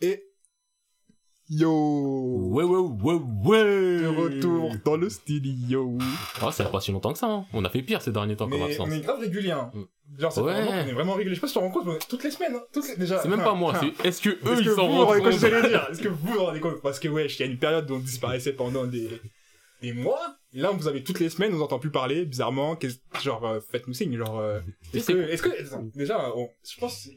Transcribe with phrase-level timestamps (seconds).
[0.00, 0.22] Et
[1.48, 1.70] yo,
[2.50, 4.00] Ouais, ouais, ouais, ouais.
[4.02, 5.98] de retour dans le studio.
[6.40, 7.44] Ah, ça fait pas si longtemps que ça, hein.
[7.52, 8.88] On a fait pire ces derniers temps comme absence.
[8.88, 9.50] on est grave régulier.
[9.52, 9.70] Hein.
[9.74, 9.82] Mm.
[10.18, 10.52] Genre, fait Ouais.
[10.52, 11.34] vraiment qu'on est vraiment régulier.
[11.34, 12.96] Je sais pas si tu te rends compte, mais toutes les semaines, hein, toutes les-
[12.96, 13.20] déjà.
[13.20, 16.32] C'est même pas moi, c'est est-ce que eux ils s'en rendent compte Est-ce que vous
[16.32, 16.80] vous rendez compte?
[16.82, 19.08] Parce que wesh, il y a une période où on disparaissait pendant des,
[19.82, 20.36] des mois.
[20.52, 22.76] Et là, vous avez toutes les semaines, on vous entend plus parler, bizarrement.
[22.76, 24.16] qu'est-ce- Genre, euh, faites-nous signe.
[24.16, 24.60] Genre, euh,
[24.92, 25.50] est-ce que, est-ce que,
[25.98, 27.08] déjà, on- je pense,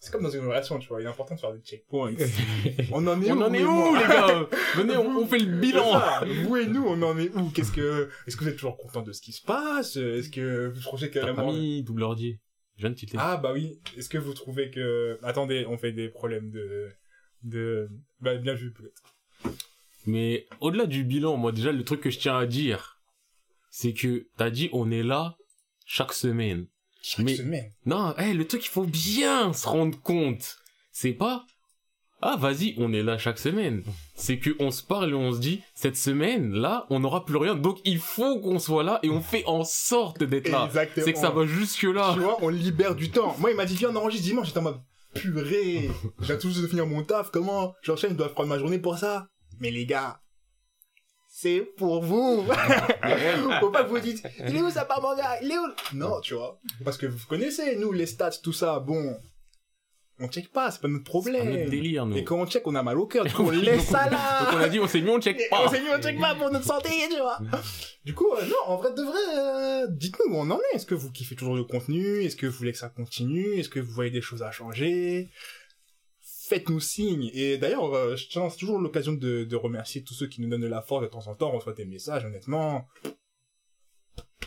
[0.00, 1.00] c'est- comme dans une relation, tu vois.
[1.00, 2.14] Il est important de faire des checkpoints.
[2.92, 5.58] on en est où On en est où, les gars Venez, on, on fait le
[5.60, 6.24] bilan ça.
[6.44, 9.02] Vous et nous, on en est où Qu'est-ce que, est-ce que vous êtes toujours content
[9.02, 12.38] de ce qui se passe Est-ce que vous trouvez T'as pas carrément mis double ordi.
[12.76, 13.18] Je viens de tilter.
[13.20, 13.78] ah bah oui.
[13.96, 16.88] Est-ce que vous trouvez que attendez, on fait des problèmes de
[17.42, 17.88] de
[18.20, 19.54] bah bien vu peut-être.
[20.06, 22.98] Mais au-delà du bilan, moi déjà le truc que je tiens à dire,
[23.70, 25.36] c'est que t'as dit on est là
[25.84, 26.66] chaque semaine.
[27.02, 27.72] Chaque Mais- semaine.
[27.86, 30.56] Non, hey, le truc il faut bien se rendre compte.
[30.92, 31.44] C'est pas
[32.22, 33.82] ah vas-y on est là chaque semaine.
[34.14, 37.38] C'est que on se parle et on se dit cette semaine là on n'aura plus
[37.38, 40.66] rien donc il faut qu'on soit là et on fait en sorte d'être là.
[40.66, 41.06] Exactement.
[41.06, 42.10] C'est que ça va jusque là.
[42.12, 43.34] Tu vois, on libère du temps.
[43.38, 44.80] Moi, il m'a dit viens on enregistre dimanche, j'étais en mode
[45.14, 45.90] purée.
[46.20, 48.98] J'ai tout juste de finir mon taf, comment J'enchaîne, je dois prendre ma journée pour
[48.98, 49.28] ça.
[49.58, 50.20] Mais les gars,
[51.40, 52.44] c'est pour vous.
[53.60, 55.66] Faut pas que vous dites, il est où ça part manga Il est où?
[55.94, 56.60] Non, tu vois.
[56.84, 59.16] Parce que vous connaissez, nous, les stats, tout ça, bon,
[60.18, 61.48] on check pas, c'est pas notre C'est problème.
[61.50, 62.16] notre délire nous.
[62.16, 64.44] Et quand on check, on a mal au cœur, du coup, on laisse ça là.
[64.44, 65.64] Donc on a dit on s'est mis on check Et pas.
[65.64, 67.38] on s'est mis, on check pas pour notre santé, tu vois.
[68.02, 70.76] Du coup, euh, non, en vrai, de vrai, euh, dites-nous où on en est.
[70.76, 72.22] Est-ce que vous kiffez toujours le contenu?
[72.24, 73.58] Est-ce que vous voulez que ça continue?
[73.58, 75.28] Est-ce que vous voyez des choses à changer?
[76.50, 77.30] Faites-nous signe.
[77.32, 80.48] Et d'ailleurs, euh, je tiens c'est toujours l'occasion de, de remercier tous ceux qui nous
[80.50, 81.50] donnent de la force de temps en temps.
[81.54, 82.88] On reçoit des messages, honnêtement.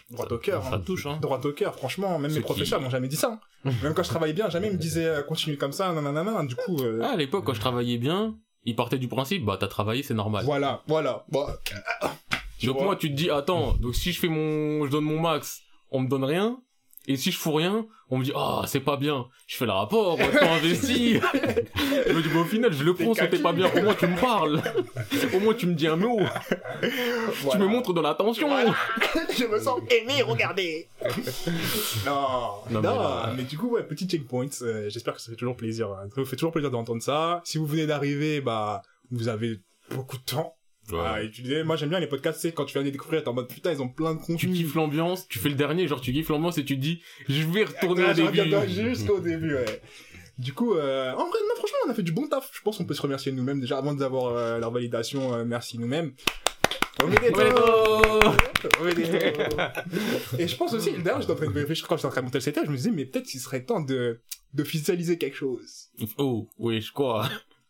[0.10, 0.64] Droit au cœur.
[0.64, 0.80] Ça hein.
[0.86, 1.18] touche hein.
[1.22, 2.20] Droit au cœur, franchement.
[2.20, 3.40] Même Ceux mes professeurs qui- m'ont jamais dit ça.
[3.64, 3.72] hein.
[3.84, 6.44] Même quand je travaillais bien, jamais ils me disaient euh, continue comme ça, nanana.
[6.46, 9.56] Du coup, euh, Ah, à l'époque quand je travaillais bien, ils partaient du principe bah
[9.60, 10.44] t'as travaillé c'est normal.
[10.46, 11.26] voilà, voilà.
[11.30, 11.46] Bon,
[12.60, 15.20] tu donc moi tu te dis attends donc si je fais mon je donne mon
[15.20, 16.62] max on me donne rien
[17.08, 19.72] et si je fous rien on me dit ah c'est pas bien je fais le
[19.72, 21.14] rapport temps investi
[22.08, 24.08] je me dis bah au final je le prends t'es pas bien au moins tu
[24.08, 24.62] me parles
[25.34, 26.20] au moins tu me dis un mot
[27.52, 28.74] tu me montres de l'attention Voilà.
[29.38, 30.90] je me sens aimé, regardez.
[32.06, 32.22] non,
[32.70, 34.48] non, Non, mais là- mais du coup, ouais, petit checkpoint.
[34.62, 35.88] euh, J'espère que ça fait toujours plaisir.
[35.90, 36.08] hein.
[36.14, 37.42] Ça vous fait toujours plaisir d'entendre ça.
[37.44, 38.82] Si vous venez d'arriver, bah,
[39.12, 39.60] vous avez
[39.92, 40.56] beaucoup de temps
[40.92, 41.64] à utiliser.
[41.64, 43.48] Moi, j'aime bien les podcasts, c'est quand tu viens de les découvrir, t'es en mode
[43.48, 44.54] putain, ils ont plein de tu contenu.
[44.54, 47.64] kiffes l'ambiance tu fais le dernier genre tu kiffes l'ambiance et tu dis je vais
[47.66, 49.82] retourner au Ah, début Jusqu'au début, ouais.
[50.40, 52.50] Du coup, euh, en vrai, non, franchement, on a fait du bon taf.
[52.54, 55.34] Je pense qu'on peut se remercier nous-mêmes déjà avant d'avoir euh, leur validation.
[55.36, 56.14] euh, merci nous-mêmes.
[60.40, 62.26] Et je pense aussi, d'ailleurs, j'étais en train de réfléchir quand j'étais en train de
[62.26, 64.22] monter le setup, je me disais, mais peut-être qu'il serait temps de
[64.54, 65.90] d'officialiser quelque chose.
[66.18, 67.28] oh oui je crois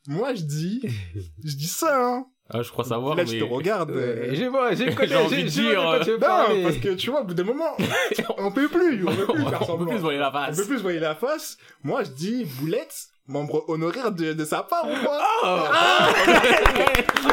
[0.07, 0.81] Moi, je dis,
[1.43, 2.25] je dis ça, hein.
[2.49, 3.91] Ah je crois savoir Là, mais je te regarde.
[3.95, 6.63] euh, J'ai vois, j'ai J'ai envie j'ai de vois dire, Non, parler.
[6.63, 7.75] parce que tu vois, au bout d'un moment,
[8.37, 9.85] on peut plus, on peut plus faire on peut semblant.
[9.87, 11.57] plus voir la On face peut plus voir la face.
[11.83, 16.09] Moi, je dis, Boulette, membre honoraire de, de sa part ou quoi Ah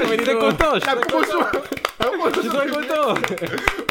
[0.02, 1.38] Je suis très content, je suis La très promotion
[2.34, 3.14] Je suis très content.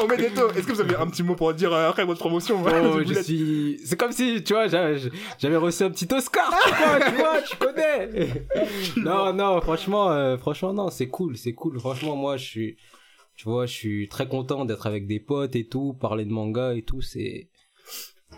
[0.02, 2.64] Oh, Medeto, est-ce que vous avez un petit mot pour dire euh, après votre promotion
[2.66, 3.80] Oh, je suis.
[3.84, 4.98] C'est comme si, tu vois, j'avais
[5.38, 8.09] j'avais reçu un petit Oscar, tu vois, tu vois, tu connais.
[8.98, 11.80] Non, non, franchement, euh, franchement, non, c'est cool, c'est cool.
[11.80, 12.78] Franchement, moi, je suis,
[13.36, 16.74] tu vois, je suis très content d'être avec des potes et tout, parler de manga
[16.74, 17.50] et tout, c'est.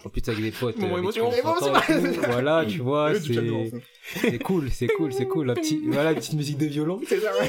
[0.03, 0.77] En plus, avec des potes.
[0.77, 1.27] Moment euh, émotion.
[1.27, 2.21] on s'entend et tout.
[2.27, 5.45] Voilà, tu vois, c'est, cool, c'est cool, c'est cool.
[5.47, 6.99] La petite, voilà, la petite musique de violon.
[7.07, 7.31] C'est ça,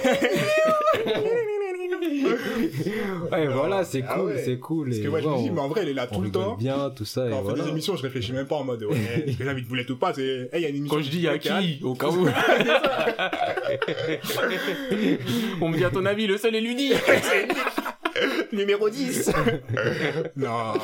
[3.33, 4.43] Ouais, voilà, c'est Ah cool, ouais.
[4.45, 4.89] c'est cool.
[4.89, 6.31] Parce et que moi, je me dis, mais en vrai, elle est là tout le
[6.31, 6.57] temps.
[6.57, 7.65] bien, tout ça, Quand on fait voilà.
[7.65, 10.13] des émissions, je réfléchis même pas en mode, ouais, est-ce que j'invite Boulette ou pas
[10.13, 10.97] C'est, hey, y a une émission.
[10.99, 11.63] Quand je dis à locale.
[11.63, 12.27] qui, au cas où.
[15.61, 16.95] On me dit à ton avis, le seul est l'unique.
[18.53, 19.31] Numéro 10
[20.37, 20.75] Non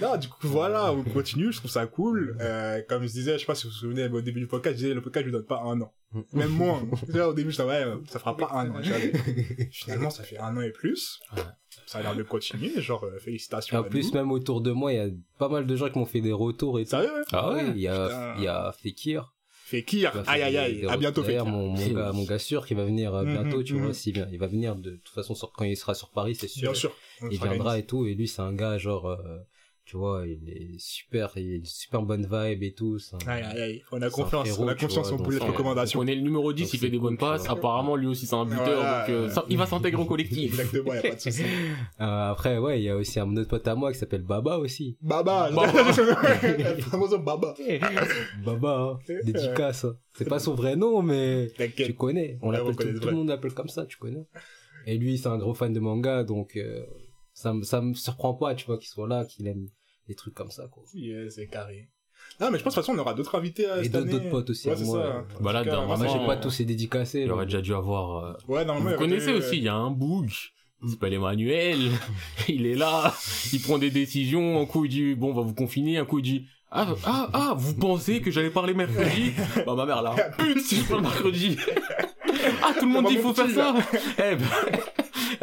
[0.00, 2.36] Non, du coup, voilà, on continue, je trouve ça cool.
[2.40, 4.76] Euh, comme je disais, je sais pas si vous vous souvenez, au début du podcast,
[4.76, 5.92] je disais, le podcast, je lui donne pas un an.
[6.32, 6.82] Même moins.
[7.26, 8.80] Au début, je disais, ouais, ça fera pas un an.
[9.70, 11.20] Finalement, ça fait un an et plus.
[11.36, 11.42] Ouais.
[11.86, 13.78] Ça a l'air de continuer, genre, euh, félicitations.
[13.78, 14.18] En plus, nous.
[14.18, 15.08] même autour de moi, il y a
[15.38, 16.90] pas mal de gens qui m'ont fait des retours et tout.
[16.90, 19.31] Sérieux, Ah oui, ouais il y a, il y a Fekir.
[19.72, 21.46] Fekir, aïe aïe aïe, à bientôt Fekir.
[21.46, 23.84] mon, mon gars, mon gars sûr qui va venir euh, Mhm, bientôt, tu mhm.
[23.84, 24.28] vois, s'il vient.
[24.30, 26.62] Il va venir de toute façon sur, quand il sera sur Paris, c'est sûr.
[26.70, 26.94] Bien sûr.
[27.30, 29.38] Il viendra et tout, et lui, c'est un gars, genre, euh,
[29.84, 32.98] Tu vois, il est super, il a une super bonne vibe et tout.
[33.12, 33.82] un- Aïe, aïe, aïe.
[33.90, 36.00] On a confiance, frérot, on a confiance vois, en bullet c'est- recommandation.
[36.00, 37.48] On est le numéro 10, Donc il fait des bonnes passes.
[37.48, 38.64] Apparemment, lui aussi, c'est un buteur.
[38.76, 39.00] Voilà.
[39.00, 40.52] donc, euh, ça- il va s'intégrer au collectif.
[40.58, 41.42] Exactement, y a pas de souci.
[41.42, 44.58] Euh, après, ouais, il y a aussi un autre pote à moi qui s'appelle Baba
[44.58, 44.96] aussi.
[45.02, 45.72] Baba, Baba.
[47.18, 47.54] Baba.
[48.44, 49.14] Baba, hein.
[49.24, 49.84] dédicace.
[49.84, 49.96] hein.
[50.14, 52.38] C'est pas son vrai nom, mais tu connais.
[52.42, 53.14] On Ouais, l'appelle tout, le tout le vrai.
[53.14, 54.26] monde l'appelle comme ça, tu connais.
[54.86, 56.84] Et lui, c'est un gros fan de manga, donc euh,
[57.34, 59.68] ça me ça me surprend pas, tu vois, qu'il soit là, qu'il aime
[60.08, 60.82] des trucs comme ça, quoi.
[60.94, 61.88] Yeah, c'est carré.
[62.40, 64.30] Ah, mais je pense de toute façon, on aura d'autres invités euh, Et cette d'autres-
[64.30, 65.42] potes aussi, Ouais, à moi, ça.
[65.42, 67.22] Bah là, Moi, j'ai pas tous les dédicacés.
[67.22, 68.24] Il aurait déjà dû avoir.
[68.24, 70.30] euh, Ouais, normalement, y Vous connaissez dû, aussi, il y a un boug.
[70.84, 71.78] Il s'appelle Emmanuel.
[72.48, 73.12] Il est là.
[73.52, 74.60] Il prend des décisions.
[74.60, 75.98] Un coup, il dit, bon, on va vous confiner.
[75.98, 79.32] Un coup, il dit, ah, ah, ah, vous pensez que j'allais parler mercredi?
[79.66, 80.14] Bah, ma mère, là.
[80.38, 81.56] Pute, si je parle mercredi.
[82.62, 83.74] Ah, tout le monde Bah, dit, il faut faire ça.
[84.18, 84.46] Eh ben,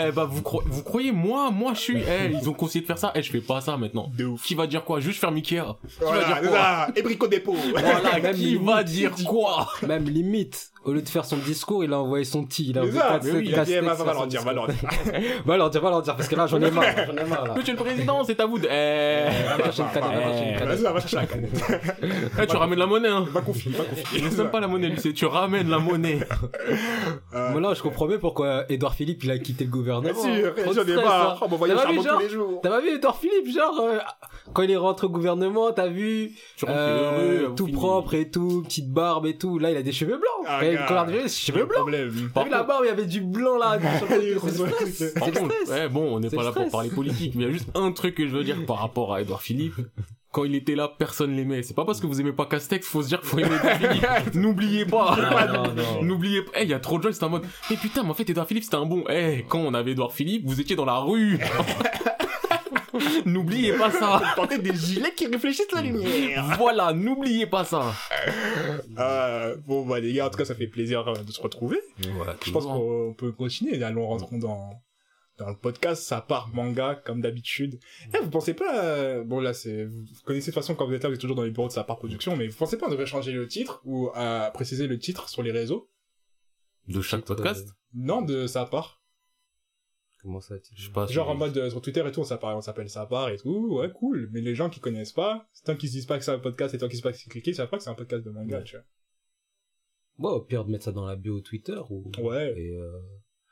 [0.07, 2.85] eh ben, vous, cro- vous croyez, moi, moi, je suis, eh, ils ont conseillé de
[2.87, 3.11] faire ça.
[3.15, 4.09] Eh, je fais pas ça maintenant.
[4.17, 4.43] De ouf.
[4.43, 4.99] Qui va dire quoi?
[4.99, 5.61] Juste faire Mickey.
[5.99, 6.87] Qui va dire quoi?
[6.95, 7.55] Et Brico Dépôt.
[7.71, 9.67] Voilà, Même qui limite, va dire quoi?
[9.87, 12.69] Même limite, au lieu de faire son discours, il a envoyé son petit.
[12.69, 14.53] Il a envoyé ça, quatre- mais oui, il a dit, eh, va, leur dire, va
[14.53, 14.77] leur dire.
[15.45, 17.47] Va leur dire, va leur dire, parce que là, j'en ai marre, j'en ai marre,
[17.47, 17.53] là.
[17.55, 19.29] Monsieur le président, c'est à vous de, eh.
[19.57, 21.63] Va chercher une canette, va chercher la canette.
[22.41, 23.25] Eh, tu ramènes la monnaie, hein.
[23.31, 24.05] Va confier, va confier.
[24.19, 26.19] Il laisse même pas la monnaie, lui, c'est tu ramènes la monnaie.
[27.33, 30.21] Euh, Moi, là, je comprends bien pourquoi Edouard Philippe, il a quitté le Bien gouvernement.
[30.21, 31.39] sûr, Trop de j'en ai marre.
[31.43, 31.47] hein.
[31.51, 32.59] Oh, T'as le pas vu, charbon tous les jours.
[32.63, 33.97] T'as pas vu Edouard Philippe, genre, euh,
[34.53, 38.29] quand il est rentré au gouvernement, t'as vu, Tu rentres euh, heureux, tout propre et
[38.29, 39.59] tout, petite barbe et tout.
[39.59, 40.47] Là, il a des cheveux blancs.
[40.87, 41.73] De cheveux blancs.
[41.73, 42.29] Problème.
[42.33, 43.77] T'as Par vu barbe, il y avait du blanc là.
[44.09, 47.47] le le le ouais, bon, on n'est pas le là pour parler politique, mais il
[47.47, 49.75] y a juste un truc que je veux dire par rapport à Edouard Philippe.
[50.31, 51.63] Quand il était là, personne l'aimait.
[51.63, 53.77] C'est pas parce que vous aimez pas Castex, faut se dire qu'il faut aimer Edouard
[54.21, 54.35] Philippe.
[54.35, 55.17] N'oubliez pas.
[56.03, 56.51] N'oubliez pas.
[56.59, 58.13] Eh, il y a trop de gens qui étaient en mode, mais putain, mais en
[58.13, 59.03] fait, Edouard Philippe, c'était un bon.
[59.09, 61.39] Eh, quand on avait Edouard Philippe, vous étiez dans la rue.
[63.25, 64.21] N'oubliez pas ça.
[64.35, 66.55] Porter des gilets qui réfléchissent la lumière.
[66.57, 67.93] Voilà, n'oubliez pas ça.
[68.97, 71.79] Euh, bon, bah, les gars, en tout cas, ça fait plaisir euh, de se retrouver.
[71.99, 73.81] Je pense qu'on peut continuer.
[73.83, 74.81] Allons, rentrons dans,
[75.37, 76.03] dans le podcast.
[76.03, 77.79] Ça part manga, comme d'habitude.
[78.13, 80.93] Eh, vous pensez pas, euh, bon, là, c'est, vous connaissez de toute façon, quand vous
[80.93, 82.77] êtes là, vous êtes toujours dans les bureaux de sa part production, mais vous pensez
[82.77, 85.89] pas, on devrait changer le titre ou à préciser le titre sur les réseaux?
[86.87, 87.69] De chaque podcast?
[87.93, 88.98] Non, de sa part.
[90.21, 91.05] Comment ça, Je sais pas.
[91.07, 93.37] Genre en mode euh, sur Twitter et tout, on s'appelle, on s'appelle sa part et
[93.37, 94.29] tout, ouais, cool.
[94.33, 96.39] Mais les gens qui connaissent pas, c'est tant qu'ils se disent pas que c'est un
[96.39, 97.89] podcast et tant qu'ils se disent pas que c'est cliqué, ils savent pas que c'est
[97.89, 98.63] un podcast de manga, Ouais.
[98.63, 98.75] tu
[100.17, 102.53] Ouais, au pire de mettre ça dans la bio Twitter ou Ouais.
[102.59, 102.91] et, euh,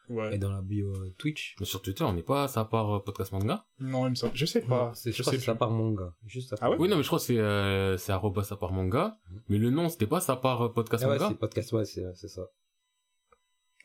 [0.09, 0.27] vois.
[0.27, 0.35] Ouais.
[0.35, 1.55] et dans la bio euh, Twitch.
[1.61, 3.65] Mais sur Twitter, on n'est pas ça part euh, podcast manga?
[3.79, 4.35] Non, il me semble.
[4.35, 4.91] Je sais pas.
[4.93, 6.13] c'est je je crois sais que ça part manga.
[6.25, 6.75] Juste ça Ah ouais?
[6.77, 9.17] Oui, non, mais je crois que c'est euh, c'est arroba ça part manga.
[9.47, 11.29] Mais le nom, c'était pas ça part euh, podcast Ah ouais, manga?
[11.29, 12.41] c'est podcast, ouais, c'est c'est ça.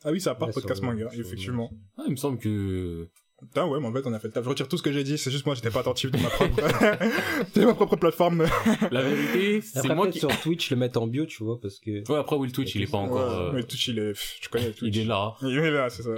[0.03, 1.71] Ah oui, ça part Ouais, podcast sur- manga, sur- effectivement.
[1.97, 3.07] Ah, il me semble que
[3.41, 4.43] Putain, ouais, mais en fait, on a fait le taf.
[4.45, 6.29] Je retire tout ce que j'ai dit, c'est juste moi, j'étais pas attentif de ma
[6.29, 6.55] propre,
[7.55, 8.45] de ma propre plateforme.
[8.89, 10.19] la vérité, c'est Après, moi qui.
[10.19, 12.09] sur Twitch, le mettre en bio, tu vois, parce que.
[12.09, 13.17] Ouais, après, oui, le Twitch, il est pas encore.
[13.17, 14.95] Ouais, euh, Mais Twitch, il est, tu connais Twitch.
[14.95, 15.35] il est là.
[15.41, 16.11] Il est là, c'est ça.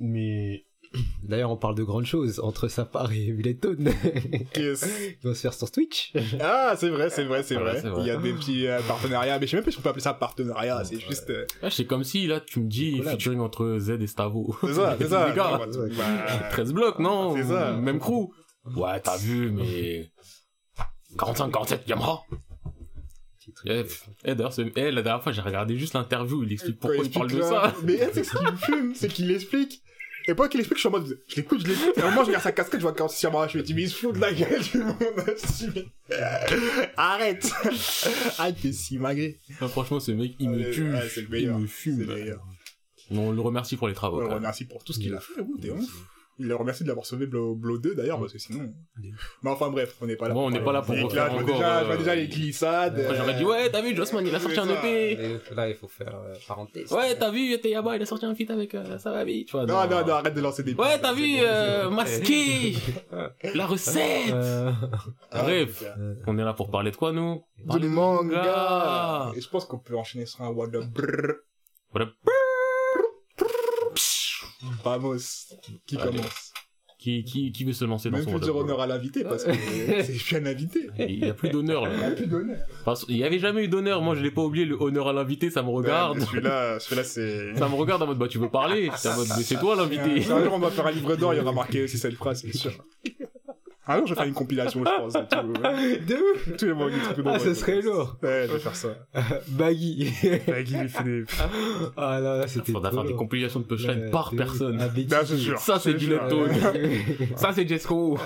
[0.00, 0.64] Mais.
[1.22, 3.90] D'ailleurs, on parle de grandes choses entre sa part et Villetone.
[4.56, 4.88] Yes.
[5.22, 6.12] Ils vont se faire sur Twitch.
[6.40, 7.80] Ah, c'est vrai, c'est vrai, c'est vrai.
[7.80, 8.02] c'est vrai.
[8.02, 9.88] Il y a des petits euh, partenariats, mais je sais même pas si on peut
[9.90, 13.40] appeler ça partenariat, c'est juste, euh, Là, c'est comme si, là, tu me dis featuring
[13.40, 14.56] entre Z et Stavo.
[14.62, 15.28] c'est ça, c'est ça.
[15.30, 17.36] Les gars, Bah, 13 blocs, non?
[17.36, 17.72] C'est ça.
[17.72, 18.30] Même crew.
[18.76, 20.10] Ouais, t'as vu, mais.
[21.18, 22.20] 45, 47 Yamaha.
[23.38, 23.70] Petit truc.
[23.70, 23.84] Eh,
[24.24, 27.10] eh, d'ailleurs, c'est- eh, la dernière fois, j'ai regardé juste l'interview, il explique pourquoi il
[27.10, 27.74] parle de ça.
[27.84, 29.82] Mais tu sais ce qui me fume, c'est qu'il explique.
[30.28, 31.96] Et pas qu'il explique, je suis en mode, je l'écoute, je l'écoute.
[31.96, 33.82] Et au moment, je regarde sa casquette, je vois 46 Yamaha, je me dis, mais
[33.84, 34.96] il se fout de la gueule du monde.
[36.98, 37.50] Arrête.
[38.36, 39.40] Arrête, t'es si magré.
[39.62, 40.92] Non, franchement, ce mec, il me tue.
[40.92, 42.02] ouais, le il me fume.
[42.02, 42.36] le.
[43.10, 44.18] On le remercie pour les travaux.
[44.20, 44.34] On même.
[44.34, 45.32] remercie pour tout ce qu'il a fait,
[45.62, 45.90] t'es ouf.
[46.40, 48.72] Il le remercie de l'avoir sauvé Blo, Blo 2 d'ailleurs, parce que sinon.
[49.42, 50.34] Mais enfin bref, on n'est pas là.
[50.34, 51.94] Bon, on n'est pas là pour Et refaire là, je vois encore, déjà, je vois
[51.94, 53.06] euh, déjà les glissades.
[53.16, 54.72] J'aurais dit, ouais, t'as vu, Jossman, il a sorti un ça.
[54.86, 55.38] EP.
[55.56, 56.92] Là, il faut faire euh, parenthèse.
[56.92, 59.66] Ouais, t'as vu, Teyaba, il a sorti un feat avec euh, Savavi, tu vois.
[59.66, 62.74] Non, non, non, arrête de lancer des Ouais, t'as vu, euh, masqué,
[63.54, 64.32] la recette.
[64.32, 64.70] Euh,
[65.32, 65.82] Ah, Bref.
[65.98, 67.42] euh, On est là pour parler de quoi, nous?
[67.64, 69.32] Du manga.
[69.36, 70.84] Et je pense qu'on peut enchaîner sur un What the
[74.88, 75.18] Vamos.
[75.86, 76.16] Qui Allez.
[76.16, 76.52] commence
[76.98, 79.22] Qui, qui, qui veut se lancer dans Même son plus dire Wonder honneur à l'invité
[79.22, 80.88] parce que c'est plus un invité.
[80.98, 82.06] Il y a plus d'honneur, Il n'y là.
[82.08, 82.58] a plus d'honneur.
[82.84, 84.02] Parce- Il y avait jamais eu d'honneur.
[84.02, 86.18] Moi, je l'ai pas oublié, le honneur à l'invité, ça me regarde.
[86.20, 87.54] Celui-là, celui-là, c'est.
[87.56, 88.90] Ça me regarde en mode, bah, tu veux parler?
[88.96, 90.24] C'est en mode, mais c'est toi l'invité.
[90.32, 92.40] Un jour on va faire un livre d'or, il y aura marqué aussi cette phrase,
[92.42, 92.72] c'est sûr.
[93.88, 95.12] Un jour, je vais faire une compilation, je pense.
[95.14, 98.88] de ouf Tous les du truc Ah, ce serait lourd Ouais, je vais faire ça.
[99.48, 100.12] Baggy
[100.46, 101.30] Avec Guy Philippe.
[101.96, 104.78] Ah là, là, c'était Faudra faire trop des compilations de punchlines Ouais, par personne.
[104.80, 105.58] Ah, c'est sûr.
[105.58, 105.94] Ça, c'est.
[105.98, 106.50] Leptone.
[107.36, 108.18] Ça, c'est Jesco.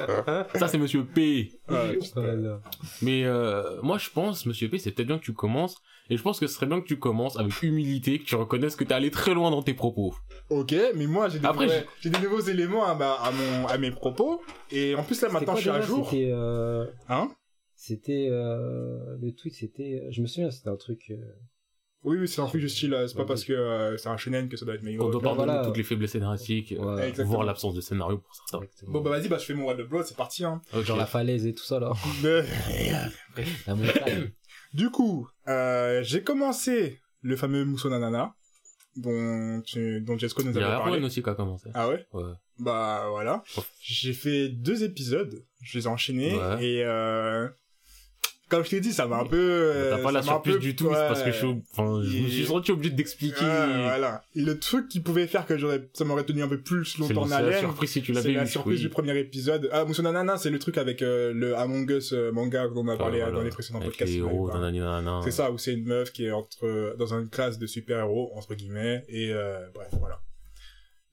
[0.55, 1.53] Ça, c'est Monsieur P.
[1.67, 1.95] Putain.
[2.17, 2.61] Voilà.
[3.01, 5.77] Mais euh, moi, je pense, Monsieur P, c'est peut-être bien que tu commences.
[6.13, 8.77] Et je pense que ce serait bien que tu commences avec humilité, que tu reconnaisses
[8.77, 10.15] que t'es allé très loin dans tes propos.
[10.51, 13.67] Ok, mais moi, j'ai des, Après, ouais, j'ai des nouveaux éléments à, ma- à, mon,
[13.67, 14.43] à mes propos.
[14.71, 16.11] Et en plus, là, maintenant, quoi je suis à jour.
[16.11, 17.31] C'était, euh, Hein?
[17.77, 21.17] c'était, euh, le tweet, c'était, je me souviens, c'était un truc, euh,
[22.05, 23.27] Oui, oui, c'est un truc du style, euh, c'est pas Ouais.
[23.29, 25.07] parce que euh, c'est un shonen que ça doit être meilleur.
[25.07, 25.65] On doit pardonner voilà.
[25.65, 28.65] toutes les faiblesses scénaristiques, euh, voire l'absence de scénario pour certains.
[28.65, 28.93] exactement.
[28.93, 30.61] Bon, bah vas-y, bah je fais mon What the Blood, c'est parti, hein.
[30.83, 31.93] Genre la falaise et tout ça, là.
[32.23, 32.43] Mais-
[33.67, 34.31] La montagne.
[34.75, 38.35] Du coup, euh, j'ai commencé le fameux Musonanana,
[38.97, 41.03] dont, tu- dont Jesco nous Il y avait a parlé.
[41.05, 41.71] Aussi qui a commencé.
[41.75, 42.07] Ah ouais?
[42.13, 42.33] Ouais.
[42.59, 43.43] Bah voilà.
[43.57, 43.63] Oh.
[43.81, 46.65] J'ai fait deux épisodes, je les ai enchaînés, Ouais.
[46.65, 47.49] et euh,
[48.53, 49.73] comme je t'ai dit, ça m'a un peu...
[49.91, 52.45] T'as pas la surprise peu- du tout, c'est parce que je enfin, je me suis
[52.45, 53.45] senti obligé d'expliquer.
[53.45, 54.23] Voilà.
[54.37, 56.99] Et le truc qui pouvait faire que j'aurais, ça m'aurait tenu un peu plus C'est
[57.01, 58.47] longtemps en c'est la haleine, surprise si tu c'est l'avais la eu.
[58.47, 58.83] surprise oui.
[58.83, 59.69] du premier épisode.
[59.73, 62.97] Ah, Musonanana, c'est le truc avec euh, le Among Us euh, manga dont on a
[62.97, 63.39] parlé euh, voilà.
[63.39, 64.13] dans les précédents Avec podcasts.
[65.25, 68.55] C'est ça, où c'est une meuf qui est entre dans une classe de super-héros, entre
[68.55, 70.21] guillemets, et euh, bref, voilà.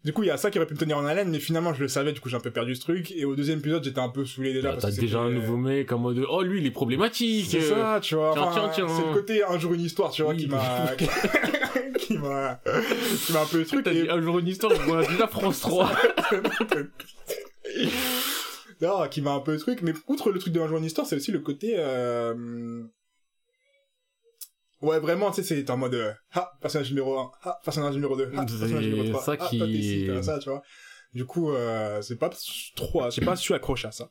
[0.06, 1.74] Du coup, il y a ça qui aurait pu me tenir en haleine, mais finalement,
[1.74, 3.84] je le savais, du coup, j'ai un peu perdu ce truc, et au deuxième épisode,
[3.84, 4.72] j'étais un peu saoulé déjà.
[4.72, 7.48] Bah, T'as déjà un nouveau mec en mode, oh lui il est problématique.
[7.50, 8.32] C'est euh, ça, tu vois.
[8.34, 8.96] tiens, enfin, tiens, tiens.
[8.98, 10.38] C'est le côté un jour une histoire, tu vois, Oui.
[10.38, 10.88] qui m'a,
[12.00, 12.62] qui m'a,
[13.26, 13.84] qui m'a un peu le truc.
[13.84, 15.92] T'as et- dit un jour une histoire, je vois déjà France 3.
[18.82, 20.86] non, qui m'a un peu le truc, mais outre le truc de un jour une
[20.86, 22.84] histoire, c'est aussi le côté, euh...
[24.82, 28.16] Ouais, vraiment, tu sais, c'est en mode, euh, ah, personnage numéro 1, ah, personnage numéro
[28.16, 30.62] 2, ah, personnage numéro 3, ça ah, qui- ici, ça, tu vois.
[31.14, 32.30] Du coup, euh, c'est pas
[32.76, 34.10] trop, j'ai pas su accrocher à ça.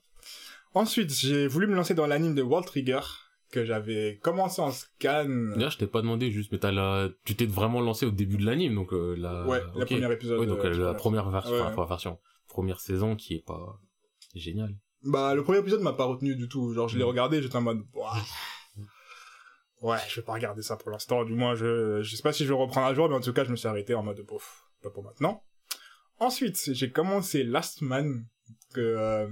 [0.75, 3.01] Ensuite, j'ai voulu me lancer dans l'anime de World Trigger,
[3.51, 5.25] que j'avais commencé en scan.
[5.55, 7.09] D'ailleurs, je t'ai pas demandé juste, mais t'as la...
[7.25, 9.47] tu t'es vraiment lancé au début de l'anime, donc euh, la...
[9.47, 10.39] Ouais, la première épisode.
[10.41, 11.61] Ouais, donc euh, euh, la première version, Ouais.
[11.63, 13.81] enfin, première version, première saison qui est pas
[14.35, 14.77] géniale.
[15.05, 16.75] Bah, le premier épisode m'a pas retenu du tout.
[16.75, 17.09] Genre, je l'ai Mm.
[17.09, 17.81] regardé, j'étais en mode.
[19.83, 21.25] Ouais, je vais pas regarder ça pour l'instant.
[21.25, 23.33] Du moins, je, je sais pas si je vais reprendre un jour, mais en tout
[23.33, 25.43] cas, je me suis arrêté en mode, bof, pas pour maintenant.
[26.21, 28.27] Ensuite, j'ai commencé Last Man,
[28.75, 29.29] que, euh,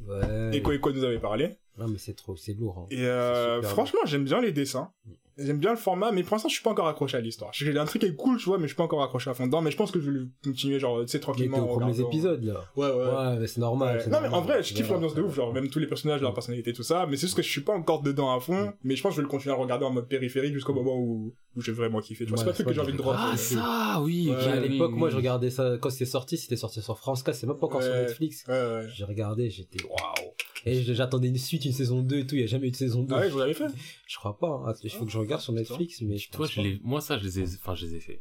[0.00, 0.56] Ouais.
[0.56, 1.58] Eko Eko nous avait parlé.
[1.76, 2.78] Non, mais c'est trop, c'est lourd.
[2.78, 2.86] hein.
[2.90, 4.90] Et, euh, franchement, j'aime bien les dessins.
[5.38, 5.46] Mm.
[5.46, 7.50] J'aime bien le format, mais pour l'instant, je suis pas encore accroché à l'histoire.
[7.52, 9.34] J'ai un truc qui est cool, tu vois, mais je suis pas encore accroché à
[9.34, 11.58] fond dedans, mais je pense que je vais continuer, genre, tu sais, tranquillement.
[11.58, 12.60] aux premiers épisodes, là.
[12.76, 13.04] Ouais, ouais.
[13.04, 13.98] Ouais, mais c'est normal.
[13.98, 14.10] Ouais.
[14.10, 16.34] Non, mais en vrai, je kiffe l'ambiance de ouf, genre, même tous les personnages, leur
[16.34, 18.96] personnalité, tout ça, mais c'est juste que je suis pas encore dedans à fond, mais
[18.96, 21.34] je pense que je vais le continuer à regarder en mode périphérique jusqu'au moment où,
[21.56, 22.24] où j'ai vraiment kiffé.
[22.24, 23.14] Tu vois, c'est pas Ouais, un truc que j'ai envie de drop.
[23.18, 24.28] Ah, ça, oui.
[24.30, 24.98] Ouais, à l'époque, oui.
[24.98, 27.66] moi, je regardais ça quand c'était sorti, c'était sorti sur France 4, c'est même pas
[27.66, 28.02] encore sur Ouais.
[28.02, 28.44] Netflix.
[28.46, 28.86] Ouais, ouais.
[28.94, 30.30] J'ai regardé, j'étais waouh.
[30.66, 32.76] Et j'attendais une suite, une saison 2 et tout, il y a jamais eu de
[32.76, 33.14] saison 2.
[33.14, 33.66] Ah ouais, vous l'avez fait?
[34.06, 34.74] Je crois pas, hein.
[34.84, 37.16] il faut que je regarde sur Netflix, mais je Toi, pense je l'ai, moi, ça,
[37.18, 38.20] je les ai, enfin, je les ai fait.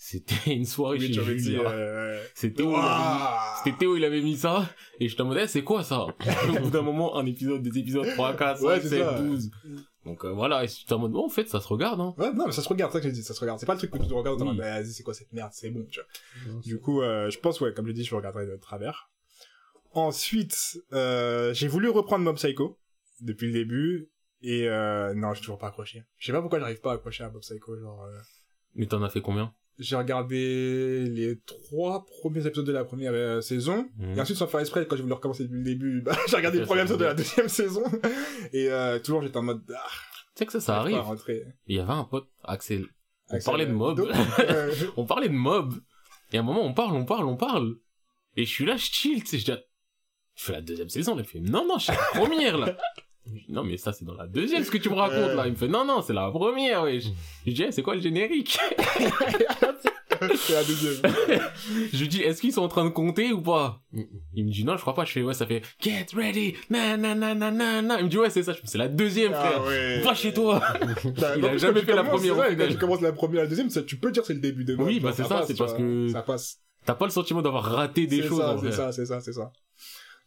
[0.00, 1.68] C'était une soirée Oui, chez Julia.
[1.70, 2.22] euh...
[2.40, 2.76] Théo, mis-
[3.64, 4.68] C'était Théo, il avait mis ça,
[5.00, 6.02] et je te demandais, c'est quoi ça?
[6.56, 9.20] Au bout d'un moment, un épisode, des épisodes 3, 4, 5, Ouais, c'est 7, ça.
[9.20, 9.50] 12.
[10.08, 12.14] Donc euh, voilà, et tu t'es en mode, bon, en fait, ça se regarde, hein.
[12.16, 13.60] Ouais, non, mais ça se regarde, c'est ça que j'ai dit, ça se regarde.
[13.60, 14.56] C'est pas le truc que tu regardes, t'es en Oui.
[14.56, 16.60] mode, bah, vas-y, c'est quoi cette merde, c'est bon, tu vois.
[16.62, 19.10] Du coup, euh, je pense, ouais, comme je l'ai dit, je regarderai de travers.
[19.92, 22.78] Ensuite, euh, j'ai voulu reprendre Mob Psycho
[23.20, 24.10] depuis le début
[24.42, 26.04] et euh, non, j'ai toujours pas accroché.
[26.18, 27.78] Je sais pas pourquoi j'arrive pas à accrocher à Mob Psycho.
[27.78, 28.18] Genre, euh,
[28.74, 29.52] Mais t'en as fait combien?
[29.78, 34.16] J'ai regardé les trois premiers épisodes de la première euh, saison Mhm.
[34.16, 36.58] et ensuite sans faire exprès quand j'ai voulu recommencer depuis le début, bah, j'ai regardé
[36.58, 37.84] Ok, le premier ça épisode de la deuxième saison
[38.52, 39.80] et euh, toujours j'étais en mode ah,
[40.34, 40.98] Tu sais que ça, ça arrive.
[41.66, 42.86] Il y avait un pote, Axel.
[43.30, 44.00] On Axel, parlait de euh, mob.
[44.40, 45.74] euh, on parlait de mob.
[46.32, 47.76] Et à un moment, on parle, on parle, on parle.
[48.36, 49.58] Et je suis là, je chill, tu sais, je dis,
[50.34, 51.22] je fais la deuxième saison, là.
[51.22, 52.76] Il fait, non, non, je suis la première, là.
[53.34, 55.46] Je dis, non, mais ça, c'est dans la deuxième, ce que tu me racontes, là.
[55.46, 57.00] Il me fait, non, non, c'est la première, ouais.
[57.00, 57.08] Je,
[57.46, 58.58] je dis, Eh, c'est quoi le générique?
[60.36, 61.02] c'est la deuxième.
[61.92, 63.80] je lui dis, est-ce qu'ils sont en train de compter ou pas?
[63.92, 64.04] Mm, mm.
[64.34, 65.04] Il me dit, non, je crois pas.
[65.04, 67.98] Je fais, ouais, ça fait, get ready, na, na, na, na, na, na.
[68.00, 68.52] Il me dit, ouais, c'est ça.
[68.52, 69.60] Je fais, c'est la deuxième, frère.
[69.62, 70.00] Ah ouais.
[70.00, 70.60] Va chez toi.
[71.18, 72.56] Bah, Il a jamais fait la première vrai.
[72.56, 74.64] Quand tu commences la première et la deuxième, ça, tu peux dire c'est le début
[74.64, 76.58] de Oui, bah, c'est ça, c'est parce que- Ça passe.
[76.84, 79.32] T'as pas le sentiment d'avoir raté des choses, ça, en c'est ça, c'est ça, c'est
[79.32, 79.52] ça.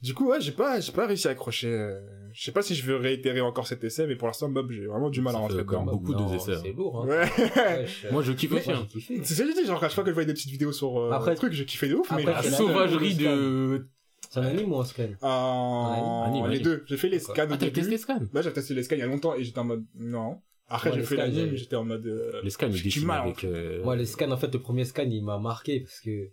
[0.02, 1.68] Du coup, ouais, j'ai pas, j'ai pas réussi à accrocher.
[1.68, 2.00] euh,
[2.34, 4.88] Je sais pas si je veux réitérer encore cet essai, mais pour l'instant, Mob, j'ai
[4.88, 5.86] vraiment du mal à rentrer dedans.
[5.86, 7.08] comme beaucoup de essais, C'est lourd, hein.
[7.08, 7.26] Ouais.
[7.58, 8.88] Euh, Moi, je kiffe aussi, hein.
[9.24, 10.72] C'est ça que je dis, genre, à chaque fois que je voyais des petites vidéos
[10.72, 13.88] sur euh, Après- le truc, j'ai kiffé de ouf, mais après, La sauvagerie de...
[14.30, 16.24] C'est un anime ou un scan en...
[16.28, 16.64] Anime, les anime.
[16.64, 16.84] deux.
[16.88, 17.72] J'ai fait les scans au Ah, t'as début.
[17.74, 19.84] testé Scan Bah, j'ai testé les scans il y a longtemps et j'étais en mode,
[19.96, 20.40] non.
[20.70, 22.90] Après, j'ai les fait scans, l'anime, j'étais en mode, euh, Les scans, ils j'ai du
[22.90, 23.44] dessinent avec...
[23.44, 26.30] euh, Moi, les scans, en fait, le premier scan, il m'a marqué parce que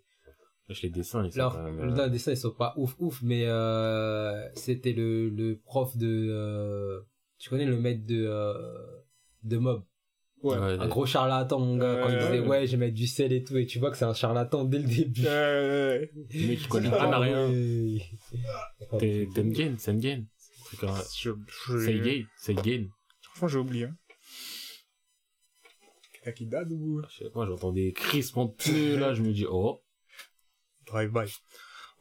[0.83, 3.23] Les dessins, ils sont Alors, quand même, les euh, dessins, ils sont pas ouf, ouf,
[3.23, 6.29] mais euh, c'était le, le prof de...
[6.31, 7.01] euh,
[7.39, 8.53] tu connais le maître de, euh,
[9.45, 9.85] de Mob?
[10.43, 10.57] Ouais.
[10.59, 13.33] ouais, Un gros charlatan, mon gars, quand il disait ouais, je vais mettre du sel
[13.33, 15.23] et tout, et tu vois que c'est un charlatan dès le début.
[15.27, 17.99] Euh, mec qui connaît Ah, rien à rien.
[19.35, 20.27] Tengen, Sengen.
[20.71, 21.31] C'est quand je,
[21.67, 22.91] je- Seigen, Seigen.
[23.23, 23.89] Franchement, j'ai oublié.
[26.43, 29.81] date ou Je sais pas, j'entends des crissements de pneus, là, je me dis, oh.
[30.91, 31.33] Drive-by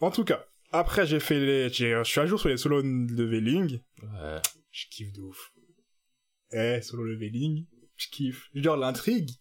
[0.02, 3.80] En tout cas, après, j'ai fait les, je suis à jour sur les solo leveling.
[4.02, 4.42] Ouais.
[4.72, 5.52] Je kiffe de ouf.
[6.52, 7.66] Eh, solo leveling,
[7.96, 8.50] je kiffe.
[8.54, 9.32] Genre, l'intrigue,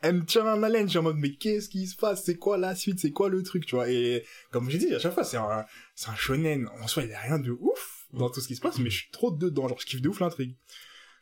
[0.00, 0.86] elle me tient en haleine.
[0.86, 2.24] Je suis en mode, mais qu'est-ce qui se passe?
[2.24, 2.98] C'est quoi la suite?
[2.98, 3.90] C'est quoi le truc, tu vois?
[3.90, 5.64] Et, comme j'ai dit, à chaque fois, c'est un,
[5.94, 6.68] c'est un shonen.
[6.80, 8.90] En soi, il y a rien de ouf dans tout ce qui se passe, mais
[8.90, 9.68] je suis trop dedans.
[9.68, 10.56] Genre, je kiffe de ouf l'intrigue.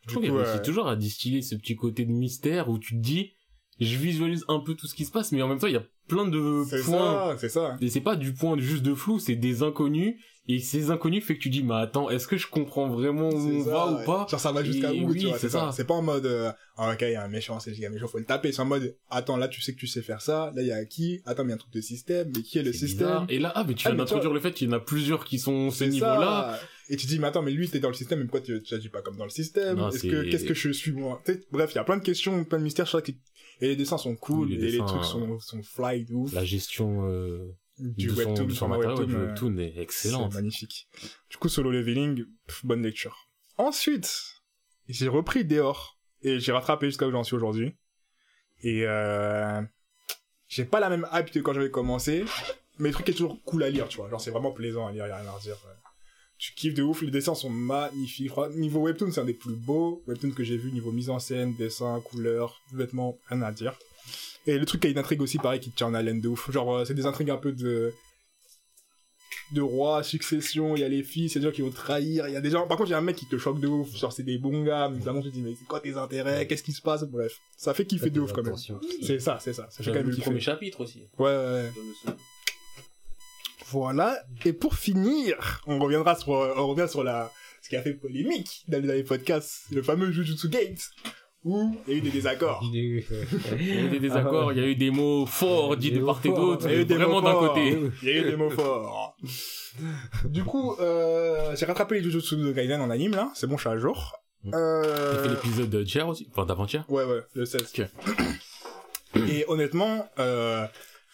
[0.03, 3.01] Je trouve qu'il euh, toujours à distiller ce petit côté de mystère où tu te
[3.01, 3.35] dis,
[3.81, 5.77] je visualise un peu tout ce qui se passe, mais en même temps, il y
[5.77, 7.31] a plein de C'est points.
[7.31, 7.77] ça, c'est ça.
[7.81, 10.17] Et c'est pas du point juste de flou, c'est des inconnus.
[10.49, 13.35] Et ces inconnus fait que tu dis, mais attends, est-ce que je comprends vraiment où
[13.37, 14.27] on C'est va ou pas?
[14.29, 15.67] Genre, ça va jusqu'à où, oui, tu vois, c'est c'est ça.
[15.67, 15.73] ça.
[15.73, 18.09] C'est pas en mode, euh, ah, ok, il y a un méchant, c'est un méchant,
[18.09, 18.51] faut le taper.
[18.51, 20.73] C'est en mode, attends, là, tu sais que tu sais faire ça, là, il y
[20.73, 21.21] a qui?
[21.25, 23.07] Attends, mais il y a un truc de système, mais qui est le C'est système?
[23.07, 23.27] bizarre.
[23.29, 25.25] Et là, ah, mais tu Ah, viens d'introduire le fait qu'il y en a plusieurs
[25.25, 26.59] qui sont ce C'est niveau-là.
[26.59, 26.67] ça.
[26.89, 28.75] Et tu dis, mais attends, mais lui, t'es dans le système, mais pourquoi tu, tu
[28.75, 29.79] agis pas comme dans le système?
[29.79, 31.23] Est-ce c'est- que, qu'est-ce que je suis, moi?
[31.53, 33.13] Bref, il y a plein de questions, plein de mystères, je crois que-
[33.61, 36.05] et les dessins sont cool, Oui, les et les dessins, trucs euh, sont, sont fly
[36.05, 36.33] de ouf.
[36.33, 40.33] La gestion euh, du son, webtoon, son format matériau, webtoon, du euh, webtoon est excellente.
[40.33, 40.89] C'est magnifique.
[41.29, 43.29] Du coup, solo leveling, pff, bonne lecture.
[43.59, 44.43] Ensuite,
[44.89, 47.75] j'ai repris Dehors et j'ai rattrapé jusqu'à où j'en suis aujourd'hui.
[48.63, 49.63] Et euh,
[50.49, 52.25] j'ai pas la même hype que quand j'avais commencé,
[52.79, 54.11] mais le truc est toujours cool à lire, tu vois.
[54.11, 55.57] Genre, c'est vraiment plaisant à lire, y a rien à redire.
[56.41, 58.33] Tu kiffes de ouf, les dessins sont magnifiques.
[58.35, 61.19] Je Niveau webtoon, c'est un des plus beaux webtoons que j'ai vu, niveau mise en
[61.19, 63.75] scène, dessin, couleur, vêtements, rien à dire.
[64.47, 66.51] Et le truc a une intrigue aussi, pareil, qui te tient en haleine de ouf.
[66.51, 67.93] Genre, euh, c'est des intrigues un peu de
[69.53, 72.33] de roi, succession, il y a les filles, c'est des gens qui vont trahir, il
[72.33, 73.67] y a des gens, par contre, il y a un mec qui te choque de
[73.67, 75.95] ouf, genre c'est des bons gars, mais évidemment, tu te dis, mais c'est quoi tes
[75.95, 77.41] intérêts, qu'est-ce qui se passe, bref.
[77.57, 78.55] Ça fait kiffer de ouf quand même.
[79.03, 81.01] C'est ça, c'est ça, ça fait quand même le premier chapitre aussi.
[81.19, 81.71] Ouais, ouais,
[82.07, 82.13] ouais.
[83.71, 84.19] Voilà.
[84.45, 87.31] Et pour finir, on reviendra sur, on revient sur la,
[87.63, 90.91] ce qui a fait polémique dans les, dans les podcasts, le fameux Jujutsu Gate,
[91.45, 92.61] où il y a eu des désaccords.
[92.73, 95.99] Il y a eu des désaccords, il y a eu des mots forts dits de
[96.01, 97.55] Des part et d'autre, Il y a eu des vraiment mots d'un forts.
[97.55, 97.79] côté.
[98.03, 99.17] Il y a eu des mots forts.
[100.25, 103.31] du coup, euh, j'ai rattrapé les Jujutsu de Gaiden en anime, là.
[103.35, 104.17] C'est bon, je suis à jour.
[104.45, 104.51] Mm.
[104.55, 105.15] Euh...
[105.15, 106.85] T'as fait l'épisode d'hier aussi, enfin d'avant-hier?
[106.89, 107.73] Ouais, ouais, le 16.
[107.79, 107.87] Ok.
[109.29, 110.67] Et honnêtement, euh,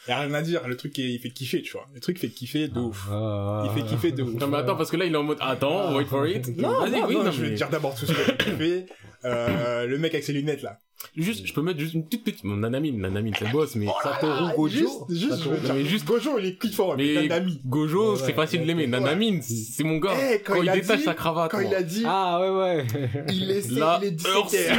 [0.09, 0.67] y a rien à dire.
[0.69, 1.87] Le truc, est- il fait kiffer, tu vois.
[1.95, 3.07] Le truc fait kiffer de ouf.
[3.11, 3.65] Ah.
[3.67, 4.35] Il fait kiffer de ouf.
[4.35, 6.47] Non mais attends, parce que là il est en mode, attends, wait for it.
[6.57, 8.35] Non, Vas-y, oui, non, non, je vais mais- te dire d'abord tout ce qu'il a
[8.37, 8.87] kiffé.
[9.25, 10.79] Euh, le mec avec ses lunettes, là.
[11.17, 13.87] Juste, je peux mettre juste une toute petite, mon Nanamine, Nanamine c'est le boss, mais
[14.03, 14.69] Satoru Gojo.
[14.69, 17.61] Juste, juste, je Satoru- veux dire, mais juste- Gojo, il est kiffant, mais mais Nanami.
[17.65, 18.83] Gojo, Ouais, c'est ouais, facile de l'aimer.
[18.85, 18.89] ouais.
[18.89, 20.15] Nanamine, c'est mon gars.
[20.19, 21.51] Eh, quand quand, il il a détache dit- sa cravate.
[21.51, 22.87] Quand il a dit, Ah ouais ouais.
[23.29, 24.71] il est, Là, il est heure 17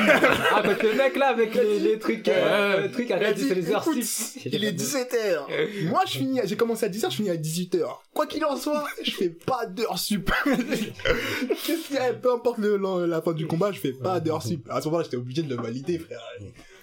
[0.51, 2.83] ah avec le mec là avec les, les trucs euh, Ouais.
[2.83, 4.39] les trucs Il a dit, c'est les heures écoute, six.
[4.45, 5.87] il est 17h.
[5.89, 7.85] Moi, je finis, j'ai commencé à 10h, je finis à 18h.
[8.13, 10.31] Quoi qu'il en soit, je fais pas d'heures sup.
[11.65, 14.19] Qu'est-ce qu'il y a, peu importe le, le- la fin du combat, je fais pas
[14.19, 14.67] d'heures sup.
[14.69, 16.01] À ce moment-là, j'étais obligé de le valider.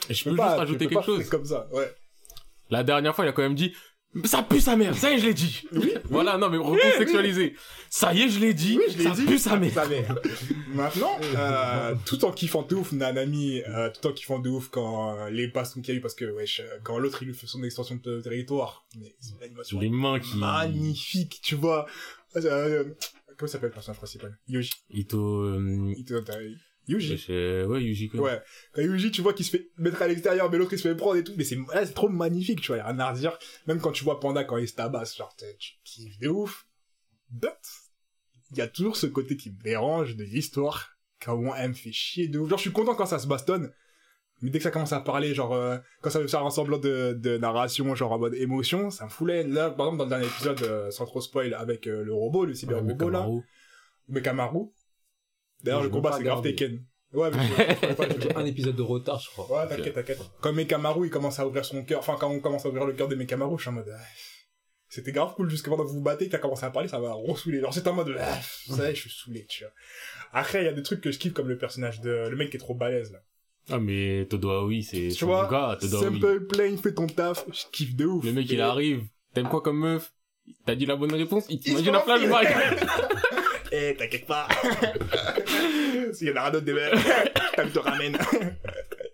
[0.09, 1.29] Et je Tu peux pas, juste rajouter peux quelque pas chose.
[1.29, 1.95] comme ça, ouais.
[2.71, 3.73] La dernière fois, il a quand même dit,
[4.25, 5.63] ça pue sa mère, ça y est, je l'ai dit.
[6.05, 7.57] Voilà, non, mais recontextualiser.
[7.91, 9.25] Ça y est, je l'ai dit, Oui, je ça dit.
[9.25, 9.73] pue sa mère.
[9.75, 10.15] Sa mère.
[10.69, 15.17] Maintenant, euh, tout en kiffant de ouf Nanami, euh, tout en kiffant de ouf quand
[15.19, 17.35] euh, les passes qu'il y a eu, parce que, wesh, euh, quand l'autre il lui
[17.35, 20.37] fait son extension de territoire, mais c'est une animation Les mains qui...
[20.37, 21.87] magnifique, tu vois.
[22.37, 22.85] Euh,
[23.37, 24.39] comment s'appelle le personnage principal?
[24.49, 24.71] Yuji.
[24.91, 26.23] Ito, Ito-
[26.89, 27.25] Yuji.
[27.67, 28.21] ouais, Yuji, quoi.
[28.21, 28.43] Ouais.
[28.73, 30.95] Quand Yuji, tu vois qu'il se fait mettre à l'extérieur, mais l'autre il se fait
[30.95, 31.33] prendre et tout.
[31.37, 32.77] Mais c'est, là, c'est trop magnifique, tu vois.
[32.77, 33.39] Y a rien à redire.
[33.67, 35.47] Même quand tu vois Panda quand il se tabasse, genre, tu
[35.85, 36.67] kiffes de ouf.
[37.31, 37.51] But,
[38.51, 40.91] il y a toujours ce côté qui me dérange de l'histoire.
[41.21, 42.49] Quand moi, elle me fait chier de ouf.
[42.51, 43.73] Genre, je suis content quand ça se bastonne.
[44.43, 46.77] Mais dès que ça commence à parler, genre, euh, quand ça veut faire un semblant
[46.77, 49.45] de, de narration, genre en mode émotion, ça me foulait.
[49.45, 52.45] Là, par exemple, dans le dernier épisode, euh, sans trop spoil, avec euh, le robot,
[52.45, 53.43] le Ouais, cyber-robot, là, Mekamaru.
[54.09, 54.73] Mekamaru.
[55.65, 56.43] D'ailleurs, Je le combat, c'est grave.
[56.43, 56.85] Tekken.
[57.15, 59.63] Ouais, mais un épisode de retard je crois.
[59.63, 60.19] Ouais, t'inquiète, t'inquiète.
[60.41, 62.93] Quand Mekamaru, il commence à ouvrir son cœur, enfin, quand on commence à ouvrir le
[62.93, 64.03] cœur de Mekamaru, je suis en mode, ah,
[64.89, 66.99] c'était grave cool jusqu'à pendant que vous vous battez, qu'il a commencé à parler, ça
[66.99, 67.61] m'a ressouler.
[67.61, 69.73] Genre, c'est en mode, ah, ça y est, je suis saoulé, tu vois.
[70.33, 72.51] Après, il y a des trucs que je kiffe comme le personnage de, le mec
[72.51, 73.21] qui est trop balèze, là.
[73.71, 76.05] Ah, mais Todo Aoi, c'est Tu vois, gars, Todo Aoi.
[76.05, 78.25] Simple Plain, fais ton taf, je kiffe de ouf.
[78.25, 79.05] Le mec, il arrive.
[79.33, 80.13] T'aimes quoi comme meuf?
[80.67, 81.47] T'as dit la bonne réponse?
[81.49, 82.87] Il Il t'imagine un fait
[83.75, 84.49] flashback Eh, t'inquiète pas.
[86.13, 86.95] S'il y en a un autre des mecs,
[87.59, 88.17] je te ramène.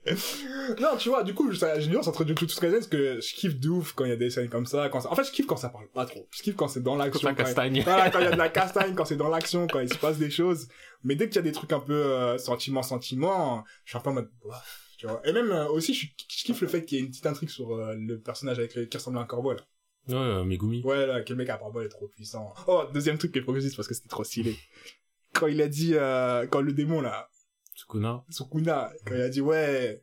[0.81, 3.35] non, tu vois, du coup, ça- j'ai une nuance entre Jujutsu Kaisen parce que je
[3.35, 4.89] kiffe de ouf quand il y a des scènes comme ça.
[4.89, 5.11] Quand ça...
[5.11, 6.27] En fait, je kiffe quand ça parle pas trop.
[6.31, 7.35] Je kiffe quand c'est dans l'action.
[7.35, 7.83] quand il-.
[7.83, 9.99] Voilà, quand il y a de la castagne, quand c'est dans l'action, quand il se
[9.99, 10.69] passe des choses.
[11.05, 14.01] Mais dès qu'il y a des trucs un peu euh, sentiment, sentiment, je suis un
[14.01, 14.31] peu en mode,
[14.99, 15.23] tu vois.
[15.25, 17.49] Et même euh, aussi, je, je kiffe le fait qu'il y ait une petite intrigue
[17.49, 18.85] sur euh, le personnage avec le...
[18.87, 19.61] qui ressemble à un corbeau, là.
[20.09, 20.83] Ouais, euh, Megumi.
[20.85, 22.53] Ouais, là, quel mec à part est trop puissant.
[22.67, 24.57] Oh, deuxième truc qui est progressiste parce que c'était trop stylé.
[25.35, 27.29] Quand il a dit, euh, quand le démon, là,
[27.75, 28.25] Sukuna.
[28.29, 30.03] Sukuna, quand il a dit, ouais,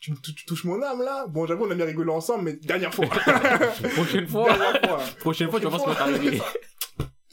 [0.00, 1.26] tu, tu- tu touches mon âme, là.
[1.26, 3.06] Bon, j'avoue, on a bien rigolé ensemble, mais dernière fois.
[3.94, 4.46] Prochaine fois.
[4.56, 5.00] dernière fois.
[5.18, 6.40] Prochaine fois, tu vas voir ce qui va t'arriver.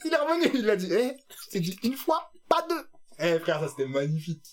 [0.04, 1.12] Il est revenu, il a dit, eh,
[1.48, 2.84] c'est dit une fois, pas deux.
[3.18, 4.44] Eh, frère, ça c'était magnifique.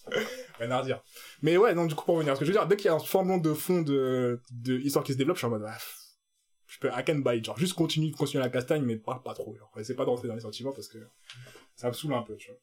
[0.57, 1.03] Rien à redire.
[1.41, 2.85] Mais ouais, non, du coup, pour revenir à ce que je veux dire, dès qu'il
[2.85, 5.49] y a un semblant de fond de, de histoire qui se développe, je suis en
[5.51, 5.77] mode, ah,
[6.73, 9.55] je peux, I can buy, genre, juste continue, continuer la castagne, mais pas, pas trop,
[9.55, 9.71] genre.
[9.77, 10.97] Essaye pas de rentrer dans les sentiments parce que
[11.75, 12.59] ça me saoule un peu, tu vois.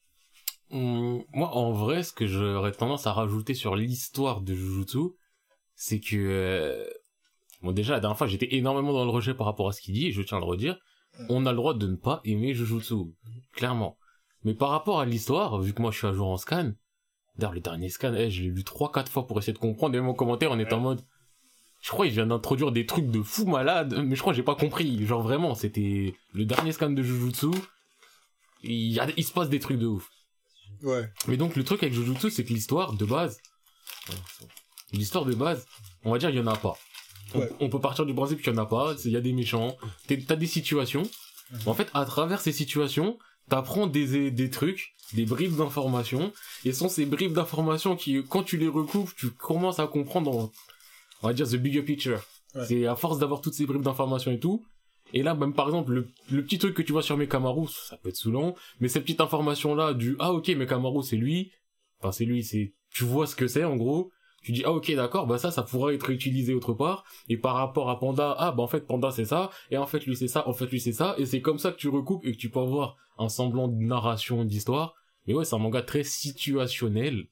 [0.73, 4.99] Hum, moi, en vrai, ce que j'aurais tendance à rajouter sur l'histoire de Jujutsu,
[5.77, 6.85] c'est que, euh,
[7.63, 9.95] bon, déjà, la dernière fois, j'étais énormément dans le rejet par rapport à ce qu'il
[9.95, 10.77] dit, et je tiens à le redire.
[11.29, 12.95] On a le droit de ne pas aimer Jujutsu.
[13.53, 13.97] Clairement.
[14.43, 16.73] Mais par rapport à l'histoire, vu que moi, je suis à jour en scan,
[17.37, 19.97] d'ailleurs, le dernier scan, eh, je l'ai lu trois, quatre fois pour essayer de comprendre,
[19.97, 21.03] et mon commentaire, on est en mode,
[21.81, 24.43] je crois qu'il vient d'introduire des trucs de fou malade, mais je crois que j'ai
[24.43, 25.07] pas compris.
[25.07, 27.47] Genre vraiment, c'était le dernier scan de Jujutsu.
[28.63, 30.09] Il, y a- il se passe des trucs de ouf.
[30.83, 31.09] Ouais.
[31.29, 33.39] Mais donc le truc avec Jujutsu, c'est que l'histoire de base,
[34.93, 35.67] l'histoire de base,
[36.05, 36.77] on va dire il y en a pas.
[37.35, 37.51] On, Ouais.
[37.61, 38.95] on peut partir du principe qu'il y en a pas.
[39.05, 39.77] Il y a des méchants,
[40.09, 41.03] t'as des situations.
[41.67, 46.33] En fait, à travers ces situations, t'apprends des des trucs, des bribes d'informations,
[46.65, 50.31] et ce sont ces bribes d'informations qui, quand tu les recoupes, tu commences à comprendre,
[50.37, 50.53] en-
[51.23, 52.23] on va dire the bigger picture.
[52.55, 52.65] Ouais.
[52.67, 54.65] C'est à force d'avoir toutes ces bribes d'informations et tout.
[55.13, 57.97] Et là, même par exemple, le, le petit truc que tu vois sur Mekamaru, ça
[57.97, 61.51] peut être saoulant, mais cette petite information là du ah ok Mekamaru c'est lui,
[61.99, 64.95] enfin c'est lui, c'est tu vois ce que c'est en gros, tu dis ah ok
[64.95, 68.53] d'accord, bah ça ça pourrait être utilisé autre part, et par rapport à Panda, ah
[68.53, 70.81] bah en fait Panda c'est ça, et en fait lui c'est ça, en fait lui
[70.81, 73.29] c'est ça, et c'est comme ça que tu recoupes et que tu peux avoir un
[73.29, 74.95] semblant de narration d'histoire.
[75.27, 77.27] Mais ouais, c'est un manga très situationnel.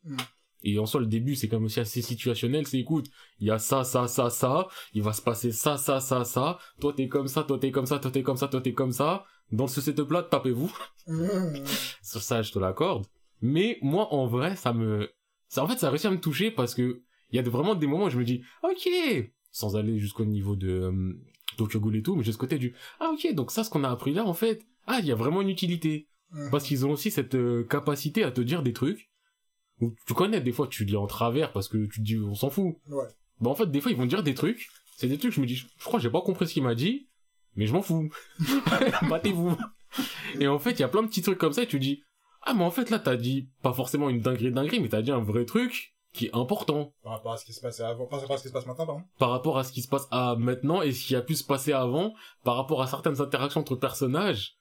[0.69, 0.75] Mm.
[0.75, 2.67] Et en soi, le début, c'est comme aussi assez situationnel.
[2.67, 4.69] C'est écoute, il y a ça, ça, ça, ça.
[4.95, 6.59] Il va se passer ça, ça, ça, ça.
[6.81, 8.93] Toi, t'es comme ça, toi, t'es comme ça, toi, t'es comme ça, toi, t'es comme
[8.93, 9.25] ça.
[9.53, 10.73] Dans ce setup-là, tapez-vous.
[12.03, 13.07] Sur ça, je te l'accorde.
[13.41, 15.11] Mais moi, en vrai, ça me,
[15.49, 17.75] ça, en fait, ça a réussi à me toucher parce que il y a vraiment
[17.75, 18.89] des moments où je me dis, ok,
[19.51, 21.13] sans aller jusqu'au niveau de euh,
[21.57, 23.91] Tokyo Ghoul et tout, mais juste côté du, ah ok, donc ça, ce qu'on a
[23.91, 26.09] appris là, en fait, ah, il y a vraiment une utilité.
[26.51, 29.11] Parce qu'ils ont aussi cette euh, capacité à te dire des trucs
[29.81, 32.35] où tu connais, des fois, tu lis en travers parce que tu te dis, on
[32.35, 32.77] s'en fout.
[32.89, 33.07] Ouais.
[33.41, 34.69] Bah, en fait, des fois, ils vont dire des trucs.
[34.97, 37.09] C'est des trucs, je me dis, je crois j'ai pas compris ce qu'il m'a dit,
[37.55, 38.11] mais je m'en fous.
[39.09, 39.57] Battez-vous.
[40.41, 42.03] Et en fait, il y a plein de petits trucs comme ça et tu dis,
[42.43, 45.13] ah, mais en fait, là, t'as dit pas forcément une dinguerie dinguerie, mais t'as dit
[45.13, 48.21] un vrai truc qui est important Par rapport à ce qui se passait avant, par
[48.21, 49.03] rapport à ce qui se passe maintenant, pardon.
[49.19, 51.45] par rapport à ce qui se passe à maintenant et ce qui a pu se
[51.45, 52.15] passer avant,
[52.45, 54.57] par rapport à certaines interactions entre personnages,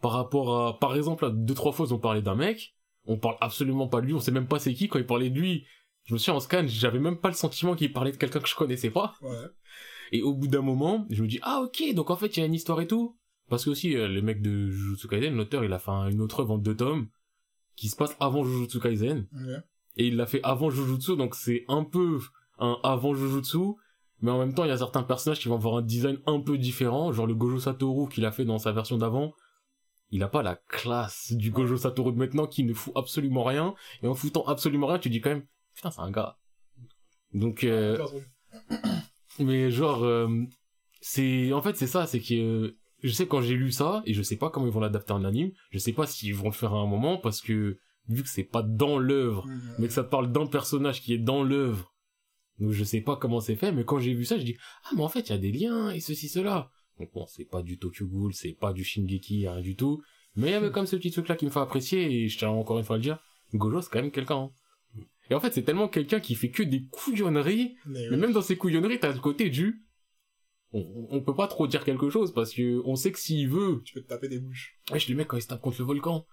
[0.00, 2.74] par rapport à, par exemple, à deux, trois fois, ils ont parlé d'un mec,
[3.06, 5.30] on parle absolument pas de lui, on sait même pas c'est qui, quand il parlait
[5.30, 5.64] de lui,
[6.04, 8.48] je me suis en scan, j'avais même pas le sentiment qu'il parlait de quelqu'un que
[8.48, 9.36] je connaissais pas, Ouais.
[10.12, 12.42] et au bout d'un moment, je me dis, ah ok, donc en fait, il y
[12.42, 13.16] a une histoire et tout,
[13.48, 16.20] parce que aussi, euh, le mec de Jujutsu Kaisen, l'auteur, il a fait un- une
[16.20, 17.08] autre œuvre en deux tomes,
[17.76, 19.62] qui se passe avant Jujutsu Kaisen, Ok.
[19.96, 22.18] et il l'a fait avant Jujutsu, donc c'est un peu
[22.58, 23.74] un avant Jujutsu,
[24.20, 26.40] mais en même temps, il y a certains personnages qui vont avoir un design un
[26.40, 29.32] peu différent, genre le Gojo Satoru qu'il a fait dans sa version d'avant,
[30.10, 33.74] il a pas la classe du Gojo Satoru de maintenant qui ne fout absolument rien,
[34.02, 36.38] et en foutant absolument rien, tu dis quand même, putain, c'est un gars.
[37.32, 37.98] Donc, euh,
[39.38, 40.28] mais genre, euh,
[41.00, 44.14] c'est, en fait, c'est ça, c'est que, euh, je sais quand j'ai lu ça, et
[44.14, 46.52] je sais pas comment ils vont l'adapter en anime, je sais pas s'ils vont le
[46.52, 49.46] faire à un moment, parce que, vu que c'est pas dans l'œuvre,
[49.78, 51.94] mais que ça te parle d'un personnage qui est dans l'œuvre.
[52.58, 54.90] Donc je sais pas comment c'est fait, mais quand j'ai vu ça, je dis ah
[54.96, 56.70] mais en fait il y a des liens et ceci cela.
[56.98, 60.02] Donc bon, c'est pas du Tokyo Ghoul, c'est pas du Shingeki, rien du tout,
[60.36, 62.38] mais il y avait comme ce petit truc là qui me fait apprécier et je
[62.38, 63.18] tiens encore une fois à le dire,
[63.54, 64.36] Gojo c'est quand même quelqu'un.
[64.36, 64.50] hein.
[65.30, 68.16] Et en fait c'est tellement quelqu'un qui fait que des couillonneries, Mais, mais oui.
[68.16, 69.84] même dans ces couillonneries t'as le côté du
[70.72, 73.80] on, on peut pas trop dire quelque chose parce que on sait que s'il veut,
[73.84, 74.78] tu peux te taper des bouches.
[74.90, 76.26] Wesh, le mec, quand il se tape contre le volcan,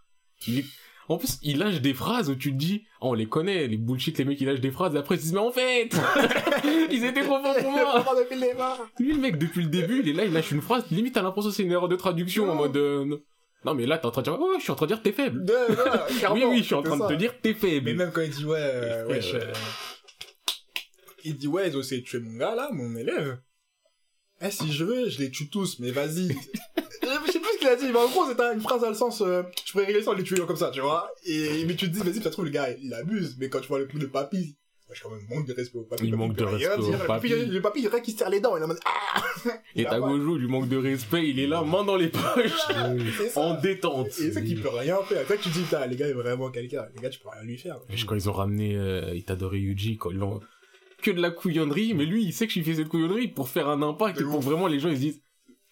[0.47, 0.65] il est-
[1.07, 3.77] En plus, il lâche des phrases où tu te dis, oh, on les connaît, les
[3.77, 5.89] bullshit, les mecs, ils lâchent des phrases, et après, ils se disent, mais en fait,
[6.91, 8.03] ils étaient trop forts pour moi.
[8.17, 8.79] depuis le départ.
[8.99, 11.21] Lui, le mec, depuis le début, il est là, il lâche une phrase, limite, t'as
[11.21, 12.55] l'impression que c'est une erreur de traduction, en Non.
[12.55, 13.19] mode, euh, non.
[13.65, 14.93] non, mais là, t'es en train de dire, ouais, ouais, je suis en train de
[14.93, 15.45] dire, t'es faible.
[15.45, 17.85] De, de, Oui, oui, je suis en train de te dire, t'es faible.
[17.85, 19.19] Mais même quand il dit ouais, euh, ouais.
[19.35, 19.53] euh,
[21.23, 23.39] il dit ouais, ils ont essayé de tuer mon gars là, mon élève.
[24.41, 26.29] Eh, si je veux, je les tue tous, mais vas-y.
[27.65, 29.85] qu'il a dit, mais en gros, c'était une phrase dans le sens, euh, je pourrais
[29.85, 31.09] régler sans les tuer comme ça, tu vois.
[31.25, 33.67] Et, mais tu te dis, vas-y, ça trouve, le gars, il abuse, mais quand tu
[33.67, 34.55] vois le truc de papy,
[34.93, 36.07] je quand même manque de respect au papy.
[36.07, 37.29] Il manque de respect au papy.
[37.29, 38.55] le papy, il dirait qu'il se serre les dents.
[38.55, 39.23] Il ah!
[39.75, 39.99] Et va.
[39.99, 42.67] Gojo, lui manque de respect, il est là, main dans les poches,
[43.35, 44.07] en détente.
[44.19, 45.21] Et c'est qu'il peut rien faire.
[45.21, 46.85] Après, tu dis, putain, les gars, il est vraiment quelqu'un.
[46.95, 47.79] Les gars, tu peux rien lui faire.
[47.89, 50.39] Et quand ils ont ramené euh, Itadori Yuji, quand ils l'ont...
[51.01, 53.49] Que de la couillonnerie, mais lui, il sait que je lui fais cette couillonnerie pour
[53.49, 55.21] faire un impact De et pour vraiment les gens, ils se disent,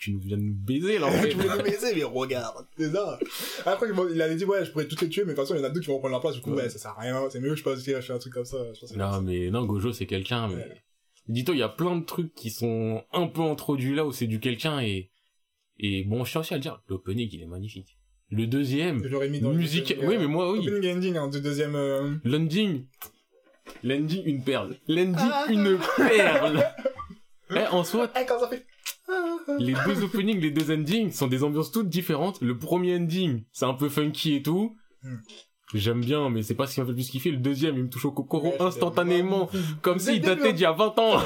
[0.03, 2.65] tu nous viens de nous baiser, là, tu voulais nous baiser, mais regarde.
[2.77, 3.17] C'est ça.
[3.65, 5.61] Après, il avait dit, ouais, je pourrais toutes les tuer, mais de toute façon, il
[5.61, 6.35] y en a deux qui vont prendre leur place.
[6.35, 6.63] Du coup, Ouais.
[6.63, 7.21] ouais, ça sert à rien.
[7.29, 8.57] C'est mieux, je pense, que je fais un truc comme ça.
[8.73, 10.55] Je pense que Non, mais non, Gojo, c'est quelqu'un, mais...
[10.55, 10.81] Ouais.
[11.29, 14.27] Dis-toi, il y a plein de trucs qui sont un peu introduits là où c'est
[14.27, 15.09] du quelqu'un et...
[15.79, 17.97] Et bon, je tiens aussi à le dire, l'opening, il est magnifique.
[18.29, 19.87] Le deuxième, Je l'aurais mis dans le musique...
[19.89, 20.59] deuxième, Oui, mais moi, oui.
[20.67, 22.85] Opening ending, hein, du deuxième, euh, L'ending,
[23.83, 24.75] l'ending, une perle.
[24.87, 25.45] L'ending, Ah.
[25.49, 26.63] une perle.
[27.55, 28.65] Eh, en soi, Eh, quand ça fait...
[29.59, 32.41] les deux openings, les deux endings sont des ambiances toutes différentes.
[32.41, 34.75] Le premier ending, c'est un peu funky et tout.
[35.03, 35.17] Hmm.
[35.73, 37.31] J'aime bien, mais c'est pas ce qui m'a fait le plus kiffer.
[37.31, 39.49] Le deuxième, il me touche au cocoro Ouais, instantanément,
[39.81, 41.19] comme s'il datait d'il y a 20 ans.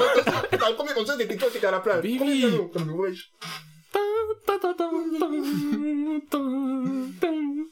[0.51, 2.03] T'as le premier concert, t'étais toi, t'étais à la plage?
[2.03, 2.45] Mais oui.
[2.73, 2.89] Comme.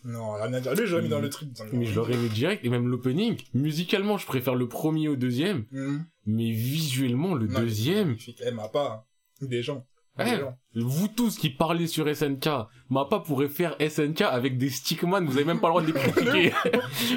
[0.04, 0.36] Non.
[0.76, 1.50] Lui, j'aurais mis dans le truc.
[1.54, 5.08] dans le- Mais je l'aurais mis direct, et même l'opening, musicalement, je préfère le premier
[5.08, 6.06] au deuxième, Mhm.
[6.26, 8.16] mais visuellement, le Non, deuxième.
[8.46, 9.06] Eh, m'a pas.
[9.42, 9.48] hein.
[9.48, 9.86] Des gens.
[10.18, 10.40] Ouais.
[10.40, 10.58] gens.
[10.76, 12.48] vous tous qui parlez sur SNK,
[12.90, 15.94] Mappa pourrait faire SNK avec des stickman, vous avez même pas le droit de les
[16.12, 16.54] critiquer.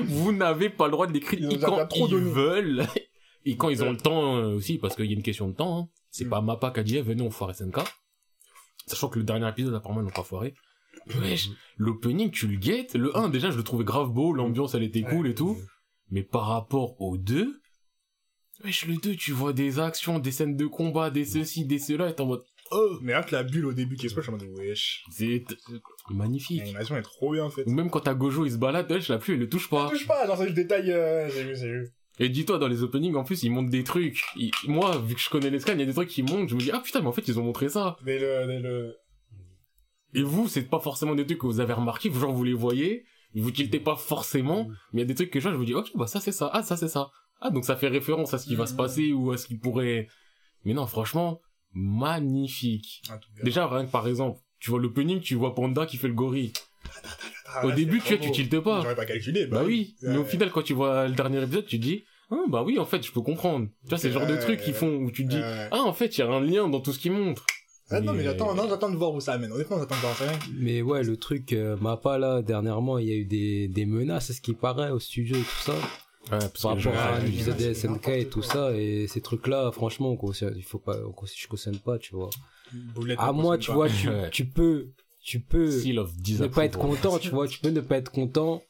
[0.07, 2.31] vous n'avez pas le droit de les Ils critiquer déjà quand trop ils donné.
[2.31, 2.87] veulent,
[3.45, 5.55] et quand ils ont le temps euh, aussi, parce qu'il y a une question de
[5.55, 5.89] temps, hein.
[6.11, 6.31] C'est Mm.
[6.31, 7.79] pas Mappa qui a dit, eh, venez, on foire SNK.
[8.87, 10.55] Sachant que le dernier épisode, apparemment, ils n'ont pas foiré.
[11.21, 12.95] Wesh, l'opening, tu le guettes?
[12.95, 15.57] Le 1, déjà, je le trouvais grave beau, l'ambiance, elle était cool et tout.
[16.11, 17.61] Mais par rapport aux deux,
[18.65, 22.09] wesh, le 2, tu vois des actions, des scènes de combat, des ceci, des cela,
[22.09, 24.31] et t'es en mode, oh, Mais là, que la bulle au début qui explose, je
[24.31, 25.05] suis en mode, wesh.
[25.11, 25.45] c'est
[26.11, 26.61] magnifique.
[26.61, 27.67] L'animation est trop bien faite.
[27.67, 29.89] Ou même quand t'as Gojo, il se balade, wesh, la pluie, elle le touche pas.
[29.91, 31.89] Touche pas, genre, c'est le détail, euh, j'ai vu, j'ai vu.
[32.21, 34.23] Et dis-toi, dans les openings, en plus, ils montrent des trucs.
[34.37, 36.49] Ils- Moi, vu que je connais les scans, il y a des trucs qui montent,
[36.49, 37.97] je me dis, ah putain, mais en fait, ils ont montré ça.
[38.05, 38.97] Dès le, dès le,
[40.15, 43.05] Et vous, c'est pas forcément des trucs que vous avez remarqué, genre vous les voyez,
[43.35, 45.65] vous tiltez pas forcément, mais il y a des trucs que je vois, je vous
[45.67, 47.11] dis, ok, bah ça c'est ça, ah ça c'est ça.
[47.41, 49.57] Ah donc ça fait référence à ce qui va se passer ou à ce qui
[49.57, 50.09] pourrait...
[50.65, 51.41] Mais non, franchement,
[51.75, 53.03] magnifique.
[53.07, 53.19] cas.
[53.43, 56.53] Déjà, rien que par exemple, tu vois l'opening, tu vois Panda qui fait le gorille.
[57.55, 58.81] Ah, Au là, début, tu vois, tu tiltes pas.
[58.83, 61.79] J'aurais pas calculé, Bah oui, mais au final, quand tu vois le dernier épisode, tu
[61.79, 63.69] te dis, ah bah oui, en fait, je peux comprendre.
[63.85, 65.69] Tu vois, c'est le genre de trucs qui font où tu te dis, Ouais.
[65.71, 67.47] ah en fait, il y a un lien dans tout ce qu'ils montrent.
[67.91, 69.51] Ah non, mais j'attends, non, j'attends de voir où ça amène.
[69.51, 70.27] Honnêtement, j'attends de voir ça.
[70.53, 74.29] Mais ouais, le truc, euh, Mappa là, dernièrement, il y a eu des, des menaces,
[74.29, 75.75] à ce qui paraît, au studio et tout ça.
[76.31, 78.49] Ouais, par rapport à des SNK et tout quoi.
[78.53, 82.15] ça et ces trucs là franchement on il faut pas on je cautionne pas tu
[82.15, 82.29] vois
[82.95, 83.75] Boulette, à moi tu pas.
[83.75, 83.89] vois
[84.31, 84.89] tu, peux
[85.23, 88.63] tu peux ne pas être content tu vois tu peux ne pas être content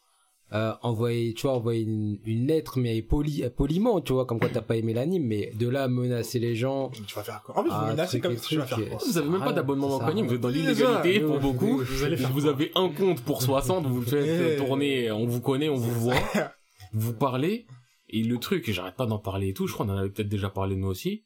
[0.52, 4.48] euh, envoyer tu vois envoyer une, une lettre mais poli, poliment tu vois comme quoi
[4.48, 7.58] t'as pas aimé l'anime mais de là à menacer les gens Tu vas faire quoi?
[7.58, 8.98] En fait, vous menacez comme tu vas truc, faire quoi?
[9.06, 11.78] Vous avez même pas d'abonnement en compagnie, vous êtes dans l'illégalité pour beaucoup.
[11.78, 14.56] vous allez avez un compte pour 60, vous le faites Eh.
[14.56, 16.14] tourner, on vous connaît, on vous voit,
[16.92, 17.66] vous parlez,
[18.08, 20.10] et le truc, et j'arrête pas d'en parler et tout, je crois qu'on en avait
[20.10, 21.24] peut-être déjà parlé nous aussi,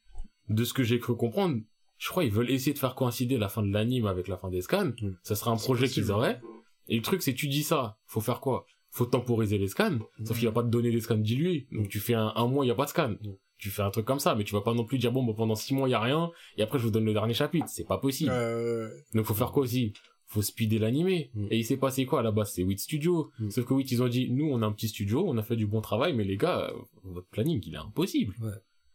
[0.49, 1.61] de ce que j'ai cru comprendre,
[1.99, 4.51] je crois ils veulent essayer de faire coïncider la fin de l'anime avec la fin
[4.51, 5.13] des scans, Mm.
[5.23, 6.41] ça serait un projet qu'ils auraient,
[6.89, 8.67] et le truc c'est tu dis ça, faut faire quoi?
[8.91, 11.89] Faut temporiser les scans, sauf qu'il y a pas de données des scans diluées, donc
[11.89, 13.11] tu fais un, un mois, il y a pas de scan.
[13.11, 13.35] Mm.
[13.59, 15.35] Tu fais un truc comme ça, mais tu vas pas non plus dire bon, bah,
[15.37, 17.67] pendant six mois il y a rien, et après je vous donne le dernier chapitre,
[17.69, 18.33] c'est pas possible.
[18.35, 19.93] Euh, Donc faut faire quoi aussi?
[20.33, 21.31] Faut speeder l'animé.
[21.35, 21.47] Mm.
[21.51, 22.53] Et il s'est passé quoi à la base?
[22.53, 23.31] C'est 8 Studio.
[23.39, 23.51] Mm.
[23.51, 25.57] Sauf que 8 ils ont dit nous on a un petit studio, on a fait
[25.57, 26.73] du bon travail, mais les gars, euh,
[27.05, 28.35] votre planning il est impossible.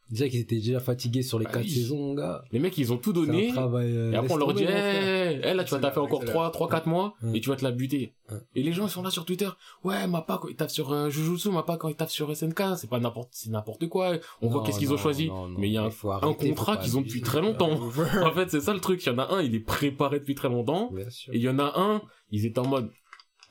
[0.09, 1.69] Déjà qu'ils étaient déjà fatigués sur les Bah quatre oui.
[1.69, 3.49] saisons mon gars Les mecs ils ont tout donné.
[3.49, 5.39] travail, euh, Et après on leur dit, frère.
[5.43, 6.31] eh, eh, là tu vas là, encore c'est là.
[6.33, 8.13] 3, 3, 4 mois, et tu vas te la buter.
[8.55, 9.49] Et les gens ils sont là sur Twitter,
[9.83, 12.89] ouais, Mappa quand il tape sur euh, Jujutsu, Mappa quand il tape sur SNK, c'est
[12.89, 14.17] pas n'importe, c'est n'importe quoi.
[14.41, 15.27] On voit qu'est-ce qu'ils ont choisi.
[15.27, 15.89] non, non, mais il y a un,
[16.33, 17.71] contrat pas qu'ils ont depuis très longtemps.
[18.25, 20.35] en fait c'est ça le truc, il y en a un, il est préparé depuis
[20.35, 20.89] très longtemps.
[20.93, 21.33] Bien sûr.
[21.33, 22.89] Et il y en a un, ils étaient en mode,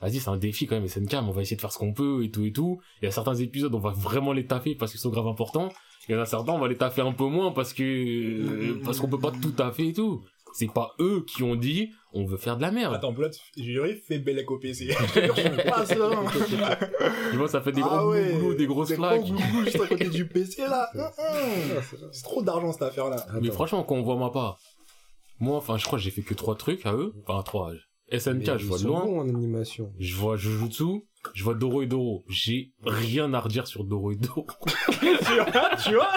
[0.01, 1.93] vas-y, c'est un défi quand même, SNK, mais on va essayer de faire ce qu'on
[1.93, 2.79] peut et tout et tout.
[3.01, 5.69] Il y a certains épisodes, on va vraiment les taffer parce qu'ils sont grave importants.
[6.09, 8.99] Il y en a certains, on va les taffer un peu moins parce que, parce
[8.99, 10.23] qu'on peut pas tout taffer et tout.
[10.53, 12.95] C'est pas eux qui ont dit, on veut faire de la merde.
[12.95, 14.87] Attends, Blood, j'aurais fait Bellec au PC.
[14.89, 15.95] Je te jure, je fais pas ça.
[17.31, 18.29] Tu vois, ça fait des Ah gros ouais.
[18.31, 19.21] glouglous, des grosses Des flaques.
[19.21, 20.89] gros glouglous juste à côté du PC, là.
[20.95, 21.81] Hum, hum.
[22.11, 23.25] C'est trop d'argent, cette affaire-là.
[23.41, 24.57] Mais franchement, quand on voit ma part,
[25.39, 27.13] moi, enfin, je crois que j'ai fait que trois trucs à eux.
[27.27, 27.73] Enfin, trois.
[28.11, 29.05] SNK, Mais je vois de loin.
[29.05, 31.03] bons en animation Je vois Jujutsu.
[31.33, 32.23] Je vois Doro et Doro.
[32.29, 34.47] J'ai rien à redire sur Doro et Doro.
[35.01, 36.11] tu vois, tu vois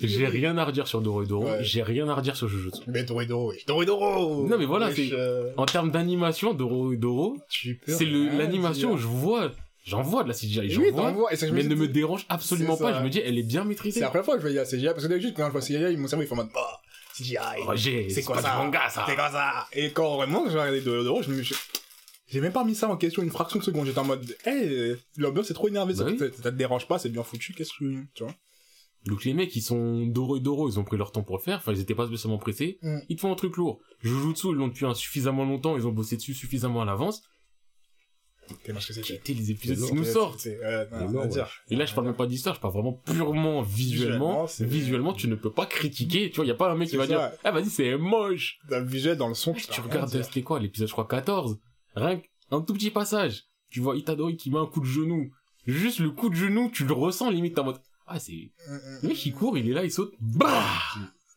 [0.00, 1.44] J'ai rien à redire sur Doro et Doro.
[1.44, 1.58] Ouais.
[1.62, 2.82] J'ai rien à redire sur Jujutsu.
[2.86, 3.64] Mais Doro, wesh.
[3.66, 7.36] Doro, Doro Non, mais voilà, c'est- euh, En termes d'animation, Doro et Doro,
[7.86, 9.50] c'est l'animation où je vois
[9.86, 11.10] J'en vois de la CGI, j'en Oui, vois.
[11.10, 12.98] t'en vois, et ça, je Mais dis- ne me dérange absolument C'est pas.
[13.00, 14.00] Je me dis, elle est bien C'est maîtrisée.
[14.00, 15.94] la première fois que je voyais la CGI, parce que d'habitude, quand je vois CGI,
[15.98, 16.80] mon cerveau, il fait en mode, bah,
[17.14, 17.36] CGI.
[18.10, 18.70] C'est quoi ça.
[19.04, 21.54] C'est quoi ça Et quand vraiment, regardé de l'euro, je me suis
[22.34, 23.86] j'ai même pas mis ça en question une fraction de seconde.
[23.86, 26.18] J'étais en mode, hé, l'ambiance est trop énervée, ça, Bah oui.
[26.18, 28.34] ça, ça te dérange pas, c'est bien foutu, qu'est-ce que tu, tu vois
[29.06, 31.58] Donc les mecs, ils sont dorés dorés, ils ont pris leur temps pour le faire.
[31.58, 32.78] Enfin, ils étaient pas spécialement pressés.
[32.82, 32.98] Mm.
[33.08, 33.80] Ils te font un truc lourd.
[34.00, 37.22] Jujutsu, ils l'ont depuis un suffisamment longtemps, ils ont bossé dessus suffisamment à l'avance.
[39.02, 40.46] Quitter les épisodes qui nous sortent.
[40.46, 41.48] euh, non, à dire.
[41.70, 44.46] Et là, je parle même pas d'histoire, je parle vraiment purement visuellement.
[44.60, 46.30] Visuellement, tu ne peux pas critiquer.
[46.30, 47.08] Tu vois, y a pas un mec qui va ça.
[47.08, 48.58] dire, ah, vas-y, c'est moche.
[48.68, 51.06] Dans le visuel, dans le son, Tu peux rien regardes, c'était quoi, l'épisode, je crois,
[51.06, 51.58] 14.
[51.94, 53.44] Rien qu'un tout petit passage.
[53.70, 55.30] Tu vois Itadori qui met un coup de genou.
[55.66, 58.32] Juste le coup de genou, tu le ressens limite en mode, ah, c'est,
[58.68, 60.64] Mm, mm, le mec, il court, il est là, il saute, bah!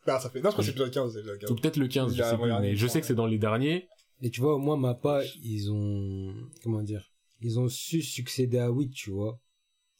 [0.06, 1.50] Ah, ça fait, non, je crois que c'est l'épisode 15, c'est l'épisode 15.
[1.50, 3.38] Ou peut-être le 15, je sais plus, mais le je sais que c'est dans les
[3.38, 3.88] derniers.
[4.22, 8.70] Et tu vois, au moins, Mappa, ils ont, comment dire, ils ont su succéder à
[8.70, 9.40] Wit, tu vois.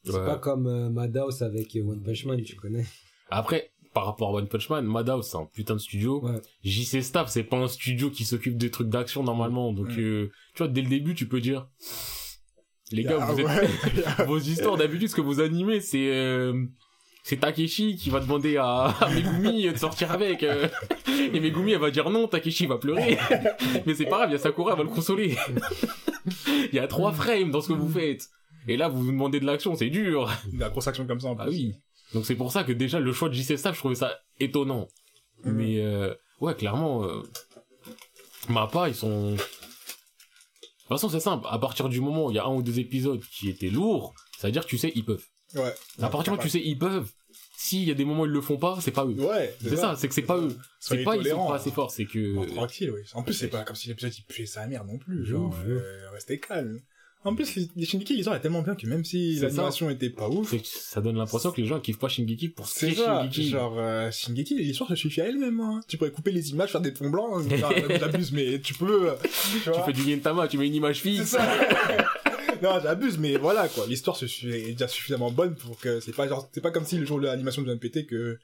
[0.04, 0.24] C'est Ouais.
[0.24, 2.86] pas comme euh, Madhouse avec euh, One Punch Man, tu connais.
[3.30, 6.20] Après, par rapport à One Punch Man, Madhouse, c'est un putain de studio.
[6.24, 6.40] Ouais.
[6.64, 9.72] JC Staff, c'est pas un studio qui s'occupe des trucs d'action normalement.
[9.72, 11.66] Donc, euh, tu vois, dès le début, tu peux dire,
[12.92, 14.24] les gars, Ah, vous êtes, ouais.
[14.26, 16.64] vos histoires d'habitude, ce que vous animez, c'est, euh,
[17.22, 20.42] c'est Takeshi qui va demander à, à Megumi de sortir avec.
[20.42, 20.68] euh,
[21.08, 23.18] et Megumi, elle va dire non, Takeshi va pleurer.
[23.86, 25.36] Mais c'est pas grave, il y a Sakura, elle va le consoler.
[26.70, 28.28] Il y a trois frames dans ce que vous faites.
[28.66, 30.30] Et là, vous vous demandez de l'action, c'est dur.
[30.58, 31.52] La grosse action comme ça, en Ah plus.
[31.52, 31.74] oui.
[32.14, 34.88] Donc c'est pour ça que déjà le choix de JC Staff, je trouvais ça étonnant.
[35.44, 35.52] Mhm.
[35.52, 37.22] Mais euh, ouais, clairement, euh,
[38.48, 39.32] Mappa, ils sont.
[39.32, 41.46] De toute façon, c'est simple.
[41.50, 44.14] À partir du moment où il y a un ou deux épisodes qui étaient lourds,
[44.38, 45.24] ça veut dire que tu sais ils peuvent.
[45.54, 45.74] Ouais.
[46.02, 47.10] à partir du moment où tu sais ils peuvent,
[47.56, 49.14] s'il y a des moments où ils le font pas, c'est pas eux.
[49.14, 49.54] Ouais.
[49.60, 50.56] c'est ça, c'est que c'est pas eux.
[50.80, 52.54] C'est pas ils sont pas assez forts, c'est que.
[52.54, 53.02] Tranquille, oui.
[53.14, 55.26] En plus, c'est pas comme si l'épisode il puait sa mère non plus.
[55.26, 56.80] Genre, euh, restez calme.
[57.28, 60.28] En plus, les, Shingeki, l'histoire est tellement bien que même si C'est l'animation était pas
[60.28, 62.92] ouf, c'est ça donne l'impression que les gens kiffent pas Shingeki pour ce c'est qui
[63.00, 63.20] est ça.
[63.22, 63.50] Shingeki.
[63.50, 65.60] Genre, euh, Shingeki, l'histoire se suffit à elle-même.
[65.60, 65.80] Hein.
[65.88, 67.44] Tu pourrais couper les images, faire des fonds blancs.
[68.00, 69.10] J'abuse, mais tu peux.
[69.10, 71.26] euh, Tu fais du Gintama, tu mets une image C'est fixe.
[71.30, 71.46] ça.
[72.62, 73.86] non, j'abuse, mais voilà quoi.
[73.86, 76.84] L'histoire se suffit- est déjà suffisamment bonne pour que c'est pas genre, c'est pas comme
[76.84, 78.38] si le jour de l'animation devait me péter que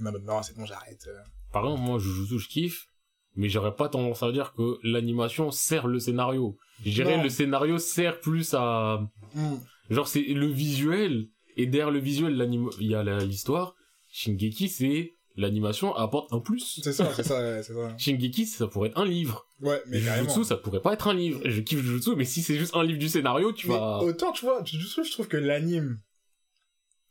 [0.00, 1.04] on est en mode non, c'est bon, j'arrête.
[1.08, 1.18] euh.
[1.52, 2.86] Par exemple, moi, Jujutsu, je kiffe,
[3.36, 6.56] mais j'aurais pas tendance à dire que l'animation sert le scénario.
[6.84, 9.00] Je dirais le scénario sert plus à...
[9.34, 9.56] Hmm.
[9.90, 12.34] Genre, c'est le visuel, et derrière le visuel,
[12.80, 13.74] il y a l'histoire.
[14.08, 15.14] Shingeki, c'est...
[15.36, 16.80] L'animation apporte un plus.
[16.82, 17.94] C'est ça, c'est ça, c'est ça.
[17.98, 19.46] Shingeki, ça pourrait être un livre.
[19.60, 20.00] Ouais, mais.
[20.00, 21.40] Jujutsu, ça pourrait pas être un livre.
[21.44, 23.98] Je kiffe Jujutsu, mais si c'est juste un livre du scénario, tu Mais vas...
[24.00, 25.98] autant, tu vois, Jujutsu, je trouve que l'anime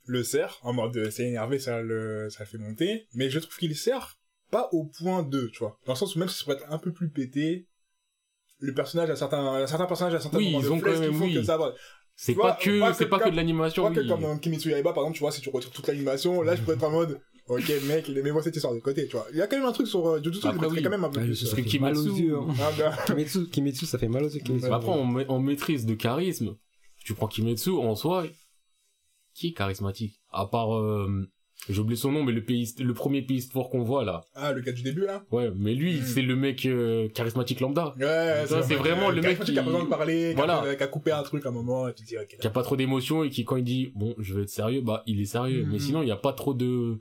[0.05, 3.55] le sert, en mode c'est énervé, ça le, ça le fait monter, mais je trouve
[3.57, 4.18] qu'il sert
[4.51, 5.77] pas au point 2, tu vois.
[5.85, 7.67] Dans le sens où même si ça pourrait être un peu plus pété,
[8.59, 11.11] le personnage a certains, certains personnages à certains Oui, moments ils de ont quand même,
[11.11, 11.33] qui font oui.
[11.33, 11.73] que ça va.
[12.15, 12.53] C'est tu pas vois,
[12.91, 14.07] que, c'est pas que comme- de l'animation, Pas que oui.
[14.07, 16.61] comme dans Kimetsu Yaiba, par exemple, tu vois, si tu retires toute l'animation, là, je
[16.61, 19.25] pourrais être en mode, ok, mec, mais moi, c'était sur de côté, tu vois.
[19.31, 20.83] Il y a quand même un truc sur euh, Jujutsu, je Après, oui.
[20.83, 22.55] quand même un peu Ah, euh, fait que mal aux Kimetsu- hein.
[22.59, 24.41] ah, bah, Kimetsu, Kimetsu, ça fait mal aux yeux.
[24.49, 26.57] Mais Après, en maîtrise de charisme,
[27.05, 28.25] tu prends Kimetsu, en soi,
[29.33, 30.19] qui est charismatique?
[30.31, 31.29] À part, euh,
[31.67, 34.21] j'ai oublié son nom, mais le pays, le premier pays fort qu'on voit, là.
[34.35, 35.23] ah, le cas du début, là.
[35.31, 37.93] Ouais, mais lui, c'est le mec euh, charismatique lambda.
[37.99, 40.75] Ouais, c'est vraiment le mec qui a qui- besoin de parler, qui a- Voilà.
[40.75, 42.37] qui a coupé un truc à un moment, et tu dis, ok.
[42.39, 44.81] Qui a pas trop d'émotions et qui, quand il dit, bon, je vais être sérieux,
[44.81, 45.65] bah, il est sérieux.
[45.69, 46.97] Mais sinon, il y a pas trop de...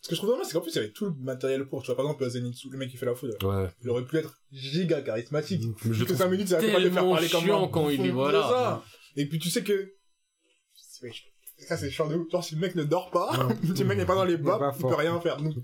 [0.00, 1.82] Ce que je trouve dommage, c'est qu'en plus, il y avait tout le matériel pour.
[1.82, 3.68] Tu vois, par exemple, Zenitsu, le mec qui fait la foudre, Ouais.
[3.82, 5.60] il aurait pu être giga charismatique.
[5.84, 7.90] Mais je que trouve 5 minutes, ça va pas le faire parler comme chiant quand
[7.90, 8.80] il est- voilà.
[9.16, 9.92] Et puis tu sais que.
[11.58, 12.30] Ça, c'est chiant de ouf.
[12.30, 13.30] Genre, si le mec ne dort pas,
[13.74, 15.36] si le mec n'est pas dans les bas, il peut rien faire.
[15.38, 15.62] Donc, Tu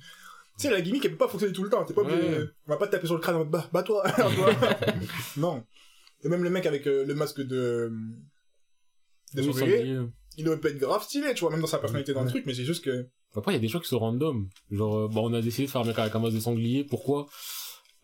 [0.58, 1.84] sais, la gimmick, elle peut pas fonctionner tout le temps.
[1.84, 2.20] T'es pas obligé.
[2.20, 2.44] Ouais.
[2.66, 4.04] On va pas te taper sur le crâne en mode, bah, bah-toi.
[5.36, 5.64] non.
[6.22, 7.92] Et même le mec avec euh, le masque de.
[9.34, 10.00] de Oui, sanglier,
[10.36, 12.44] il aurait pu être grave stylé, tu vois, même dans sa personnalité dans le truc,
[12.46, 13.06] mais c'est juste que.
[13.36, 14.48] Après, il y a des choix qui sont random.
[14.70, 16.84] Genre, euh, bah, on a décidé de faire un mec avec un masque de sanglier.
[16.84, 17.26] Pourquoi?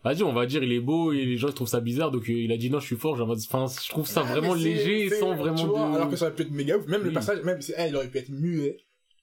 [0.03, 2.09] Vas-y, on va dire, il est beau et les gens ils trouvent ça bizarre.
[2.11, 3.15] Donc, euh, il a dit non, je suis fort.
[3.17, 5.95] Genre, enfin, je trouve ça Ah, vraiment léger c'est- sans vraiment tu vois, de...
[5.95, 6.87] Alors que ça aurait pu être méga ouf.
[6.87, 8.77] Même le personnage, même, c'est, eh, il aurait pu être muet.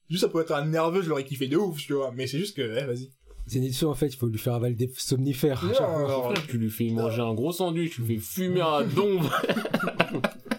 [0.09, 2.11] Juste, ça peut être un nerveux, je l'aurais kiffé de ouf, tu vois.
[2.15, 3.09] Mais c'est juste que, eh, vas-y.
[3.47, 5.63] Zenitsu, en fait, il faut lui faire avaler des somnifères.
[5.65, 9.19] Non, tu lui fais manger un gros sandwich, tu lui fais fumer un don.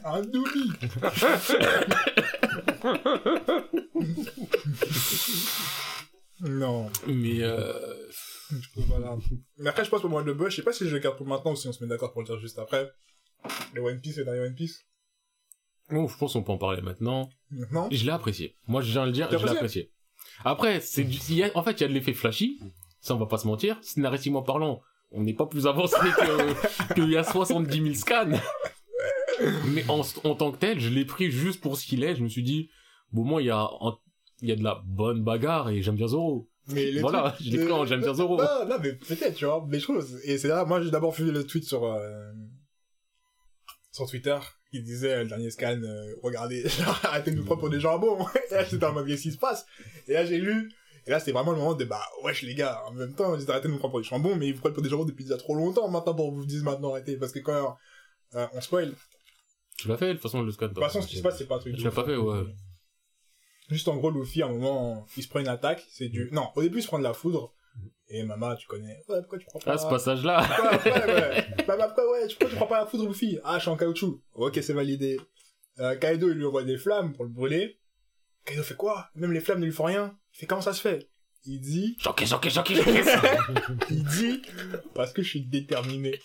[0.04, 0.72] un doubi.
[6.42, 6.88] non.
[7.06, 7.72] Mais euh...
[8.76, 9.16] Voilà.
[9.58, 11.16] Mais après, je pense pour moi, le buzz, je sais pas si je le garde
[11.16, 12.90] pour maintenant ou si on se met d'accord pour le dire juste après.
[13.74, 14.84] Les One Piece, les derniers One Piece.
[15.90, 17.30] bon, je pense qu'on peut en parler maintenant.
[17.50, 17.88] Maintenant.
[17.90, 18.56] Je l'ai apprécié.
[18.66, 19.92] Moi, je viens de le dire, je l'ai apprécié.
[20.44, 21.18] Après, c'est du...
[21.30, 22.60] il y a- en fait, il y a de l'effet flashy.
[23.00, 23.78] Ça, on va pas se mentir.
[23.82, 28.38] Scénaristiquement parlant, on n'est pas plus avancé que- qu'il y a 70 000 scans.
[29.68, 32.14] Mais en, en tant que tel, je l'ai pris juste pour ce qu'il est.
[32.14, 32.68] Je me suis dit,
[33.12, 33.68] bon, moi, il y a,
[34.42, 36.49] il y a de la bonne bagarre et j'aime bien Zoro.
[36.68, 38.36] Mais le Voilà, je de- pris en j'aime bien Zoro.
[38.36, 40.20] Non, non, mais peut-être, tu vois, des choses.
[40.24, 42.32] Et c'est là, moi, j'ai d'abord vu le tweet sur, euh,
[43.92, 44.38] sur Twitter,
[44.70, 46.64] qui disait, euh, le dernier scan, euh, regardez,
[47.04, 48.24] arrêtez de nous prendre pour des jambons.
[48.50, 49.66] Et là, j'étais en mode, qu'est-ce qui se passe?
[50.06, 50.70] Et là, j'ai lu,
[51.06, 53.50] et là, c'était vraiment le moment de, bah, wesh, les gars, en même temps, ils
[53.50, 55.24] arrêtez de nous prendre pour des jambons, mais ils vous prennent pour des jambons depuis
[55.24, 57.16] déjà trop longtemps, maintenant, pour vous dire maintenant, arrêtez.
[57.16, 57.76] Parce que quand,
[58.34, 58.94] on spoil, de
[59.78, 60.68] Tu l'as fait, de toute façon, le scan.
[60.68, 61.74] toute façon, ce qui se passe, c'est pas un truc.
[61.74, 62.44] Tu de l'as pas fait, ouais.
[63.70, 66.28] Juste en gros, Luffy, à un moment, il se prend une attaque, c'est du...
[66.32, 67.54] Non, au début, il se prend de la foudre,
[68.08, 69.02] et Mama, tu connais.
[69.08, 69.74] Ouais, pourquoi tu prends pas...
[69.74, 70.40] Ah, ce passage-là.
[70.84, 71.46] Ouais, ouais, ouais.
[71.68, 74.20] Mama, pourquoi, ouais, pourquoi tu prends pas la foudre, Luffy Ah, je suis en caoutchouc.
[74.34, 75.20] Ok, c'est validé.
[75.78, 77.78] Euh, Kaido, il lui envoie des flammes pour le brûler.
[78.44, 79.08] Kaido fait quoi?
[79.14, 80.18] Même les flammes ne lui font rien.
[80.34, 81.08] Il fait comment ça se fait?
[81.44, 81.96] Il dit...
[82.00, 83.02] Choqué, choqué, choqué, choqué.
[83.90, 84.42] Il dit...
[84.94, 86.20] Parce que je suis déterminé.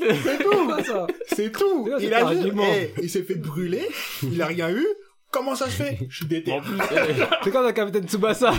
[0.00, 0.61] C'est tout
[0.92, 3.86] ça C'est tout C'est Il a argument Eh, il s'est fait brûler,
[4.22, 4.86] il a rien eu.
[5.30, 5.98] Comment ça se fait?
[6.10, 6.52] Je suis déter.
[6.92, 8.52] Eh, C'est comme le capitaine Tsubasa.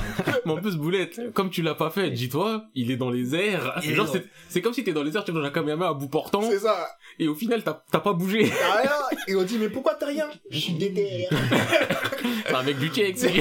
[0.43, 3.79] mais en plus, Boulette, comme tu l'as pas fait, dis-toi, il est dans les airs.
[3.83, 5.89] Il est Genre, c'est, c'est comme si t'es dans les airs, tu dans la caméra
[5.89, 6.87] à bout portant, C'est ça.
[7.19, 8.49] et au final, t'as, t'as pas bougé.
[8.49, 8.91] T'as rien.
[9.27, 10.25] Et on dit, mais pourquoi t'as rien?
[10.49, 11.27] Je suis déter.
[12.47, 13.31] C'est un mec du check, c'est-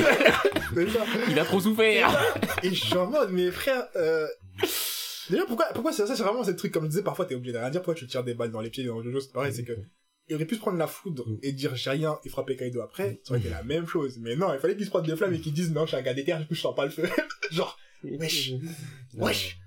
[0.75, 1.01] C'est ça.
[1.31, 2.11] il a trop souffert.
[2.63, 4.27] Et je suis en mode, mais frère, euh...
[5.33, 7.55] Déjà, pourquoi, pourquoi c'est ça, c'est vraiment ce truc, comme je disais, parfois t'es obligé
[7.55, 9.33] de rien dire, pourquoi tu te tires des balles dans les pieds, dans Jojo, c'est
[9.33, 9.73] pareil, c'est que,
[10.29, 13.19] il aurait pu se prendre la foudre et dire j'ai rien et frapper Kaido après,
[13.25, 14.19] ça aurait été la même chose.
[14.19, 15.97] Mais non, il fallait qu'il se prenne des flammes et qu'il dise non, je suis
[15.97, 17.09] un gars d'éther, du coup je sens pas le feu.
[17.51, 18.53] Genre, wesh,
[19.15, 19.59] wesh.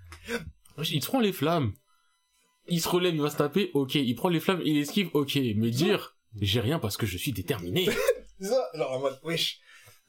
[0.77, 1.73] Wesh, Il te prend les flammes.
[2.67, 3.95] Il se relève, il va se taper, ok.
[3.95, 5.35] Il prend les flammes, il esquive, ok.
[5.55, 7.87] Mais dire, j'ai rien parce que je suis déterminé.
[8.39, 9.61] Ça, genre en mode, wesh,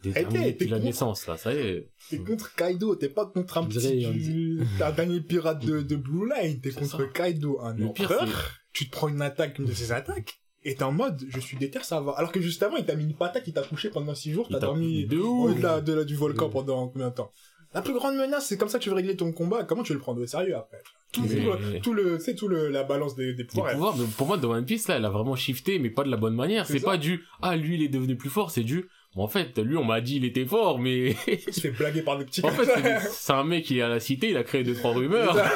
[0.03, 1.89] Déterminé depuis la naissance, là, ça y est.
[2.11, 6.61] t'es contre Kaido, t'es pas contre un petit, un dernier pirate de, de Blue Line,
[6.61, 7.13] t'es C'est contre.
[7.13, 8.29] Kaido, un empereur.
[8.73, 11.57] tu te prends une attaque, une de ses attaques, et t'es en mode, je suis
[11.57, 12.13] déter, ça va.
[12.13, 14.49] Alors que juste avant, il t'a mis une patate, il t'a couché pendant 6 jours,
[14.49, 15.57] t'as t'a- dormi de au ouf.
[15.57, 17.31] delà de la, du volcan pendant combien de temps?
[17.75, 19.93] La plus grande menace, c'est comme ça que tu veux régler ton combat, comment tu
[19.93, 20.79] veux le prendre au sérieux après?
[21.13, 23.69] Tout, Mais- tout le, sais, tout le, la balance des, des pouvoirs.
[23.71, 26.11] elle- pouvoirs, pour moi, dans One Piece, là, elle a vraiment shifté, mais pas de
[26.11, 26.67] la bonne manière.
[26.67, 28.89] C'est C'est pas du, ah, lui, il est devenu plus fort, c'est du,
[29.25, 32.19] en fait, lui, on m'a dit, il était fort, mais, Il se fait blaguer par
[32.19, 32.67] des petits en fait,
[33.11, 35.37] c'est- un mec qui est à la cité, il a créé deux, trois rumeurs.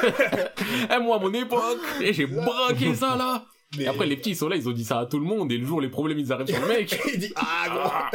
[0.93, 3.45] Eh, moi, à mon époque, et j'ai braqué ça, là.
[3.77, 5.25] Mais- Et après, les petits, ils sont là, ils ont dit ça à tout le
[5.25, 6.99] monde, et le jour, les problèmes, ils arrivent sur le mec.
[7.13, 8.09] il dit, ah,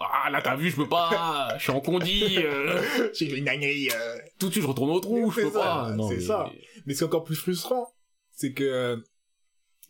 [0.00, 2.80] Ah, ah, là, t'as vu, je peux pas, je suis en condi, euh,
[3.14, 4.16] j'ai une dinguerie, euh.
[4.38, 5.96] tout de suite, je retourne au trou, je peux ça, pas.
[6.08, 6.50] C'est mais- ça.
[6.86, 7.92] Mais ce qui est encore plus frustrant,
[8.32, 8.96] c'est que euh,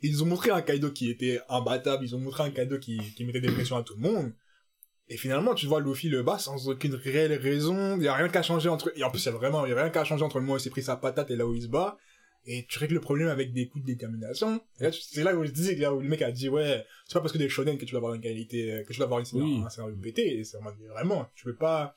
[0.03, 3.25] ils ont montré un Kaido qui était imbattable, ils ont montré un Kaido qui, qui
[3.25, 4.33] mettait des pressions à tout le monde.
[5.11, 7.97] Et finalement, tu vois Luffy le bat sans aucune réelle raison.
[7.97, 9.71] Il y a rien qu'à changer entre, et en plus, il y a vraiment, il
[9.71, 11.37] y a rien qu'à changer entre le moment où il s'est pris sa patate et
[11.37, 11.97] là où il se bat.
[12.47, 14.61] Et tu règles le problème avec des coups de détermination.
[14.81, 17.15] Et là, c'est là où je disais, là où le mec a dit, ouais, c'est
[17.15, 19.05] pas parce que des shonen que tu dois avoir une qualité, euh, que tu dois
[19.07, 19.63] avoir une Oui.
[19.65, 20.39] un scénario pété.
[20.39, 20.59] Et c'est
[20.91, 21.95] vraiment, tu peux pas,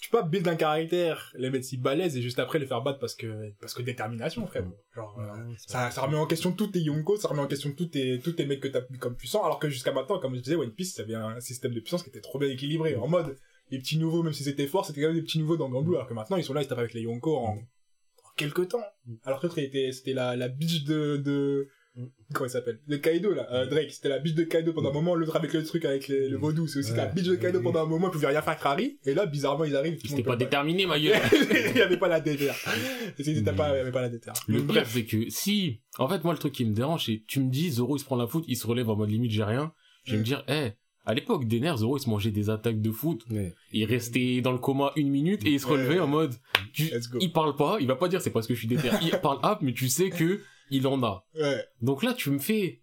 [0.00, 2.82] tu peux pas build un caractère, les mettre si balèze et juste après les faire
[2.82, 4.64] battre parce que, parce que détermination, frère.
[4.94, 7.86] Genre, euh, ça, ça remet en question tous tes Yonko, ça remet en question tous
[7.86, 10.40] tes, tous tes mecs que t'as mis comme puissants, alors que jusqu'à maintenant, comme je
[10.40, 12.94] disais, One Piece, ça avait un système de puissance qui était trop bien équilibré.
[12.96, 13.36] En mode,
[13.70, 15.96] les petits nouveaux, même si c'était fort, c'était quand même des petits nouveaux dans Blue,
[15.96, 18.84] alors que maintenant, ils sont là, ils tapent avec les Yonko en, en quelques temps.
[19.24, 21.68] Alors que l'autre, il était, c'était la, la bitch de, de,
[22.34, 22.80] comment il s'appelle?
[22.86, 25.52] De Kaido, là, euh, Drake, c'était la bitch de Kaido pendant un moment, l'autre avec
[25.52, 26.96] le truc avec les- le vaudou, c'est aussi Ouais.
[26.98, 29.64] la bitch de Kaido pendant un moment, il pouvait rien faire Crary, et là, bizarrement,
[29.64, 31.20] ils arrivent, Il le s'était monde pas peut déterminé, ma gueule.
[31.72, 32.48] il y avait pas la déter.
[33.18, 34.30] Ils étaient pas, il y avait pas la déter.
[34.46, 34.90] Le bref.
[34.92, 37.70] c'est que si, en fait, moi, le truc qui me dérange, c'est, tu me dis,
[37.70, 39.72] Zoro, il se prend la foot, il se relève en mode limite, j'ai rien.
[40.04, 40.20] Je vais Mm.
[40.20, 40.70] me dire, eh,
[41.04, 43.22] à l'époque des nerfs, Zoro, il se mangeait des attaques de foot.
[43.30, 43.54] Ouais.
[43.72, 45.72] Il restait dans le coma une minute et il se Ouais.
[45.72, 46.34] relevait en mode,
[46.72, 46.90] tu-
[47.20, 48.88] il parle pas, il va pas dire c'est parce que je suis déter.
[49.02, 50.40] Il parle up, mais tu sais que
[50.70, 51.24] il en a.
[51.34, 51.64] Ouais.
[51.82, 52.82] Donc là, tu me fais,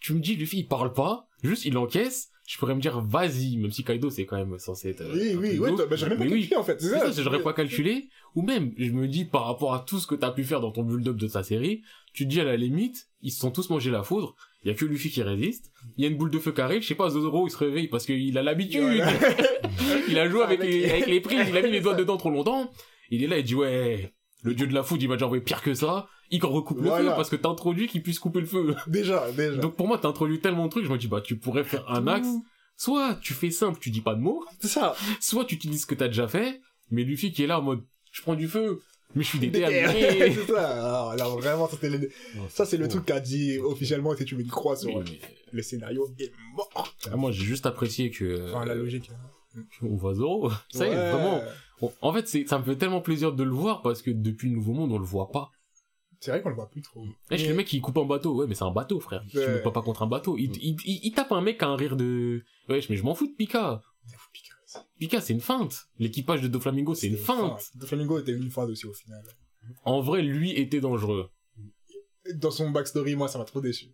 [0.00, 2.28] tu me dis, Luffy, il parle pas, juste il encaisse.
[2.44, 5.04] Je pourrais me dire, vas-y, même si Kaido, c'est quand même censé être.
[5.14, 6.40] Oui, oui, ouais, bah, j'aurais même pas Mais oui.
[6.40, 6.80] calculé, en fait.
[6.80, 8.08] C'est ça, j'aurais pas calculé.
[8.34, 10.72] Ou même, je me dis, par rapport à tout ce que t'as pu faire dans
[10.72, 13.70] ton build-up de ta série, tu te dis à la limite, ils se sont tous
[13.70, 16.30] mangés la foudre, il y a que Luffy qui résiste, il y a une boule
[16.30, 18.82] de feu qui arrive, je sais pas, Zoro, il se réveille parce qu'il a l'habitude.
[18.82, 19.12] Voilà.
[20.08, 22.16] il a joué avec Avec- les, avec les prises, il a mis les doigts dedans
[22.16, 22.70] trop longtemps.
[23.10, 24.12] Il est là, il dit, ouais,
[24.42, 26.08] le dieu de la foudre, il m'a déjà envoyé pire que ça.
[26.34, 27.10] Il recoupe le Voilà.
[27.10, 28.74] feu parce que t'as introduit qu'il puisse couper le feu.
[28.88, 29.56] Déjà, déjà.
[29.58, 31.88] Donc pour moi, t'as introduit tellement de trucs, je me dis, bah, tu pourrais faire
[31.90, 32.28] un axe.
[32.76, 34.96] Soit tu fais simple, tu dis pas de mots, C'est ça.
[35.20, 36.60] soit tu utilises ce que t'as déjà fait,
[36.90, 38.80] mais Luffy qui est là en mode, je prends du feu,
[39.14, 39.60] mais je suis Déter.
[39.60, 40.34] déterminé.
[40.34, 40.68] c'est ça.
[40.80, 42.10] Alors, alors, vraiment, ça, c'était le-
[42.48, 45.04] ça, c'est le truc qu'a dit officiellement, si tu mets une croix sur mais-
[45.52, 46.94] le scénario est mort.
[47.12, 49.10] Ah, moi, j'ai juste apprécié que, Enfin, la logique.
[49.82, 50.50] on voit Zoro.
[50.72, 51.42] Ça y est, vraiment.
[52.00, 54.54] En fait, c'est, ça me fait tellement plaisir de le voir parce que depuis le
[54.54, 55.50] Nouveau Monde, on le voit pas.
[56.22, 57.04] C'est vrai qu'on le voit plus trop.
[57.32, 58.36] Eh, je suis le mec qui coupe un bateau.
[58.36, 59.24] Ouais, mais c'est un bateau, frère.
[59.28, 59.54] Tu Ouais.
[59.54, 60.38] me pas pas contre un bateau.
[60.38, 62.44] Il, il, il, il tape un mec à un rire de...
[62.68, 63.82] Ouais, mais je m'en fous de Pika.
[64.32, 64.84] Pika.
[65.00, 65.88] Pika, c'est une feinte.
[65.98, 67.70] L'équipage de Doflamingo, c'est une feinte.
[67.74, 69.24] De Flamingo était une feinte aussi au final.
[69.84, 71.28] En vrai, lui était dangereux.
[72.36, 73.86] Dans son backstory, moi, ça m'a trop déçu.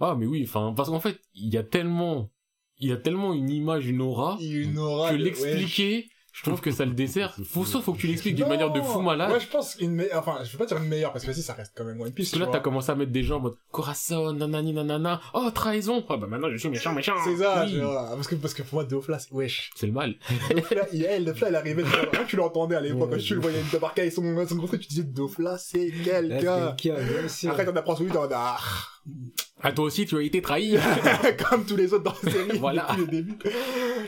[0.00, 2.30] Ah, mais oui, enfin, parce qu'en fait, il y a tellement,
[2.78, 5.08] il y a tellement une image, une aura, une aura.
[5.10, 7.34] que ouais, l'expliquer, je trouve que ça le dessert.
[7.44, 9.32] Faut, soit faut que tu l'expliques d'une manière de fou malade.
[9.32, 11.42] Ouais, je pense une meilleure, enfin, je veux pas dire une meilleure, parce que si,
[11.42, 12.30] ça reste quand même One Piece.
[12.30, 15.20] Parce que là, t'as commencé à mettre des gens en mode Corazon, nanani, nanana.
[15.34, 16.04] Oh, trahison.
[16.08, 17.14] Ah, bah maintenant, je suis méchant, méchant.
[17.24, 17.72] C'est ça, Oui.
[17.72, 18.10] tu vois.
[18.14, 19.70] Parce que, parce que pour moi, Dofla, c'est, wesh.
[19.74, 20.14] C'est le mal.
[20.54, 21.84] Dofla, il, elle, Dofla, elle arrivait,
[22.28, 24.88] tu l'entendais à l'époque, quand tu le voyais débarquer avec son, son gros truc, tu
[24.88, 26.72] disais, Dofla, c'est quelqu'un.
[26.72, 27.50] Quelqu'un, bien sûr.
[27.50, 28.58] Après, t'en apprends sur lui, t'en ah,
[29.62, 30.76] Ah, toi aussi, tu as été trahi.
[31.50, 32.86] comme tous les autres dans la série, Voilà.
[32.90, 33.38] depuis le début.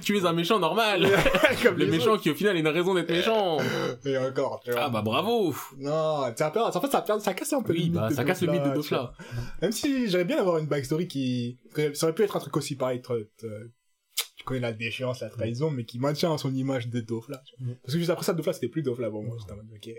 [0.01, 1.07] tu es un méchant normal.
[1.63, 2.23] comme Le méchant autres.
[2.23, 3.59] qui, au final, a une raison d'être méchant.
[4.07, 4.85] Et encore, tu vois.
[4.85, 5.55] Ah, bah, bravo.
[5.77, 8.09] Non, ça perd, en fait, ça perd, ça casse un peu Oui, le mythe bah,
[8.09, 9.13] de ça casse le mythe de Dofla.
[9.61, 11.59] Même si j'aimerais bien avoir une backstory qui,
[11.95, 15.85] ça aurait pu être un truc aussi pareil, tu connais la déchéance, la trahison, mais
[15.85, 17.43] qui maintient son image de Dofla.
[17.83, 19.37] Parce que juste après ça, Dofla, c'était plus Dofla pour moi.
[19.39, 19.91] J'étais en mode, ok.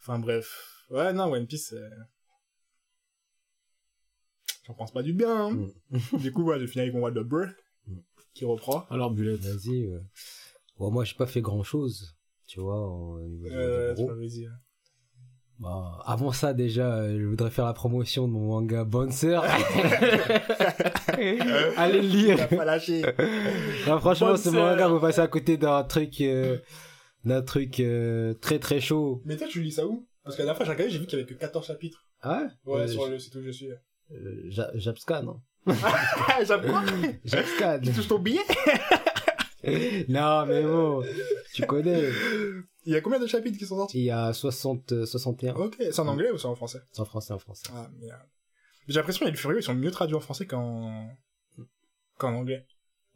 [0.00, 0.82] Enfin, bref.
[0.90, 1.88] Ouais, non, One Piece, euh,
[4.66, 5.68] j'en pense pas du bien, hein.
[6.18, 7.46] du coup, ouais, j'ai fini avec mon Wild Bur,
[7.86, 7.98] Mm.
[8.34, 8.84] qui reprend.
[8.90, 9.36] Alors, Bullet.
[9.36, 9.84] Vas-y.
[9.86, 10.00] euh.
[10.78, 12.16] Bon, moi, j'ai pas fait grand chose.
[12.48, 14.50] Tu vois, au niveau de- Euh, de hein.
[15.58, 19.40] Bah, avant ça, déjà, euh, je voudrais faire la promotion de mon manga Bouncer.
[21.76, 22.48] Allez le lire.
[22.48, 23.02] Pas lâché.
[23.86, 26.58] Non, franchement, ce manga, vous passez à côté d'un truc, euh,
[27.24, 29.22] d'un truc euh, très très chaud.
[29.24, 30.06] Mais toi, tu lis ça où?
[30.24, 32.04] Parce que la dernière fois, j'ai regardé, j'ai vu qu'il y avait que 14 chapitres.
[32.20, 33.68] Ah Ouais, Euh, sur le site où je suis.
[34.12, 36.82] Euh, Ja- Japscan, non J'aime quoi?
[37.24, 37.80] Japscan.
[37.82, 38.40] Tu touches ton billet?
[40.08, 41.02] non, mais bon,
[41.52, 42.10] tu connais.
[42.84, 43.98] Il y a combien de chapitres qui sont sortis?
[43.98, 45.54] Il y a 60, euh, 61.
[45.54, 46.80] Ok, c'est en anglais ou c'est en français?
[46.92, 47.66] C'est en français, en français.
[47.74, 48.20] Ah, merde.
[48.86, 51.08] J'ai l'impression que les Furieux, ils sont mieux traduits en français qu'en,
[52.18, 52.64] qu'en anglais.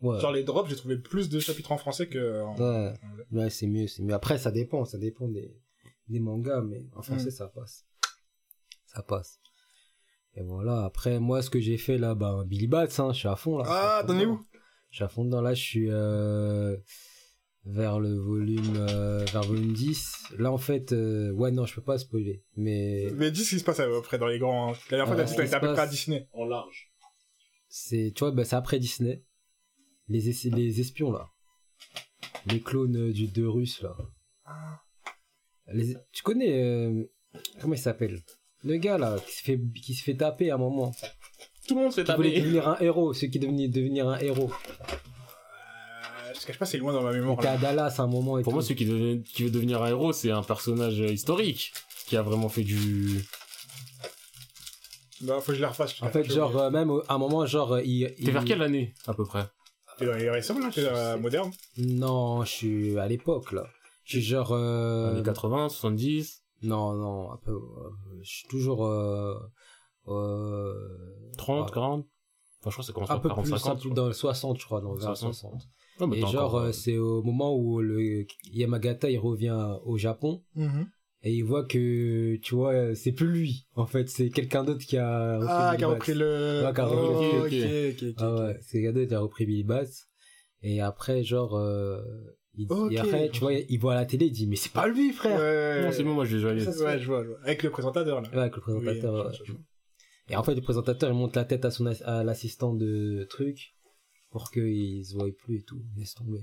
[0.00, 0.18] Ouais.
[0.18, 2.56] Genre les drops, j'ai trouvé plus de chapitres en français que en...
[2.56, 2.94] Ouais.
[3.30, 4.14] Ouais, c'est mieux, c'est mieux.
[4.14, 5.54] Après, ça dépend, ça dépend des,
[6.08, 7.30] des mangas, mais en français, Mm.
[7.32, 7.84] ça passe.
[8.86, 9.38] Ça passe.
[10.36, 13.28] Et voilà, après, moi, ce que j'ai fait là, bah, Billy Bats, hein, je suis
[13.28, 13.64] à fond là.
[13.66, 14.44] Ah, t'en es où?
[14.90, 16.76] Je suis à fond dedans, là, je suis euh,
[17.64, 20.12] vers le volume, euh, vers volume 10.
[20.38, 23.58] Là, en fait, euh, ouais, non, je peux pas spoiler, mais Mais dis ce qui
[23.60, 24.72] se passe après dans les grands.
[24.90, 26.28] La dernière fois, Ah, t'as dit que t'étais à peu près à Disney.
[26.32, 26.92] En large.
[27.68, 29.24] c'est, tu vois, bah, c'est après Disney.
[30.08, 31.28] Les, es- les espions, là.
[32.46, 33.96] Les clones euh, du deux Russes, là.
[34.44, 34.80] Ah.
[35.72, 37.04] Les- tu connais euh,
[37.60, 38.20] comment il s'appelle?
[38.64, 40.92] Le gars là qui se fait qui se fait taper à un moment
[41.66, 42.40] Tout le monde s'est qui voulait tapé.
[42.42, 44.50] devenir un héros ceux qui devenaient devenir un héros
[44.90, 47.40] Euh, je te cache pas, c'est loin dans ma mémoire.
[47.42, 47.56] là.
[47.56, 50.12] Dallas à un moment et Pour moi, celui qui, devait- qui veut devenir un héros,
[50.12, 51.72] c'est un personnage historique
[52.06, 53.20] qui a vraiment fait du.
[55.22, 56.00] Non, faut que je les refasse.
[56.02, 58.62] en fait genre euh, même à un moment genre euh, il, T'es il- vers quelle
[58.62, 59.44] année, à peu près?
[59.98, 60.70] T'es dans les récents, là?
[60.72, 61.50] T'es dans la moderne?
[61.76, 63.66] non je suis à l'époque là
[64.04, 67.90] je suis genre euh, Années 80, 70, non non un peu euh,
[68.22, 69.34] je suis toujours euh,
[70.08, 72.06] euh, 30, ah, 40
[72.62, 73.78] Enfin, je crois que ça commence un par peu 40, plus 50.
[73.78, 75.34] un peu dans le 60 je crois dans vers 60.
[75.34, 75.62] 60
[76.00, 79.76] Ouais, mais et genre encore, euh, euh, c'est au moment où le Yamagata il revient
[79.84, 80.42] au Japon
[81.22, 84.96] et il voit que tu vois c'est plus lui en fait c'est quelqu'un d'autre qui
[84.96, 86.62] a repris Ah, qui a repris le...
[86.64, 88.14] Ouais, qui a repris Oh, le- ok, ok, ok, ok.
[88.18, 89.84] ah ouais c'est quelqu'un d'autre qui a repris Billy Bats
[90.62, 92.02] et après genre euh,
[92.68, 94.86] il, et après tu vois il voit à la télé il dit mais c'est pas
[94.86, 97.38] lui frère Ouais, Non, c'est bon, moi je vais c'est- Ouais, je vois, je vois.
[97.42, 98.28] Avec le présentateur, là.
[98.30, 99.32] Ouais, avec le présentateur Oui, ouais.
[99.32, 99.58] je- je- je-
[100.32, 103.74] et en fait le présentateur il monte la tête à son à l'assistant de truc
[104.30, 106.40] pour qu'il se voie plus et tout laisse tomber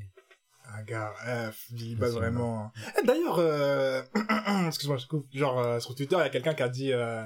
[0.70, 1.49] Ah, gars, euh,
[1.97, 2.72] Baz, c'est vraiment.
[3.01, 4.01] Eh, D'ailleurs, euh...
[4.68, 5.26] excuse-moi, je coupe.
[5.34, 7.24] Genre, euh, sur Twitter, il y a quelqu'un qui a dit, euh...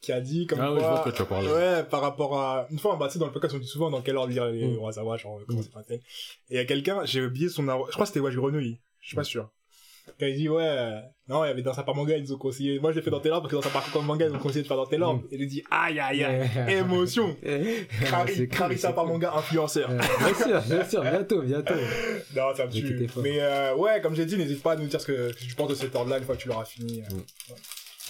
[0.00, 0.90] qui a dit comme Ah ouais, je quoi...
[0.94, 1.48] vois quoi tu as parlé.
[1.48, 2.66] Ouais, par rapport à...
[2.70, 4.46] Une fois, bah, tu sais, dans le podcast, on dit souvent dans quel ordre lire
[4.46, 4.78] les Mm.
[4.78, 5.62] Wazawa, genre, comment Mm.
[5.64, 5.96] c'est pas tel.
[5.98, 6.02] Et
[6.50, 7.62] il y a quelqu'un, j'ai oublié son.
[7.64, 8.78] Je crois que c'était Grenouille.
[9.00, 9.50] Je suis pas sûr.
[10.18, 12.38] Quand il dit, ouais, euh, non, il y avait dans sa part manga, ils ont
[12.38, 12.80] conseillé.
[12.80, 14.34] Moi, je l'ai fait dans tel ordre parce que dans sa part comme manga, ils
[14.34, 15.22] ont conseillé de faire dans tel ordre.
[15.30, 17.36] Et il dit, aïe, aïe, aïe, émotion.
[18.00, 19.12] Crari, C'est cool, Clarissa c'est par cool.
[19.12, 19.90] manga influenceur.
[19.90, 21.74] Euh, bien sûr bien sûr bientôt bientôt
[22.34, 23.06] Non, ça me tue.
[23.22, 25.44] Mais euh, ouais, comme j'ai dit, n'hésite pas à nous dire ce que, ce que
[25.44, 27.02] tu penses de cet ordre-là une fois que tu l'auras fini.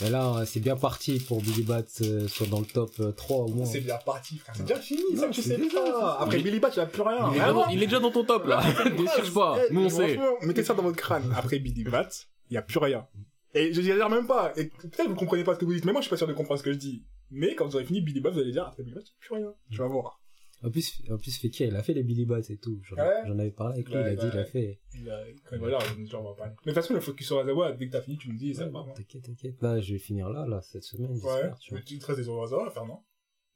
[0.01, 3.11] Mais là, euh, c'est bien parti pour Billy Bats euh, soit dans le top euh,
[3.12, 3.64] 3 au moins.
[3.66, 4.55] C'est bien parti, frère.
[4.57, 6.16] C'est déjà fini, Non, ça que tu c'est sais déjà.
[6.20, 7.18] Après Il- Billy Bat, tu n'as plus rien.
[7.18, 7.61] Il est, déjà Vraiment.
[7.64, 8.62] dans, il est déjà dans ton top là.
[8.96, 9.59] Déchire pas.
[9.70, 10.18] Nous on sait.
[10.42, 11.32] Mettez ça dans votre crâne.
[11.36, 12.09] Après Billy Bat,
[12.51, 13.07] il n'y a plus rien.
[13.55, 14.53] Et je dirais même pas.
[14.57, 16.16] Et peut-être que vous comprenez pas ce que vous dites, mais moi je suis pas
[16.18, 17.03] sûr de comprendre ce que je dis.
[17.30, 19.11] Mais quand vous aurez fini Billy Bat, vous allez dire après Billy Bat, il n'y
[19.11, 19.53] a plus rien.
[19.70, 20.20] Tu vas voir.
[20.65, 22.81] En plus, en plus, Fekir, il a fait les Billy Bats et tout.
[22.83, 23.23] J'en, Ouais.
[23.27, 24.81] j'en avais parlé avec lui, Ouais, il a dit, il a fait.
[24.95, 26.51] Il a- Quand là, en parler.
[26.51, 28.55] Mais de toute façon, le focus sur Azawa, dès que t'as fini, tu me dis,
[28.55, 28.81] ça Ouais, va.
[28.81, 28.93] non, hein.
[28.97, 29.63] t'inquiète, t'inquiète.
[29.63, 31.79] Là, je vais finir là, là, cette semaine, Ouais, j'espère, tu vois.
[31.79, 32.99] mais tu te restes des Azawa à faire, non?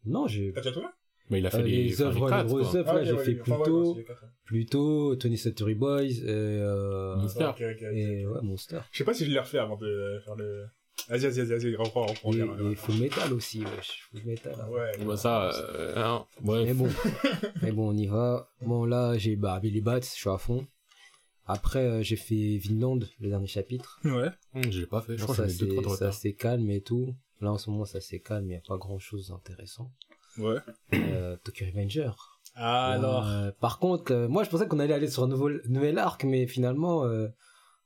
[0.04, 0.86] Non, j'ai, T'as déjà tout fait
[1.30, 3.24] Mais il a fait euh, les, les œuvres, les grosses œuvres, là, ok, j'ai ouais,
[3.24, 3.96] fait plutôt,
[4.44, 7.50] plutôt Tony Story Boys, et, euh, Monster.
[7.92, 8.80] Et, ouais, Monster.
[8.92, 10.66] Je sais pas si je l'ai refait avant de faire le.
[11.08, 12.06] Vas-y, vas-y, vas-y, reprends.
[12.06, 12.70] Et, viens, viens.
[12.70, 14.08] et Full Metal aussi, wesh.
[14.10, 14.54] Full Metal.
[14.60, 14.68] hein.
[14.70, 15.04] Ouais.
[15.04, 16.64] Bah ça, euh, hein, bref.
[16.66, 16.88] Mais bon,
[17.62, 18.48] mais bon, on y va.
[18.62, 20.66] Bon, là, j'ai bah, Billy Bats, je suis à fond.
[21.46, 24.00] Après, euh, j'ai fait Vinland, le dernier chapitre.
[24.04, 24.30] Ouais.
[24.54, 26.12] Hum, Je l'ai pas fait, je Bon, crois que ça, j'en ai deux, trois ça
[26.12, 27.14] c'est calme et tout.
[27.40, 29.90] Là, en ce moment, ça c'est calme, il n'y a pas grand chose d'intéressant.
[30.38, 30.58] Ouais.
[30.94, 32.12] Euh, Tokyo Revenger.
[32.54, 33.26] Ah, alors.
[33.26, 36.22] Euh, par contre, euh, moi, je pensais qu'on allait aller sur un nouveau, nouvel arc,
[36.24, 37.28] mais finalement, euh,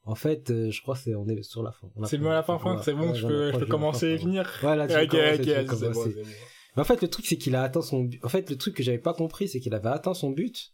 [0.06, 1.88] en fait, euh, je crois c'est, on est sur la fin.
[2.04, 4.16] C'est bon à la fin, fin, ouais, c'est bon, ouais, je peux, je commencer et
[4.16, 4.50] fin, finir.
[4.62, 6.12] Voilà, tu commencer, tu c'est bon, bon.
[6.76, 8.24] Mais en fait, le truc, c'est qu'il a atteint son but.
[8.24, 10.72] En fait, le truc que j'avais pas compris, c'est qu'il avait atteint son but.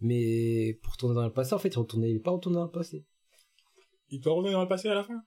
[0.00, 2.64] Mais pour retourner dans le passé, en fait, il retournait, il est pas retourné dans
[2.64, 3.04] le passé.
[4.10, 5.22] Il peut revenir dans le passé à la fin?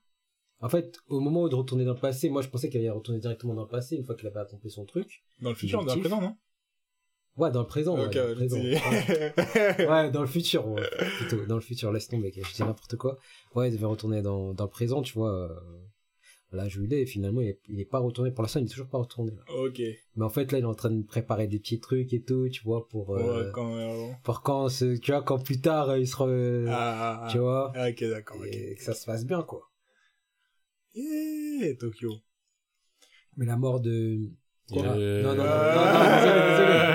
[0.60, 3.20] En fait, au moment de retourner dans le passé, moi, je pensais qu'il allait retourner
[3.20, 5.22] directement dans le passé une fois qu'il avait accompli son truc.
[5.40, 6.36] Dans le futur, dans le présent, non?
[7.38, 7.96] Ouais, dans le présent.
[7.96, 8.56] ouais, dans le présent.
[8.58, 9.32] Ouais.
[9.88, 10.82] Ouais, dans le futur, ouais,
[11.18, 11.46] plutôt.
[11.46, 13.18] Dans le futur, laisse tomber, je dis n'importe quoi.
[13.54, 15.32] Ouais, il devait retourner dans, dans le présent, tu vois.
[15.32, 15.48] euh,
[16.50, 18.30] Là, je l'ai, et finalement, il est, il est pas retourné.
[18.30, 19.32] Pour l'instant, il est toujours pas retourné.
[19.32, 19.42] Là.
[19.54, 19.82] Ok.
[20.16, 22.48] Mais en fait, là, il est en train de préparer des petits trucs et tout,
[22.48, 26.26] tu vois, pour, euh, quand euh, pour quand, tu vois, quand plus tard, il sera,
[26.26, 27.90] euh, Ah, ah, tu vois, ah.
[27.90, 29.70] Ok, d'accord, et que ça se passe bien, quoi.
[30.94, 32.14] Eh, Tokyo.
[33.36, 34.18] Mais la mort de...
[34.72, 36.88] Quoi Euh, Non, non, non, Euh, non, non, désolé, désolé.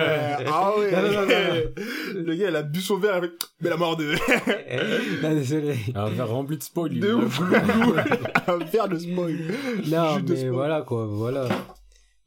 [0.55, 0.91] Ah ouais.
[0.91, 3.31] Non, non, non, non, Le gars, il a bu son verre avec.
[3.61, 4.05] Mais la mort de.
[5.23, 5.75] non, désolé.
[5.95, 6.93] Un verre rempli de spoil.
[6.93, 7.39] il De ouf.
[8.47, 9.37] Un verre de spoil.
[9.87, 10.49] Non, mais spoil.
[10.51, 11.47] voilà, quoi, voilà.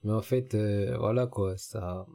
[0.02, 2.06] Mais en fait, euh, voilà, quoi, ça...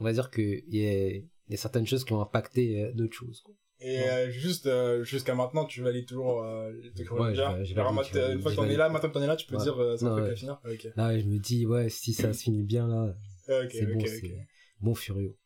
[0.00, 2.82] On va dire que il y, a- il y a certaines choses qui ont impacté
[2.82, 3.54] euh, d'autres choses, quoi.
[3.80, 7.42] Et euh, juste euh, jusqu'à maintenant, tu valides toujours euh, le Tokyo Ouais, je je
[7.74, 9.56] valide, je Une fois que t'en es là, maintenant que t'en es là, tu peux
[9.56, 9.62] Ouais.
[9.62, 10.32] dire euh, c'est un Non, truc ouais.
[10.32, 10.60] à finir.
[10.64, 10.88] Ok.
[10.96, 13.14] Là, je me dis, ouais, si ça se finit bien, là,
[13.48, 14.08] Ok, c'est ok, bon, ok.
[14.08, 14.46] c'est
[14.80, 15.36] bon Furio.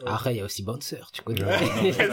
[0.00, 0.04] Ouais.
[0.10, 1.40] Après, il y a aussi Bouncer, tu connais.
[1.92, 2.06] Ça.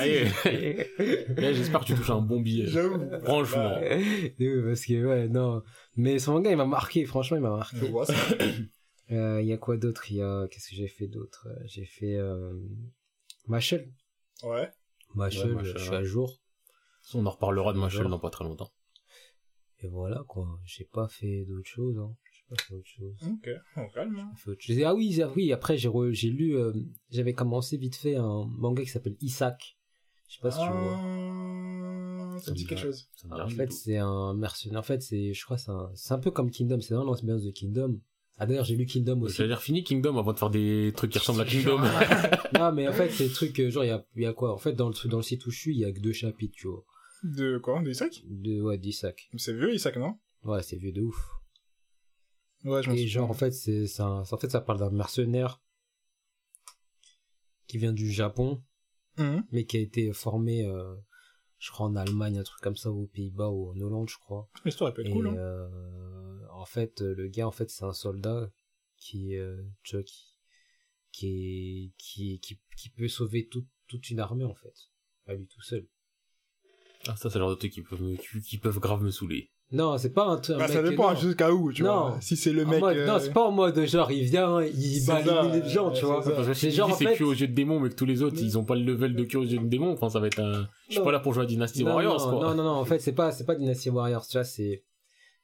[1.36, 2.68] Là, j'espère que tu touches un bon billet.
[2.68, 2.98] J'avoue.
[3.26, 3.78] Franchement.
[4.40, 5.62] Oui, parce que, ouais, non.
[5.98, 7.78] Mais son manga, il m'a marqué, franchement, il m'a marqué.
[8.06, 8.14] Ça.
[9.12, 10.10] Euh, Il y a quoi d'autre?
[10.12, 11.50] Il y a, qu'est-ce que j'ai fait d'autre?
[11.66, 12.54] J'ai fait, euh,
[13.48, 13.92] Machel.
[14.44, 14.72] Ouais.
[15.16, 15.96] Machel, Ouais, Machel, je suis ouais.
[15.98, 16.42] à jour.
[17.14, 18.72] On en reparlera de Machel dans pas très longtemps.
[19.80, 20.48] Et voilà, quoi.
[20.66, 22.16] J'ai pas fait d'autre chose, hein.
[22.32, 23.16] J'ai pas fait autre chose.
[23.24, 23.50] Ok.
[23.76, 24.18] On calme.
[24.18, 24.32] hein.
[24.48, 24.82] Autre chose.
[24.86, 26.72] Ah oui, ah oui, après, j'ai re- j'ai lu, euh,
[27.10, 29.78] j'avais commencé vite fait un manga qui s'appelle Isaac.
[30.30, 30.98] Je sais pas si tu vois.
[30.98, 33.10] Ah, Ça Ça me dit quelque chose.
[33.16, 34.80] Ça me en fait, c'est un mercenaire.
[34.80, 36.80] En fait, c'est, je crois, c'est un, c'est un peu comme Kingdom.
[36.80, 38.00] C'est dans l'ambiance de Kingdom.
[38.40, 39.36] Ah, d'ailleurs, j'ai lu Kingdom aussi.
[39.38, 41.80] J'allais dire fini Kingdom avant de faire des trucs qui ressemblent à Kingdom.
[42.60, 44.34] non, mais en fait, c'est le truc, euh, genre, il y a, il y a
[44.34, 44.54] quoi?
[44.54, 46.14] En fait, dans le, dans le site où je suis, il y a que deux
[46.14, 46.84] chapitres, tu vois.
[47.24, 47.82] De quoi?
[47.82, 49.30] De Isaac De, ouais, d'Isaac.
[49.38, 50.18] C'est vieux, Isaac, non?
[50.44, 51.16] Ouais, c'est vieux de ouf.
[52.66, 53.08] Ouais, je Et souviens.
[53.08, 55.62] genre, en fait, c'est, c'est un- en fait, ça parle d'un mercenaire
[57.68, 58.62] qui vient du Japon,
[59.18, 59.46] Mhm.
[59.52, 60.96] mais qui a été formé, euh,
[61.60, 64.18] je crois, en Allemagne, un truc comme ça, ou aux Pays-Bas, ou en Hollande, je
[64.18, 64.50] crois.
[64.66, 65.28] L'histoire, elle peut être Et cool.
[65.28, 65.36] Hein.
[66.64, 68.50] En fait, euh, le gars, en fait, c'est un soldat
[68.96, 70.02] qui, euh, qui,
[71.12, 74.74] qui, qui, qui, qui peut sauver toute toute une armée, en fait.
[75.28, 75.86] À lui tout seul.
[77.08, 79.12] Ah, ça, c'est le genre de trucs qui peuvent, me- qui, qui peuvent grave me
[79.12, 79.52] saouler.
[79.74, 80.58] Non, c'est pas un truc.
[80.58, 81.20] Bah, ça dépend non.
[81.20, 82.10] jusqu'à où, tu Non.
[82.12, 82.22] vois.
[82.22, 82.80] Si c'est le En mec.
[82.80, 85.90] mode- euh, Non, c'est pas en mode genre il vient, il bat ça, les gens,
[85.90, 86.24] ouais, tu vois.
[86.24, 86.34] c'est.
[86.34, 88.38] Parce que si genre, en fait- aux yeux de démon, mais que tous les autres,
[88.40, 90.40] ils ont pas le level de que aux yeux de démon, enfin, ça va être
[90.40, 91.06] un, je suis Non.
[91.06, 92.48] pas là pour jouer à Dynasty non, Warriors, non, quoi.
[92.50, 94.84] non, non, non, en fait, c'est pas, c'est pas Dynasty Warriors, tu vois, c'est,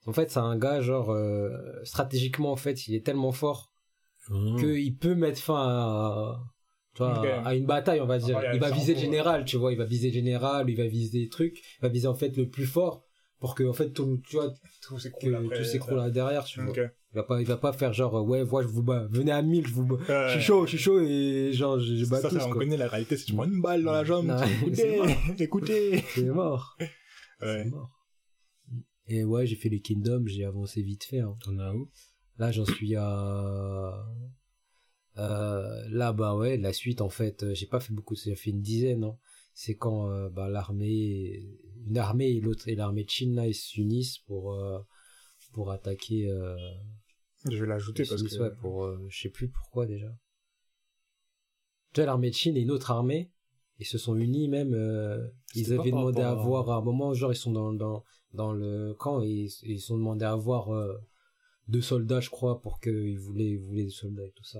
[0.07, 1.49] en fait, c'est un gars, genre, euh,
[1.83, 3.71] stratégiquement, en fait, il est tellement fort
[4.31, 4.59] Mmh.
[4.59, 6.39] qu'il peut mettre fin à,
[6.93, 8.37] tu vois, à une bataille, on va dire.
[8.37, 10.85] Ah, il va viser le général, tu vois, il va viser le général, il va
[10.85, 13.01] viser des trucs, il va viser, en fait, le plus fort
[13.39, 15.57] pour que, en fait, tout, tu vois, Tout s'écroule que après.
[15.57, 16.69] tout s'écroule là derrière, tu vois.
[16.69, 16.77] Ok.
[17.11, 19.31] Il va pas, il va pas faire genre, euh, ouais, voilà, je vous bats, venez
[19.31, 19.95] à 1000, je vous bats.
[20.07, 20.27] Ouais.
[20.27, 22.51] Je suis chaud, je suis chaud et genre, je, je bats ça, tous, ça, on
[22.51, 22.61] quoi.
[22.61, 24.97] connaît la réalité, si tu prends une balle dans la jambe, Non, tu dis, c'est
[24.97, 26.03] écoutez, écoutez.
[26.13, 26.77] C'est mort.
[26.79, 26.89] Ouais.
[27.41, 27.89] C'est mort.
[29.09, 31.19] Et ouais, j'ai fait les Kingdoms, j'ai avancé vite fait.
[31.19, 31.35] hein.
[31.43, 31.89] T'en as où?
[32.37, 34.05] Là, j'en suis à...
[35.17, 38.51] Euh, là, bah ouais, la suite, en fait, euh, j'ai pas fait beaucoup, j'ai fait
[38.51, 39.03] une dizaine.
[39.03, 39.17] hein.
[39.53, 41.43] C'est quand euh, bah, l'armée,
[41.87, 44.79] une armée et l'autre, et l'armée de Chine, là, ils s'unissent pour, euh,
[45.51, 46.31] pour attaquer...
[47.49, 48.41] Je vais l'ajouter parce que.
[48.41, 50.13] ouais, pour, je sais plus pourquoi déjà.
[51.93, 53.31] Tu vois, l'armée de Chine et une autre armée,
[53.79, 57.31] ils se sont unis même, euh, ils avaient demandé à voir à un moment, genre
[57.31, 58.03] ils sont dans, dans,
[58.33, 60.97] dans le camp et ils, ils sont demandé à voir euh,
[61.67, 64.59] deux soldats, je crois, pour qu'ils voulaient, ils voulaient des soldats et tout ça.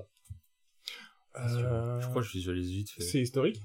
[1.36, 3.04] Euh, Je crois que je visualise vite fait.
[3.04, 3.62] C'est historique?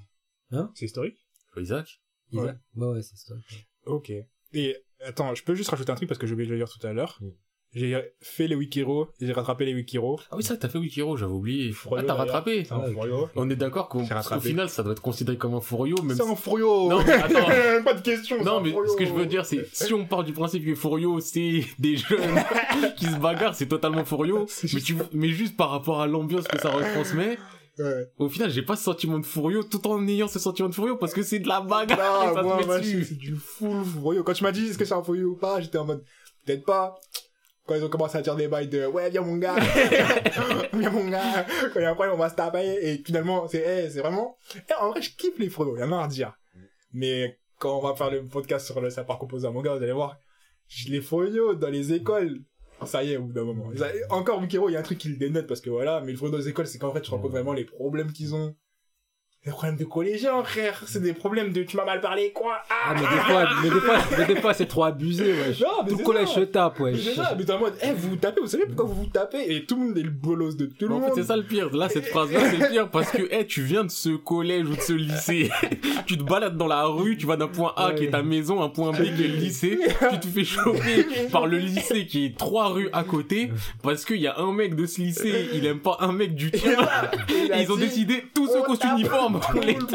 [0.51, 0.71] Hein?
[0.75, 1.17] C'est historique?
[1.57, 2.01] Isaac?
[2.31, 3.35] Isaac Ouais, ouais, c'est ça.
[3.85, 4.11] Ok.
[4.53, 6.69] Et attends, je peux juste rajouter un truc parce que j'ai oublié de le dire
[6.69, 7.17] tout à l'heure.
[7.21, 7.29] Mm.
[7.75, 10.17] J'ai fait les Wikiro, j'ai rattrapé les Wikiro.
[10.31, 11.73] Ah oui, ça, t'as fait Wikiro, j'avais oublié.
[11.95, 12.65] Ah, t'as rattrapé.
[12.71, 13.27] Un Froyo.
[13.35, 14.01] On est d'accord qu'au
[14.39, 17.83] final, ça doit être considéré comme un Fourio, même C'est un Froyo Non, mais attends.
[17.83, 20.31] Pas de question Non, mais ce que je veux dire, c'est si on part du
[20.31, 22.39] principe que Furio, c'est des jeunes
[22.97, 24.45] qui se bagarrent, c'est totalement Furio.
[24.73, 27.37] Mais, tu, mais juste par rapport à l'ambiance que ça retransmet,
[27.77, 28.07] Ouais.
[28.19, 30.95] au final, j'ai pas ce sentiment de Furio tout en ayant ce sentiment de Furio
[30.95, 32.33] parce que c'est de la bagarre
[32.79, 33.03] dessus.
[33.03, 34.23] c'est du full Froyo.
[34.23, 36.01] Quand tu m'as dit est-ce que c'est un Froyo ou pas, j'étais en mode
[36.45, 36.95] peut-être pas.
[37.67, 39.55] Quand ils ont commencé à dire des bails de ouais, viens mon gars,
[40.73, 42.77] viens mon gars, quand il y a un problème, on va se taper.
[42.81, 44.37] Et finalement, c'est eh, c'est vraiment.
[44.55, 46.33] Eh, en vrai, je kiffe les Froyo, il y en a à dire.
[46.93, 49.83] Mais quand on va faire le podcast sur le sapeur composé à mon gars, vous
[49.83, 50.17] allez voir,
[50.67, 52.39] je- les Froyo dans les écoles.
[52.85, 53.71] Ça y est, au bout d'un moment.
[53.75, 56.11] Ça- Encore, Wikiro, il y a un truc qui le dénote parce que voilà, mais
[56.11, 58.53] le Froyo dans les écoles, c'est qu'en fait, tu compte vraiment les problèmes qu'ils ont.
[59.45, 60.81] Des problèmes de collégiens, frère.
[60.87, 62.55] C'est des problèmes de tu m'as mal parlé, quoi.
[62.67, 65.59] Ah, mais des fois, mais des fois, mais des fois c'est trop abusé, wesh.
[65.61, 66.99] Non, mais Tout c'est collège se tape, wesh.
[67.03, 69.05] C'est ça, mais t'es en mode, eh, vous vous tapez, vous savez pourquoi vous vous
[69.05, 69.55] tapez?
[69.55, 71.09] Et tout le monde est le bolos de tout le Mais en monde.
[71.13, 71.69] fait, c'est ça le pire.
[71.75, 74.75] Là, cette phrase-là, c'est le pire parce que, eh, tu viens de ce collège ou
[74.75, 75.51] de ce lycée.
[76.07, 78.63] tu te balades dans la rue, tu vas d'un point A qui est ta maison,
[78.63, 79.77] un point B qui est le lycée.
[80.11, 83.51] tu te fais choper par le lycée qui est trois rues à côté
[83.83, 86.49] parce qu'il y a un mec de ce lycée, il aime pas un mec du
[86.49, 86.77] tien.
[87.59, 89.89] Ils ont décidé, tous cet tape uniforme, les monde.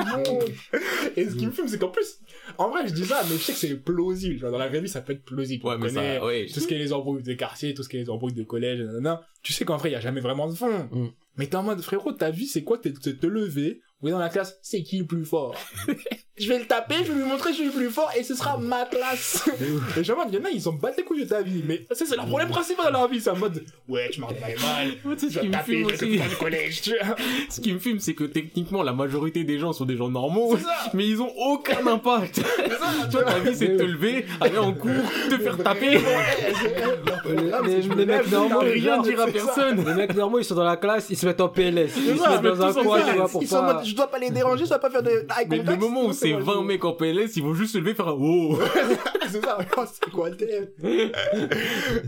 [1.16, 2.20] Et ce qui me fume, c'est qu'en plus,
[2.58, 4.38] en vrai, je dis ça, mais je sais que c'est plausible.
[4.38, 5.66] Genre, dans la vraie vie, ça peut être plausible.
[5.66, 6.46] Ouais, mais connaît ça, ouais.
[6.52, 8.44] Tout ce qui est les embrouilles des quartiers, tout ce qui est les embrouilles de
[8.44, 9.22] collège, nanana.
[9.42, 10.88] Tu sais qu'en vrai, il y a jamais vraiment de fond.
[10.90, 11.08] Mm.
[11.36, 12.78] Mais t'es en mode, frérot, ta vie, c'est quoi?
[12.78, 15.54] T'es t'es te lever, ou dans la classe, c'est qui le plus fort?
[16.40, 18.34] je vais le taper, je vais lui montrer que je suis plus fort, et ce
[18.34, 19.44] sera ma classe.
[19.96, 21.62] et je il y en a, ils ont battu les couilles de ta vie.
[21.66, 23.20] Mais c'est leur problème principal dans leur vie.
[23.20, 24.92] C'est en mode, ouais, tu m'as mal mal.
[25.02, 26.36] Tu sais, ce Je qui vais me taper, fume je vais te aussi, foutre du
[26.36, 27.16] collège, tu vois.
[27.50, 30.56] ce qui me fume, c'est que techniquement, la majorité des gens sont des gens normaux,
[30.94, 32.36] mais ils ont aucun impact.
[32.64, 34.90] tu vois, ta vie, c'est de te lever, aller en cours,
[35.28, 35.98] te faire taper,
[37.64, 39.84] mais Les- mecs normaux, rien dire à personne.
[39.84, 41.92] Les mecs normaux, ils sont dans la classe, ils se mettent en PLS.
[41.96, 44.06] Ils se mettent dans un coin, tu vois, pour Ils sont en mode, je dois
[44.10, 45.10] pas les déranger, je dois pas faire de
[45.50, 46.62] le moment où c'est bon.
[46.62, 48.58] 20 mecs en PLS, ils vont juste se lever et faire un oh.
[49.30, 49.58] c'est ça,
[49.92, 50.68] c'est quoi le thème?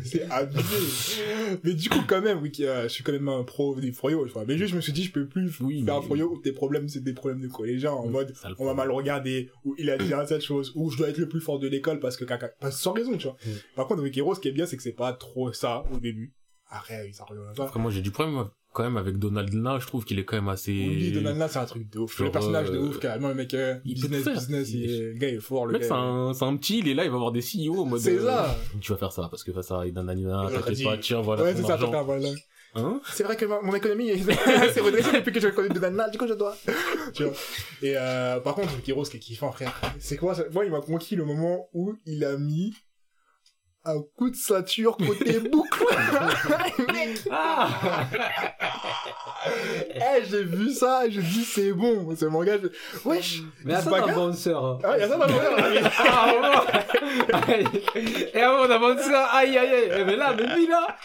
[0.05, 1.59] C'est abusé.
[1.63, 4.45] Mais du coup, quand même, oui, euh, je suis quand même un pro des vois.
[4.47, 6.53] Mais juste, je me suis dit, je peux plus Oui, faire un froyo où tes
[6.53, 9.99] problèmes, c'est des problèmes de collégiens, en mode, on va mal regarder, ou il a
[9.99, 12.51] dit cette chose, ou je dois être le plus fort de l'école parce que caca,
[12.71, 13.37] sans raison, tu vois.
[13.45, 13.51] Mm.
[13.77, 16.35] Par contre, Wikiro, ce qui est bien, c'est que c'est pas trop ça au début.
[16.69, 17.65] Après, ça revient à ça.
[17.65, 20.37] Après, moi, j'ai du problème quand même avec Donald Là, je trouve qu'il est quand
[20.37, 20.73] même assez...
[20.73, 22.17] Oui, Donald là, c'est un truc de ouf.
[22.17, 24.35] Genre, le personnage de euh, ouf, carrément, le mec, euh, il business, faire.
[24.35, 26.79] business, Il- est- le gars est fort, le Le mec, c'est un, c'est un petit,
[26.81, 28.01] il est là, il va avoir des CEO en mode...
[28.01, 28.57] C'est euh, ça.
[28.81, 31.43] Tu vas faire ça, parce que ça, il nanana, Il aurait t'inquiète pas, tiens, voilà
[31.45, 32.05] Ouais, ton c'est ça, argent.
[32.05, 32.29] voilà.
[32.75, 36.09] Hein C'est vrai que ma- mon économie s'est redressée depuis que je connais Donald là,
[36.09, 36.57] du coup je dois.
[37.13, 37.35] Tu vois.
[37.83, 40.45] Et euh, par contre, Kiro, ce qui est kiffant, frère, c'est quoi ça?
[40.53, 42.73] Moi, il m'a conquis le moment où il a mis
[43.85, 45.85] un coup de ceinture côté boucle.
[46.93, 47.69] Mec, Ah
[49.45, 52.59] eh, j'ai vu ça, j'ai dit c'est bon, c'est mon gars.
[52.63, 52.69] je-
[53.09, 53.41] Wesh.
[53.65, 54.11] Mais bagarre.
[54.11, 54.53] un bouncer.
[54.55, 54.79] hein.
[54.85, 55.43] Ah, y a ça dans le moment.
[55.99, 56.31] Ah.
[58.35, 59.91] Et avant, on a bouncer, aïe, aïe, aïe.
[59.99, 60.97] Eh, Mais là, mais lui, là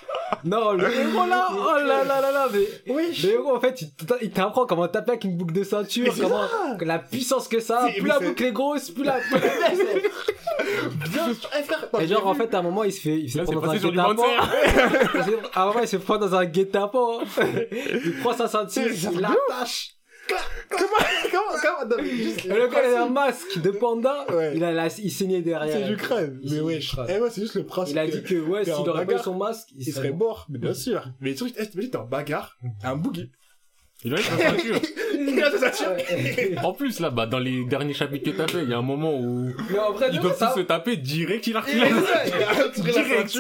[0.44, 2.94] Non, le héros, là Oh là là là là, mais...
[2.94, 3.24] Wesh.
[3.24, 6.14] Le héros, en fait, il t'a- il t'apprend comment taper avec une boucle de ceinture,
[6.20, 6.48] comment...
[6.48, 6.78] ça.
[6.86, 9.18] La puissance que ça a, plus la boucle est grosse, plus la...
[11.12, 11.50] Bien sûr.
[11.60, 13.38] Eh, frère, attends, Et genre, en fait, à un moment, il se fait, il se
[13.38, 14.24] Là, prend dans un guet-apens.
[15.54, 17.20] à un moment, il se prend dans un guet-apens.
[18.06, 19.92] Il prend sa ceinture, il l'attache.
[20.70, 20.84] Comment,
[21.32, 24.26] comment, comment, non, mais juste- Et le gars, il a un masque de panda.
[24.30, 24.54] Ouais.
[24.58, 25.74] Il a la, il saignait derrière.
[25.74, 26.42] C'est du Mais crâne.
[26.44, 27.96] Eh, ouais, c'est juste le principe.
[27.96, 30.74] Il a dit que, ouais, s'il aurait pas son masque, il serait mort, mais bien
[30.74, 31.06] sûr.
[31.22, 33.32] Mais le truc, eh, t'imagines, t'es en bagarre, un boogie.
[34.04, 34.80] Il a sa ceinture.
[36.64, 38.82] En plus, là, bah, dans les derniers chapitres que t'as fait, il y a un
[38.82, 41.88] moment où Mais en vrai, ils doivent ça- tous se taper direct, il a reculé.
[42.78, 43.38] Direct.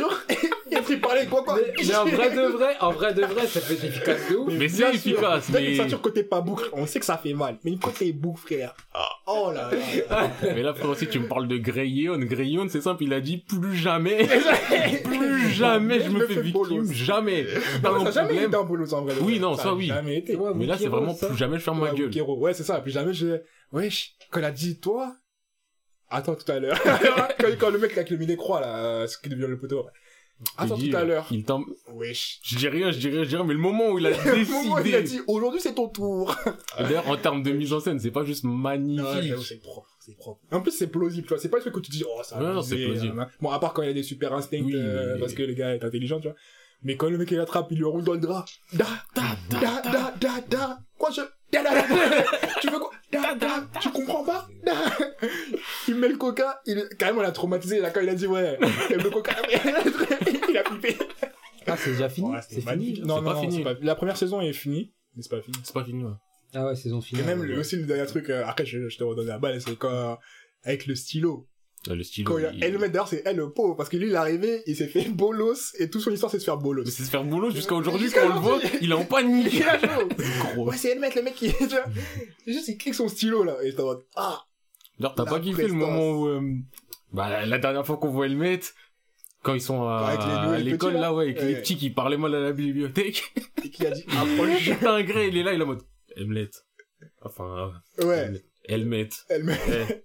[0.71, 1.55] Il a pris parler, quoi, quoi.
[1.55, 4.35] Mais, mais en vrai de vrai, en vrai de vrai, ça peut être efficace de
[4.35, 4.53] ouf.
[4.53, 5.71] Mais c'est efficace, mais...
[5.71, 7.57] une ceinture côté pas boucle, on sait que ça fait mal.
[7.63, 8.75] Mais une côté boucle, frère.
[9.25, 10.29] Oh là là.
[10.41, 12.19] Mais là, frère, aussi, tu me parles de Greyon.
[12.19, 14.25] Greyon, c'est simple, il a dit plus jamais,
[15.03, 17.45] plus jamais je me fais victime, jamais.
[17.81, 18.49] T'as Non, ça jamais problème.
[18.49, 19.13] été un bolos en vrai.
[19.21, 19.87] Oui, non, Ça oui.
[19.87, 20.35] Jamais été.
[20.35, 21.27] Ouais, Mais là, c'est vraiment ça.
[21.27, 22.11] plus jamais je ferme ma gueule.
[22.27, 22.79] Ouais, c'est ça.
[22.81, 23.41] Puis jamais je.
[23.71, 25.15] Wesh, quand elle a dit toi.
[26.09, 26.79] Attends tout à l'heure.
[27.39, 29.45] quand, quand le mec là, qui a mis des croix là, euh, ce qui devient
[29.47, 29.85] le poteau.
[30.57, 31.25] Attends dit, tout à l'heure.
[31.31, 31.63] Il t'en-
[31.93, 32.39] Wesh.
[32.43, 34.11] Je dis rien, je dis rien, je dis rien, mais le moment où il a
[34.45, 35.19] moment où il a décidé.
[35.19, 36.35] dit aujourd'hui c'est ton tour.
[36.77, 39.33] D'ailleurs, en termes de mise en scène, c'est pas juste magnifique.
[39.43, 40.39] c'est propre, c'est propre.
[40.51, 41.39] En plus, c'est plausible, tu vois.
[41.39, 42.53] C'est pas le truc où tu dis, oh, ça va.
[42.53, 43.27] non, c'est plausible.
[43.41, 45.37] Bon, à part quand il a des super instincts, Oui, euh, oui, parce oui.
[45.37, 46.37] que le gars est intelligent, tu vois.
[46.83, 48.45] Mais quand le mec il attrape, il lui roule dans le drap.
[48.73, 48.85] Da,
[49.15, 50.79] da, da, da, da, da.
[50.99, 51.21] Quoi, je...
[51.51, 51.87] Da, da, da.
[52.61, 53.67] Tu veux quoi Da, da.
[53.81, 54.73] Tu comprends pas Da.
[55.87, 56.87] Il met le coca, il...
[56.97, 58.57] carrément, il a traumatisé, là, quand il a dit, ouais,
[58.89, 59.33] il le coca,
[60.49, 60.97] il a flippé.
[61.65, 62.95] Ah, c'est déjà fini Ouais, c'était C'est magnifique.
[62.97, 63.63] fini Non, C'est non, pas non, fini.
[63.63, 65.57] pas- La première saison est finie, mais c'est pas fini.
[65.63, 66.11] C'est pas fini, ouais.
[66.53, 67.25] Ah ouais, saison Et finale.
[67.25, 67.47] même, ouais.
[67.47, 70.17] le- aussi, le dernier truc, euh, après, je, je te redonne la balle, c'est quand,
[70.63, 71.47] avec le stylo.
[71.89, 72.31] Ah, Le stylo.
[72.31, 73.97] Quand il y a- il- elle le met d'ailleurs, c'est elle le pauvre, parce que
[73.97, 76.45] lui, il est arrivé, il s'est fait bolos, et toute son histoire, c'est de se
[76.45, 76.83] faire bolos.
[76.85, 78.79] Mais c'est se faire boulot jusqu'à aujourd'hui, Jusqu'à quand on le voit, aujourd'hui.
[78.81, 79.53] il est en panique.
[79.53, 79.63] Il.
[80.55, 80.69] Gros.
[80.69, 81.55] Ouais, c'est elle mettre le mec qui est.
[81.59, 84.41] C'est juste, il clique son stylo, là, et t'es en mode, ah,
[84.99, 86.41] D'ailleurs, t'as pas kiffé le moment où, euh,
[87.13, 88.59] bah, la dernière fois qu'on voit Elmet,
[89.43, 92.51] quand ils sont à, l'école, là ouais, avec les petits qui parlaient mal à la
[92.51, 93.23] bibliothèque.
[93.63, 94.71] et qui a dit, approche.
[94.71, 95.83] Putain, un gré, il est là, il est en mode,
[96.17, 96.49] Elmet.
[97.21, 97.71] Enfin,
[98.03, 98.31] Ouais,
[98.65, 99.09] Elmet.
[99.29, 100.03] elle met, Eh.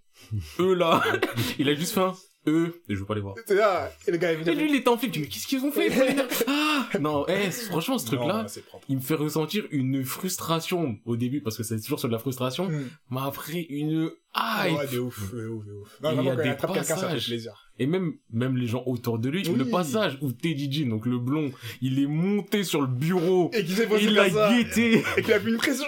[0.61, 1.03] Eux, là.
[1.59, 2.15] il a juste fait un,
[2.49, 3.35] eux, et je veux pas les voir.
[3.47, 5.31] c'est là, et le gars, il Et lui, il était en flip, tu dis, mais
[5.31, 5.91] qu'est-ce qu'ils ont fait?
[6.49, 6.89] Ah!
[7.01, 8.47] Non, eh, franchement, ce truc-là,
[8.89, 12.19] il me fait ressentir une frustration au début, parce que c'est toujours sur de la
[12.19, 12.89] frustration, Hmm.
[13.11, 14.77] mais après, une hype.
[14.79, 15.99] Ouais, de ouf, de ouf, de ouf.
[16.03, 17.27] Non, il y a des passages.
[17.27, 17.53] plaisir.
[17.79, 19.55] Et même, même les gens autour de lui, Oui.
[19.57, 23.65] le passage où Teddy Jean, donc le blond, il est monté sur le bureau, Et
[23.65, 25.87] qui s'est posé il l'a guetté, Et qu'il a plus une pression.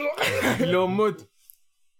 [0.60, 1.20] il est en mode,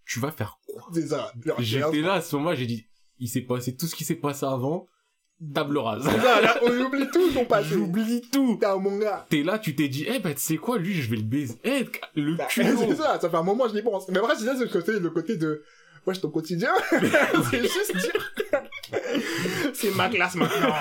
[0.07, 1.33] tu vas faire quoi C'est ça.
[1.59, 2.87] J'étais là à ce moment, j'ai dit,
[3.19, 4.87] il s'est passé tout ce qui s'est passé avant,
[5.55, 6.05] table rase.
[6.05, 7.69] Là, on oublie tout ton passé.
[7.71, 8.57] J'oublie tout.
[8.61, 11.23] T'es un là, tu t'es dit, eh ben, tu sais quoi, lui, je vais le
[11.23, 11.55] baiser.
[11.65, 12.79] Eh, le Bah, culot.
[12.89, 14.09] C'est ça, ça fait un moment, je n'y pense.
[14.09, 15.63] Mais après, c'est ça, c'est le côté, le côté de,
[16.07, 16.73] wesh, ton quotidien.
[16.91, 18.13] c'est juste dire,
[19.75, 20.75] c'est ma classe maintenant.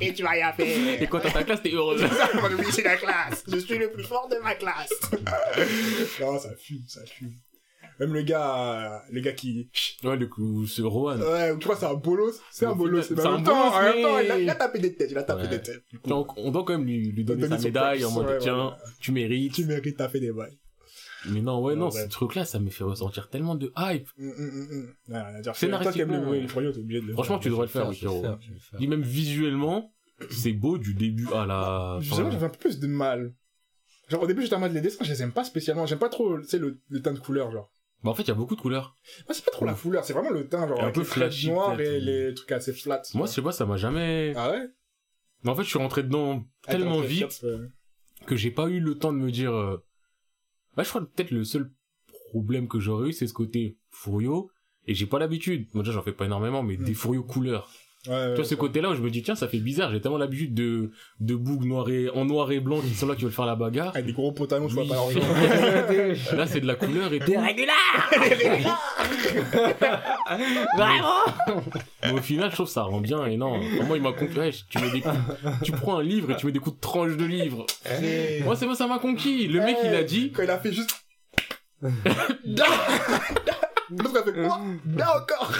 [0.00, 1.10] Et tu vas y Et faire.
[1.10, 1.96] quand t'as ta classe, t'es heureux.
[1.98, 2.28] C'est ça,
[2.70, 3.44] c'est la classe.
[3.48, 4.90] Je suis le plus fort de ma classe.
[6.20, 7.32] non, ça fume, ça fume.
[8.00, 9.68] Même le gars, euh, le gars qui,
[10.02, 11.18] Ouais, le coup, ce Rohan.
[11.20, 12.40] ouais, tu vois, c'est un bolos.
[12.50, 13.02] C'est un bolos.
[13.02, 15.10] c'est un temps, bolos, en même temps, mais- il a, il a tapé des têtes,
[15.10, 15.48] il a tapé Ouais.
[15.48, 15.84] des têtes.
[16.06, 18.74] Donc, on doit quand même lui, lui donner Donner sa médaille en mode, ouais, tiens,
[19.00, 19.52] tu mérites.
[19.52, 20.56] tu mérites taper des bails.
[21.28, 24.08] Mais non, ouais, non, ce truc-là, ça me fait ressentir tellement de hype.
[26.48, 27.40] Froyo, t'es obligé de le Franchement, faire.
[27.42, 28.38] tu devrais le faire, faire.
[28.78, 29.92] Dis même visuellement,
[30.30, 33.34] c'est beau du début à la pas, j'avais un peu plus de mal.
[34.08, 35.86] Genre, au début, j'étais en mode les dessins, je les aime pas spécialement.
[35.86, 37.70] J'aime pas trop, tu sais, le, le teint de couleur, genre.
[38.02, 38.96] Bah, en fait, il y a beaucoup de couleurs.
[39.26, 41.06] Moi, c'est pas trop la couleur, c'est vraiment le teint, genre, un avec peu les
[41.06, 41.90] flashy, noirs peut-être.
[41.92, 43.02] et les trucs assez flats.
[43.14, 44.32] Moi, je sais pas, ça m'a jamais...
[44.36, 44.66] Ah ouais?
[45.44, 47.66] Mais en fait, je suis rentré dedans Ah, tellement vite euh,
[48.26, 49.52] que j'ai pas eu le temps de me dire...
[49.54, 49.82] euh,
[50.76, 51.70] Bah, je crois que peut-être le seul
[52.30, 54.50] problème que j'aurais eu, c'est ce côté Furio.
[54.86, 55.68] Et j'ai pas l'habitude.
[55.74, 56.84] Moi, déjà, j'en fais pas énormément, mais Mm.
[56.84, 57.70] des Furio couleurs.
[58.08, 59.92] Ouais, tu vois, ce côté-là où je me dis, tiens, ça fait bizarre.
[59.92, 60.90] J'ai tellement l'habitude de,
[61.20, 63.56] de bougs noir et, en noir et blanc qui sont là, qui veulent faire la
[63.56, 63.90] bagarre.
[63.90, 64.94] Avec des gros pantalons, je vois pas.
[66.36, 67.32] Là, c'est de la couleur et tout.
[70.76, 71.24] Vraiment
[72.04, 73.60] Mais au final, je trouve que ça rend bien et non.
[73.86, 74.38] Moi, il m'a conquis.
[74.38, 75.18] Ouais, tu mets des coups,
[75.62, 77.66] tu prends un livre et tu mets des coups de tranche de livre.
[78.44, 79.46] Moi, c'est moi, ça m'a conquis.
[79.46, 81.04] Le mec, il a dit, Quand il a fait juste.
[83.90, 84.60] L'autre a fait quoi?
[84.84, 85.52] Da encore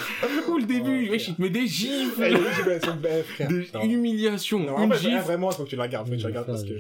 [0.49, 3.49] au le début, wesh, il te met des gifles, son bête, frère.
[3.49, 3.83] des Non.
[3.83, 5.18] humiliations, Non, une gifle.
[5.18, 6.74] vraiment, faut que tu la regardes, faut que tu regardes parce que.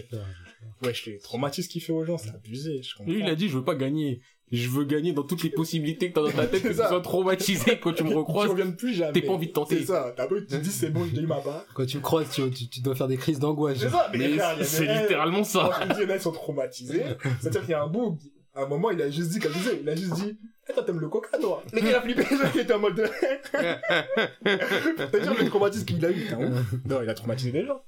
[0.82, 3.12] Wesh, les traumatismes qu'il fait aux gens, c'est abusé, je comprends.
[3.12, 4.20] Lui, il a dit, je veux pas gagner.
[4.52, 7.00] Je veux gagner dans toutes les possibilités que t'as dans ta tête, que tu sois
[7.00, 8.50] traumatisé quand tu me Tu recroises.
[8.50, 9.12] reviens plus jamais.
[9.12, 9.78] T'as pas envie de tenter.
[9.78, 10.12] C'est ça.
[10.16, 11.64] T'as peu, tu te dis c'est bon, j'ai eu ma part.
[11.74, 13.78] Quand tu me croises, tu, tu, tu dois faire des crises d'angoisse.
[13.78, 14.10] C'est ça.
[14.12, 15.70] Mais a c'est littéralement ça.
[15.86, 17.02] Quand dis, là, ils sont traumatisés.
[17.40, 18.18] C'est-à-dire qu'il y a un bout,
[18.54, 20.36] à un moment, il a juste dit, comme je disais, il a juste dit,
[20.72, 21.62] toi, t'aimes le coca, toi.
[21.72, 23.04] Le gars, il a flippé, il était en mode de...
[24.44, 26.36] C'est-à-dire le traumatisme qu'il a eu, t'es.
[26.88, 27.82] Non, il a traumatisé des gens.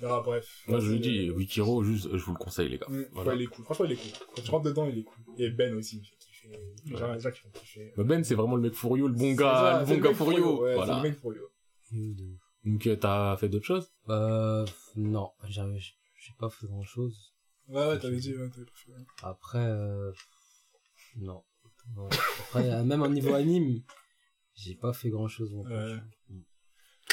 [0.00, 0.62] Non, bref.
[0.68, 2.86] Moi, je le dis, Wikiro, juste, je vous le conseille, les gars.
[2.88, 3.30] Mm, Voilà.
[3.30, 3.64] ouais, il est cool.
[3.64, 4.10] Franchement, il est cool.
[4.36, 5.24] Quand tu rentres dedans, il est cool.
[5.38, 6.60] Et Ben aussi, il me fait kiffer.
[6.86, 7.92] Les gens, les gens qui font kiffer.
[7.96, 10.62] Mais Ben, c'est vraiment le mec Furio, le bon gars, ça, le bon gars Furio.
[10.62, 10.96] ouais, C'est Voilà.
[11.02, 11.50] le mec Furio.
[12.64, 13.90] Donc, euh, t'as fait d'autres choses?
[14.08, 14.64] Euh,
[14.96, 17.34] non, j'ai j'ai pas fait grand chose.
[17.66, 18.92] Ouais, ouais, t'avais dit, ouais, t'avais pas fait.
[19.22, 20.12] Après, euh,
[21.16, 21.42] non.
[22.40, 23.82] Après, même au niveau anime,
[24.54, 25.52] j'ai pas fait grand chose.
[25.54, 25.96] Ouais.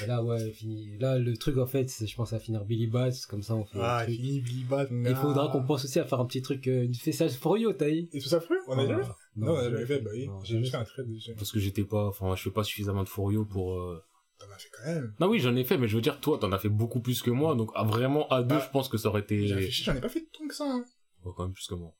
[0.04, 0.98] Et là, ouais, fini.
[0.98, 3.64] Là, le truc, en fait, c'est, je pense à finir Billy Bats, comme ça, on
[3.64, 6.68] fait Ah, fini, Billy Bat, Il faudra qu'on pense aussi à faire un petit truc,
[6.68, 9.12] euh, une fessage for you, t'as Et tout ça fait On a jamais fait?
[9.38, 10.28] Non, on a jamais fait, bah oui.
[10.44, 11.34] J'ai juste fait un trait dessus.
[11.36, 14.04] Parce que j'étais pas, enfin, je fais pas suffisamment de Furio pour, euh...
[14.38, 15.14] T'en as fait quand même.
[15.22, 17.22] Non, oui, j'en ai fait, mais je veux dire, toi, t'en as fait beaucoup plus
[17.22, 19.96] que moi, donc, ah, vraiment, à deux, Bah, je pense que ça aurait été, j'en
[19.96, 20.66] ai pas fait tant que ça.
[20.66, 20.84] Hein.
[21.24, 21.96] Ouais, quand même plus que moi.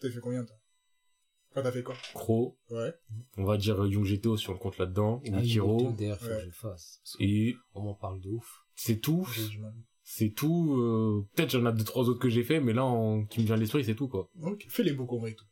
[0.00, 0.56] T'as fait combien, toi?
[1.52, 1.96] Toi, t'as fait quoi?
[2.14, 2.92] Crow, Ouais.
[3.36, 6.34] on va dire Young GTO si on le compte là-dedans, Ah, D'ailleurs, faut Ouais.
[6.36, 7.00] que je le fasse.
[7.18, 8.64] et On m'en parle de ouf.
[8.76, 9.26] c'est tout.
[10.02, 11.26] C'est tout, euh...
[11.34, 12.82] peut-être j'en ai deux, trois autres que j'ai fait, mais là,
[13.30, 14.28] qui me vient à l'esprit, c'est tout, quoi.
[14.42, 15.44] Ok, fais les beaux et tout.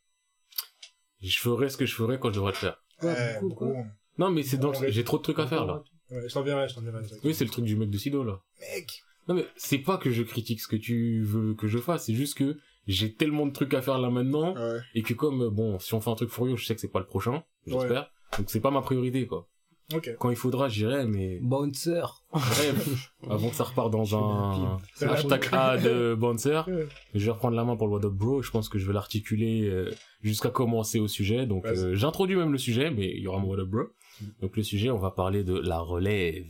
[1.21, 2.83] Je ferai ce que je ferai quand je devrais le faire.
[3.03, 3.67] Ouais, Ouais, beaucoup, quoi.
[3.69, 3.87] beaucoup.
[4.19, 5.83] Non, mais c'est dans le- j'ai trop de trucs à faire, là.
[6.11, 7.03] Ouais, je t'enverrai, je t'enverrai.
[7.25, 8.41] Oui, c'est le truc du mec de Sido, là.
[8.61, 12.07] Mec Non, mais c'est pas que je critique ce que tu veux que je fasse,
[12.07, 12.59] c'est juste que
[12.89, 14.81] j'ai tellement de trucs à faire là maintenant, Ouais.
[14.97, 16.99] et que comme, bon, si on fait un truc Furio, je sais que c'est pas
[16.99, 18.11] le prochain, j'espère.
[18.39, 19.47] Donc c'est pas ma priorité, quoi.
[19.95, 20.17] Ok.
[20.19, 22.03] Quand il faudra, j'irai, mais Bouncer.
[22.31, 25.49] bref, avant que ça repart dans un la hashtag.
[25.53, 26.87] A de Bouncer, Ouais.
[27.15, 28.93] je vais reprendre la main pour le What Up Bro, je pense que je vais
[28.93, 33.29] l'articuler euh, jusqu'à commencer au sujet, donc euh, j'introduis même le sujet, mais il y
[33.29, 33.83] aura mon What Up Bro.
[34.43, 36.45] Donc le sujet, on va parler de la relève.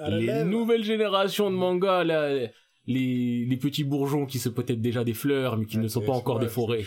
[0.00, 2.48] La les nouvelles générations de mangas, là,
[2.86, 6.12] les, les petits bourgeons qui se peut-être déjà des fleurs, mais qui ne sont pas
[6.12, 6.84] encore des forêts.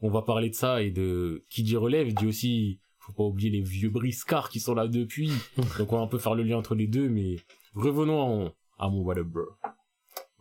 [0.00, 3.50] On va parler de ça et de qui dit relève dit aussi, faut pas oublier
[3.50, 5.30] les vieux briscards qui sont là depuis.
[5.78, 7.36] Donc on va un peu faire le lien entre les deux, mais
[7.74, 8.46] revenons
[8.78, 9.46] à, à mon What Up Bro.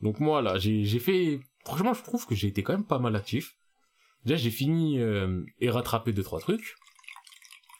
[0.01, 3.15] Donc moi là, j'ai fait, franchement je trouve que j'ai été quand même pas mal
[3.15, 3.55] actif.
[4.26, 6.76] Déjà j'ai fini euh, et rattrapé deux trois trucs.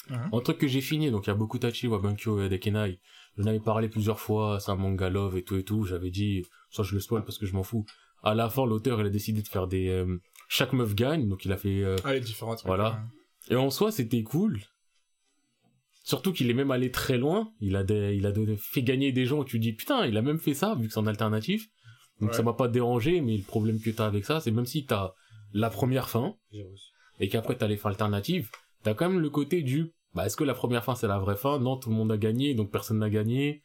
[0.10, 0.30] Mhm.
[0.34, 3.00] Un truc que j'ai fini, donc il y a beaucoup Tachi, Wabankyo et Dekenai.
[3.38, 5.86] J'en avais parlé plusieurs fois, c'est un manga love et tout et tout.
[5.86, 7.86] J'avais dit, ça je le spoil parce que je m'en fous.
[8.22, 10.18] À la fin, l'auteur il a décidé de faire des, euh,
[10.48, 12.62] chaque meuf gagne, donc il a fait euh, Ah, les différentes.
[12.66, 13.02] Voilà.
[13.50, 14.60] et en soi, c'était cool.
[16.04, 17.52] Surtout qu'il est même allé très loin.
[17.62, 20.18] Il a des, il a donné, fait gagner des gens où tu dis, putain, il
[20.18, 21.70] a même fait ça, vu que c'est en alternatif.
[22.20, 22.36] Donc Ouais.
[22.36, 25.14] ça m'a pas dérangé, mais le problème que t'as avec ça, c'est même si t'as
[25.54, 26.36] la première fin,
[27.20, 28.50] et qu'après t'as les fins alternatives,
[28.84, 31.36] t'as quand même le côté du, bah, est-ce que la première fin c'est la vraie
[31.36, 31.60] fin?
[31.60, 33.64] Non, tout le monde a gagné, donc personne n'a gagné.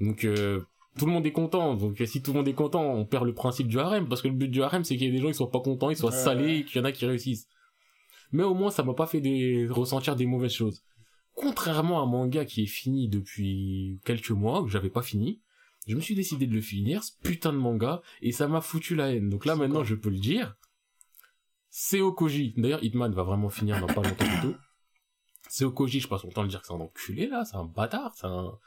[0.00, 0.60] Donc, euh,
[0.98, 1.74] tout le monde est content.
[1.74, 4.28] Donc, si tout le monde est content, on perd le principe du harem, parce que
[4.28, 5.96] le but du harem, c'est qu'il y ait des gens qui soient pas contents, ils
[5.96, 7.48] soient salés, et qu'il y en a qui réussissent.
[8.32, 9.66] Mais au moins, ça m'a pas fait des...
[9.68, 10.82] ressentir des mauvaises choses.
[11.34, 15.42] Contrairement à un manga qui est fini depuis quelques mois, que j'avais pas fini,
[15.86, 18.94] je me suis décidé de le finir, ce putain de manga, et ça m'a foutu
[18.94, 19.28] la haine.
[19.28, 20.56] Donc là, C'est maintenant, je peux le dire.
[21.70, 22.54] Seo Koji.
[22.56, 24.54] D'ailleurs, Hitman va vraiment finir dans pas longtemps du tout.
[25.48, 27.64] Seo Koji, je passe mon temps à dire que c'est un enculé, là, c'est un
[27.64, 28.58] bâtard, c'est un...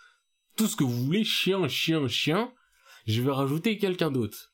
[0.56, 2.54] Tout ce que vous voulez, chien, chien, chien.
[3.06, 4.54] Je vais rajouter quelqu'un d'autre.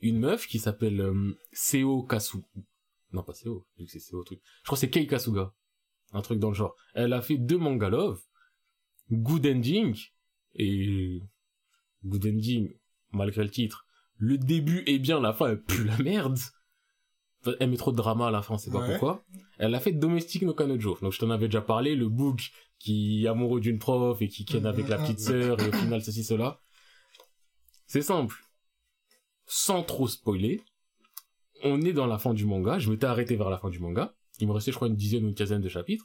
[0.00, 2.38] Une meuf qui s'appelle euh, Seo Kasu.
[3.12, 4.40] Non, pas Seo, vu que c'est Seo truc.
[4.62, 5.52] Je crois que c'est Kei Kasuga.
[6.12, 6.76] Un truc dans le genre.
[6.94, 8.20] Elle a fait deux manga love.
[9.10, 9.96] Good Ending.
[10.54, 11.22] Et...
[12.04, 12.74] Good Ending,
[13.12, 13.86] malgré le titre.
[14.18, 16.38] Le début est bien, la fin elle pue la merde.
[17.60, 18.90] Met trop de drama à la fin, on sait pas Ouais.
[18.90, 19.24] pourquoi.
[19.58, 20.98] Elle a fait Domestic no Kanojo.
[21.02, 24.44] Donc je t'en avais déjà parlé, le book qui est amoureux d'une prof et qui
[24.44, 26.60] ken avec la petite sœur et au final ceci cela.
[27.86, 28.36] C'est simple.
[29.46, 30.60] Sans trop spoiler,
[31.62, 32.78] on est dans la fin du manga.
[32.78, 34.14] Je m'étais arrêté vers la fin du manga.
[34.40, 36.04] Il me restait, je crois, une dizaine ou une quinzaine de chapitres.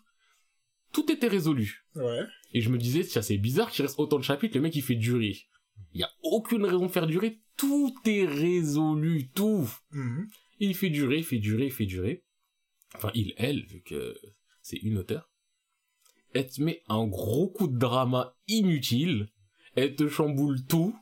[0.93, 1.85] Tout était résolu.
[1.95, 2.21] Ouais.
[2.53, 4.81] Et je me disais, tiens, c'est bizarre qu'il reste autant de chapitres, le mec il
[4.81, 5.35] fait durer.
[5.93, 7.41] Il y a aucune raison de faire durer.
[7.57, 9.69] Tout est résolu, tout.
[10.63, 12.23] Il fait durer, il fait durer, il fait durer.
[12.95, 14.15] Enfin, il, elle, vu que
[14.61, 15.31] c'est une auteure.
[16.33, 19.29] Elle te met un gros coup de drama inutile.
[19.75, 20.95] Elle te chamboule tout.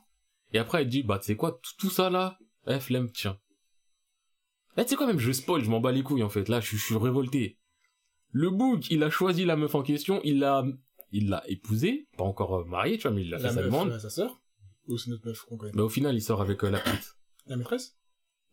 [0.54, 3.38] Et après, elle te dit, bah, tu sais quoi, tout, ça là, eh, flemme, tiens.
[4.78, 6.48] Eh, tu sais quoi, même, je spoil, je m'en bats les couilles, en fait.
[6.48, 7.58] Là, je, je suis révolté.
[8.30, 10.64] Le book, il a choisi la meuf en question, il l'a,
[11.12, 13.56] il l'a épousée, pas encore euh, mariée, tu vois, mais il a fait La sa
[13.56, 13.98] meuf, demande.
[13.98, 14.40] sa sœur?
[14.86, 15.72] Ou c'est notre meuf qu'on connaît?
[15.74, 17.16] Mais au final, il sort avec euh, la petite.
[17.46, 17.99] La maîtresse?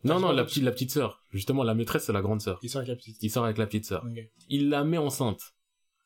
[0.08, 1.22] Non, non, la petite, la petite sœur.
[1.32, 2.60] Justement, la maîtresse, c'est la grande sœur.
[2.64, 3.18] Il sort avec la petite.
[3.22, 4.06] Il sort avec la petite sœur.
[4.50, 5.42] Il la met enceinte.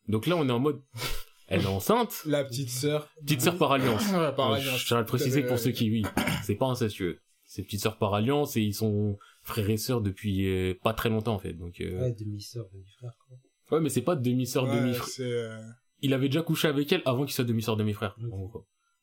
[0.08, 0.82] Donc là, on est en mode,
[1.48, 2.24] elle est enceinte?
[2.26, 3.10] La petite sœur.
[3.22, 4.04] Petite sœur par alliance.
[4.12, 4.80] Ouais, par Euh, alliance.
[4.80, 6.04] Je tiens à le préciser Euh, pour ceux qui, oui,
[6.44, 7.20] c'est pas incestueux.
[7.44, 11.10] C'est petite sœur par alliance et ils sont frères et sœurs depuis euh, pas très
[11.10, 11.54] longtemps en fait.
[11.54, 13.38] Donc euh, Ouais, demi-sœur, demi-frère, quoi.
[13.78, 15.06] ouais, mais c'est pas demi-sœur ouais, demi-frère.
[15.08, 15.60] c'est, euh,
[16.02, 18.16] Il avait déjà couché avec elle avant qu'il soit demi-sœur demi-frère.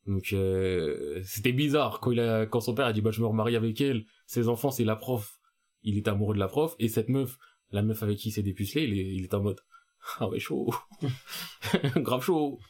[0.07, 3.27] Donc euh, c'était bizarre quand il a quand son père a dit bah je me
[3.27, 4.05] remarie avec elle.
[4.29, 5.41] Ses enfants c'est la prof.
[5.83, 7.39] Il est amoureux de la prof et cette meuf,
[7.71, 9.61] la meuf avec qui il s'est dépucelé, il est, en mode
[10.21, 10.73] ah ouais chaud,
[11.97, 12.61] grave chaud.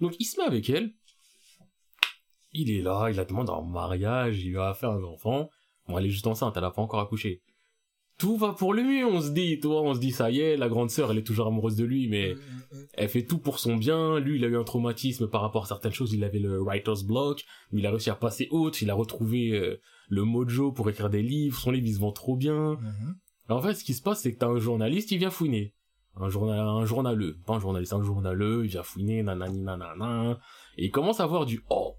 [0.00, 0.92] Donc il se met avec elle.
[2.52, 5.50] Il est là, il la demande en mariage, il lui a fait un enfant.
[5.86, 7.42] Bon, elle est juste enceinte, elle a pas encore accouché.
[8.18, 10.68] Tout va pour mieux, on se dit, toi, on se dit, ça y est, la
[10.68, 12.86] grande sœur, elle est toujours amoureuse de lui, mais mm, mm, mm.
[12.94, 14.18] elle fait tout pour son bien.
[14.18, 16.12] Lui, il a eu un traumatisme par rapport à certaines choses.
[16.12, 18.82] Il avait le writer's block, mais il a réussi à passer autre.
[18.82, 21.56] Il a retrouvé euh, le mojo pour écrire des livres.
[21.56, 22.72] Son livre, il se vend trop bien.
[22.72, 23.16] Mhm.
[23.48, 25.74] Alors, en fait, ce qui se passe, c'est que t'as un journaliste, il vient fouiner.
[26.16, 27.38] Un, journal, un journaleux.
[27.46, 28.64] Pas un journaliste, un journaleux.
[28.64, 30.40] Il vient fouiner, nanani, nanana.
[30.76, 31.94] Et il commence à voir du oh.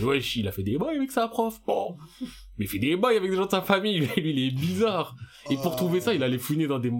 [0.00, 1.60] Wesh, il a fait des bails avec sa prof.
[1.66, 1.96] Oh.
[2.58, 4.00] Mais il fait des bails avec des gens de sa famille.
[4.00, 5.16] Lui, il est bizarre.
[5.50, 6.92] Et pour trouver ça, il allait fouiner dans des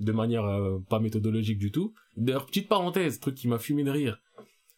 [0.00, 1.94] de manière euh, pas méthodologique du tout.
[2.16, 4.18] D'ailleurs, petite parenthèse, truc qui m'a fumé de rire,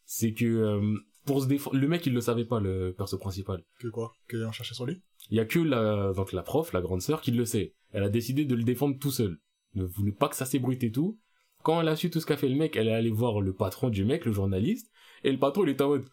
[0.05, 3.65] c'est que euh, pour se défendre, le mec il le savait pas le perso principal.
[3.81, 4.13] Que quoi?
[4.29, 5.01] Que on cherchait sur lui?
[5.31, 7.75] Il y a que la donc la prof, la grande sœur qui le sait.
[7.93, 9.39] Elle a décidé de le défendre tout seul.
[9.75, 11.19] Ne voulait pas que ça s'ébruite et tout.
[11.63, 13.55] Quand elle a su tout ce qu'a fait le mec, elle est allée voir le
[13.55, 14.91] patron du mec, le journaliste,
[15.23, 16.05] et le patron il était en mode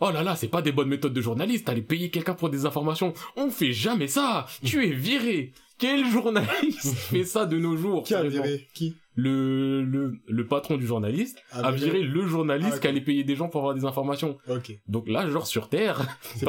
[0.00, 2.66] Oh là là, c'est pas des bonnes méthodes de journaliste, aller payer quelqu'un pour des
[2.66, 3.14] informations.
[3.36, 4.46] On fait jamais ça.
[4.64, 5.52] Tu es viré.
[5.78, 8.02] Quel journaliste fait ça de nos jours?
[8.04, 8.66] Qui a viré?
[8.74, 8.96] Qui?
[9.14, 13.34] Le, le, le patron du journaliste a viré le journaliste Ah, qui allait payer des
[13.36, 14.36] gens pour avoir des informations.
[14.48, 14.78] Ok.
[14.88, 16.02] Donc là, genre sur Terre,
[16.40, 16.46] t'es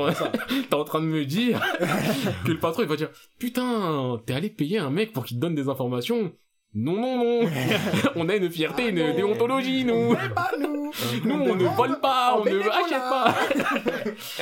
[0.76, 1.62] en train de me dire
[2.46, 5.42] que le patron il va dire putain, t'es allé payer un mec pour qu'il te
[5.42, 6.34] donne des informations.
[6.74, 7.50] Non non non,
[8.16, 9.16] on a une fierté, Ah une non.
[9.16, 10.16] déontologie nous.
[10.36, 10.92] Pas nous
[11.24, 13.36] Nous on ne vole pas, on ne achète pas.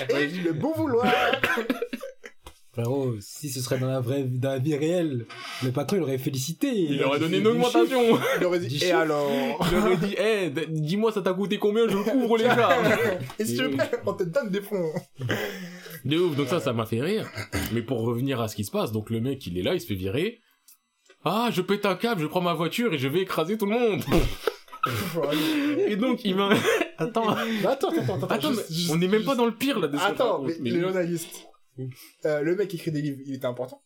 [0.19, 1.05] Et le bon vouloir
[2.73, 5.27] Frérot, si ce serait dans la vraie dans la vie réelle,
[5.63, 6.73] le patron il aurait félicité.
[6.73, 8.01] Il aurait donné une augmentation.
[8.37, 8.97] Il aurait dit, et chiffre.
[8.97, 9.31] alors
[9.71, 12.77] Il aurait dit, eh, dis-moi ça t'a coûté combien, je le couvre les gars.
[13.39, 14.91] Et si tu veux, on te donne des fonds.
[16.03, 17.29] De ouf, donc ça, ça m'a fait rire.
[17.71, 19.79] Mais pour revenir à ce qui se passe, donc le mec, il est là, il
[19.79, 20.41] se fait virer.
[21.25, 23.71] Ah, je pète un câble, je prends ma voiture et je vais écraser tout le
[23.71, 24.03] monde.
[25.87, 26.49] Et donc, il m'a...
[26.97, 28.27] Attends, attends, attends, attends.
[28.27, 30.69] attends, juste- on n'est même juste- pas dans le pire, là, de Attends, mais, Mais
[30.69, 31.47] le lui, journaliste,
[32.25, 33.81] euh, le mec qui écrit des livres, il était important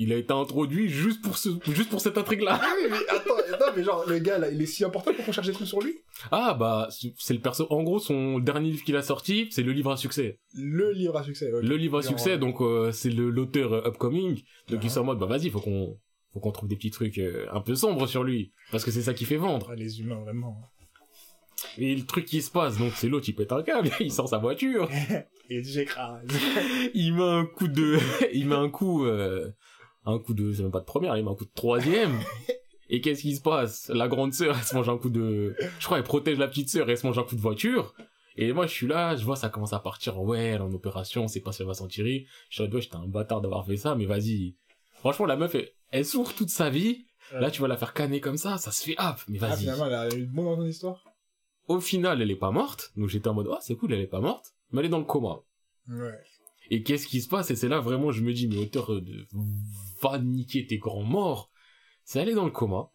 [0.00, 2.60] il a été introduit juste pour ce, juste pour cette intrigue-là.
[2.62, 5.32] Ah oui, mais attends, attends, mais genre, le gars là, il est si important qu'on
[5.32, 5.92] cherche des trucs sur lui
[6.30, 6.86] Ah, bah,
[7.18, 9.96] c'est le perso, en gros, son dernier livre qu'il a sorti, c'est le livre à
[9.96, 10.38] succès.
[10.54, 11.52] Le livre à succès.
[11.52, 11.64] ok.
[11.64, 14.36] Le livre à succès, donc, euh, c'est le- l'auteur euh, upcoming.
[14.68, 14.84] Donc, Ah.
[14.84, 15.98] ils sont en mode, bah, vas-y, faut qu'on,
[16.32, 18.52] faut qu'on trouve des petits trucs euh, un peu sombres sur lui.
[18.70, 19.68] Parce que c'est ça qui fait vendre.
[19.70, 20.60] ah, les humains, vraiment.
[21.76, 24.28] Et le truc qui se passe, donc c'est l'autre, il pète un câble, il sort
[24.28, 24.88] sa voiture,
[25.50, 26.26] Et j'écrase.
[26.94, 27.98] il met un coup de,
[28.34, 29.50] il met un coup, euh,
[30.04, 32.18] un coup de, c'est même pas de première, il met un coup de troisième.
[32.90, 33.90] Et qu'est-ce qui se passe?
[33.94, 36.68] La grande sœur, elle se mange un coup de, je crois, elle protège la petite
[36.68, 37.94] sœur, et elle se mange un coup de voiture.
[38.36, 40.72] Et moi, je suis là, je vois ça commence à partir, ouais, elle est en
[40.72, 42.26] opération, on sait pas si elle va s'en tirer.
[42.50, 44.54] Je suis là, ouais, j'étais un bâtard d'avoir fait ça, mais vas-y.
[45.00, 47.06] Franchement, la meuf, elle, elle souffre toute sa vie.
[47.32, 49.60] Là, tu vas la faire canner comme ça, ça se fait hop, mais Ah, vas-y.
[49.60, 51.04] finalement, elle a eu bon dans ton histoire
[51.66, 52.90] Au final, elle est pas morte.
[52.96, 54.54] Donc j'étais en mode, oh, c'est cool, elle est pas morte.
[54.70, 55.40] Mais elle est dans le coma.
[55.88, 56.18] Ouais.
[56.70, 57.50] Et qu'est-ce qui se passe?
[57.50, 59.26] Et c'est là vraiment, je me dis, mais auteur de
[60.00, 61.50] va niquer tes grands morts.
[62.04, 62.88] C'est elle est dans le coma.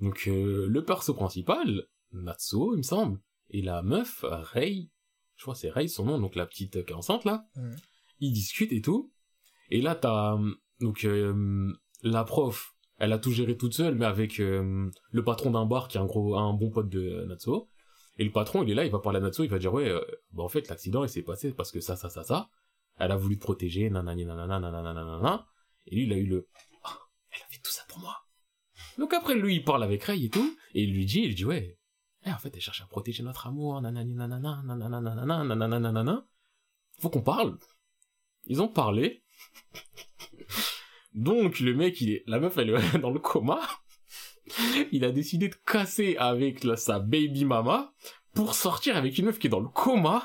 [0.00, 4.88] Donc euh, le perso principal, Natsuo, il me semble, et la meuf, Rei,
[5.36, 7.46] je crois que c'est Rei son nom, donc la petite qui est enceinte là,
[8.20, 9.12] ils discutent et tout.
[9.70, 14.06] Et là, t'as euh, donc euh, la prof, elle a tout géré toute seule, mais
[14.06, 17.68] avec euh, le patron d'un bar qui est un gros, un bon pote de Natsuo.
[18.16, 19.92] Et le patron, il est là, il va parler à Natsuo, il va dire ouais,
[20.32, 22.50] bah en fait l'accident il s'est passé parce que ça, ça, ça, ça.
[22.98, 25.46] Elle a voulu te protéger, nanani, nanana, nanana, nanana.
[25.86, 26.48] Et lui, il a eu le
[26.82, 26.98] Ah,
[27.30, 28.16] elle a fait tout ça pour moi.
[28.98, 31.44] Donc après, lui, il parle avec Ray et tout, et il lui dit, il dit
[31.44, 31.78] ouais,
[32.26, 36.26] eh, en fait, elle cherche à protéger notre amour, nanani, nanana, nanana, nanana, nanana, nanana.
[37.00, 37.56] Faut qu'on parle.
[38.46, 39.22] Ils ont parlé.
[41.14, 43.60] Donc le mec, il est, la meuf, elle est dans le coma.
[44.92, 47.92] Il a décidé de casser avec sa baby mama
[48.34, 50.22] pour sortir avec une meuf qui est dans le coma.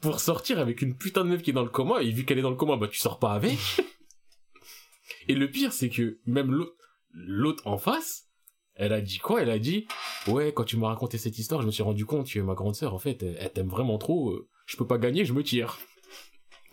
[0.00, 2.38] pour sortir avec une putain de meuf qui est dans le coma et vu qu'elle
[2.38, 3.58] est dans le coma, bah tu sors pas avec.
[5.28, 6.74] et le pire, c'est que même l'autre,
[7.12, 8.28] l'autre en face,
[8.74, 9.42] elle a dit quoi?
[9.42, 9.86] Elle a dit
[10.28, 12.74] ouais, quand tu m'as raconté cette histoire, je me suis rendu compte que ma grande
[12.74, 14.30] sœur, en fait, elle, elle t'aime vraiment trop.
[14.30, 15.78] euh, Je peux pas gagner, je me tire.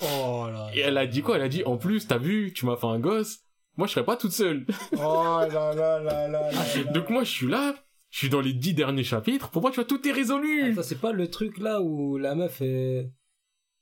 [0.01, 0.69] Oh là.
[0.73, 1.35] Et elle a dit quoi?
[1.37, 3.39] Elle a dit, en plus, t'as vu, tu m'as fait un gosse.
[3.77, 4.65] Moi, je serais pas toute seule.
[4.93, 6.51] Oh là là là là là.
[6.51, 6.83] là.
[6.93, 7.75] Donc moi, je suis là,
[8.09, 9.49] je suis dans les dix derniers chapitres.
[9.51, 10.71] Pour moi, tu vois, tout est résolu.
[10.71, 13.11] Attends, c'est pas le truc là où la meuf elle,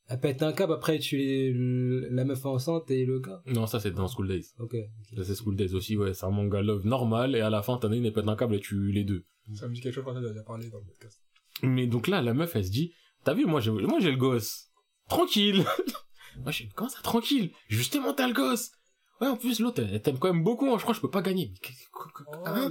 [0.09, 1.53] elle pète un câble après tu les...
[2.11, 3.41] la meuf est enceinte et le gars.
[3.47, 4.45] Non, ça, c'est dans School Days.
[4.59, 4.75] Ok.
[5.15, 6.13] Ça, c'est School Days aussi, ouais.
[6.13, 7.35] C'est un manga love normal.
[7.35, 9.25] Et à la fin, t'en as une, elle pète un câble et tu les deux.
[9.53, 11.21] Ça me dit quelque chose quand t'as déjà parlé dans le podcast.
[11.63, 12.93] Mais donc là, la meuf, elle se dit,
[13.23, 14.69] t'as vu, moi, j'ai, moi, j'ai le gosse.
[15.09, 15.63] Tranquille.
[16.43, 17.51] moi, je comment ça, tranquille?
[17.67, 18.71] Justement, t'as le gosse.
[19.19, 20.77] Ouais, en plus, l'autre, elle t'aime quand même beaucoup, hein.
[20.77, 21.51] Je crois que je peux pas gagner.
[22.45, 22.69] Hein.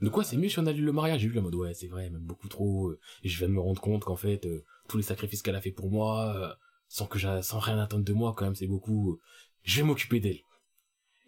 [0.00, 1.20] De quoi c'est mieux si on annule le mariage?
[1.20, 3.48] J'ai eu la mode ouais c'est vrai elle m'aime beaucoup trop euh, et je viens
[3.48, 6.34] de me rendre compte qu'en fait euh, tous les sacrifices qu'elle a fait pour moi
[6.36, 6.54] euh,
[6.88, 9.18] sans que j'a- sans rien attendre de moi quand même c'est beaucoup
[9.62, 10.40] je vais m'occuper d'elle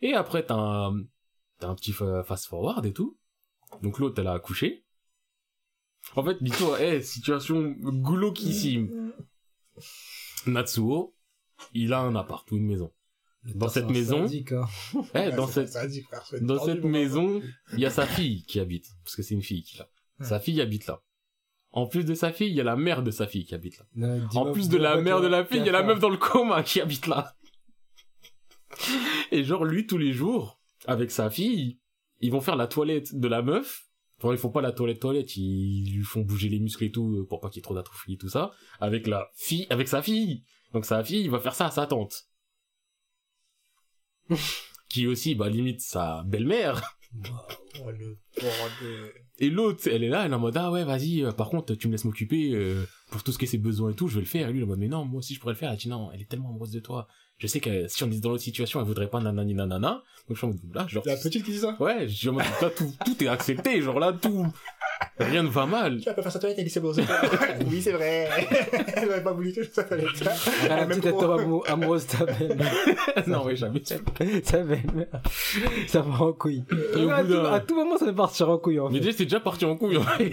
[0.02, 1.02] et après t'as un
[1.58, 3.18] t'as un petit fast forward et tout
[3.82, 4.84] donc l'autre elle a accouché
[6.16, 9.12] en fait dis-toi eh situation glauquissime
[10.46, 11.14] Natsuo
[11.74, 12.90] il a un appart ou une maison
[13.54, 14.62] Dans cette maison, hein.
[15.14, 17.40] Ouais, dans cette frère, dans cette maison,
[17.72, 19.88] il y a sa fille qui habite, parce que c'est une fille qui l'a.
[20.20, 20.26] Ouais.
[20.26, 21.02] Sa fille habite là.
[21.72, 23.78] En plus de sa fille, il y a la mère de sa fille qui habite
[23.78, 23.86] là.
[23.94, 25.80] Non, En plus de la mère qu'il de a- la fille, il qu'il y a
[25.80, 27.34] la meuf dans le coma qui habite là.
[29.30, 31.78] Et genre, lui, tous les jours, avec sa fille,
[32.20, 33.86] ils vont faire la toilette de la meuf.
[34.18, 37.16] Enfin, ils font pas la toilette toilette, ils lui font bouger les muscles et tout,
[37.16, 38.50] euh, pour pas qu'il y ait trop d'atrophie et tout ça.
[38.78, 40.44] Avec la fille, avec sa fille.
[40.72, 42.26] Donc sa fille, il va faire ça à sa tante.
[44.88, 46.98] qui aussi, bah, limite sa belle-mère.
[49.38, 51.74] Et l'autre, elle est là, elle est en mode, ah ouais, vas-y, euh, par contre,
[51.74, 54.14] tu me laisses m'occuper euh, pour tout ce qui est ses besoins et tout, je
[54.14, 54.48] vais le faire.
[54.48, 55.70] Et lui, il est en mode, mais non, moi aussi, je pourrais le faire.
[55.70, 57.06] Elle dit, non, elle est tellement amoureuse de toi.
[57.38, 59.88] Je sais que si on est dans l'autre situation, elle voudrait pas nanani nanana.
[59.88, 61.74] Donc je suis en mode, là, genre, La petite qui dit ça?
[61.80, 64.46] Ouais, je suis en mode, là, tout, tout est accepté, genre là, tout,
[65.18, 66.00] rien ne va mal.
[66.00, 66.92] Tu vas pas faire sa toilette, elle dit c'est bon.
[67.70, 68.28] Oui, c'est vrai.
[68.94, 70.32] Elle aurait pas voulu que ça fallait ça.
[70.68, 72.72] La Même petite elle pour- tombe amou- amoureuse de ta belle-mère.
[73.26, 73.80] non, ouais, jamais.
[73.80, 75.22] Ta belle-mère.
[75.88, 76.64] Ça part en couille.
[76.94, 78.90] Et au à, bout tout, d'un- à tout moment, ça va partir en couille, en
[78.90, 79.04] Mais fait.
[79.06, 80.30] déjà, c'est déjà parti en couille, en fait.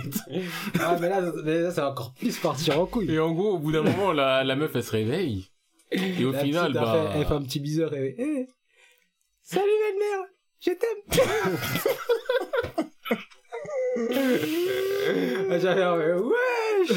[0.82, 2.38] Ah, mais là, mais là, ça va encore plus
[2.68, 3.12] partir en couille.
[3.12, 5.50] Et en gros, au bout d'un moment, la, la meuf, elle se réveille.
[5.92, 6.94] Et au La final, petite, bah.
[6.96, 8.48] elle, fait, elle fait un petit bisou, fait, Eh,
[9.42, 10.26] salut belle-mère,
[10.60, 11.02] je t'aime.
[15.50, 16.92] Ah, J'avais un, wesh.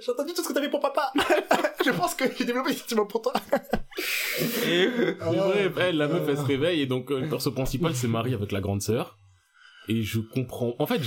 [0.00, 1.10] J'ai entendu tout ce que t'avais pour papa.
[1.84, 3.32] Je pense que j'ai développé des sentiments pour toi.
[5.20, 8.06] Ah, bref, elle, la meuf, elle se réveille et donc euh, le perso principal se
[8.06, 9.18] marie avec la grande sœur.
[9.88, 10.74] Et je comprends.
[10.78, 11.00] En fait,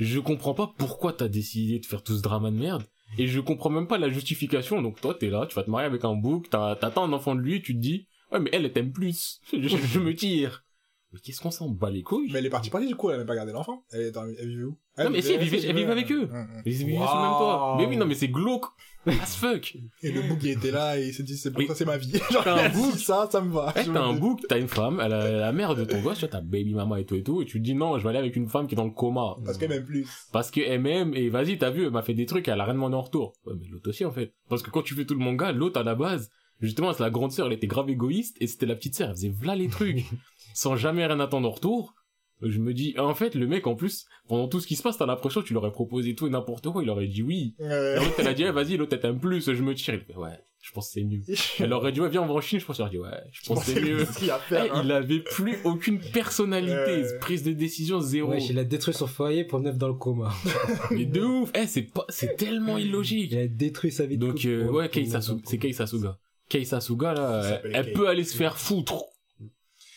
[0.00, 2.84] je, comprends pas pourquoi t'as décidé de faire tout ce drama de merde.
[3.18, 4.82] Et je comprends même pas la justification.
[4.82, 7.40] Donc toi, t'es là, tu vas te marier avec un bouc, t'attends un enfant de
[7.40, 9.40] lui, tu te dis, ouais, mais elle, t'aime plus.
[9.52, 10.64] Je, me tire.
[11.12, 12.30] Mais qu'est-ce qu'on s'en bat les couilles?
[12.32, 13.84] Mais elle est partie partie du coup, elle a même pas gardé l'enfant.
[13.92, 14.78] Elle, est dans- elle vivait où?
[14.96, 16.28] Non, mais si, elle vivait- elle vivait avec eux.
[16.64, 17.06] Ils vivaient Wow.
[17.06, 17.74] sous le même toit.
[17.78, 18.66] Mais oui, non, mais c'est glauque.
[19.06, 19.76] As fuck?
[20.02, 21.66] Et le bouc il était là et il s'est dit c'est bon, Oui.
[21.66, 22.12] ça c'est ma vie.
[22.30, 22.94] Genre, T'as un bouc.
[22.96, 23.70] ça, ça me va.
[23.76, 26.20] Eh, t'as un bouc, t'as une femme, elle a la mère de ton gosse, tu
[26.20, 28.08] vois, t'as baby mama et tout et tout, et tu te dis non, je vais
[28.10, 29.34] aller avec une femme qui est dans le coma.
[29.44, 30.08] Parce qu'elle m'aime plus.
[30.32, 32.72] Parce qu'elle m'aime, et vas-y, t'as vu, elle m'a fait des trucs, elle a rien
[32.72, 33.34] demandé en retour.
[33.44, 34.32] Ouais, mais l'autre aussi, en fait.
[34.48, 36.30] Parce que quand tu fais tout le manga, l'autre, à la base,
[36.60, 39.16] justement, c'est la grande sœur, elle était grave égoïste, et c'était la petite sœur, elle
[39.16, 40.02] faisait v'là les trucs,
[40.54, 41.94] sans jamais rien attendre en retour.
[42.42, 44.98] Je me dis, en fait, le mec, en plus, pendant tout ce qui se passe,
[44.98, 47.54] t'as l'impression que tu leur aurais proposé tout et n'importe quoi, il aurait dit oui.
[47.60, 49.94] Euh, Et l'autre, elle a dit, eh, vas-y, l'autre, elle t'aime plus, je me tire.
[49.94, 51.20] Il fait, ouais, je pense que c'est mieux.
[51.60, 53.22] Elle aurait dit, ouais, viens, on va en Chine, je pense qu'elle aurait dit, ouais,
[53.32, 54.04] je pense que c'est mieux.
[54.04, 54.74] ce a Eh, faire.
[54.76, 54.82] hein.
[54.84, 56.74] il avait plus aucune personnalité,
[57.04, 57.18] Euh.
[57.20, 58.32] prise de décision zéro.
[58.32, 60.30] Wesh, il a détruit son foyer pour mettre dans le coma.
[60.90, 63.30] Mais de ouf, eh, c'est pas, c'est tellement illogique.
[63.32, 65.58] Il a détruit sa vie de Donc, euh, ouais, Kei c'est.
[65.58, 66.18] Kei Sasuga.
[66.50, 67.92] Kei Sasuga, là, Ça elle, elle Kei.
[67.94, 69.04] peut aller se faire foutre.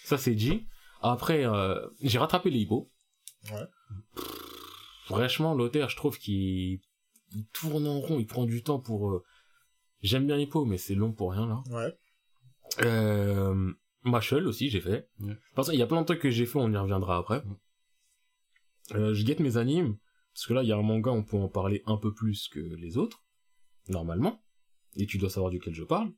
[0.06, 0.66] Ça, c'est dit.
[1.02, 2.90] Après, euh, j'ai rattrapé les hippos.
[3.52, 4.24] Ouais.
[5.06, 6.82] Franchement, l'auteur, je trouve qu'il
[7.32, 9.12] il tourne en rond, il prend du temps pour...
[9.12, 9.24] euh,
[10.02, 11.64] J'aime bien Hippo, mais c'est long pour rien, là.
[11.72, 11.98] Ouais.
[12.84, 15.10] Euh, Machel aussi, j'ai fait.
[15.20, 15.36] Ouais.
[15.56, 17.44] Parce qu'il y a plein de trucs que j'ai fait, on y reviendra après.
[18.94, 19.98] Euh, je guette mes animes,
[20.34, 22.48] parce que là, il y a un manga, on peut en parler un peu plus
[22.48, 23.24] que les autres,
[23.90, 24.42] normalement.
[24.96, 26.12] Et tu dois savoir duquel je parle.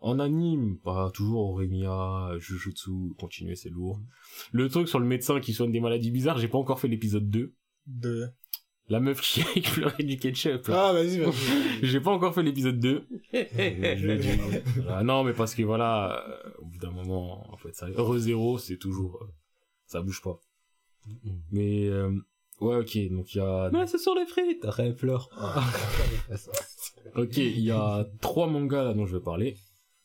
[0.00, 4.00] En anime, pas toujours Oremia, Jujutsu, continuer, c'est lourd.
[4.52, 7.30] Le truc sur le médecin qui soigne des maladies bizarres, j'ai pas encore fait l'épisode
[7.30, 7.54] 2.
[7.86, 8.28] De...
[8.88, 10.88] La meuf qui a effleuré du ketchup, là.
[10.88, 11.32] Ah, vas-y, vas-y.
[11.86, 13.06] J'ai pas encore fait l'épisode 2.
[13.32, 14.28] Je l'ai dit.
[14.82, 15.02] Voilà.
[15.02, 18.58] Non, mais parce que voilà, euh, au bout d'un moment, en fait, ça, heureux zéro,
[18.58, 19.32] c'est toujours, euh,
[19.86, 20.38] ça bouge pas.
[21.50, 22.10] Mais, euh,
[22.60, 24.66] ouais, ok, donc il y a, Mais c'est sur les frites.
[24.76, 25.30] Elle pleure.
[27.16, 29.56] ok, il y a trois mangas là dont je vais parler.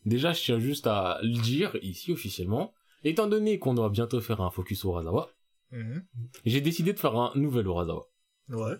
[0.05, 2.73] Déjà, je tiens juste à le dire ici officiellement.
[3.03, 5.29] Étant donné qu'on doit bientôt faire un focus Urasawa,
[5.71, 6.05] Mhm.
[6.45, 8.07] j'ai décidé de faire un nouvel Urasawa.
[8.49, 8.75] Ouais.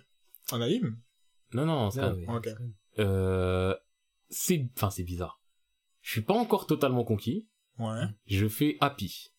[0.52, 0.98] En anime
[1.54, 2.26] Non, non, c'est Ah un- oui.
[2.28, 2.50] Ok.
[3.00, 3.76] euh,
[4.30, 5.42] c'est, enfin, c'est bizarre.
[6.02, 7.48] Je suis pas encore totalement conquis.
[7.78, 8.04] Ouais.
[8.26, 9.32] je fais Happy.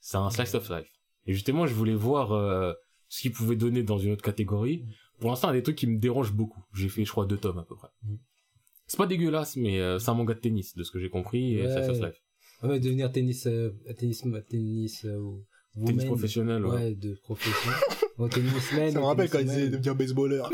[0.00, 0.90] C'est un slice of life.
[1.26, 2.72] Et justement, je voulais voir euh,
[3.08, 4.84] ce qu'il pouvait donner dans une autre catégorie.
[5.20, 6.64] Pour l'instant, il y a des trucs qui me dérangent beaucoup.
[6.74, 7.88] J'ai fait, je crois, deux tomes à peu près.
[8.86, 11.54] C'est pas dégueulasse, mais euh, c'est un manga de tennis, de ce que j'ai compris,
[11.58, 11.72] et Ouais.
[11.72, 12.22] slice of life.
[12.62, 15.18] On va devenir tennis, euh, tennis, tennis, euh,
[15.74, 16.06] Tennis woman.
[16.06, 16.74] professionnel, ouais.
[16.74, 17.70] Ouais, de profession.
[18.18, 18.90] bon, tennisman.
[18.92, 19.78] Ça me rappelle quand ils disaient de tenniswoman.
[19.78, 20.50] devenir baseballeur.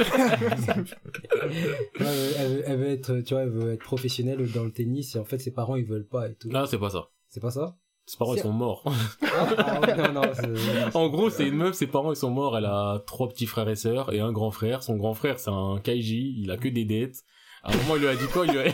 [2.01, 5.15] Ouais, elle, veut, elle veut être, tu vois, elle veut être professionnelle dans le tennis
[5.15, 6.49] et en fait ses parents ils veulent pas et tout.
[6.49, 7.09] Non, c'est pas ça.
[7.29, 7.77] C'est pas ça?
[8.05, 8.83] Ses parents, ils sont morts.
[9.23, 12.31] ah, ah ouais, non, non, c'est- en gros, c'est une meuf, ses parents, ils sont
[12.33, 12.59] morts.
[12.59, 14.83] Elle a trois petits frères et sœurs et un grand frère.
[14.83, 16.35] Son grand frère, c'est un kaiji.
[16.39, 17.23] Il a que des dettes.
[17.65, 18.65] À un moment, il lui a dit quoi il lui a...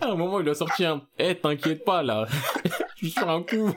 [0.06, 2.26] À un moment, il lui a sorti un Eh, t'inquiète pas, là.
[2.96, 3.74] Je suis sur un coup.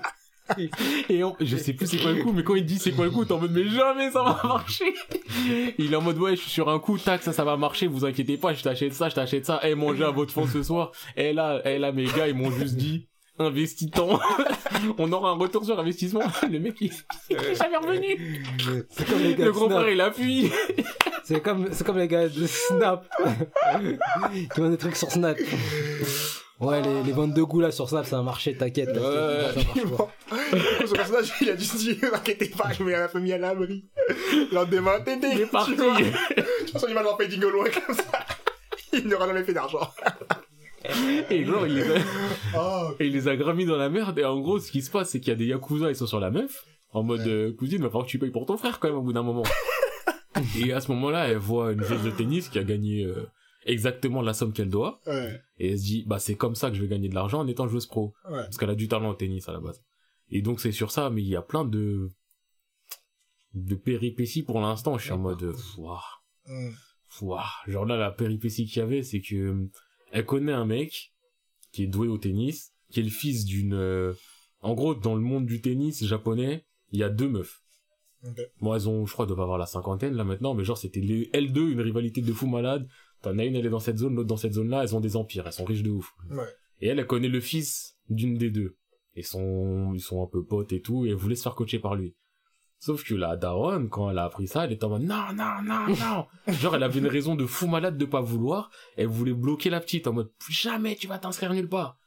[1.09, 3.05] Et on- je sais plus c'est quoi le coup, mais quand il dit c'est quoi
[3.05, 4.93] le coup, t'es en mode mais jamais ça va marcher.
[5.79, 7.87] Il est en mode ouais, je suis sur un coup, tac, ça, ça va marcher,
[7.87, 9.59] vous inquiétez pas, je t'achète ça, je t'achète ça.
[9.63, 10.91] Eh, mangez à votre fond ce soir.
[11.17, 13.07] Eh là, eh là, mes gars, ils m'ont juste dit
[13.39, 14.19] investis tant.
[14.99, 16.21] On aura un retour sur investissement.
[16.49, 16.91] Le mec, il,
[17.31, 18.43] il est jamais revenu.
[18.91, 19.71] c'est comme les gars Le Snap.
[19.71, 20.51] frère, il a fui.
[21.25, 23.07] C'est comme, c'est comme les gars de Snap.
[24.53, 25.37] qui vendent des trucs sur Snap.
[26.59, 28.89] Ouais, les, les ventes de goût là sur Snap, ça a marché, t'inquiète.
[28.95, 29.51] là, Ouais.
[29.53, 30.87] ça marche pas.
[30.87, 33.83] Ce personnage, il a juste dit, n'inquiétez pas, je mets la famille à l'abri.
[34.31, 35.71] Le lendemain, tété, Il est parti.
[35.75, 35.97] tu vois.
[35.97, 38.03] Je pense qu'on va leur payer au loin comme ça.
[38.93, 39.89] Il n'aura jamais fait d'argent.
[41.31, 41.95] Et genre, il les a,
[42.57, 44.17] Oh, et il les a gramis dans la merde.
[44.19, 46.05] Et en gros, ce qui se passe, c'est qu'il y a des yakuza, ils sont
[46.07, 46.63] sur la meuf.
[46.93, 49.01] En mode, euh, cousine, va falloir que tu payes pour ton frère quand même au
[49.01, 49.43] bout d'un moment.
[50.57, 53.25] Et à ce moment-là, elle voit une joueuse de tennis qui a gagné euh,
[53.65, 55.01] exactement la somme qu'elle doit.
[55.07, 57.39] Ouais, Et elle se dit, bah c'est comme ça que je vais gagner de l'argent
[57.39, 58.13] en étant joueuse pro.
[58.29, 58.43] ouais.
[58.43, 59.81] Parce qu'elle a du talent au tennis à la base.
[60.29, 62.11] Et donc c'est sur ça, mais il y a plein de
[63.53, 64.97] de péripéties pour l'instant.
[64.97, 65.53] Je suis en mode,
[66.47, 66.69] Mm.
[67.21, 67.45] ouah.
[67.67, 69.71] Genre là, la péripétie qu'il y avait, c'est que euh,
[70.11, 71.13] elle connaît un mec
[71.71, 73.73] qui est doué au tennis, qui est le fils d'une...
[73.73, 74.13] euh,
[74.61, 77.61] En gros, dans le monde du tennis japonais, il y a deux meufs.
[78.25, 78.41] Ok.
[78.61, 81.29] Bon, elles ont, je crois, doivent avoir la cinquantaine là maintenant, mais genre c'était les
[81.33, 82.87] L2, une rivalité de fou malade.
[83.21, 85.15] T'en as une, elle est dans cette zone, l'autre dans cette zone-là, elles ont des
[85.15, 86.13] empires, elles sont riches de ouf.
[86.29, 86.43] Ouais.
[86.81, 88.77] Et elle, elle connaît le fils d'une des deux.
[89.15, 91.79] Et sont, ils sont un peu potes et tout, et elle voulait se faire coacher
[91.79, 92.15] par lui.
[92.79, 95.61] Sauf que la daronne, quand elle a appris ça, elle était en mode non, non,
[95.63, 95.87] non,
[96.47, 96.53] non.
[96.53, 98.69] Genre, elle avait une raison de fou malade de pas vouloir.
[98.97, 101.97] Elle voulait bloquer la petite en mode jamais tu vas t'inscrire nulle part.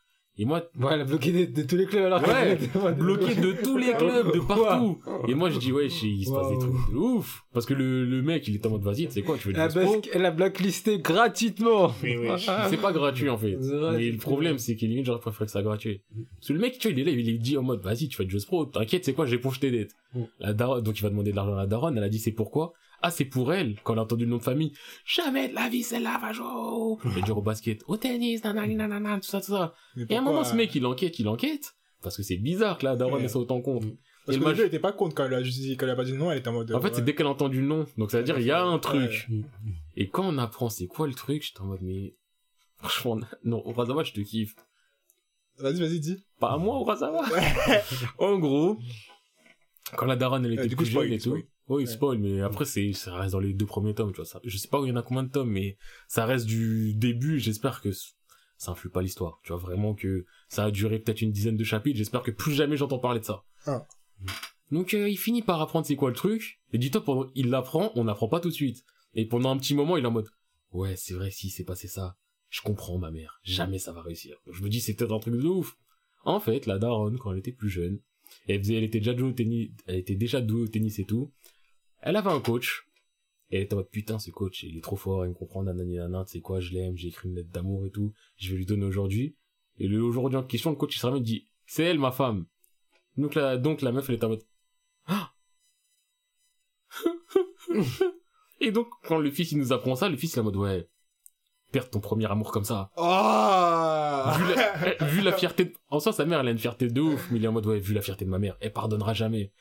[0.40, 2.56] Et moi, Ouais, elle a bloqué de, de tous les clubs alors Ouais,
[2.96, 5.00] bloqué de tous les clubs, de partout.
[5.26, 7.42] Et moi, je dis, ouais, il se passe des trucs de ouf.
[7.52, 9.58] Parce que le, le mec, il est en mode, vas-y, sais quoi, tu veux du
[9.58, 11.92] pro bas- elle a blacklisté gratuitement.
[12.04, 12.16] Mais.
[12.70, 13.58] C'est pas gratuit, en fait.
[13.60, 16.02] C'est Mais c'est le problème, c'est qu'il limite, j'aurais préféré que ça gratuit.
[16.36, 18.08] Parce que le mec, tu vois, il est là, il est dit en mode, vas-y,
[18.08, 19.96] tu fais du pro, t'inquiète, c'est quoi, j'éponge tes dettes.
[20.38, 22.32] La daronne, donc il va demander de l'argent à la daronne, elle a dit, c'est
[22.32, 22.72] pourquoi?
[23.00, 24.72] Ah, c'est pour elle, quand elle a entendu le nom de famille.
[25.06, 26.96] Jamais de la vie, celle-là va jouer.
[27.04, 29.74] Je dire au basket, au tennis, nanani, nanana, tout ça, tout ça.
[29.94, 31.74] Mais Et à un moment, ce mec, il enquête, il enquête.
[32.02, 33.22] Parce que c'est bizarre que la daronne, Ouais.
[33.24, 33.86] elle soit autant contre.
[34.26, 36.12] Parce Et que le était pas contre quand elle a, quand elle a pas dit
[36.12, 36.70] non, elle était en mode.
[36.72, 37.02] En fait, c'est ouais.
[37.02, 37.86] dès qu'elle a entendu le nom.
[37.96, 38.80] Donc, ça veut dire, il y a un Ouais.
[38.80, 39.28] truc.
[39.96, 42.14] Et quand on apprend c'est quoi le truc, j'étais en mode, mais,
[42.76, 44.54] franchement, non, Urasawa, je te kiffe.
[45.58, 46.18] Vas-y, vas-y, dis.
[46.38, 47.24] Pas à moi, Urasawa.
[48.18, 48.78] en gros,
[49.96, 51.38] quand la daronne, elle était Euh, du plus coup, jeune et tout.
[51.68, 51.90] Oui, Ouais.
[51.90, 54.24] spoil, mais après, c'est, ça reste dans les deux premiers tomes, tu vois.
[54.24, 55.76] Ça, je sais pas où il y en a combien de tomes, mais
[56.06, 57.38] ça reste du début.
[57.38, 59.40] J'espère que ça influe pas l'histoire.
[59.44, 61.98] Tu vois, vraiment que ça a duré peut-être une dizaine de chapitres.
[61.98, 63.44] J'espère que plus jamais j'entends parler de ça.
[63.66, 63.86] Ah.
[64.70, 66.60] Donc, euh, il finit par apprendre c'est quoi le truc.
[66.72, 68.84] Et dis-toi, pendant, il l'apprend, on n'apprend pas tout de suite.
[69.14, 70.28] Et pendant un petit moment, il est en mode,
[70.72, 72.16] ouais, c'est vrai, si c'est passé ça,
[72.50, 73.40] je comprends ma mère.
[73.42, 74.36] Jamais ça va réussir.
[74.46, 75.76] Donc, je me dis, c'est peut-être un truc de ouf.
[76.24, 78.00] En fait, la daronne, quand elle était plus jeune,
[78.46, 81.04] elle faisait, elle était déjà douée au tennis, elle était déjà douée au tennis et
[81.06, 81.32] tout.
[82.00, 82.86] Elle avait un coach.
[83.50, 85.62] Et elle était en mode, putain, ce coach, il est trop fort, il me comprend,
[85.62, 88.50] nanani, nanana, tu sais quoi, je l'aime, j'ai écrit une lettre d'amour et tout, je
[88.50, 89.36] vais lui donner aujourd'hui.
[89.78, 92.10] Et le aujourd'hui en question, le coach, il se ramène, il dit, c'est elle, ma
[92.12, 92.44] femme.
[93.16, 94.44] Donc la, donc la meuf, elle était en mode,
[95.06, 95.32] ah!
[98.60, 100.56] Et donc, quand le fils, il nous apprend ça, le fils, il est en mode,
[100.56, 100.88] ouais,
[101.72, 102.90] perdre ton premier amour comme ça.
[102.96, 106.88] Oh Vu la, vu la fierté, de- en soi, sa mère, elle a une fierté
[106.88, 108.72] de ouf, mais il est en mode, ouais, vu la fierté de ma mère, elle
[108.72, 109.52] pardonnera jamais.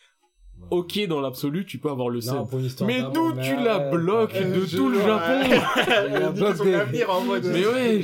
[0.70, 2.46] Ok, dans l'absolu, tu peux avoir le histoire
[2.86, 5.00] Mais d'amour, d'où tu la bloques de tout le.
[5.00, 5.50] Japon.
[7.46, 8.02] Mais ouais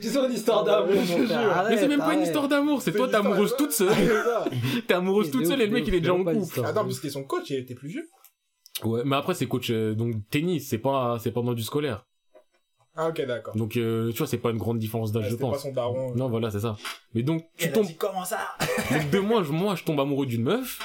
[0.00, 1.32] Tu sais, une histoire d'amour, jure.
[1.32, 3.88] Arrête, Mais c'est même pas une histoire d'amour, c'est toi t'es amoureuse toute seule.
[4.86, 6.60] T'es amoureuse toute seule et le mec il est déjà en couple.
[6.64, 8.08] Attends, parce que son coach, il était plus vieux.
[8.84, 12.04] Ouais, mais après c'est coach euh, donc tennis, c'est pas c'est pas dans du scolaire.
[12.94, 13.56] Ah, ok, d'accord.
[13.56, 15.62] Donc euh, tu vois, c'est pas une grande différence d'âge, Ah, je C'était pas pense.
[15.62, 16.14] son daron.
[16.14, 16.76] Non, voilà, c'est ça.
[17.14, 18.38] Mais donc tu Elle a tombes dit comment ça
[18.90, 20.78] donc de moi, je, moi je tombe amoureux d'une meuf.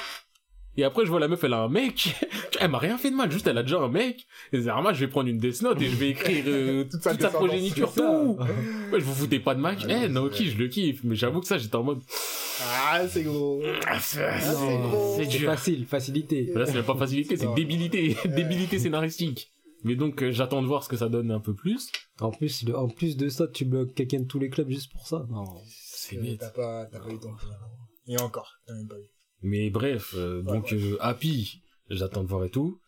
[0.78, 2.14] Et après, je vois la meuf, elle a un mec.
[2.60, 4.26] Elle m'a rien fait de mal, juste elle a déjà un mec.
[4.52, 7.00] Et c'est normal, je vais prendre une Death Note et je vais écrire euh, Toute
[7.02, 8.36] toute, sa progéniture, tout.
[8.92, 9.78] Ouais, je vous foutais pas de Mac.
[9.86, 10.50] Ouais, eh, Naoki, ouais.
[10.50, 11.00] je le kiffe.
[11.04, 12.00] Mais j'avoue que ça, j'étais en mode.
[12.60, 13.62] Ah, c'est gros.
[13.86, 14.28] Ah, c'est
[15.16, 15.50] c'est dur.
[15.50, 16.50] facile, facilité.
[16.54, 18.16] Là, c'est même pas facilité, c'est débilité.
[18.24, 19.52] Débilité scénaristique.
[19.84, 21.90] Mais donc, euh, j'attends de voir ce que ça donne un peu plus.
[22.20, 24.90] En plus, le- en plus de ça, tu bloques quelqu'un de tous les clubs juste
[24.92, 25.24] pour ça.
[25.30, 25.44] Non.
[25.68, 26.38] C'est bête.
[26.40, 27.34] T'as pas, t'as pas eu ton.
[28.08, 29.08] Et encore, t'as même pas eu.
[29.42, 32.80] Mais bref, euh, Ouais, donc euh, Happy, j'attends de voir et tout.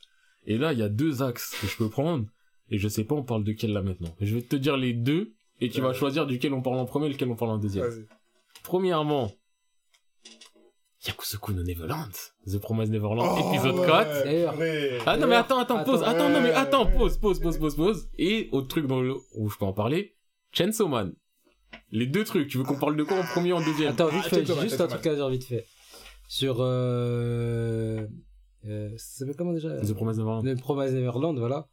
[0.47, 2.27] Et là, il y a deux axes que je peux prendre.
[2.71, 4.15] Et je sais pas, on parle de quel là maintenant.
[4.21, 5.33] Je vais te dire les deux.
[5.61, 5.89] Et tu Ouais.
[5.89, 8.07] vas choisir duquel on parle en premier et lequel on parle en deuxième.
[8.63, 9.31] Premièrement,
[11.07, 12.13] Yakusoku no Neverland.
[12.47, 14.25] The Promised Neverland, Oh, épisode ouais, 4.
[14.25, 14.53] D'ailleurs.
[14.55, 14.99] purée.
[15.07, 17.77] Ah non mais attends, attends, pause, Attends, attends, non mais attends, pause, pause, pause, pause,
[17.77, 18.09] pause.
[18.19, 19.15] Et autre truc dans le...
[19.35, 20.15] où je peux en parler,
[20.53, 21.15] Chainsaw Man.
[21.91, 23.93] Les deux trucs, tu veux qu'on parle de quoi en premier en deuxième?
[23.93, 25.67] Attends, vite Ah, fait, j'ai juste un truc à dire vite fait.
[26.33, 28.07] Sur euh,
[28.69, 29.81] euh, ça s'appelle comment déjà?
[29.81, 30.45] The Promised Neverland.
[30.45, 31.67] Le Promise Neverland, voilà.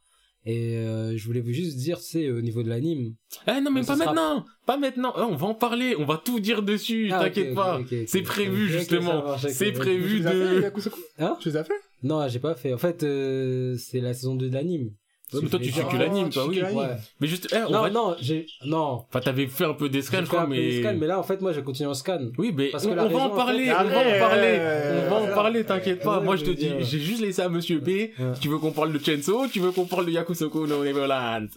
[0.44, 3.14] Et euh, je voulais vous juste dire, c'est au niveau de l'anime.
[3.46, 5.12] Eh non mais pas sera- maintenant, pas maintenant.
[5.16, 7.78] Eh, on va en parler, on va tout dire dessus, Ah, t'inquiète pas.
[8.08, 9.38] C'est prévu justement.
[9.38, 9.74] C'est ok.
[9.74, 10.36] Tu prévu les as fait,
[10.70, 10.72] de.
[11.20, 11.36] Hein?
[11.40, 12.72] Tu les as fait Non, j'ai pas fait.
[12.72, 14.90] En fait, euh, c'est la saison 2 de l'anime.
[15.32, 16.56] Ouais, mais toi, tu suis voulais que l'anime, toi, oui.
[16.58, 16.72] que.
[16.74, 16.96] Ouais.
[17.20, 17.90] Mais juste, eh, on Non, va.
[17.90, 19.04] non, j'ai non.
[19.08, 20.80] Enfin, t'avais fait un peu des scans, je crois, mais.
[20.80, 22.28] scans, mais là, en fait, moi, j'ai continué en scan.
[22.38, 23.98] Oui, mais Parce on, que la on va raison, en en parler, fait- on va
[24.16, 24.58] en parler,
[25.06, 26.20] on va en parler, t'inquiète pas.
[26.20, 27.88] Moi, je te veux dis, j'ai juste laissé à Monsieur B.
[27.88, 28.12] Ouais.
[28.34, 31.48] Si tu veux qu'on parle de Chainsaw, tu veux qu'on parle de Yakusoku no Neverland.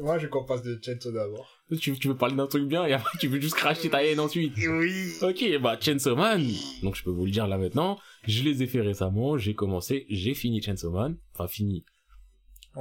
[0.00, 1.48] Moi, je qu'on passe de Chainsaw d'abord.
[1.80, 4.20] Tu, tu veux parler d'un truc bien et après tu veux juste cracher ta haine
[4.20, 4.54] ensuite.
[4.56, 5.12] Oui.
[5.20, 6.42] Ok, bah Chainsaw Man,
[6.82, 10.06] donc je peux vous le dire là maintenant, je les ai fait récemment, j'ai commencé,
[10.08, 11.84] j'ai fini Chainsaw Man, enfin fini,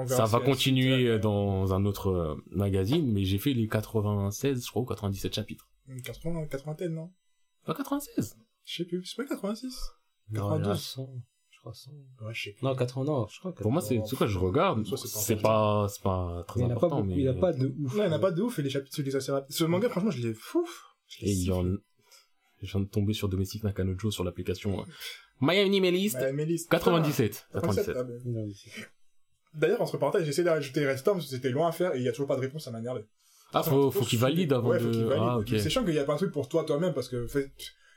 [0.07, 4.69] ça va continuer euh, dans un autre euh, magazine, mais j'ai fait les 96, je
[4.69, 5.67] crois, ou 97 chapitres.
[5.89, 7.11] euh, 80, 80 non?
[7.65, 9.03] Pas 96 Je sais plus.
[9.05, 9.65] C'est pas 86
[10.31, 10.79] Non, il y a 92.
[10.79, 11.09] 100,
[11.49, 11.91] je crois 100.
[11.91, 12.65] Ouais, je sais plus.
[12.65, 13.61] Non, 80, non, je crois que.
[13.61, 15.43] Pour moi, c'est, c'est quoi, je regarde, c'est pas c'est important.
[15.43, 17.15] pas, c'est très il n'y en a pas important, beaucoup, mais...
[17.15, 17.95] il n'y a pas de ouf.
[17.95, 19.55] Non, il n'y en a pas de ouf et les chapitres se lisent assez rapide.
[19.55, 20.67] Ce manga, franchement, je l'ai fou.
[21.07, 21.63] Je l'ai Et il y en...
[22.61, 24.83] Je viens de tomber sur Domestic Nakanojo sur l'application euh.
[26.15, 26.65] Ouais, Mélis.
[26.69, 27.47] 97.
[27.53, 27.95] Ah, 97.
[29.57, 32.11] D'ailleurs, entre parenthèses, j'ai essayé d'ajouter Restorm c'était loin à faire et il y a
[32.11, 33.05] toujours pas de réponse, ça m'a énervé.
[33.53, 35.03] Ah, faut, faut qu'il valide avant ouais, faut de...
[35.03, 35.23] valide.
[35.23, 37.51] Ah, qu'il y a pas un truc pour toi, toi-même, parce que, fait,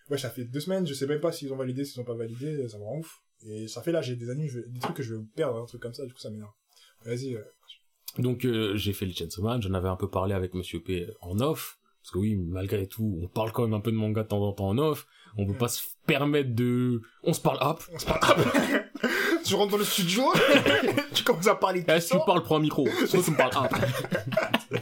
[0.08, 2.14] ouais, ça fait deux semaines, je sais même pas s'ils ont validé, s'ils ont pas
[2.14, 3.20] validé, ça me rend ouf.
[3.46, 5.66] Et ça fait là, j'ai des je vais- des trucs que je vais perdre, un
[5.66, 6.50] truc comme ça, du coup, ça m'énerve.
[7.04, 7.42] Vas-y, euh,
[8.18, 11.08] Donc euh, j'ai fait les Chainsaw Man, j'en avais un peu parlé avec Monsieur P
[11.20, 14.22] en off, parce que oui, malgré tout, on parle quand même un peu de manga
[14.22, 15.06] de temps en temps en off,
[15.36, 17.00] on peut pas se permettre de...
[17.22, 18.42] On se parle hop, on se parle.
[19.50, 20.24] tu rentres dans le studio,
[21.14, 23.74] tu commences à parler que tu parles pour un micro Soit tu me parles hop.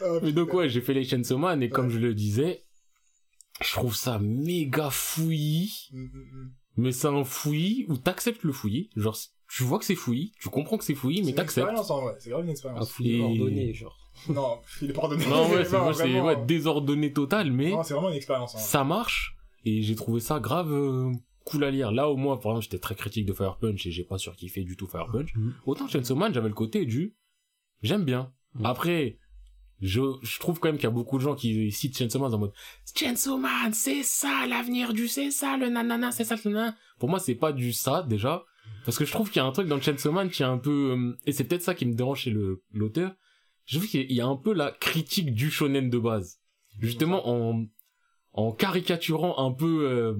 [0.00, 2.62] Ah, Mais donc ouais, j'ai fait les Chainsaw Man, et comme je le disais,
[3.60, 6.50] je trouve ça méga fouillis, Mm, mm, mm.
[6.76, 9.16] mais c'est un fouillis où t'acceptes le fouillis, genre
[9.48, 11.66] tu vois que c'est fouillis, tu comprends que c'est fouillis, C'est mais une t'acceptes.
[11.66, 12.90] expérience en vrai, c'est grave une Un expérience.
[12.90, 13.96] fouillis Et- ordonné, genre.
[14.28, 15.24] Non, il est pardonné.
[15.26, 17.70] Non ouais, c'est c'est vraiment, ouais, désordonné total, mais...
[17.70, 18.54] Non, c'est vraiment une expérience.
[18.54, 18.58] hein.
[18.58, 19.34] ça marche
[19.64, 21.10] et j'ai trouvé ça grave euh,
[21.48, 21.90] cool à lire.
[21.92, 24.64] Là au moins par exemple j'étais très critique de Fire Punch et j'ai pas surkiffé
[24.64, 25.34] du tout Fire Punch.
[25.34, 25.54] Mhm.
[25.66, 27.16] Autant Chainsaw Man j'avais le côté du
[27.82, 28.32] j'aime bien.
[28.54, 28.66] Mhm.
[28.66, 29.18] Après
[29.80, 32.34] je, je trouve quand même qu'il y a beaucoup de gens qui citent Chainsaw Man
[32.34, 32.52] en mode
[32.94, 36.76] Chainsaw Man c'est ça l'avenir du c'est ça le nanana c'est ça le nanana.
[36.98, 38.44] Pour moi c'est pas du ça déjà
[38.84, 40.58] parce que je trouve qu'il y a un truc dans Chainsaw Man qui est un
[40.58, 43.14] peu euh, et c'est peut-être ça qui me dérange chez le l'auteur.
[43.64, 46.40] Je trouve qu'il y a un peu la critique du shonen de base.
[46.80, 47.66] Justement en
[48.32, 50.14] en caricaturant un peu euh,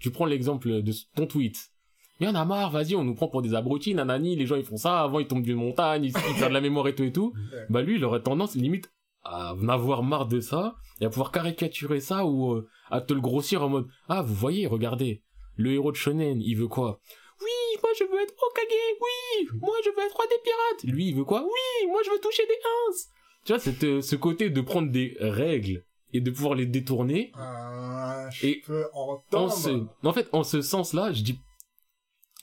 [0.00, 1.70] tu prends l'exemple de ton tweet.
[2.18, 4.56] Il y en a marre vas-y on nous prend pour des abrutis nanani les gens
[4.56, 7.04] ils font ça avant ils tombent d'une montagne ils, ils perdent la mémoire et tout
[7.04, 7.32] et tout.
[7.70, 8.90] Bah lui il aurait tendance limite
[9.22, 13.14] à en avoir marre de ça et à pouvoir caricaturer ça ou euh, à te
[13.14, 15.22] le grossir en mode ah vous voyez regardez
[15.56, 17.00] le héros de shonen il veut quoi?
[17.40, 18.66] Oui moi je veux être Okage
[19.00, 20.94] oui moi je veux être roi des pirates.
[20.94, 21.42] Lui il veut quoi?
[21.42, 22.96] Oui moi je veux toucher des ins
[23.44, 27.30] tu vois cette, euh, ce côté de prendre des règles et de pouvoir les détourner
[27.34, 29.52] Ah, je Et peux en entendre.
[29.52, 31.38] ce, en fait, en ce sens-là, je dis,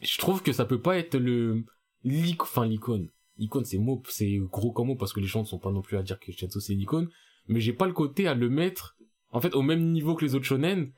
[0.02, 1.64] je trouve que ça peut pas être le,
[2.03, 3.10] l'ic- enfin, l'icône.
[3.39, 5.81] Icône, c'est mot, c'est gros comme mot parce que les gens ne sont pas non
[5.81, 7.10] plus à dire que Chainsaw c'est une icône.
[7.48, 8.98] Mais j'ai pas le côté à le mettre,
[9.31, 10.91] en fait, au même niveau que les autres shonen.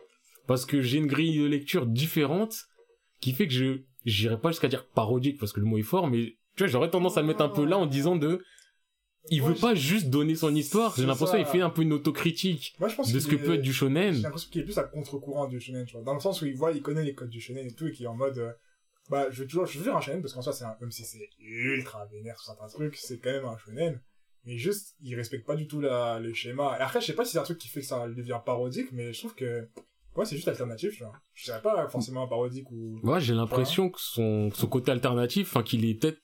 [0.48, 2.56] Parce que j'ai une grille de lecture différente
[3.20, 6.08] qui fait que je, j'irai pas jusqu'à dire parodique parce que le mot est fort,
[6.08, 8.42] mais tu vois, j'aurais tendance à le mettre un peu là en disant de,
[9.30, 10.94] il Moi, veut pas juste donner son histoire.
[10.96, 13.40] J'ai l'impression qu'il fait un peu une autocritique Moi, je pense de ce que est-
[13.40, 14.22] peut être du J'ai shonen.
[14.22, 16.04] l'impression qu'il est plus à contre-courant du shonen, tu vois.
[16.04, 17.92] Dans le sens où il voit, il connaît les codes du shonen et tout, et
[17.92, 18.52] qu'il est en mode, euh,
[19.10, 20.92] bah, je veux toujours, je veux faire un shonen, parce qu'en soi, c'est un, même
[20.92, 24.02] si c'est ultra vénère sur certains trucs, c'est quand même un shonen.
[24.46, 26.78] Mais juste, il respecte pas du tout la, le schéma.
[26.80, 28.88] Et après, je sais pas si c'est un truc qui fait que ça devient parodique,
[28.94, 29.68] mais je trouve que,
[30.16, 31.12] ouais, c'est juste alternatif, tu vois.
[31.34, 33.00] Je dirais pas forcément parodique ou...
[33.04, 36.20] Moi, j'ai l'impression que son, son côté alternatif, enfin, qu'il est peut-être,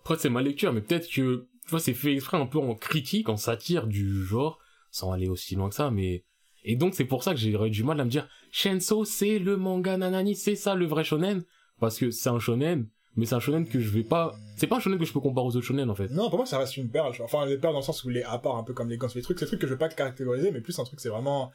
[0.00, 2.74] après, c'est ma lecture, mais peut-être que, tu vois, c'est fait exprès un peu en
[2.74, 4.58] critique, en satire du genre,
[4.90, 6.24] sans aller aussi loin que ça, mais,
[6.64, 9.56] et donc, c'est pour ça que j'aurais du mal à me dire, Shenso, c'est le
[9.56, 11.44] manga nanani, c'est ça le vrai shonen,
[11.80, 14.76] parce que c'est un shonen, mais c'est un shonen que je vais pas, c'est pas
[14.76, 16.08] un shonen que je peux comparer aux autres shonen, en fait.
[16.08, 17.14] Non, pour moi, ça reste une perle.
[17.20, 18.96] Enfin, les perles dans le sens où il est à part, un peu comme les
[18.96, 21.00] Gans, les trucs, c'est des trucs que je vais pas catégoriser, mais plus un truc,
[21.00, 21.50] c'est vraiment,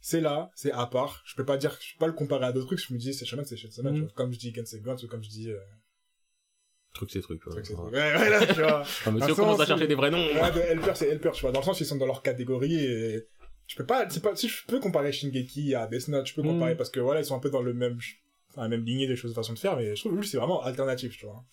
[0.00, 1.22] c'est là, c'est à part.
[1.26, 3.12] Je peux pas dire, je peux pas le comparer à d'autres trucs, je me dis,
[3.14, 4.08] c'est shonen, c'est shonen, vois.
[4.14, 5.58] Comme je dis Gans, c'est Gans, ou comme je dis, euh,
[6.94, 7.44] Truc, c'est truc.
[7.46, 7.52] ouais.
[7.52, 7.78] truc, c'est Ouais.
[7.82, 7.94] truc.
[7.94, 8.82] Ouais, ouais, là, tu vois.
[9.06, 10.18] Ah, mais si on Dans le commence à chercher des vrais noms.
[10.18, 11.52] Ouais, de Helper, c'est Helper, tu vois.
[11.52, 13.26] Dans le sens où ils sont dans leur catégorie et
[13.66, 16.42] je peux pas, c'est pas, si je peux comparer Shingeki à Death Note, je peux
[16.42, 16.48] Mhm.
[16.48, 17.98] comparer parce que voilà, ils sont un peu dans le même,
[18.50, 20.26] enfin, la même lignée des choses, de façon de faire, mais je trouve que lui,
[20.26, 21.44] c'est vraiment alternatif, tu vois.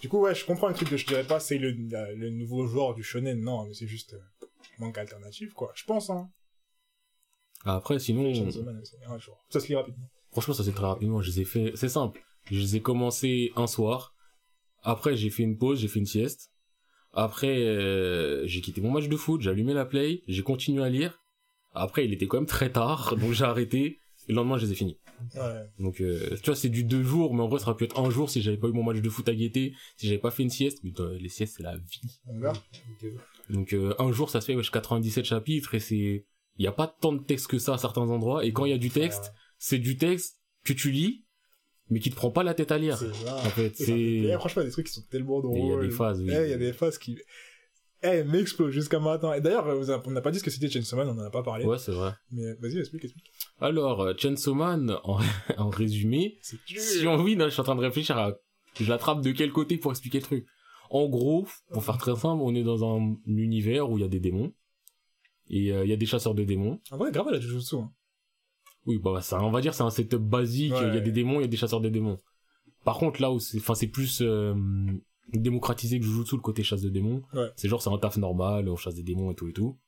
[0.00, 2.66] Du coup, ouais, je comprends le truc que je dirais pas, c'est le, le nouveau
[2.66, 4.46] genre du shonen, non, mais c'est juste, euh,
[4.78, 5.70] manque alternatif, quoi.
[5.74, 6.30] Je pense, hein.
[7.66, 8.50] Après, sinon, un.
[9.50, 10.08] Ça se lit rapidement.
[10.32, 11.20] Franchement, ça c'est très rapidement.
[11.20, 11.72] Je les ai fait.
[11.74, 12.22] C'est simple.
[12.50, 14.14] Je les ai commencé un soir.
[14.82, 16.50] Après, j'ai fait une pause, j'ai fait une sieste.
[17.12, 20.88] Après, euh, j'ai quitté mon match de foot, j'ai allumé la play, j'ai continué à
[20.88, 21.20] lire.
[21.72, 24.00] Après, il était quand même très tard, donc j'ai arrêté.
[24.28, 24.98] Et le lendemain, je les ai finis.
[25.34, 25.64] Ouais.
[25.78, 27.98] Donc, euh, tu vois, c'est du deux jours, mais en vrai, ça aurait pu être
[27.98, 30.30] un jour si j'avais pas eu mon match de foot à guetter, si j'avais pas
[30.30, 30.80] fait une sieste.
[30.84, 32.20] Mais euh, les siestes, c'est la vie.
[33.48, 36.26] Donc, euh, un jour, ça se fait wesh, 97 chapitres et c'est.
[36.56, 38.44] Il y a pas tant de texte que ça à certains endroits.
[38.44, 41.24] Et quand il y a du texte, c'est du texte que tu lis,
[41.90, 43.02] mais qui te prend pas la tête à lire.
[43.26, 43.84] En fait, c'est.
[43.84, 44.32] plaît.
[44.38, 45.58] franchement, il y a des trucs qui sont tellement drôles.
[45.58, 46.30] Il y a des phases, oui.
[46.32, 47.18] Eh, il y a des phases qui,
[48.02, 49.32] elle m'explose jusqu'à maintenant.
[49.32, 49.66] Et d'ailleurs,
[50.06, 51.64] on n'a pas dit ce que c'était Chainsaw Man, on en a pas parlé.
[51.64, 52.12] Ouais, c'est vrai.
[52.30, 53.30] Mais vas-y, explique, explique.
[53.60, 55.18] Alors, euh, Chainsaw Man, en,
[55.58, 58.32] en résumé, si on oui, là, je suis en train de réfléchir à,
[58.78, 60.46] je l'attrape de quel côté pour expliquer le truc.
[60.90, 64.08] En gros, pour faire très simple, on est dans un univers où il y a
[64.08, 64.52] des démons.
[65.48, 66.80] Et euh, il y a des chasseurs de démons.
[66.90, 67.76] En vrai, grave, elle a Jujutsu.
[67.76, 67.92] Hein.
[68.86, 70.74] Oui, bah, ça, on va dire, c'est un setup basique.
[70.76, 72.18] Il y a des démons, il y a des chasseurs de démons.
[72.84, 74.54] Par contre, là où c'est, enfin, c'est plus euh,
[75.32, 77.22] démocratisé que Jujutsu, le côté chasse de démons.
[77.34, 77.48] Ouais.
[77.56, 79.78] C'est genre, c'est un taf normal, on chasse des démons et tout et tout.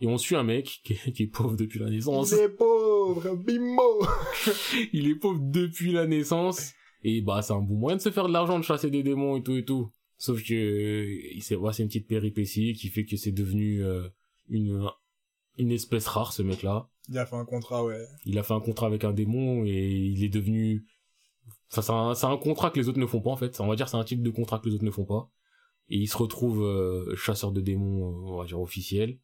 [0.00, 2.32] Et on suit un mec qui est, qui est pauvre depuis la naissance.
[2.32, 4.06] Il est pauvre, bimbo
[4.92, 6.72] il est pauvre depuis la naissance
[7.02, 9.38] et bah c'est un bon moyen de se faire de l'argent de chasser des démons
[9.38, 13.06] et tout et tout sauf que il s'est ouais, c'est une petite péripétie qui fait
[13.06, 14.06] que c'est devenu euh,
[14.50, 14.86] une
[15.56, 18.06] une espèce rare ce mec là Il a fait un contrat, ouais.
[18.24, 20.86] il a fait un contrat avec un démon et il est devenu
[21.72, 23.60] enfin c'est un, un contrat que les autres ne font pas en fait.
[23.60, 25.30] On va dire c'est un type de contrat que les autres ne font pas.
[25.88, 29.18] Et il se retrouve euh, chasseur de démons euh, on va dire officiel.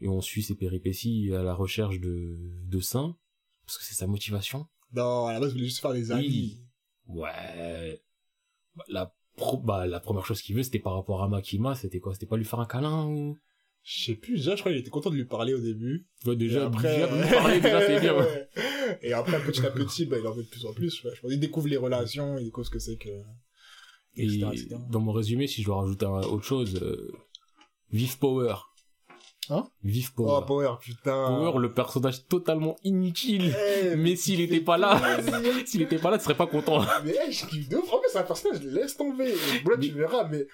[0.00, 2.36] Et on suit ses péripéties à la recherche de
[2.66, 3.16] de saints
[3.64, 4.66] parce que c'est sa motivation.
[4.92, 6.60] Non, à la base, je voulais juste faire des amis.
[7.06, 8.02] Ouais.
[8.76, 12.00] Bah, La, pro- bah, la première chose qu'il veut, c'était par rapport à Makima, c'était
[12.00, 12.12] quoi?
[12.12, 13.38] C'était pas lui faire un câlin ou?
[13.84, 16.06] Je sais plus, déjà, je crois qu'il était content de lui parler au début.
[16.24, 18.14] Ouais, Et déjà, après, déjà, parler, déjà, c'est bien.
[18.16, 18.48] ouais.
[19.02, 21.02] Et après, petit à petit, bah, il en veut de plus en plus.
[21.04, 21.10] ouais.
[21.16, 23.08] Je pense qu'il découvre les relations, il découvre ce que c'est que...
[24.14, 24.76] Et etc., etc.
[24.90, 27.10] dans mon résumé, si je dois rajouter autre chose, euh,
[27.90, 28.54] Vive Power.
[29.50, 29.64] Hein?
[29.82, 30.40] Vive Power.
[30.42, 31.26] Oh, Power, putain.
[31.26, 33.52] Power, le personnage totalement inutile.
[33.82, 35.00] Eh, Mais s'il il était pas là,
[35.66, 36.84] s'il était pas là, tu serais pas content.
[37.04, 37.92] mais eh, je kiffe de ouf.
[37.92, 39.32] En plus, c'est un personnage, laisse tomber.
[39.32, 40.46] Là, tu verras, mais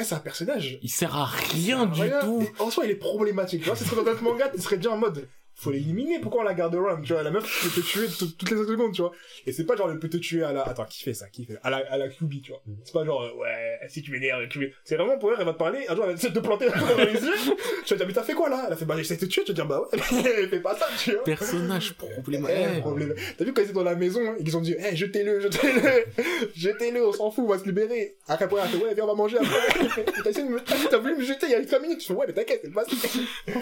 [0.00, 0.78] eh, c'est un personnage.
[0.82, 2.20] Il sert à rien du Rien.
[2.20, 2.42] tout.
[2.42, 3.60] Et En soi, il est problématique.
[3.62, 5.28] Tu vois, ce serait dans notre manga, tu serais déjà en mode.
[5.60, 8.30] Faut l'éliminer, pourquoi on la garde around, tu vois, la meuf peut te tuer tout-
[8.38, 9.12] toutes les secondes, tu vois.
[9.46, 11.44] Et c'est pas genre, elle peut te tuer à la, attends, qui fait ça, qui
[11.44, 12.62] fait, à la, à la QB, tu vois.
[12.84, 14.64] C'est pas genre, euh, ouais, si tu m'énerves, QB.
[14.84, 16.44] C'est vraiment pour elle, elle va te parler, un jour, elle va essayer de te
[16.44, 17.32] planter dans les yeux.
[17.84, 18.64] Tu vas dire, mais t'as fait quoi, là?
[18.66, 20.76] Elle a fait, bah, j'essaie de te tuer, tu vas dire, bah ouais, fais pas
[20.76, 21.24] ça, tu vois.
[21.24, 22.80] Personnage Eh, problématique.
[22.80, 23.14] problème.
[23.36, 25.40] T'as vu quand ils étaient dans la maison hein, et qu'ils ont dit eh jetez-le,
[25.40, 26.04] jetez-le,
[26.54, 28.16] jetez-le, on s'en fout, on va se libérer.
[28.28, 30.02] Après, après, elle a fait ouais, viens, on va manger après.
[30.22, 30.60] T'as essayé de me-
[30.90, 32.00] t'as voulu me jeter il y a 5 minutes.
[32.02, 32.84] Je fais ouais, mais t'inquiète, c'est pas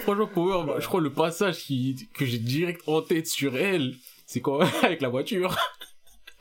[0.01, 3.93] Franchement, Power, bah, je crois le passage qui, que j'ai direct en tête sur elle,
[4.25, 5.57] c'est quand, avec la voiture.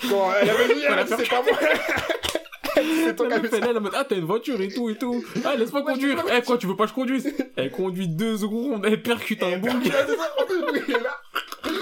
[0.09, 1.59] Quand elle avait dit, elle c'est pas moi.
[2.77, 5.25] elle est en mode, ah, t'as une voiture et tout et tout.
[5.45, 6.23] Ah, laisse-moi conduire.
[6.37, 7.33] Eh, quoi, tu veux pas que je conduise?
[7.57, 10.61] Elle conduit deux secondes, elle percute un Et bon puis, là, c'est ça, en plus,
[10.61, 11.17] le mec, il est là.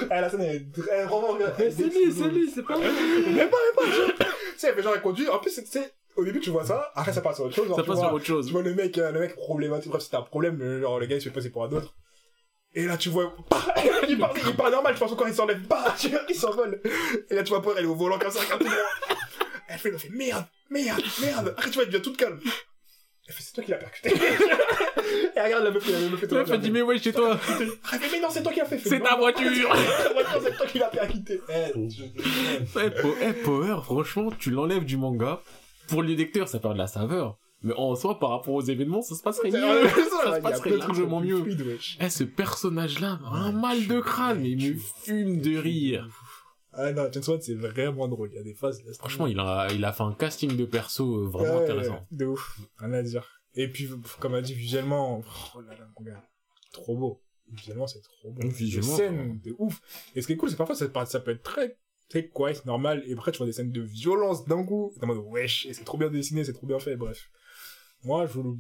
[0.05, 2.87] Eh, la scène, elle est vraiment, elle- C'est lui, c'est lui, c'est pas moi.
[2.87, 4.25] Même pas, même pas.
[4.25, 5.29] Tu sais, elle fait genre, elle conduit.
[5.29, 6.91] En plus, c'est- c'est, au début, tu vois ça.
[6.95, 7.67] Après, ça passe sur autre chose.
[7.69, 8.47] genre, Ça tu passe vois- sur autre chose.
[8.47, 11.17] Tu vois le mec, euh, le mec problématique, bref, c'était un problème, genre le gars
[11.17, 11.95] il se fait passer pour un autre.
[12.77, 13.65] Et là tu vois, bah,
[14.09, 15.95] il parle normal, je pense encore il s'enlève, bah,
[16.29, 16.79] il s'envole.
[17.31, 19.17] Et là tu vois elle est au volant comme ça, regarde tout droit.
[19.67, 21.55] Elle fait, elle fait merde, merde, merde.
[21.57, 22.39] Après tu vois, elle devient toute calme.
[23.29, 24.11] Elle fait, c'est toi qui l'as percuté.
[25.37, 27.41] Et regarde la meuf, la meuf fait meuf, elle dit, mais ouais, chez toi.
[27.59, 28.79] Elle fait, mais non, c'est toi qui l'as fait.
[28.79, 29.71] C'est ta voiture.
[30.05, 31.41] Ta voiture, c'est toi qui l'as percuté.
[31.49, 31.73] Eh,
[32.77, 32.91] Eh,
[33.23, 35.41] eh, Power, franchement, tu l'enlèves du manga.
[35.89, 37.39] Pour les lecteurs, ça perd de la saveur.
[37.67, 39.89] Mais en soi, par rapport aux événements, ça se passerait C'est mieux.
[39.89, 41.45] Ça y se a passerait largement mieux.
[42.01, 46.09] Eh, ce personnage-là, un mal de crâne, mais il me fume de rire.
[46.73, 48.31] Ah non, Chainsaw Man, c'est vraiment drôle.
[48.33, 48.83] Il y a des phases.
[48.99, 52.07] Franchement, il a, il a fait un casting de perso euh, vraiment Ouais, intéressant.
[52.11, 53.27] De ouf, rien à dire.
[53.55, 53.89] Et puis,
[54.21, 55.23] comme a dit, visuellement,
[55.55, 56.23] oh là là, mon gars,
[56.73, 57.23] trop beau.
[57.51, 58.47] Visuellement, c'est trop beau.
[58.49, 59.81] Visuellement, Des scènes de ouf.
[60.15, 61.79] Et ce qui est cool, c'est que parfois, ça, peut- ça peut être très,
[62.11, 64.93] très quiet, normal, et après, tu vois des scènes de violence d'un coup.
[64.99, 67.31] T'es en mode, wesh, et c'est trop bien dessiné, c'est trop bien fait, bref.
[68.07, 68.55] Moi, je le...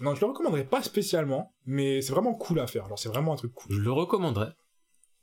[0.00, 2.86] Non, je le recommanderais pas spécialement, mais c'est vraiment cool à faire.
[2.86, 3.76] Alors, c'est vraiment un truc cool.
[3.76, 4.54] Je le recommanderais.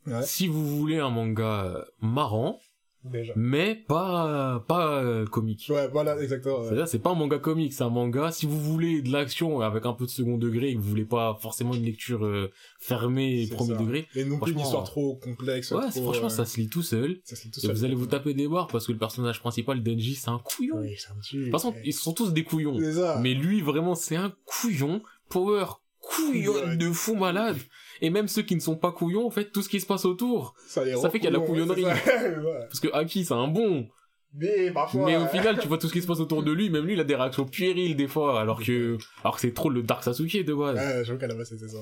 [0.06, 0.22] Ouais.
[0.22, 2.60] Si vous voulez un manga euh, marrant,
[3.06, 3.34] Déjà.
[3.36, 5.68] mais pas, pas euh, comique.
[5.70, 6.60] Ouais, voilà, exactement.
[6.60, 6.66] ouais.
[6.68, 8.32] C'est-à-dire, c'est pas un manga comique, c'est un manga.
[8.32, 11.04] Si vous voulez de l'action avec un peu de second degré et que vous voulez
[11.06, 12.50] pas forcément une lecture euh,
[12.80, 13.80] fermée premier ça.
[13.82, 15.72] degré, Et non plus une histoire trop complexe.
[15.72, 17.20] ouais, trop, franchement, euh, ça se lit tout seul.
[17.26, 17.76] ça se lit tout Et seul.
[17.76, 20.78] vous allez vous taper des barres parce que le personnage principal, Denji, c'est un couillon.
[20.80, 21.38] Oui, c'est un petit...
[21.38, 22.78] De toute façon, ils sont tous des couillons.
[23.22, 25.02] Mais lui, vraiment, c'est un couillon.
[25.30, 25.66] Power,
[26.00, 26.78] couillon Ouais.
[26.78, 27.58] de fou malade.
[28.04, 30.04] Et même ceux qui ne sont pas couillons, en fait, tout ce qui se passe
[30.04, 30.56] autour.
[30.68, 31.98] ça, fait qu'il y a la rend couillons, couillonnerie.
[32.04, 32.36] c'est.
[32.68, 33.88] Parce que Aki, c'est un bon.
[34.34, 35.06] Mais parfois...
[35.06, 36.94] Mais au final, tu vois tout ce qui se passe autour de lui, même lui,
[36.94, 40.04] il a des réactions puériles des fois, alors que, alors que c'est trop le Dark
[40.04, 40.76] Sasuke de base.
[40.76, 41.78] Ouais, j'avoue qu'à la base, c'était ça.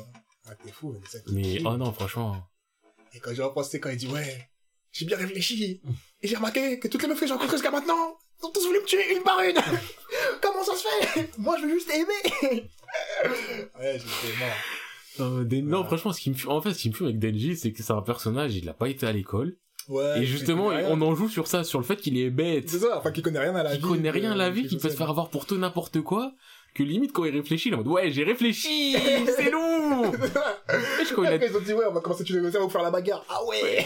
[0.48, 1.24] Ah, t'es fou, mais c'est ça.
[1.34, 2.38] Mais, oh non, franchement.
[3.16, 4.48] Et quand j'ai repensé, quand il dit, ouais,
[4.92, 5.82] j'ai bien réfléchi,
[6.22, 8.80] et j'ai remarqué que toutes les meufs que j'ai rencontrées jusqu'à maintenant, ont tous voulu
[8.80, 9.56] me tuer une par une.
[10.42, 11.32] Comment ça se fait?
[11.40, 12.70] Moi, je veux juste aimer.
[13.80, 14.56] ouais, j'étais mort.
[15.20, 17.56] Euh, Non, franchement, ce qui me fume, en fait, ce qui me fume avec Denji,
[17.58, 19.58] c'est que c'est un personnage, il a pas été à l'école.
[19.90, 20.20] Ouais.
[20.22, 22.70] et justement, on en joue sur ça, sur le fait qu'il est bête.
[22.70, 23.78] C'est ça, enfin, qu'il connaît rien à la vie.
[23.82, 26.02] Qui connaît rien à la vie, euh, qui peut se faire avoir pour tout n'importe
[26.02, 26.34] quoi.
[26.76, 28.94] que limite quand il réfléchit, il est en mode ouais, j'ai réfléchi,
[29.36, 30.06] c'est lourd.
[30.14, 32.92] Et je- Après, ils ont dit, ouais, on va commencer on va vous faire la
[32.92, 33.26] bagarre.
[33.28, 33.86] Ah ouais!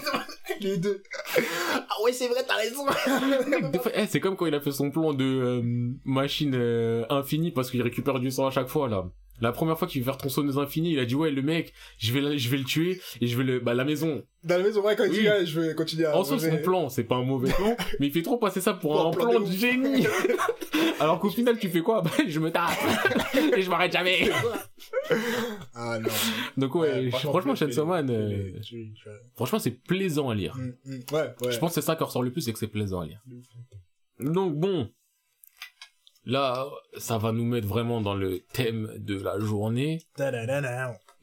[0.60, 1.02] Les deux.
[1.36, 2.84] Ah ouais, c'est vrai, t'as raison.
[3.94, 5.62] Eh, c'est comme quand il a fait son plan de euh,
[6.04, 9.04] machine euh, infinie parce qu'il récupère du sang à chaque fois là.
[9.40, 12.12] La première fois qu'il veut faire tronçonneuse infinie, il a dit ouais le mec, je
[12.12, 14.22] vais je vais le tuer et je vais le bah la maison.
[14.44, 15.18] Dans la maison, ouais, quand il Oui.
[15.20, 16.16] dit, ouais, je vais continuer à.
[16.16, 18.74] En soi son plan, c'est pas un mauvais plan, mais il fait trop passer ça
[18.74, 20.06] pour un plan plan de génie.
[21.00, 22.00] Alors qu'au final tu fais quoi?
[22.02, 22.70] Bah je me tape
[23.56, 24.30] et je m'arrête jamais.
[25.74, 26.08] Ah non.
[26.56, 28.52] Donc ouais, franchement, Chainsaw euh,
[29.34, 30.56] franchement c'est plaisant à lire.
[30.56, 31.52] Mm, mm, Ouais, ouais.
[31.52, 33.22] Je pense que c'est ça qui ressort le plus, c'est que c'est plaisant à lire.
[34.20, 34.88] Donc bon,
[36.26, 39.98] là, ça va nous mettre vraiment dans le thème de la journée.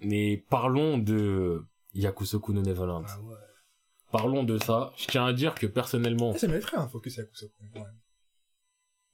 [0.02, 1.62] Mais parlons de
[1.94, 3.06] Yakusoku no Neverland.
[3.08, 3.36] Ah ouais.
[4.12, 4.94] Parlons de ça.
[4.98, 7.22] Je tiens à dire que personnellement, Eh, Ça mériterait un focus ça.
[7.76, 7.82] Ouais.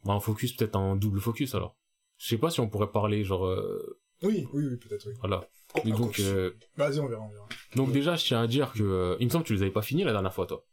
[0.05, 1.75] bah, un focus peut-être un double focus alors.
[2.17, 5.13] Je sais pas si on pourrait parler genre euh, Oui, oui, oui, peut-être, oui.
[5.19, 5.41] voilà.
[5.75, 7.47] Oh, Mais un donc euh, Vas-y, on verra, on verra.
[7.75, 9.71] donc déjà je tiens à dire que euh, il me semble que tu les avais
[9.71, 10.65] pas finis la dernière fois toi.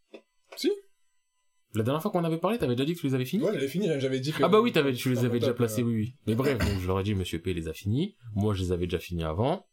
[0.56, 0.72] Si.
[1.76, 3.44] La dernière fois qu'on avait parlé, t'avais déjà dit que tu les avais finis.
[3.44, 4.42] Ouais, j'avais fini, j'avais dit que.
[4.42, 6.14] Ah bah oui, tu les avais déjà placés, oui, oui.
[6.26, 8.16] Mais bref, donc je leur ai dit, Monsieur P les a finis.
[8.34, 9.66] Moi, je les avais déjà finis avant.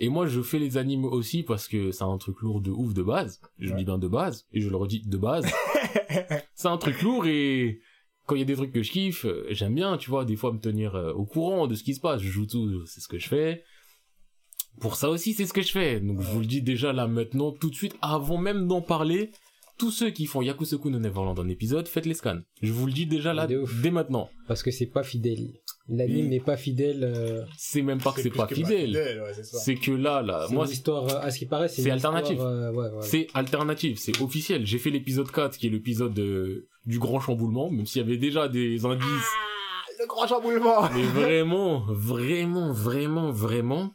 [0.00, 2.94] Et moi, je fais les animes aussi parce que c'est un truc lourd de ouf
[2.94, 3.40] de base.
[3.58, 3.78] Je Ouais.
[3.78, 5.44] dis bien de base, et je le redis de base.
[6.54, 7.80] c'est un truc lourd et
[8.26, 10.52] quand il y a des trucs que je kiffe, j'aime bien, tu vois, des fois
[10.52, 12.20] me tenir euh, au courant de ce qui se passe.
[12.20, 13.64] Je joue tout, c'est ce que je fais.
[14.80, 15.98] Pour ça aussi, c'est ce que je fais.
[15.98, 19.30] Donc, je vous le dis déjà là maintenant, tout de suite, avant même d'en parler.
[19.78, 22.40] Tous ceux qui font Yakusoku no Neverland en épisode, faites les scans.
[22.62, 24.28] Je vous le dis déjà là, dès maintenant.
[24.48, 25.52] Parce que c'est pas fidèle.
[25.88, 26.28] L'anime Oui.
[26.28, 27.04] n'est pas fidèle.
[27.04, 28.96] euh, c'est même pas que c'est pas que fidèle.
[28.96, 32.38] ouais, c'est que là, là, c'est moi, histoire, euh, à ce qui paraît, c'est alternatif.
[32.40, 33.02] euh, ouais, ouais.
[33.02, 34.66] c'est alternatif, c'est officiel.
[34.66, 38.18] J'ai fait l'épisode 4, qui est l'épisode euh, du grand chamboulement, même s'il y avait
[38.18, 39.06] déjà des indices.
[39.06, 43.92] Ah, le grand chamboulement Mais vraiment, vraiment, vraiment, vraiment,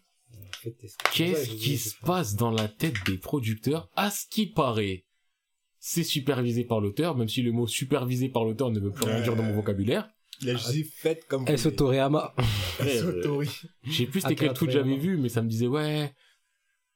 [1.13, 5.03] qu'est-ce qui se passe dans la tête des producteurs À ce qui paraît,
[5.85, 9.19] c'est supervisé par l'auteur, même si le mot supervisé par l'auteur ne veut plus rien
[9.19, 10.09] dire dans mon vocabulaire.
[10.41, 11.67] Il a juste dit, faites comme S.
[11.75, 12.33] Toriyama.
[12.79, 13.49] Sotori.
[13.83, 16.13] Je sais plus c'était quel j'avais vu, mais ça me disait ouais.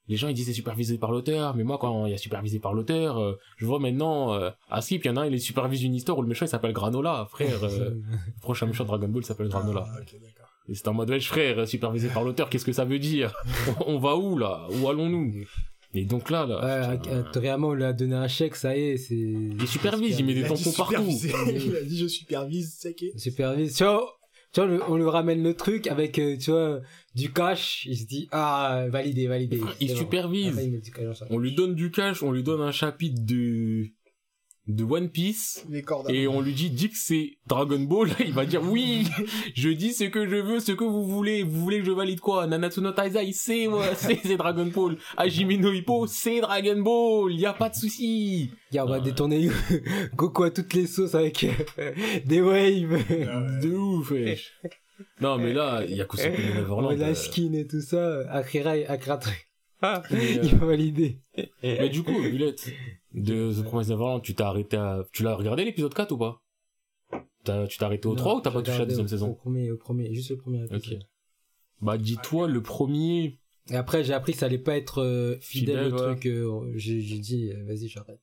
[0.08, 2.60] Les gens ils disent c'est supervisé par l'auteur, mais moi quand il y a supervisé
[2.60, 5.34] par l'auteur, euh, je vois maintenant euh, à Skip, il y en a un il
[5.34, 7.62] est supervise une histoire où le méchant il s'appelle Granola, frère.
[7.66, 9.84] euh, le prochain méchant de Dragon Ball s'appelle Granola.
[9.86, 10.48] Ah, ok, d'accord.
[10.70, 13.36] Et c'est en mode wesh frère, supervisé par l'auteur, qu'est-ce que ça veut dire?
[13.86, 14.66] On va où là?
[14.72, 15.46] Où allons-nous?
[15.94, 18.82] Et donc là là, Ouais, putain, Toriyama, on lui a donné un chèque, ça y
[18.82, 19.16] est, c'est.
[19.16, 21.08] il supervise, il met des tampons partout.
[21.48, 23.76] Il a dit, je supervise, c'est qui supervise.
[23.76, 24.18] Tu vois,
[24.54, 26.82] tu vois, on lui ramène le truc avec, euh, tu vois,
[27.16, 27.86] du cash.
[27.86, 29.62] Il se dit, ah, validé, validé.
[29.80, 29.96] Il bon.
[29.96, 30.50] supervise.
[30.50, 33.88] Après, il cash On lui donne du cash, on lui donne un chapitre de
[34.68, 35.66] de One Piece.
[35.70, 36.10] Les cordes.
[36.10, 39.08] et on lui dit dis que c'est Dragon Ball, il va dire oui,
[39.56, 42.20] je dis ce que je veux, ce que vous voulez, vous voulez que je valide
[42.20, 42.48] quoi?
[42.48, 44.98] Nanatsu no Taizai, c'est moi, c'est Dragon Ball.
[45.16, 48.52] Hajime no Hippo, c'est Dragon Ball, y a pas de souci.
[48.72, 49.50] Gars, on va détourner
[50.16, 51.46] Goku à toutes les sauces avec
[51.80, 51.92] euh,
[52.26, 53.00] des waves.
[53.30, 53.60] Ah ouais.
[53.62, 54.54] De ouf, wesh.
[55.22, 56.98] Non mais là, Yakusoku no Neverland.
[56.98, 58.30] la euh, skin et tout ça.
[58.32, 59.20] Akira, Akira,
[59.82, 61.20] mais, euh, il va valider.
[61.62, 62.72] mais du coup, Villette,
[63.14, 65.04] de The Promised Neverland, tu t'es arrêté à...
[65.12, 66.42] Tu l'as regardé l'épisode 4 ou pas?
[67.44, 69.34] T'as- Tu t'es arrêté au 3 ou t'as pas touché à la deuxième Au saison
[69.34, 70.72] premier, au premier, juste le premier Ok.
[70.74, 71.04] épisode.
[71.82, 73.40] Bah dis-toi, le premier...
[73.70, 76.14] Et après, j'ai appris que ça allait pas être euh, fidèle, Fidèle, le ouais.
[76.16, 76.26] truc.
[76.28, 78.20] euh, j'ai dit, euh, vas-y, j'arrête.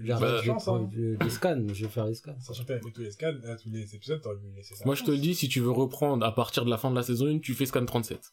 [0.00, 0.56] J'arrête, Bah, je vais hein.
[0.56, 2.38] prendre le- les scans, je vais faire les scans.
[2.40, 4.84] Sachant que avec tous les scans, à tous les épisodes, t'aurais pu laisser ça.
[4.84, 6.96] Moi je te le dis, si tu veux reprendre à partir de la fin de
[6.96, 8.32] la saison 1, tu fais scan 37.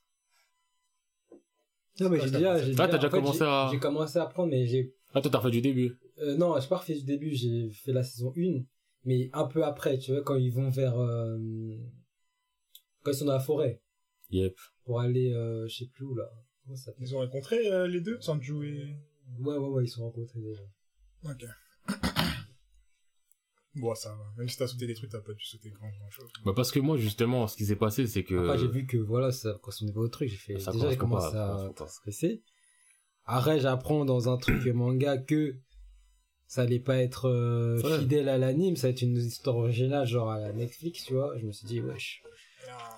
[1.99, 3.79] Non, mais j'ai déjà, j'ai Ah, t'as déjà, déjà en fait, commencé j'ai- à- J'ai
[3.79, 5.97] commencé à apprendre, mais j'ai, Ah toi t'as fait du début.
[6.19, 8.63] euh, non, j'ai pas refait du début, j'ai fait la saison 1,
[9.05, 11.37] mais un peu après, tu vois, quand ils vont vers, euh,
[13.03, 13.81] quand ils sont dans la forêt,
[14.31, 14.55] Yep.
[14.83, 16.29] pour aller, euh, je sais plus où, là.
[16.63, 17.03] Comment ça s'appelle?
[17.07, 18.97] Ils ont rencontré euh, les deux, Sanju et.
[19.39, 20.61] Ouais, ouais, ouais, ils se sont rencontrés déjà.
[21.23, 21.45] Ok.
[23.75, 24.33] bon, ça va.
[24.37, 26.29] Même si t'as sauté des trucs, t'as pas dû sauter grand, grand chose.
[26.45, 28.35] Bah parce que moi justement, ce qui s'est passé c'est que...
[28.35, 30.97] Après, j'ai vu que, voilà, ça correspondait pas au truc, j'ai fait, Ça déjà, j'ai
[30.97, 32.43] commencé à stresser.
[33.27, 35.55] Après, j'apprends dans un truc manga que
[36.47, 37.99] ça allait pas être euh, Ouais.
[37.99, 41.37] fidèle à l'anime, ça va être une histoire originale, genre à la Netflix, tu vois.
[41.37, 42.23] Je me suis dit, wesh.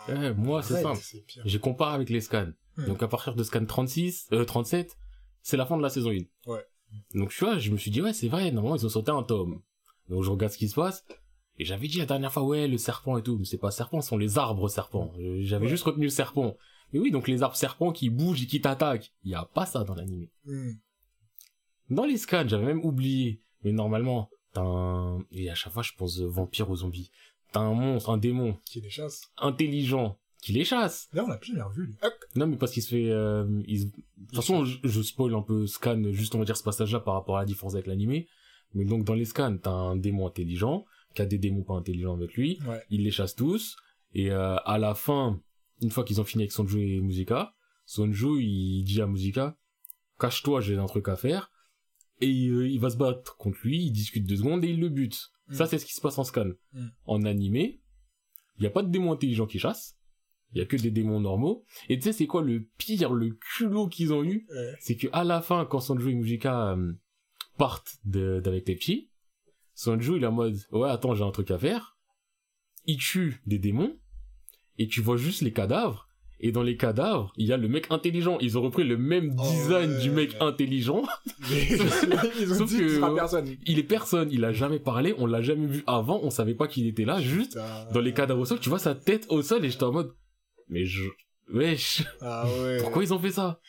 [0.08, 1.00] Eh, moi c'est simple.
[1.46, 2.48] J'ai comparé avec les scans.
[2.78, 2.86] Hmm.
[2.86, 4.98] Donc à partir de scan 36, euh, 37,
[5.42, 6.18] c'est la fin de la saison 1.
[6.50, 6.66] Ouais.
[7.14, 9.22] Donc tu vois, je me suis dit ouais c'est vrai, normalement ils ont sauté un
[9.24, 9.62] tome.
[10.10, 11.06] Donc je regarde ce qui se passe.
[11.58, 14.02] Et j'avais dit la dernière fois ouais le serpent et tout, mais c'est pas serpent,
[14.02, 15.12] ce sont les arbres serpents.
[15.20, 15.70] Euh, J'avais Ouais.
[15.70, 16.56] juste retenu le serpent.
[16.94, 19.12] Mais oui donc les arbres serpents qui bougent et qui t'attaquent.
[19.24, 20.28] Il y a pas ça dans l'anime.
[20.46, 20.72] Hmm.
[21.90, 23.42] Dans les scans, j'avais même oublié.
[23.64, 25.20] Mais normalement, t'as un...
[25.32, 27.12] Et à chaque fois, je pense euh, vampire ou zombie.
[27.52, 29.24] t'as un monstre, un démon Qui les chasse.
[29.38, 31.10] intelligent qui les chasse.
[31.12, 31.96] Là, on l'a plus jamais revu, lui.
[32.38, 33.10] Non, mais parce qu'il se fait...
[33.10, 33.92] euh, il se- De
[34.28, 37.16] toute façon, je, je spoil un peu Scan, juste on va dire ce passage-là par
[37.16, 38.30] rapport à la différence avec l'animé.
[38.74, 42.14] Mais donc dans les scans, t'as un démon intelligent, qui a des démons pas intelligents
[42.14, 42.58] avec lui.
[42.66, 42.82] Ouais.
[42.90, 43.76] Il les chasse tous.
[44.14, 45.42] Et euh, à la fin,
[45.82, 49.58] une fois qu'ils ont fini avec Sonju et Musica, Sonju, il dit à Musica,
[50.20, 51.52] cache-toi, j'ai un truc à faire.
[52.22, 54.90] Et euh, il va se battre contre lui, il discute deux secondes et il le
[54.90, 55.32] bute.
[55.48, 55.54] Mm.
[55.54, 56.52] Ça, c'est ce qui se passe en scan.
[56.74, 56.88] Mm.
[57.06, 57.82] En animé,
[58.58, 59.98] il y a pas de démons intelligents qui chassent.
[60.52, 61.64] Il y a que des démons normaux.
[61.90, 64.48] Et tu sais, c'est quoi le pire, le culot qu'ils ont eu?
[64.50, 64.74] Ouais.
[64.80, 66.94] C'est que à la fin, quand Sonju et Musica euh,
[67.58, 69.10] partent d'avec les petits,
[69.76, 71.98] Sonju, il est en mode, ouais, attends, j'ai un truc à faire.
[72.86, 73.98] Il tue des démons,
[74.80, 76.08] et tu vois juste les cadavres,
[76.40, 78.38] et dans les cadavres, il y a le mec intelligent.
[78.40, 80.02] Ils ont repris le même Oh, design ouais.
[80.02, 81.04] du mec intelligent.
[81.52, 83.56] Ils ont Sauf dit que- sera personne.
[83.66, 86.68] Il est personne, il a jamais parlé, on l'a jamais vu avant, on savait pas
[86.68, 87.88] qu'il était là, juste Putain.
[87.94, 90.14] dans les cadavres au sol, tu vois sa tête au sol, et j'étais en mode,
[90.70, 91.04] mais je,
[91.54, 92.78] wesh, Ah ouais.
[92.82, 93.60] pourquoi ils ont fait ça?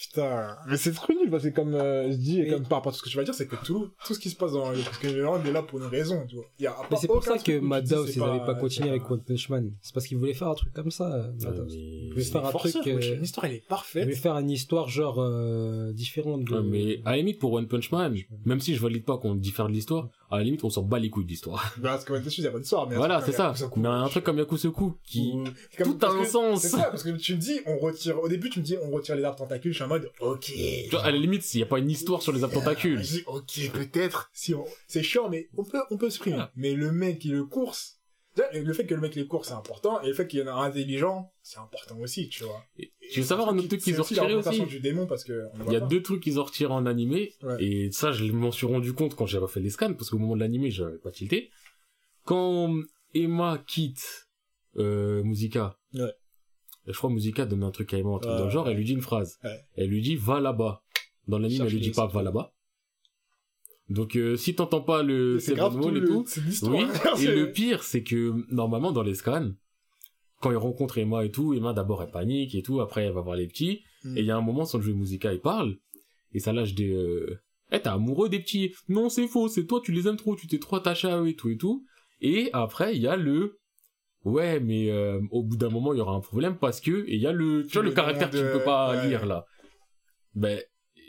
[0.00, 2.90] Putain, mais c'est trop nul parce que comme euh, je dis et comme par rapport
[2.90, 4.52] à tout ce que tu vas dire, c'est que tout, tout ce qui se passe
[4.52, 6.44] dans le parce que généralement on est là pour une raison, tu vois.
[6.60, 9.20] Il y a Mais c'est pour ça que c'est ils n'avaient pas continué avec One
[9.22, 9.72] Punch Man.
[9.82, 11.74] C'est parce qu'ils voulaient faire un truc comme ça, Euh, Madhouse.
[11.76, 14.14] mais- Ils voulaient faire un forceur, truc, wesh, euh, l'histoire elle est Ils voulaient parfaite.
[14.16, 16.54] faire une histoire genre euh, différente de...
[16.54, 19.34] Ouais, mais à la limite pour One Punch Man, même si je valide pas qu'on
[19.34, 21.74] diffère de l'histoire, à la limite on s'en bat les couilles de l'histoire.
[21.78, 23.54] Bah, parce que il y a pas d'histoire, mais Voilà, c'est ça.
[23.76, 26.60] Mais un truc comme Yakusoku qui Ou- c'est comme- tout a un que- sens.
[26.62, 28.90] C'est ça, parce que tu me dis, on retire, au début tu me dis, on
[28.90, 30.40] retire les arbres tentacules, je suis en mode, ok.
[30.44, 33.02] Tu vois, à la limite, s'il y a pas une histoire sur les arbres tentacules.
[33.02, 36.42] Je dis, ok, peut-être, si on, c'est chiant, mais on peut, on peut se primer.
[36.56, 37.97] Mais le mec qui le course,
[38.52, 40.46] le fait que le mec le course, c'est important, et le fait qu'il y en
[40.46, 42.64] a un intelligent, c'est important aussi, tu vois.
[43.10, 45.58] Tu veux savoir un autre truc qu'ils ont retiré aussi du démon, parce que, on
[45.58, 45.86] le Il y a pas.
[45.86, 47.62] deux trucs qu'ils ont retirés en animé, Ouais.
[47.64, 50.34] et ça, je m'en suis rendu compte quand j'ai refait les scans, parce qu'au moment
[50.34, 51.50] de l'animé, j'avais pas tilté.
[52.24, 52.74] Quand
[53.14, 54.28] Emma quitte
[54.76, 56.12] euh, Musica, Ouais.
[56.86, 58.76] je crois Musica donne un truc à Emma, un truc Ouais, dans le genre, elle
[58.76, 59.38] lui dit une phrase.
[59.76, 60.82] Elle lui dit, va là-bas.
[61.26, 62.52] Dans l'anime, elle lui dit les pas, va là-bas.
[63.88, 66.74] Donc, euh, si t'entends pas le C'est Seven Wall et le, tout, l'histoire.
[66.74, 66.84] Oui,
[67.24, 69.50] et le pire, c'est que normalement dans les scans,
[70.40, 73.20] quand il rencontre Emma et tout, Emma d'abord elle panique et tout, après elle va
[73.22, 74.16] voir les petits, Mm.
[74.16, 75.74] et il y a un moment sans jouer Musica, il parle,
[76.32, 76.92] et ça lâche des...
[76.92, 77.40] Euh...
[77.72, 80.46] Eh, t'es amoureux des petits Non, c'est faux, c'est toi, tu les aimes trop, tu
[80.46, 81.84] t'es trop attaché à eux et tout et tout.
[82.20, 83.58] Et après, il y a le...
[84.24, 87.04] Ouais, mais euh, au bout d'un moment, il y aura un problème parce que...
[87.08, 87.66] Et il y a le...
[87.66, 89.08] Tu vois, le Le caractère que tu de- peux pas ouais.
[89.08, 89.44] lire, là.
[90.36, 90.62] Ben,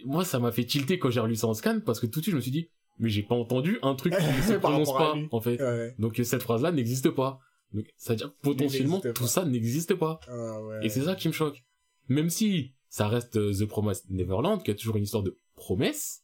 [0.06, 2.24] moi, ça m'a fait tilter quand j'ai relu ça en scan, parce que tout de
[2.24, 2.70] suite, je me suis dit,
[3.00, 5.62] mais j'ai pas entendu un truc qui ne se prononce pas, en fait.
[5.62, 5.96] Ouais.
[6.00, 7.40] Donc euh, cette phrase-là n'existe pas.
[7.74, 9.28] Donc, c'est-à-dire potentiellement tout pas.
[9.28, 10.20] ça n'existe pas.
[10.28, 10.86] Ah ouais.
[10.86, 11.64] Et c'est ça qui me choque.
[12.08, 16.24] Même si ça reste euh, The Promised Neverland, qui a toujours une histoire de promesse,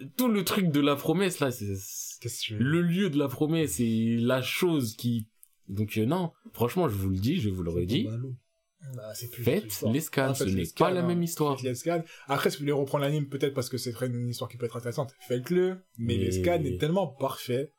[0.00, 1.74] euh, tout le truc de la promesse là, c'est
[2.50, 5.28] le lieu de la promesse et la chose qui.
[5.68, 8.08] Donc euh, non, franchement, je vous le dis, je vous l'aurais dit,
[8.96, 9.92] Bah, plus faites l'histoire.
[9.92, 11.06] les scans, Ah, ce n'est pas la hein.
[11.06, 11.56] même histoire.
[11.56, 12.02] Faites les scans.
[12.26, 14.76] Après, si vous voulez reprendre l'anime, peut-être parce que c'est une histoire qui peut être
[14.76, 15.74] intéressante, faites-le.
[15.98, 17.72] Mais, Mais- les scans est tellement parfait.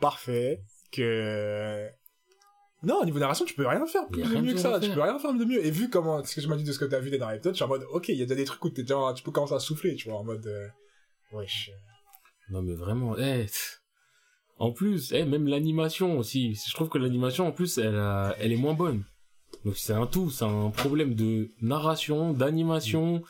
[0.00, 0.62] Parfait
[0.92, 1.88] que...
[2.84, 4.78] Non, au niveau narration, tu peux rien faire plus de mieux que ça.
[4.78, 5.64] Tu peux rien faire de mieux.
[5.64, 7.28] Et vu comment, ce que tu m'as dit de ce que t'as vu des dans
[7.28, 9.12] l'épisode, je suis en mode, ok, il y a déjà des trucs où t'es déjà,
[9.16, 10.68] tu peux commencer à souffler, tu vois, en mode, euh,
[11.32, 11.72] wesh.
[12.50, 13.80] Non mais vraiment, eh, tch.
[14.58, 16.54] En plus, eh, même l'animation aussi.
[16.68, 19.04] Je trouve que l'animation en plus, elle, a- elle est moins bonne.
[19.64, 23.22] Donc c'est un tout, c'est un problème de narration, d'animation,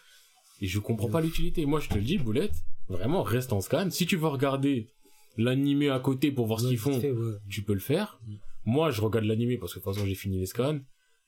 [0.61, 1.65] et je comprends pas l'utilité.
[1.67, 2.55] Moi je te le dis, Boulette,
[2.89, 3.89] vraiment reste en scan.
[3.91, 4.89] Si tu veux regarder
[5.37, 6.99] l'animé à côté pour voir ce qu'ils font,
[7.49, 8.19] tu peux le faire.
[8.27, 8.35] Mm.
[8.67, 10.81] Moi je regarde l'animé parce que de toute façon j'ai fini les scans,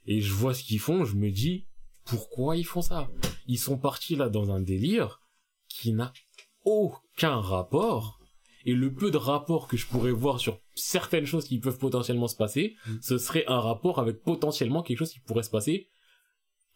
[0.06, 1.66] et je vois ce qu'ils font, je me dis,
[2.04, 3.08] pourquoi ils font ça?
[3.46, 5.20] Ils sont partis là dans un délire
[5.68, 6.12] qui n'a
[6.64, 8.19] aucun rapport.
[8.66, 12.28] Et le peu de rapport que je pourrais voir sur certaines choses qui peuvent potentiellement
[12.28, 12.96] se passer, Mm.
[13.00, 15.88] ce serait un rapport avec potentiellement quelque chose qui pourrait se passer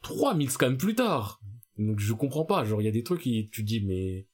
[0.03, 1.41] 3000 scans plus tard.
[1.79, 4.27] Donc je comprends pas, genre il y a des trucs qui tu dis mais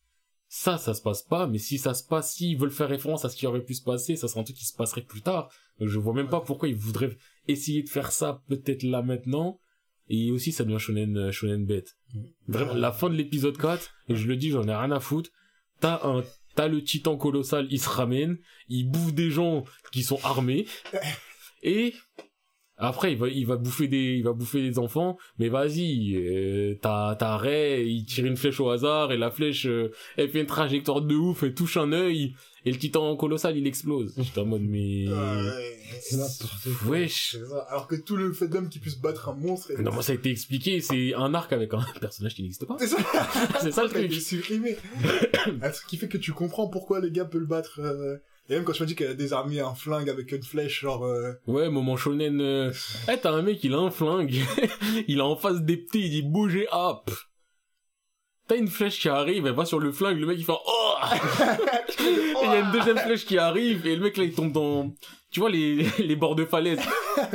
[0.49, 3.29] ça ça se passe pas, mais si ça se passe, s'ils veulent faire référence à
[3.29, 5.51] ce qui aurait pu se passer, ça serait un truc qui se passerait plus tard.
[5.79, 7.17] Donc je vois même pas pourquoi ils voudraient
[7.49, 9.61] essayer de faire ça peut-être là maintenant.
[10.09, 11.97] Et aussi ça devient shonen, shonen bête.
[12.13, 12.23] Mm.
[12.49, 15.31] Vraiment, la fin de l'épisode 4, et je le dis, j'en ai rien à foutre.
[15.79, 16.25] T'as un,
[16.61, 18.37] t'as le titan colossal, il se ramène,
[18.69, 20.67] il bouffe des gens qui sont armés,
[21.63, 21.95] et
[22.83, 26.75] Après, il va, il va bouffer des, il va bouffer des enfants, mais vas-y, euh,
[26.81, 30.41] t'as, t'as Ray, il tire une flèche au hasard, et la flèche, euh, elle fait
[30.41, 32.35] une trajectoire de ouf, elle touche un œil,
[32.65, 34.15] et le titan colossal, il explose.
[34.19, 35.09] J'étais en mode, mais...
[35.09, 36.17] Ouais, C'est.
[36.87, 37.37] Wesh.
[37.69, 39.73] Alors que tout le fait d'homme qui puisse battre un monstre.
[39.79, 42.77] Non, moi, ça a été expliqué, c'est un arc avec un personnage qui n'existe pas.
[42.79, 42.97] C'est ça.
[43.61, 44.13] C'est ça le truc.
[44.13, 44.77] supprimé.
[45.63, 47.81] un truc qui fait que tu comprends pourquoi les gars peuvent le battre.
[47.81, 48.17] euh,
[48.51, 51.05] Et même quand tu m'as dit qu'elle a désarmé un flingue avec une flèche, genre.
[51.05, 52.73] euh, Ouais, moment shonen, euh...
[53.09, 54.35] eh, t'as un mec, il a un flingue,
[55.09, 57.11] il a en face des petits, il dit bougez, hop.
[58.49, 60.95] T'as une flèche qui arrive, elle va sur le flingue, le mec il fait oh
[62.01, 62.03] Et
[62.43, 64.93] il y a une deuxième flèche qui arrive, et le mec là il tombe dans,
[65.31, 66.81] tu vois, les, les bords de falaise.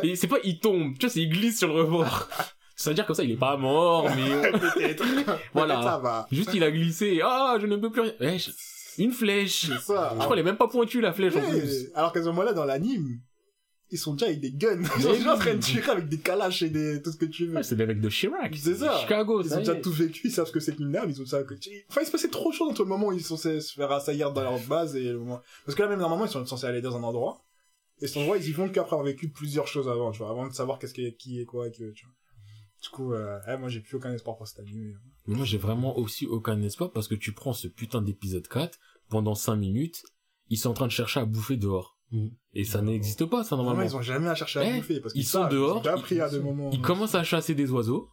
[0.04, 2.28] Et c'est pas il tombe, tu vois, c'est il glisse sur le rebord.
[2.76, 5.06] C'est-à-dire comme ça, il est pas mort, mais Peut-être.
[5.54, 5.82] Voilà.
[5.82, 6.28] Ça va.
[6.30, 8.12] juste il a glissé, ah, je ne peux plus rien.
[8.20, 8.52] Eh, je-
[8.98, 9.68] Une flèche.
[9.68, 10.12] C'est ça.
[10.14, 11.90] Je crois qu'elle est même pas pointue la flèche en plus.
[11.96, 13.20] Alors qu'à ce moment-là, dans l'anime,
[13.92, 14.82] ils sont déjà avec des guns.
[14.98, 17.02] Ils sont déjà en train de tirer avec des calaches et des...
[17.02, 17.56] tout ce que tu veux.
[17.56, 18.56] Ouais, c'est des mecs de Chirac.
[18.56, 18.98] C'est ça.
[19.00, 21.26] Chicago, Ils ont déjà tout vécu, ils savent ce que c'est qu'une arme, ils ont
[21.26, 21.54] ça que...
[21.90, 23.74] Enfin, il se passait trop de choses entre le moment où ils sont censés se
[23.74, 25.42] faire assaillir dans leur base et le moment...
[25.66, 27.46] Parce que là, même normalement, ils sont censés aller dans un endroit.
[28.02, 30.48] Et cet endroit, ils y vont qu'après avoir vécu plusieurs choses avant, tu vois, avant
[30.48, 32.16] de savoir qu'est-ce qui est, qui est quoi, et que, tu vois.
[32.82, 35.00] Du coup, euh, ouais, moi, j'ai plus aucun espoir pour cet anime.
[35.28, 38.78] Mais moi, j'ai vraiment aussi aucun espoir parce que tu prends ce putain d'épisode 4,
[39.10, 40.04] pendant 5 minutes,
[40.50, 41.98] ils sont en train de chercher à bouffer dehors.
[42.12, 42.28] Mm.
[42.54, 45.16] Et ça n'existe pas, ça, Normalement, ils ont jamais à chercher à Eh, bouffer, parce
[45.16, 46.70] ils qu'ils sont dehors, Ils à des moments.
[46.72, 48.10] Ils commencent à chasser des oiseaux.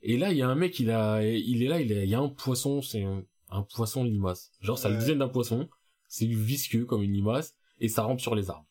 [0.00, 2.18] Et là, il y a un mec, il a, il est là, il, y a
[2.18, 4.50] un poisson, c'est un, un poisson limace.
[4.60, 5.68] Genre, ça le design d'un poisson.
[6.08, 7.54] C'est visqueux comme une limace.
[7.78, 8.66] Et ça rampe sur les arbres.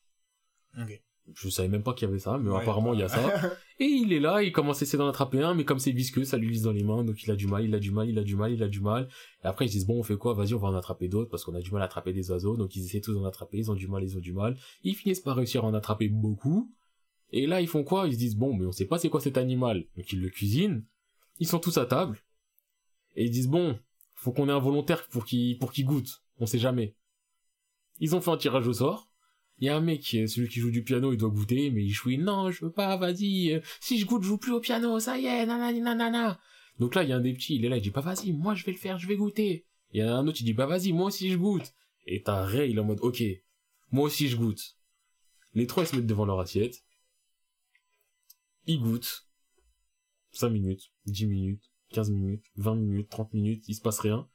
[1.34, 3.20] Je savais même pas qu'il y avait ça, mais Ouais, apparemment, il y a ça.
[3.80, 6.24] Et il est là, il commence à essayer d'en attraper un, mais comme c'est visqueux,
[6.24, 8.10] ça lui glisse dans les mains, donc il a du mal, il a du mal,
[8.10, 9.08] il a du mal, il a du mal.
[9.44, 10.34] Et après, ils se disent, bon, on fait quoi?
[10.34, 12.58] Vas-y, on va en attraper d'autres, parce qu'on a du mal à attraper des oiseaux,
[12.58, 14.58] donc ils essaient tous d'en attraper, ils ont du mal, ils ont du mal.
[14.84, 16.72] Ils finissent par réussir à en attraper beaucoup.
[17.32, 18.08] Et là, ils font quoi?
[18.08, 19.86] Ils se disent, bon, mais on sait pas c'est quoi cet animal.
[19.96, 20.86] Donc ils le cuisinent.
[21.40, 22.20] Ils sont tous à table.
[23.16, 23.80] Et ils disent, bon,
[24.14, 26.24] faut qu'on ait un volontaire pour qu'il, pour qu'il goûte.
[26.40, 26.96] On sait jamais.
[28.00, 29.11] Ils ont fait un tirage au sort.
[29.62, 31.94] Il y a un mec, celui qui joue du piano, il doit goûter, mais il
[31.94, 35.00] chouine, non, je veux pas, vas-y, euh, si je goûte, je joue plus au piano,
[35.00, 36.40] ça y est, nanani, nanana.
[36.80, 38.34] Donc là, il y a un des petits, il est là, il dit, bah vas-y,
[38.34, 39.68] moi je vais le faire, je vais goûter.
[39.94, 41.76] Il y en a un autre, il dit, bah vas-y, moi aussi je goûte.
[42.08, 43.24] Et t'as Ray, il est en mode, ok,
[43.92, 44.78] moi aussi je goûte.
[45.54, 46.84] Les trois, ils se mettent devant leur assiette.
[48.66, 49.28] Ils goûtent.
[50.32, 54.28] 5 minutes, 10 minutes, 15 minutes, 20 minutes, 30 minutes, il se passe rien.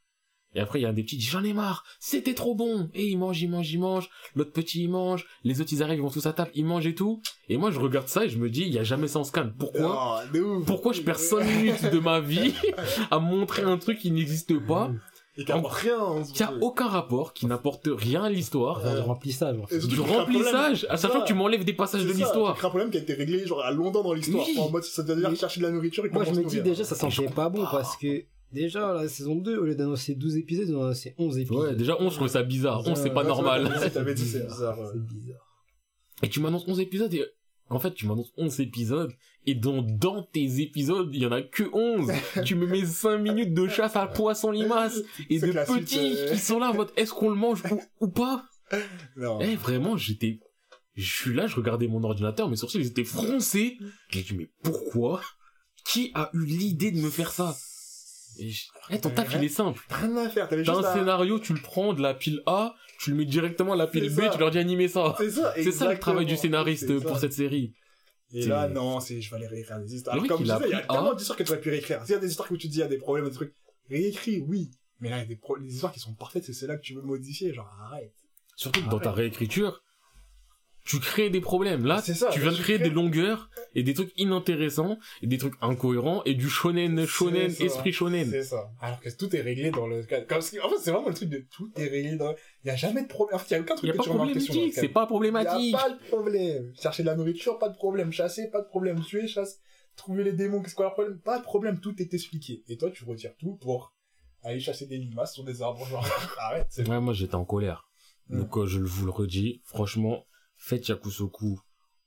[0.57, 2.55] Et après, il y a un des petits qui dit, j'en ai marre, c'était trop
[2.55, 2.89] bon.
[2.95, 4.09] Et il mange, il mange, il mange.
[4.35, 5.27] L'autre petit, il mange.
[5.43, 7.21] Les autres, ils arrivent, ils vont tous à table, ils mangent et tout.
[7.47, 9.51] Et moi, je regarde ça et je me dis, il y a jamais sans scan.
[9.57, 10.23] Pourquoi?
[10.35, 10.63] Oh.
[10.65, 12.55] Pourquoi je perds 5 minutes de ma vie
[13.11, 14.89] à montrer un truc qui n'existe pas,
[15.37, 16.23] Et qui rien.
[16.23, 19.85] se qui a aucun rapport, qui n'apporte rien à l'histoire, du remplissage, en fait.
[19.85, 21.19] Du remplissage, à sachant Ça.
[21.21, 22.55] que tu m'enlèves des passages C'est de l'histoire.
[22.55, 24.43] crée un problème qui a été réglé genre à longtemps dans l'histoire.
[24.47, 24.57] Oui.
[24.57, 26.83] En mode, ça veut dire chercher de la nourriture et Moi, je me dis déjà,
[26.83, 30.65] ça sentait pas bon parce que déjà, la saison 2, au lieu d'annoncer 12 épisodes,
[30.67, 31.69] ils ont annoncé 11 épisodes.
[31.69, 32.85] Ouais, déjà 11, je trouvais ça bizarre.
[32.87, 33.65] 11, c'est pas normal.
[33.67, 34.79] ouais, T'avais dit, c'est bizarre.
[34.79, 34.87] ouais.
[34.93, 35.41] C'est bizarre.
[36.23, 37.23] Et tu m'annonces 11 épisodes et,
[37.69, 39.13] en fait, tu m'annonces 11 épisodes
[39.45, 42.11] et dans, dans tes épisodes, il y en a que 11.
[42.45, 44.99] tu me mets 5 minutes de chasse à poisson limace
[45.29, 47.81] et de suite, petits euh, qui sont là en mode est-ce qu'on le mange ou,
[48.01, 48.45] ou pas?
[49.15, 49.39] Non.
[49.41, 50.39] Eh, vraiment, j'étais,
[50.95, 53.77] je suis là, je regardais mon ordinateur, mes sourcils, ils étaient froncés.
[54.09, 55.21] J'ai dit, mais pourquoi?
[55.85, 57.55] Qui a eu l'idée de me faire ça?
[58.39, 59.81] Et je- Eh, ton taf, il est simple.
[59.89, 60.93] T'as rien à faire, T'as un à...
[60.93, 64.09] scénario, tu le prends de la pile A, tu le mets directement à la pile
[64.13, 64.29] B, ça.
[64.29, 65.15] tu leur dis animer ça.
[65.17, 67.73] C'est ça, ça le travail du scénariste pour cette série.
[68.33, 70.15] Et là, non, c'est, je vais aller réécrire des histoires.
[70.15, 72.01] Alors, comme il je disais, il y a tellement d'histoires que tu aurais pu réécrire.
[72.03, 73.53] S'il y a des histoires où tu dis, il y a des problèmes, des trucs,
[73.89, 74.69] réécris, oui.
[74.99, 76.81] Mais là, il y a des, pro- des histoires qui sont parfaites, c'est là que
[76.81, 78.13] tu veux modifier, genre, arrête.
[78.57, 79.81] Surtout que dans ta réécriture,
[80.87, 81.85] tu crées des problèmes.
[81.85, 85.55] Là, ça, tu viens de créer des longueurs et des trucs inintéressants et des trucs
[85.61, 87.63] incohérents et du shonen, shonen, ça.
[87.65, 88.29] esprit shonen.
[88.29, 88.71] C'est ça.
[88.79, 90.25] Alors que tout est réglé dans le cadre.
[90.27, 92.33] Comme, en fait, c'est vraiment le truc de tout est réglé dans,
[92.63, 93.35] il y a jamais de problème.
[93.35, 95.01] En fait, il y a aucun truc y a que pas tu problématique, c'est pas
[95.01, 95.75] Il y problématique.
[95.75, 96.73] a pas de problème.
[96.81, 98.11] Chercher de la nourriture, pas de problème.
[98.13, 99.01] Chasser, pas de problème.
[99.01, 99.59] Tuer, chasse.
[99.97, 101.19] Trouver les démons, qu'est-ce qu'on a le problème?
[101.19, 102.63] Pas de problème, tout est expliqué.
[102.69, 103.93] Et toi, tu retires tout pour
[104.43, 106.07] aller chasser des limaces sur des arbres, genre,
[106.39, 107.89] arrête, Ouais, moi j'étais en colère.
[108.29, 108.41] Mm.
[108.41, 110.23] Donc euh, je vous le redis, franchement,
[110.57, 111.59] faites Yakusoku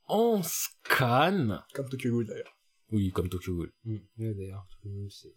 [0.07, 1.61] en scan.
[1.75, 2.57] comme Tokyo Ghoul, d'ailleurs.
[2.93, 3.73] Oui, comme Tokyo Ghoul.
[3.85, 3.97] Mm.
[4.19, 5.35] Ouais, d'ailleurs, euh, c'est.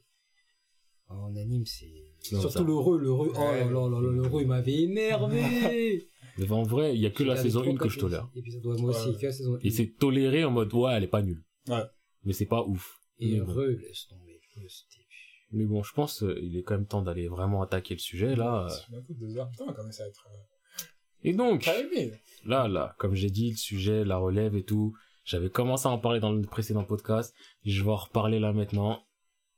[1.09, 1.91] En anime, c'est.
[2.21, 3.31] Surtout ça- l'heureux, l'heureux.
[3.35, 6.07] Oh là là là là, l'heureux, il m'avait énervé!
[6.39, 8.27] Mais en vrai, il y a que la saison trop 1 que je tolère.
[8.35, 8.65] épisode.
[8.65, 9.17] Ouais, moi aussi, Ouais.
[9.19, 9.71] que la saison Et 1.
[9.71, 11.43] c'est toléré en mode, ouais, elle est pas nulle.
[11.67, 11.83] Ouais.
[12.23, 12.97] Mais c'est pas ouf.
[13.19, 13.51] Et Mais bon.
[13.51, 14.39] heureux, laisse tomber.
[15.51, 18.35] Mais bon, je pense euh, il est quand même temps d'aller vraiment attaquer le sujet
[18.35, 18.67] là.
[18.69, 19.49] C'est coup deux heures.
[19.51, 20.37] Putain, on a commencé à être, euh,
[21.23, 22.11] Et donc, aimé?
[22.45, 24.93] là, là, comme j'ai dit, le sujet, la relève et tout,
[25.25, 27.33] J'avais commencé à en parler dans le précédent podcast.
[27.63, 29.01] Je vais en reparler là maintenant.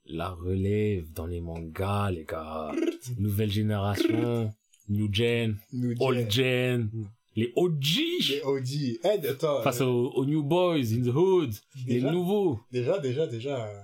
[0.06, 2.72] La relève dans les mangas, les gars.
[3.18, 4.54] Nouvelle génération.
[4.90, 5.58] New gen.
[6.00, 6.90] Old gen.
[7.36, 7.84] Les OG.
[8.30, 9.00] les OG.
[9.28, 9.64] Attends.
[9.64, 11.54] Face euh, aux, aux new boys in the hood.
[11.88, 12.60] Les déjà, nouveaux.
[12.72, 13.82] déjà, déjà, déjà, euh,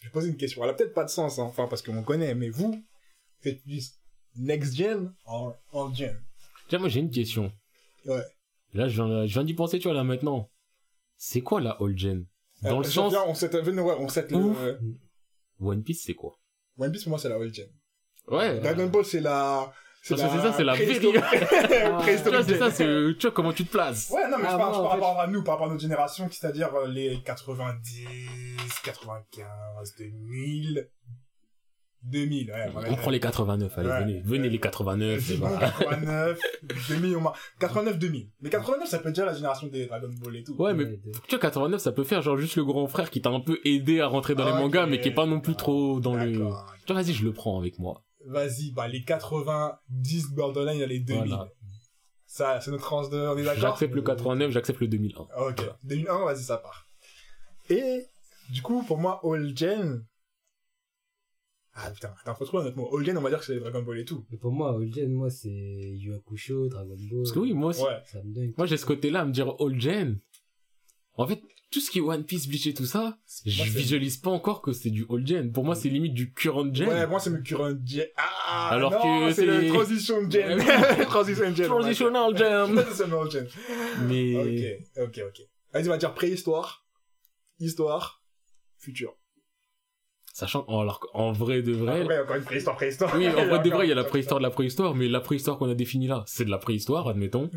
[0.00, 0.64] je vais poser une question.
[0.64, 2.74] Elle a peut-être pas de sens, hein, enfin, parce qu'on connaît, mais vous,
[3.44, 3.92] êtes plus
[4.34, 6.16] next gen ou old gen?
[6.68, 7.52] Tiens, moi j'ai une question.
[8.04, 8.22] Ouais.
[8.74, 10.50] Là, je viens, je viens d'y penser, tu vois, là maintenant.
[11.16, 12.26] C'est quoi la old gen?
[12.62, 13.62] Dans Euh, le sens, viens, on s'est, ouais,
[14.60, 14.78] euh,
[15.60, 16.36] One Piece, c'est quoi?
[16.78, 17.68] One Piece, pour moi, c'est la old gen.
[18.28, 18.60] Ouais.
[18.60, 19.72] Dragon Ball, c'est la,
[20.02, 22.84] c'est ça, c'est la préhistorique vois, c'est ça, c'est,
[23.18, 24.82] tu vois, comment tu te places Ouais, non, mais Ah, je parle, moi, je en
[24.82, 27.20] parle fait, par rapport à nous, par rapport à notre génération, qui c'est-à-dire euh, les
[27.24, 28.06] 90,
[28.84, 30.88] 95, 2000,
[32.02, 32.70] 2000, ouais.
[32.72, 32.90] voilà.
[32.92, 34.00] On prend les 89, allez, Ouais.
[34.00, 35.48] venez, venez les 89, c'est C'est bon.
[35.48, 36.40] bon, 89,
[36.88, 37.32] 2000 au moins.
[37.58, 38.28] 89, 2000.
[38.40, 40.54] Mais 89, ça peut être déjà la génération des Dragon Ball et tout.
[40.60, 43.20] Ouais, mais Ouais, tu vois, 89, ça peut faire genre juste le grand frère qui
[43.20, 45.56] t'a un peu aidé à rentrer dans les mangas, mais qui est pas non plus
[45.56, 46.32] trop dans le...
[46.32, 48.02] Tu vois, vas-y, je le prends avec moi.
[48.24, 51.28] Vas-y, bah, les 90 borderline, il y a les 2000.
[51.28, 51.48] Voilà.
[52.26, 53.60] Ça, c'est notre tranche de, on est d'accord?
[53.62, 55.26] J'accepte le 89, j'accepte le 2001.
[55.48, 55.62] Ok.
[55.84, 56.86] 2001, vas-y, ça part.
[57.70, 58.06] Et,
[58.50, 60.04] du coup, pour moi, All Gen.
[61.78, 62.88] Ah putain, attends, faut trouver un autre mot.
[62.90, 64.24] On va dire que c'est les Dragon Ball et tout.
[64.30, 67.18] Mais pour moi, Old Gen, moi, c'est Yu Hakusho, Dragon Ball.
[67.22, 68.00] Parce que oui, moi aussi, Ouais.
[68.10, 68.52] Ça me donne.
[68.56, 70.18] moi j'ai ce côté-là à me dire old gen.
[71.18, 71.40] En fait,
[71.70, 74.72] tout ce qui est One Piece, Bleach et tout ça, je visualise pas encore que
[74.72, 75.52] c'est du old gen.
[75.52, 76.88] Pour moi, c'est limite du current gen.
[76.88, 78.06] Ouais, moi, c'est le current gen.
[78.16, 80.58] Ah, Alors non, que c'est c'est- le transition gen.
[81.08, 81.66] transition gen.
[81.66, 82.74] Transitional gen.
[82.74, 83.46] Transitional gen.
[84.08, 85.40] Mais Ok, ok, ok.
[85.74, 86.86] Vas-y, on va dire préhistoire,
[87.58, 88.22] histoire,
[88.78, 89.14] futur.
[90.36, 93.14] Sachant qu'en alors qu'en vrai de vrai, Après, encore une préhistoire, préhistoire.
[93.16, 95.20] oui, en vrai de vrai, il y a la préhistoire de la préhistoire, mais la
[95.20, 97.50] préhistoire qu'on a définie là, c'est de la préhistoire, admettons.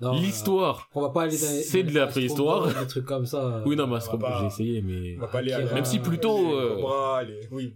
[0.00, 2.68] Non, L'histoire, euh, on va pas aller dans les- c'est de la préhistoire.
[2.68, 3.62] Des trucs comme ça.
[3.66, 6.36] oui, non, mais Astro j'ai essayé, mais On va pas aller à Même si plutôt,
[6.52, 7.40] les euh, Cobra, les...
[7.50, 7.74] Oui,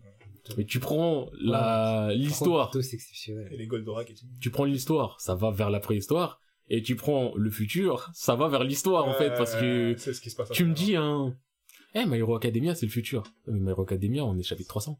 [0.57, 3.49] mais tu prends la l'histoire, contre, plutôt, c'est exceptionnel.
[3.53, 4.27] et les Goldorak et tout.
[4.41, 8.49] tu prends l'histoire, ça va vers la préhistoire, et tu prends le futur, ça va
[8.49, 10.51] vers l'histoire en fait, parce que Ouais, C'est ce qui se passe.
[10.51, 11.35] tu me dis un,
[11.95, 13.23] eh, My Hero Academia, c'est le futur.
[13.47, 14.99] Mais My Hero Academia, on est chapitre 300.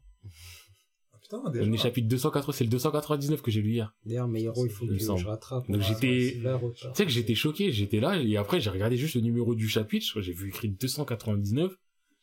[1.13, 1.65] Ah, Putain, déjà.
[1.69, 3.95] On est chapitre 280, c'est le 299 que j'ai lu hier.
[4.05, 5.69] D'ailleurs, mes héros, il faut que je rattrape.
[5.69, 6.37] Donc Ah, j'étais-.
[6.75, 9.67] Tu sais que j'étais choqué, j'étais là, et après j'ai regardé juste le numéro du
[9.69, 11.71] chapitre, j'ai vu écrit 299.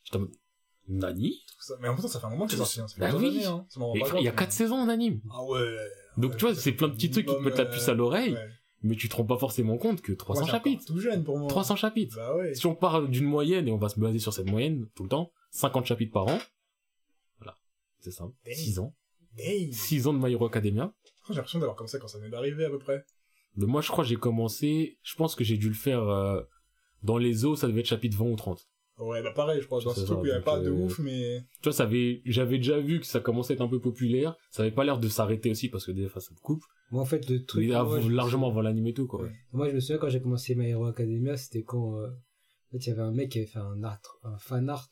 [0.03, 0.31] J'étais en mode,
[0.87, 1.43] Nani?
[1.79, 2.79] Mais en même temps, ça fait un moment que c'est sorti.
[2.81, 2.87] hein.
[2.87, 3.37] Ça fait Bah plusieurs oui.
[3.37, 3.65] années, hein.
[3.69, 5.21] Ça frère, il y a compte, 4 mais- saisons en anime.
[5.31, 5.59] Ah ouais.
[6.17, 7.93] Donc Ouais, tu vois, c'est plein de petits trucs qui te mettent la puce à
[7.93, 8.49] l'oreille, ouais.
[8.83, 10.85] Mais tu te rends pas forcément compte que 300 Moi, c'est encore chapitres.
[10.85, 11.47] Tout jeune pour moi.
[11.47, 12.15] 300 chapitres.
[12.15, 12.53] Bah ouais.
[12.55, 15.09] Si on parle d'une moyenne, et on va se baser sur cette moyenne tout le
[15.09, 16.39] temps, 50 chapitres par an.
[17.39, 17.55] Voilà.
[17.99, 18.17] C'est.
[18.19, 18.33] Damn.
[18.53, 18.95] 6 ans.
[19.37, 19.71] Damn.
[19.71, 20.93] 6 ans de My Hero Academia.
[21.29, 23.05] J'ai l'impression d'avoir comme ça quand ça venait d'arriver à peu près.
[23.55, 26.41] Mais moi, je crois que j'ai commencé, je pense que j'ai dû le faire, euh,
[27.03, 28.67] dans les eaux, ça devait être chapitre 20 ou 30.
[28.97, 29.81] Ouais, bah pareil, je crois.
[29.81, 31.43] Dans ce truc il y avait pas de euh, ouf, mais.
[31.61, 34.35] Tu vois, ça avait, j'avais déjà vu que ça commençait à être un peu populaire.
[34.51, 36.63] Ça avait pas l'air de s'arrêter aussi parce que des fois ça me coupe.
[36.91, 37.67] Moi, en fait, le truc.
[37.67, 39.23] Moi, me largement avant l'anime et tout, quoi.
[39.23, 39.31] Ouais.
[39.53, 42.85] Moi, je me souviens quand j'ai commencé My Hero Academia, c'était quand, euh, en fait,
[42.85, 44.89] il y avait un mec qui avait fait un art, un fan art.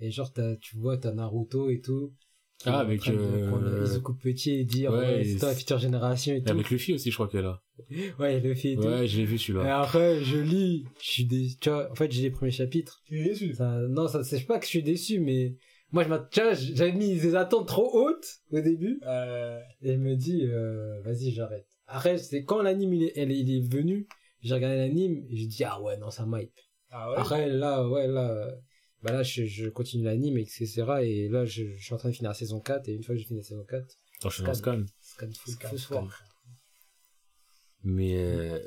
[0.00, 2.12] Et genre, t'as, tu vois, t'as Naruto et tout.
[2.58, 5.54] qui Ah, avec, euh, prendre Izuku petit et dire, ouais, ouais, et c'est toi la
[5.54, 6.50] future génération et Et tout.
[6.50, 7.62] avec Luffy aussi, je crois qu'elle est là.
[8.18, 8.82] Ouais, le fait et tout.
[8.82, 9.80] Ouais, je l'ai vu Et celui-là.
[9.80, 11.56] après, je lis, je suis déçu.
[11.60, 13.00] Tu vois, en fait, j'ai les premiers chapitres.
[13.06, 13.54] Tu es déçu.
[13.54, 15.56] Ça, non, ça, c'est pas que je suis déçu, mais
[15.92, 19.00] moi, je m'a, tu vois, j'avais mis des attentes trop hautes au début.
[19.06, 21.66] Euh, Et je me dis, euh, vas-y, j'arrête.
[21.86, 24.06] Après, c'est quand l'anime, il est, elle, il est venu,
[24.42, 26.52] j'ai regardé l'anime, et je dis, ah ouais, non, ça m'hype.
[26.90, 27.16] Ah ouais?
[27.18, 28.50] Après, là, ouais, là,
[29.02, 30.84] bah là, je, je continue l'anime, etc.
[31.02, 33.14] Et là, je, je suis en train de finir la saison 4, et une fois
[33.14, 33.82] que j'ai fini la saison 4,
[34.18, 34.84] Attends, je suis dans Scan.
[35.00, 35.94] scan full, Scan, feu scan.
[35.94, 36.22] soir.
[37.84, 38.58] Mais, euh,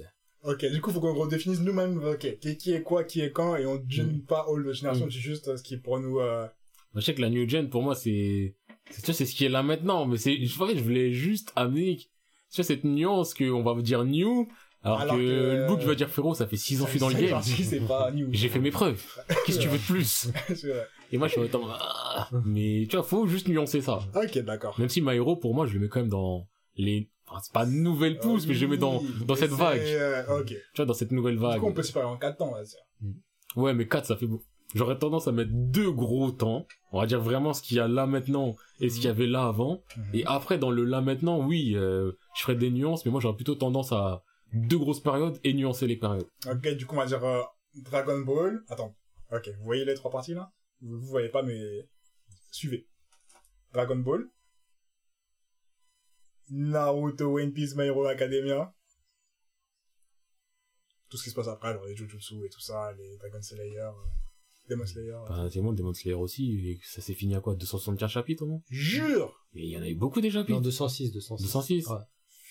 [0.44, 3.56] Ok, du coup, faut qu'on redéfinisse nous-mêmes, ok, qui, qui est quoi, qui est quand,
[3.58, 4.26] et on ne gêne Mm.
[4.26, 5.12] pas all génération, Mm.
[5.12, 6.48] c'est juste euh, ce qui est pour nous, euh,
[6.96, 8.56] je sais que la New Gen, pour moi, c'est,
[8.90, 10.06] c'est, tu vois, c'est ce qui est là maintenant.
[10.06, 12.08] Mais c'est, en fait, je voulais juste amener, tu
[12.56, 14.48] vois, cette nuance qu'on va dire new,
[14.84, 16.98] alors, Alors que, que- le book va dire frérot, ça fait 6 ans que je
[16.98, 17.40] suis dans le game.
[18.32, 19.04] J'ai fait mes preuves.
[19.46, 20.30] Qu'est-ce que tu veux de plus?
[21.12, 24.00] Et moi, je suis autant, ah, mais, tu vois, faut juste nuancer ça.
[24.16, 24.80] Ok, d'accord.
[24.80, 26.48] Même si My Hero, pour moi, je le mets quand même dans
[26.78, 29.82] les, enfin, c'est pas nouvelle pousse, mais je le mets dans, dans cette vague.
[29.82, 30.44] euh.
[30.46, 31.60] Tu vois, dans cette nouvelle Du vague.
[31.60, 32.80] coup, on peut séparer en 4 temps, on va dire.
[33.56, 34.46] Ouais, mais 4, ça fait beaucoup.
[34.74, 36.68] J'aurais tendance à mettre deux gros temps.
[36.92, 39.28] On va dire vraiment ce qu'il y a là maintenant et ce qu'il y avait
[39.28, 39.84] là avant.
[40.14, 43.36] Et après, dans le là maintenant, oui, euh, je ferais des nuances, mais moi, j'aurais
[43.36, 44.24] plutôt tendance à
[44.54, 46.28] deux grosses périodes et nuancer les périodes.
[46.50, 47.42] Ok, du coup, on va dire euh,
[47.76, 48.64] Dragon Ball.
[48.70, 48.96] Attends.
[49.32, 50.52] Ok, vous voyez les trois parties là?
[50.82, 51.88] Vous, vous voyez pas, mais
[52.52, 52.88] suivez.
[53.74, 54.28] Dragon Ball.
[56.50, 58.74] Naruto, One Piece, My Hero Academia.
[61.12, 63.92] tout ce qui se passe après, les Jujutsu et tout ça, les Dragon Slayer, euh,
[64.72, 65.14] Demon Slayer.
[65.28, 68.62] Enfin, c'est moi, Demon Slayer aussi, et ça s'est fini à quoi 275 chapitres, non
[68.70, 70.54] Jure Et il y en a eu beaucoup des chapitres.
[70.58, 71.44] Non, 206, 206.
[71.44, 71.88] 206.
[71.88, 71.96] Ouais.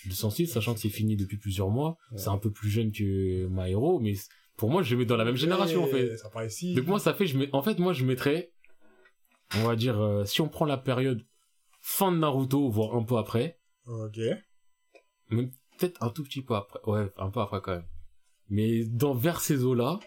[0.06, 1.97] 206, sachant que c'est fini depuis plusieurs mois.
[2.12, 2.18] Ouais.
[2.18, 4.14] C'est un peu plus jeune que My Hero, mais
[4.56, 6.16] pour moi, je mets dans la même génération, en fait.
[6.16, 6.74] Ça paraît ici.
[6.74, 8.52] Donc moi, ça fait, je mets, en fait, moi, je mettrais,
[9.56, 11.24] on va dire, euh, si on prend la période
[11.80, 14.18] fin de Naruto, voire un peu après, Ok.
[15.30, 17.86] même peut-être un tout petit peu après, ouais, un peu après quand même.
[18.51, 19.98] Mais dans, vers ces eaux-là,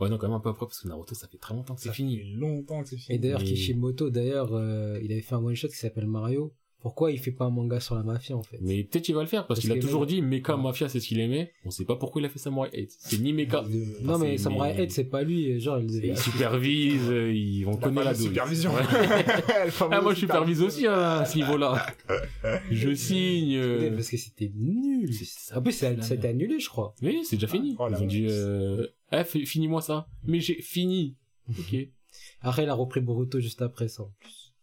[0.00, 1.80] ouais, non, quand même un peu après, parce que Naruto, ça fait très longtemps que
[1.80, 2.18] c'est Ça fini.
[2.18, 3.18] fait longtemps que c'est Et fini.
[3.18, 6.52] d'ailleurs, Mais- Kishimoto, d'ailleurs, euh, il avait fait un one shot qui s'appelle Mario.
[6.82, 8.56] Pourquoi il fait pas un manga sur la mafia, en fait?
[8.62, 10.62] Mais peut-être il va le faire, parce Parce qu'il a toujours dit, Mecha Ouais.
[10.62, 11.52] Mafia, c'est ce qu'il aimait.
[11.66, 12.90] On sait pas pourquoi il a fait Samurai 8.
[12.98, 13.62] C'est ni Mecha.
[14.00, 15.60] Non, mais Samurai mais- Head, c'est pas lui.
[15.60, 18.28] Genre, il Il supervise, euh, il, on La connaît la douille.
[18.28, 18.70] supervision.
[18.74, 18.80] Ouais.
[19.90, 21.84] Ah, moi, je supervise aussi hein, à ce niveau-là.
[22.70, 23.56] Je signe.
[23.56, 25.12] euh, Parce que c'était nul.
[25.12, 26.94] C'est- En plus, c'est ça, ça a été annulé, je crois.
[27.02, 27.76] Oui, c'est déjà fini.
[27.78, 30.08] Oh, la Ils ont dit, euh, eh, finis-moi ça.
[30.24, 31.16] Mais j'ai fini.
[31.48, 31.76] Ok.
[32.40, 34.54] Après, il a repris Boruto juste après ça, en plus.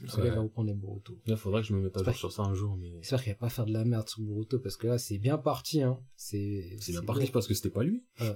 [0.00, 1.18] Parce que là, il va reprendre les Boruto.
[1.26, 3.32] Là, faudrait que je me mette à jour sur ça un jour, mais J'espère qu'il
[3.32, 5.98] va pas faire de la merde sur Boruto, parce que là, c'est bien parti, hein.
[6.16, 8.04] C'est, c'est bien parti parce que c'était pas lui.
[8.20, 8.34] Ouais.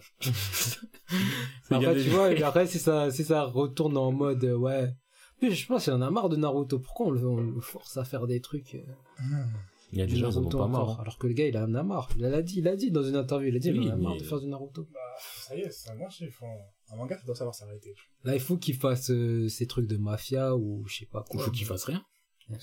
[1.71, 4.57] Il y Après, tu vois, et après, si ça, si ça retourne en mode, euh,
[4.57, 4.95] ouais.
[5.39, 6.79] Puis, je pense qu'il en a marre de Naruto.
[6.79, 9.45] Pourquoi on le, on le force à faire des trucs, euh,
[9.93, 10.91] Il y a des du gens qui en ont Naruto pas encore marre.
[10.99, 11.03] hein.
[11.03, 12.09] Alors que le gars, il en a marre.
[12.17, 13.95] Il l'a dit, il a dit dans une interview, il a dit, Oui, il en
[13.95, 14.89] a marre mais- de faire du Naruto.
[14.93, 16.47] Bah, ça y est, ça marche, ils font...
[16.93, 17.95] Un manga, ça doit savoir s'arrêter.
[18.25, 21.37] Là, il faut qu'il fasse euh, ces trucs de mafia ou je sais pas Il
[21.37, 21.45] quoi.
[21.45, 22.05] faut qu'il fasse rien.
[22.51, 22.57] Hein,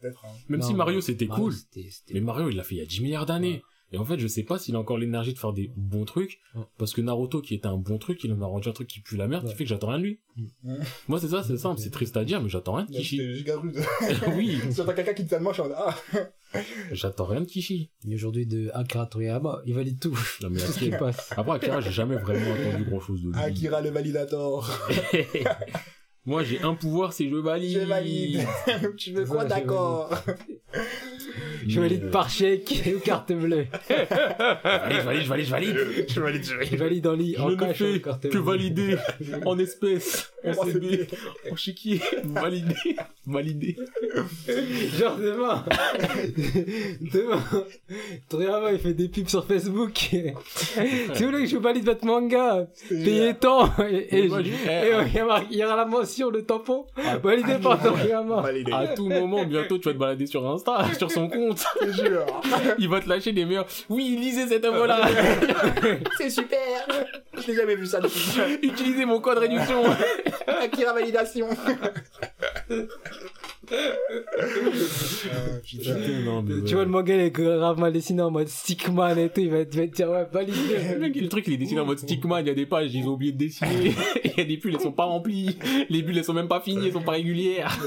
[0.00, 0.24] peut-être.
[0.24, 0.28] Hein.
[0.48, 1.54] Même Non, si Mario c'était Mario, cool.
[2.12, 3.60] Mais Mario, il l'a fait il y a 10 milliards d'années.
[3.92, 6.40] Et en fait, je sais pas s'il a encore l'énergie de faire des bons trucs.
[6.54, 6.62] Ouais.
[6.78, 9.00] Parce que Naruto, qui était un bon truc, il en a rendu un truc qui
[9.00, 9.50] pue la merde, Ouais.
[9.50, 10.20] qui fait que j'attends rien de lui.
[10.36, 10.76] Mm.
[11.08, 11.78] Moi, c'est ça, c'est simple.
[11.80, 13.18] C'est triste à dire, mais j'attends rien de Kishi.
[13.18, 13.76] C'était giga rude.
[14.36, 15.94] oui, Si t'as quelqu'un qui te mode, ah,
[16.92, 17.90] j'attends rien de Kishi.
[18.08, 20.18] Et aujourd'hui de Akira Toriyama, il valide tout.
[20.42, 21.30] Non, mais Akira- passe.
[21.36, 23.38] Après, Akira, j'ai jamais vraiment attendu grand chose de lui.
[23.38, 24.70] Akira le validator.
[26.24, 27.80] Moi, j'ai un pouvoir, c'est je valide.
[27.80, 28.46] Je valide.
[28.96, 30.10] tu veux quoi, Ouais, je d'accord.
[31.66, 33.66] Je valide Mais, par chèque ou carte bleue.
[33.90, 34.04] euh,
[34.90, 35.76] Je valide, je valide, je valide.
[36.08, 36.76] Je valide, je Je valide.
[36.78, 38.40] valide en lit, Je en ne cash en carte que bleue.
[38.40, 38.96] valider
[39.46, 41.06] en espèces, en CB,
[41.50, 42.00] en chéquier.
[42.24, 42.74] Validé,
[43.26, 43.76] validé.
[44.98, 45.64] Genre demain,
[47.00, 47.42] demain,
[48.28, 49.96] Toriyama il fait des pubs sur Facebook.
[49.96, 53.66] si vous voulez que je valide votre manga, payez tant.
[53.88, 56.86] Et, euh, il y aura- il y aura la mention, le tampon,
[57.22, 58.42] validé par Toriyama.
[58.72, 61.64] À tout moment, bientôt, tu vas te balader sur Insta, sur son compte.
[61.80, 62.26] Je te jure.
[62.78, 63.66] Il va te lâcher des meilleurs.
[63.88, 65.00] Oui, lisez cette œuvre-là.
[66.18, 66.58] C'est super.
[67.42, 68.22] Je n'ai jamais vu ça depuis.
[68.62, 69.82] Utilisez mon code réduction.
[70.46, 71.48] Akira validation.
[73.70, 75.94] Ah, putain.
[76.24, 79.28] Non, mais Tu vois le manga il est grave mal dessiné en mode stickman et
[79.30, 80.58] tout, il va, te- il va te dire ouais validé.
[81.20, 83.12] Le truc, il est dessiné en mode stickman, il y a des pages, ils ont
[83.12, 83.94] oublié de dessiner.
[84.24, 85.56] Il y a des pulls, elles sont pas remplies.
[85.88, 87.78] Les bulles, elles sont même pas finies, elles sont pas régulières.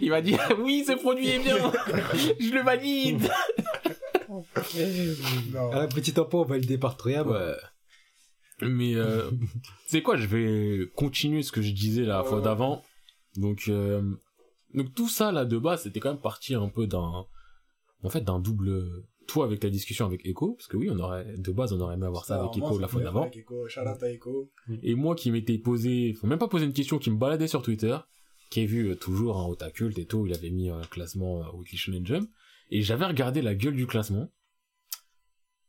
[0.00, 1.56] Il va dire, oui, ce produit est bien.
[2.38, 3.30] Je le valide.
[5.52, 5.72] non.
[5.72, 7.30] Un petit tampon validé par Toriyama.
[7.30, 7.56] Ouais.
[8.62, 9.30] Mais, euh,
[9.86, 12.82] c'est quoi, je vais continuer ce que je disais la fois d'avant.
[13.36, 14.02] Donc, euh,
[14.74, 17.26] donc tout ça, là, de base, c'était quand même parti un peu d'un,
[18.02, 21.24] en fait, d'un double, toi avec la discussion avec Echo, parce que oui, on aurait,
[21.36, 23.30] de base, on aurait aimé avoir ça avec Echo la fois d'avant.
[24.68, 24.80] à.
[24.82, 27.62] Et moi qui m'étais posé, enfin même pas posé une question, qui me baladait sur
[27.62, 27.96] Twitter,
[28.50, 31.56] qui a vu euh, toujours un Otakult et tout, il avait mis un classement euh,
[31.56, 32.28] Weekly Shonen Jump,
[32.70, 34.30] et j'avais regardé la gueule du classement.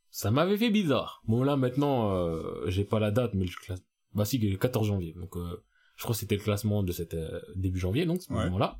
[0.09, 1.21] Ça m'avait fait bizarre.
[1.25, 4.87] Bon là maintenant, euh, j'ai pas la date, mais le classement, bah si, le 14
[4.87, 5.13] janvier.
[5.13, 5.63] Donc euh,
[5.95, 8.43] je crois que c'était le classement de cette euh, début janvier, donc ce Ouais.
[8.45, 8.79] moment-là,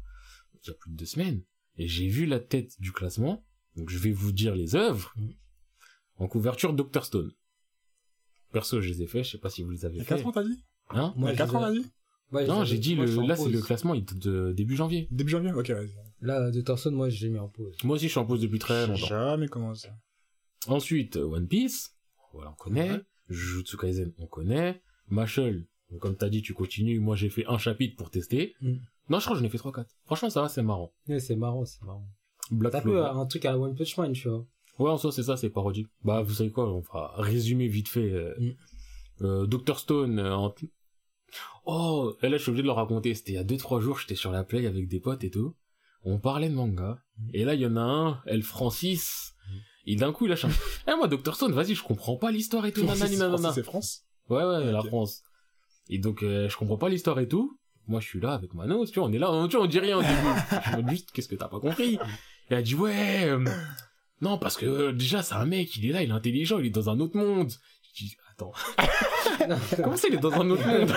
[0.64, 1.41] il y a plus de deux semaines.
[1.77, 3.45] Et j'ai vu la tête du classement,
[3.77, 5.14] donc je vais vous dire les œuvres.
[5.15, 5.30] Mm.
[6.18, 7.31] En couverture, Dr Stone.
[8.52, 10.03] Perso, je les ai fait, je sais pas si vous les avez Il y a
[10.03, 10.15] fait.
[10.18, 11.14] 4 ans, t'as dit Hein?
[11.18, 11.85] Il y a je 4 ans, t'as dit
[12.34, 15.07] Ouais, non, j'ai dit moi, le, là c'est le classement il de début janvier.
[15.11, 15.93] Début janvier Ok, vas-y.
[16.22, 17.76] Là, de Thorson, moi, je l'ai mis en pause.
[17.84, 19.06] Moi aussi je suis en pause depuis très J'ai longtemps.
[19.07, 19.89] jamais commencé.
[20.68, 21.95] Ensuite euh, One Piece,
[22.34, 22.91] voilà on connaît.
[22.91, 23.02] Ouais.
[23.30, 24.81] Jujutsu Kaisen on connaît.
[25.10, 25.65] Machel,
[25.99, 26.99] comme t'as dit tu continues.
[26.99, 28.53] Moi j'ai fait un chapitre pour tester.
[28.61, 28.73] Mm.
[29.10, 29.85] Non je crois que j'en ai fait 3-4.
[30.06, 30.93] Franchement ça va c'est marrant.
[31.07, 32.07] Ouais, c'est marrant, c'est marrant.
[32.52, 34.45] Black T'as un peu un truc à la One Punch Man, tu vois?
[34.77, 35.88] Ouais en soi c'est ça c'est parodique.
[36.03, 38.11] Bah vous savez quoi on va résumer vite fait.
[38.11, 38.52] Euh, Mm.
[39.26, 40.53] euh, Dr Stone euh, en...
[41.65, 43.14] Oh et là je suis obligé de le raconter.
[43.15, 45.56] C'était il y a 2-3 jours j'étais sur la play avec des potes et tout.
[46.03, 46.99] On parlait de manga.
[47.17, 47.29] Mm.
[47.33, 49.33] Et là, il y en a un, elle Francis.
[49.85, 50.49] Et d'un coup, il lâche un.
[50.87, 51.35] Eh, moi, Dr.
[51.35, 52.83] Stone, vas-y, je comprends pas l'histoire et tout.
[52.83, 53.51] nanani, nanana.
[53.51, 54.81] C'est France Ouais, ouais, la.
[54.81, 55.23] France.
[55.89, 57.57] Et donc, euh, je comprends pas l'histoire et tout.
[57.87, 59.67] Moi, je suis là avec Manos, tu vois, on est là, on, tu vois, on
[59.67, 60.13] dit rien au début.
[60.71, 61.95] je me dis juste, qu'est-ce que t'as pas compris?
[61.95, 61.99] Et
[62.49, 63.43] elle a dit, ouais, euh,
[64.21, 66.67] non, parce que, euh, déjà, c'est un mec, il est là, il est intelligent, il
[66.67, 67.51] est dans un autre monde.
[67.95, 68.51] Je dis, attends.
[69.84, 70.91] Comment ça, il est dans un autre monde?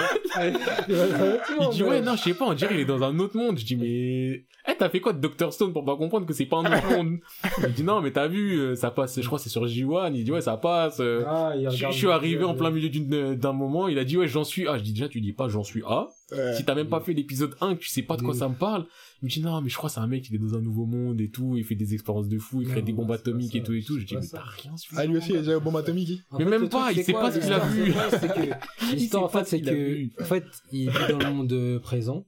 [1.61, 3.59] Il dit, ouais, non, je sais pas, on dirait il est dans un autre monde.
[3.59, 5.53] Je dis, mais, eh, t'as fait quoi de Dr.
[5.53, 7.19] Stone pour pas comprendre que c'est pas un autre monde?
[7.62, 10.12] Il dit, non, mais t'as vu, euh, ça passe, je crois que c'est sur J1.
[10.15, 11.01] Il dit, ouais, ça passe.
[11.01, 12.89] euh, Ah, je, suis arrivé en plein milieu
[13.35, 14.79] d'un moment, il a dit, ouais, j'en suis A.
[14.79, 16.09] Je dis, déjà, tu dis pas j'en suis A.
[16.35, 16.55] Ouais.
[16.56, 18.55] Si t'as même pas fait l'épisode 1, que tu sais pas de quoi ça me
[18.55, 18.86] parle,
[19.23, 20.61] il me dit, non, mais je crois que c'est un mec, il est dans un
[20.61, 23.55] nouveau monde et tout, il fait des expériences de fou, il crée des bombes atomiques
[23.55, 23.98] et tout et tout.
[23.98, 24.39] Je dis, mais ça.
[24.39, 25.01] t'as rien suivi.
[25.01, 26.20] Ah, lui aussi, il a déjà une bombe atomique.
[26.31, 27.93] En Mais même pas, il sait pas ce qu'il a vu.
[28.93, 32.27] l'histoire, en fait, ce c'est que, en fait, il vit dans le monde euh, présent.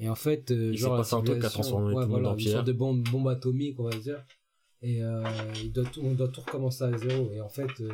[0.00, 2.26] Et en fait, euh, Il genre, passé un truc qui a transformé tout le monde
[2.26, 4.22] en une sorte de bombe, bombe atomique, on va dire.
[4.80, 5.24] Et, euh,
[5.62, 7.30] il doit tout, on doit tout recommencer à zéro.
[7.32, 7.88] Et en fait, euh,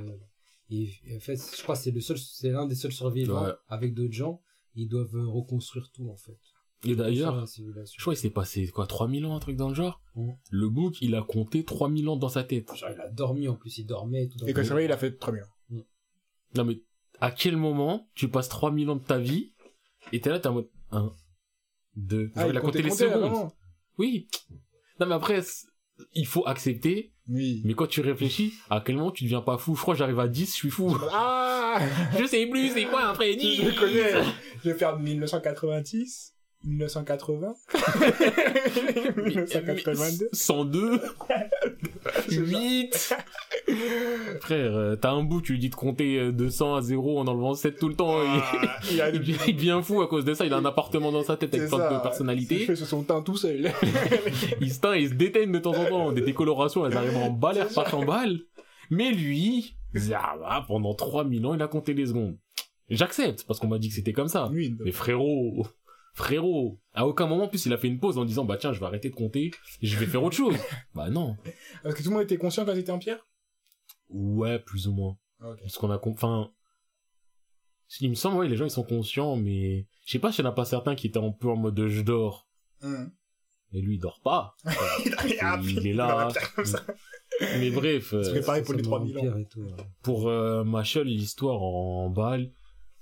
[0.69, 3.53] il- en fait, je crois que c'est le seul, c'est l'un des seuls survivants Ouais.
[3.69, 4.43] avec d'autres gens.
[4.75, 6.39] Ils doivent euh, reconstruire tout, en fait.
[6.87, 10.03] Et d'ailleurs, je crois qu'il s'est passé, quoi, 3000 ans, un truc dans le genre?
[10.17, 10.37] Mhm.
[10.51, 12.75] Le book, il a compté 3000 ans dans sa tête.
[12.75, 14.39] Genre, il a dormi, en plus, il dormait et tout.
[14.39, 15.45] dans Et quand il s'est il a fait très bien.
[16.57, 16.83] Non, mais,
[17.21, 19.55] à quel moment, tu passes 3000 ans de ta vie,
[20.13, 21.11] et t'es là, t'es en mode, 1,
[21.97, 23.51] 2, Ah, il a compté les secondes.
[23.99, 24.29] Oui.
[25.01, 25.41] Non, mais après,
[26.13, 27.63] il faut accepter, Oui.
[27.65, 29.75] mais quand tu réfléchis, à quel moment tu deviens pas fou?
[29.75, 30.95] Je crois que j'arrive à 10, je suis fou.
[31.11, 31.79] Ah
[32.19, 33.63] je sais plus, c'est quoi après 10?
[33.65, 34.25] Je connais.
[34.63, 36.35] Je vais faire 1986,
[36.65, 37.55] 1980,
[39.17, 40.29] 1982.
[40.33, 41.01] 102
[42.29, 43.15] 8
[44.41, 47.27] Frère, euh, t'as un bout, tu lui dis de compter euh, 200 à 0 en
[47.27, 48.23] enlevant 7 tout le temps.
[48.23, 48.41] il-
[49.01, 50.45] Ah, il devient- il devient fou à cause de ça.
[50.47, 52.61] Il a un appartement dans sa tête avec plein de personnalités.
[52.61, 53.71] Il fait sur son teint tout seul.
[54.61, 56.13] Il se teint, il se déteigne de temps en temps.
[56.13, 58.41] Des décolorations, elles arrivent en balle, elles repartent en balle.
[58.91, 59.77] Mais lui,
[60.69, 62.37] pendant 3000 ans, il a compté les secondes.
[62.91, 64.51] J'accepte, parce qu'on m'a dit que c'était comme ça.
[64.53, 64.77] Oui.
[64.85, 65.67] Mais frérot,
[66.15, 68.73] frérot, à aucun moment en plus il a fait une pause en disant bah tiens
[68.73, 69.51] je vais arrêter de compter
[69.83, 70.57] et je vais faire autre chose.
[70.95, 71.37] bah non.
[71.83, 73.27] Parce que tout le monde était conscient quand c'était en pierre?
[74.09, 75.19] Ouais, plus ou moins.
[75.45, 75.59] Ok.
[75.61, 76.51] Parce qu'on a, enfin,
[78.01, 80.49] il me semble ouais les gens ils sont conscients mais je sais pas s'il y
[80.49, 82.49] en a pas certains qui étaient un peu en mode je dors.
[82.83, 83.11] Hum.
[83.73, 84.55] Et lui il dort pas.
[84.65, 84.73] Ah,
[85.65, 86.29] il est là.
[86.31, 86.85] pierre comme ça.
[87.59, 89.45] Mais bref, euh, Se préparer pour les Ça, 3000 ans.
[89.51, 89.73] tout, ouais.
[90.03, 92.53] pour euh, Machel l'histoire en balle,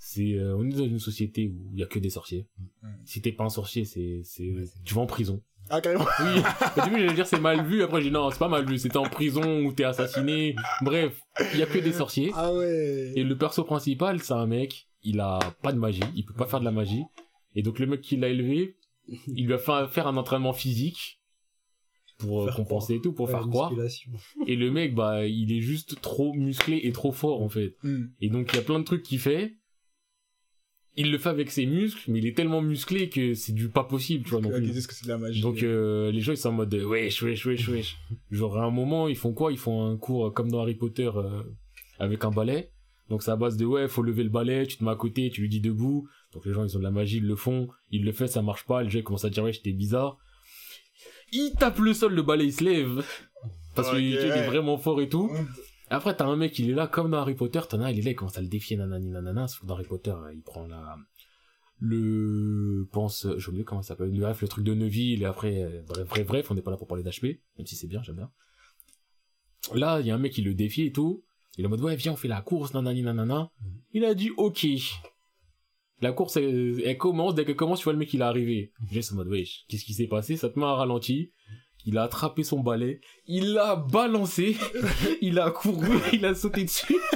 [0.05, 2.49] c'est euh, on est dans une société où il y a que des sorciers.
[2.83, 2.89] Mm.
[3.05, 5.41] Si t'es pas un sorcier, c'est c'est Ouais, tu vas en prison.
[5.71, 6.07] Ah, carrément.
[6.19, 6.41] Oui,
[6.77, 8.79] au début j'allais dire c'est mal vu, après j'ai dit non, c'est pas mal vu,
[8.79, 10.57] c'était en prison ou t'es assassiné.
[10.83, 11.23] Bref,
[11.55, 12.33] il y a que des sorciers.
[12.35, 13.13] Ah ouais.
[13.15, 16.47] Et le perso principal, c'est un mec, il a pas de magie, il peut pas
[16.47, 17.05] faire de la magie.
[17.55, 18.77] Et donc le mec qui l'a élevé,
[19.29, 21.21] il lui a fait faire un entraînement physique
[22.19, 23.73] pour euh, Faire compenser et tout, pour Ouais, faire croire.
[24.49, 27.77] Et le mec, bah, il est juste trop musclé et trop fort en fait.
[27.85, 28.11] Hum.
[28.21, 29.55] Et donc il y a plein de trucs qu'il fait.
[30.95, 33.85] Il le fait avec ses muscles, mais il est tellement musclé que c'est du pas
[33.85, 34.41] possible, tu vois.
[34.41, 34.61] plus.
[34.61, 35.41] disent que c'est de la magie.
[35.41, 37.97] Donc euh, les gens ils sont en mode euh, wesh wesh wesh wesh.
[38.31, 39.53] Genre à un moment ils font quoi?
[39.53, 41.43] Ils font un cours euh, comme dans Harry Potter euh,
[41.99, 42.71] avec un balai.
[43.09, 45.31] Donc c'est à base de ouais faut lever le balai, tu te mets à côté,
[45.31, 46.07] tu lui dis debout.
[46.35, 48.43] Donc les gens ils ont de la magie, ils le font, ils le font, ça
[48.43, 48.83] marche pas.
[48.83, 50.19] Le jeu il commence à dire ouais j'étais bizarre.
[51.33, 53.03] Il tape le sol, le balai il se lève
[53.75, 55.31] parce Ok, qu'il il est vraiment fort et tout.
[55.93, 58.03] Après, t'as un mec, il est là, comme dans Harry Potter, t'en as il est
[58.03, 60.43] là, il commence à le défier, nanani, nanana, sauf que dans Harry Potter, euh, il
[60.43, 60.97] prend la,
[61.81, 65.83] le, pense, j'ai oublié comment ça s'appelle, bref, le truc de Neville, et après, euh,
[65.87, 68.17] bref, bref, bref, on n'est pas là pour parler d'HP, même si c'est bien, j'aime
[68.17, 68.31] bien.
[69.75, 71.25] Là, il y a un mec qui le défie et tout,
[71.59, 73.51] il est en mode, ouais, viens, on fait la course, nanani, nanana.
[73.93, 74.67] Il a dit, ok.
[76.01, 78.73] La course, elle, elle commence, dès qu'elle commence, tu vois le mec, il est arrivé.
[78.91, 80.39] J'ai ce mode, wesh, qu'est-ce qui s'est passé?
[80.39, 81.33] Ça te met un ralenti.
[81.87, 84.57] Il a attrapé son balai, il l'a balancé,
[85.21, 86.97] il a couru, il a sauté dessus.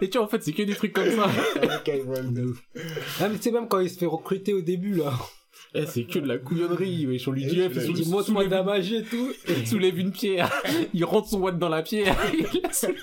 [0.00, 1.26] Et tu vois, en fait, c'est que des trucs comme ça.
[1.26, 2.62] Ouf.
[3.20, 5.12] Ah, mais tu sais, même quand il se fait recruter au début, là.
[5.74, 7.28] Eh, c'est que de la couillonnerie, wesh.
[7.28, 9.32] On lui dit, Eh, Il montre-moi soulève, magie et tout.
[9.48, 10.50] une- soulève une pierre.
[10.92, 12.16] Il rentre son watt dans la pierre.
[12.34, 12.96] Il la soulève.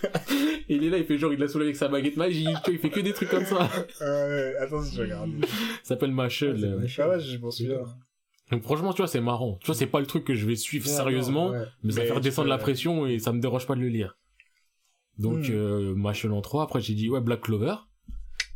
[0.67, 2.47] Et il est là, il fait genre, il l'a soulevé avec sa baguette magique.
[2.65, 3.69] Tu vois, il fait que des trucs comme ça.
[4.01, 5.31] Euh, attends, si je regarde.
[5.83, 6.11] Ça s'appelle.
[6.11, 6.87] Machel.
[6.99, 7.79] Ah ouais, je m'en souviens.
[8.51, 9.57] Donc franchement, tu vois, c'est marrant.
[9.61, 11.49] Tu vois, c'est pas le truc que je vais suivre Ouais, sérieusement.
[11.49, 11.65] non, ouais.
[11.83, 13.89] mais ça fait tu redescendre peux- la pression et ça me dérange pas de le
[13.89, 14.17] lire.
[15.17, 15.51] Donc, Hmm.
[15.51, 17.75] euh, Machel en 3, après j'ai dit, ouais, Black Clover.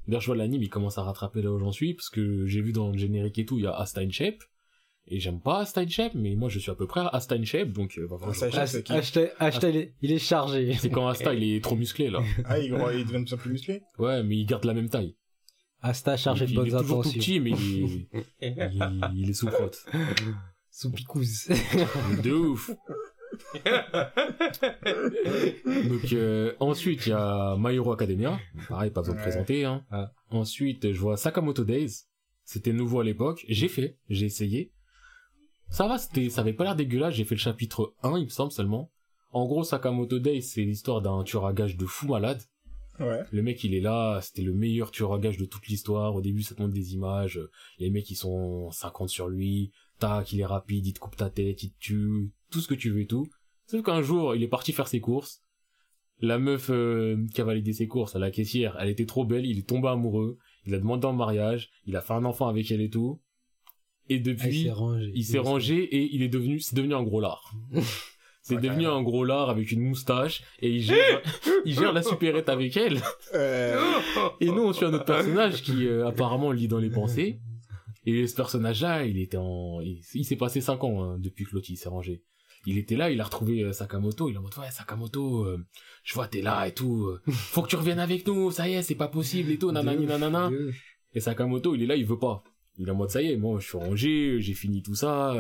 [0.08, 2.62] D'ailleurs, je vois l'anime, il commence à rattraper là où j'en suis, parce que j'ai
[2.62, 4.44] vu dans le générique et tout, il y a Asta Shape.
[5.08, 7.70] Et j'aime pas Asta Shape, mais moi je suis à peu près à Asta Shape,
[7.74, 8.50] donc euh, va falloir Asta
[8.82, 10.74] qui hashtag, il est- il est chargé.
[10.80, 12.20] C'est quand Asta il est trop musclé là.
[12.46, 15.16] Ah, il, devient de plus en plus musclé Ouais, mais il garde la même taille.
[15.84, 17.20] Asta chargé de il bonnes est toujours tout intentions.
[17.20, 18.08] petit, mais il
[18.40, 19.86] est, il, il est sous prote.
[20.72, 21.50] Sous picouse.
[22.24, 22.72] De ouf.
[25.90, 28.40] Donc euh, ensuite il y a My Hero Academia,
[28.70, 29.66] pareil pas besoin de présenter.
[29.66, 29.84] Hein.
[29.92, 30.12] Ah.
[30.30, 32.06] Ensuite je vois Sakamoto Days,
[32.44, 34.72] c'était nouveau à l'époque, j'ai fait, j'ai essayé.
[35.70, 38.30] Ça va, c'était, ça avait pas l'air dégueulasse, j'ai fait le chapitre 1 il me
[38.30, 38.92] semble seulement.
[39.32, 42.42] En gros Sakamoto Days c'est l'histoire d'un tueur à gages de fou malade.
[43.00, 43.22] Ouais.
[43.32, 46.14] Le mec, il est là, c'était le meilleur tueur à gage de toute l'histoire.
[46.16, 47.40] Au début, ça te montre des images.
[47.80, 49.72] Les mecs, ils sont 50 sur lui.
[50.00, 52.32] Tac, il est rapide, il te coupe ta tête, il te tue.
[52.52, 53.28] Tout ce que tu veux et tout.
[53.68, 55.42] Sauf qu'un jour, il est parti faire ses courses.
[56.20, 59.58] La meuf euh, qui a validé ses courses, la caissière, elle était trop belle, il
[59.60, 60.38] est tombé amoureux.
[60.66, 61.70] Il a demandé en mariage.
[61.86, 63.20] Il a fait un enfant avec elle et tout.
[64.10, 65.12] Et Ah, il depuis, s'est rangé.
[65.16, 67.54] il s'est rangé et il est devenu, c'est devenu un gros lard.
[68.44, 71.22] C'est devenu un gros lard avec une moustache et il gère,
[71.66, 73.02] il gère la supérette avec elle.
[73.34, 73.82] Euh,
[74.42, 77.40] Et nous, on suit un autre personnage qui, euh, apparemment, lit dans les pensées.
[78.06, 81.56] Et ce personnage-là, il était en, il, il s'est passé 5 ans, hein, depuis que
[81.56, 82.22] Lottie s'est rangé.
[82.66, 85.66] Il était là, il a retrouvé euh, Sakamoto, il est en mode, ouais, Sakamoto, euh,
[86.04, 88.74] je vois, t'es là et tout, euh, faut que tu reviennes avec nous, ça y
[88.74, 90.50] est, c'est pas possible et tout, nanani, nanana.
[91.14, 92.44] Et Sakamoto, il est là, il veut pas.
[92.78, 95.34] Il est en mode, ça y est, moi, je suis rangé, j'ai fini tout ça,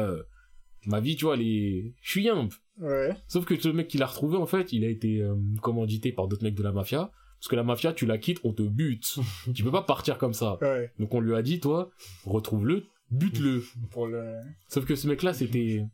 [0.85, 2.53] ma vie, tu vois, elle est, je suis yimp.
[2.79, 3.15] Ouais.
[3.27, 6.27] Sauf que ce mec qui l'a retrouvé, en fait, il a été euh, commandité par
[6.27, 7.11] d'autres mecs de la mafia.
[7.39, 9.19] Parce que la mafia, tu la quittes, on te bute.
[9.53, 10.57] tu peux pas partir comme ça.
[10.61, 10.91] Ouais.
[10.99, 11.91] Donc on lui a dit, toi,
[12.25, 13.63] retrouve-le, bute-le.
[13.91, 14.39] Pour le.
[14.69, 15.85] Sauf que ce mec-là, c'était...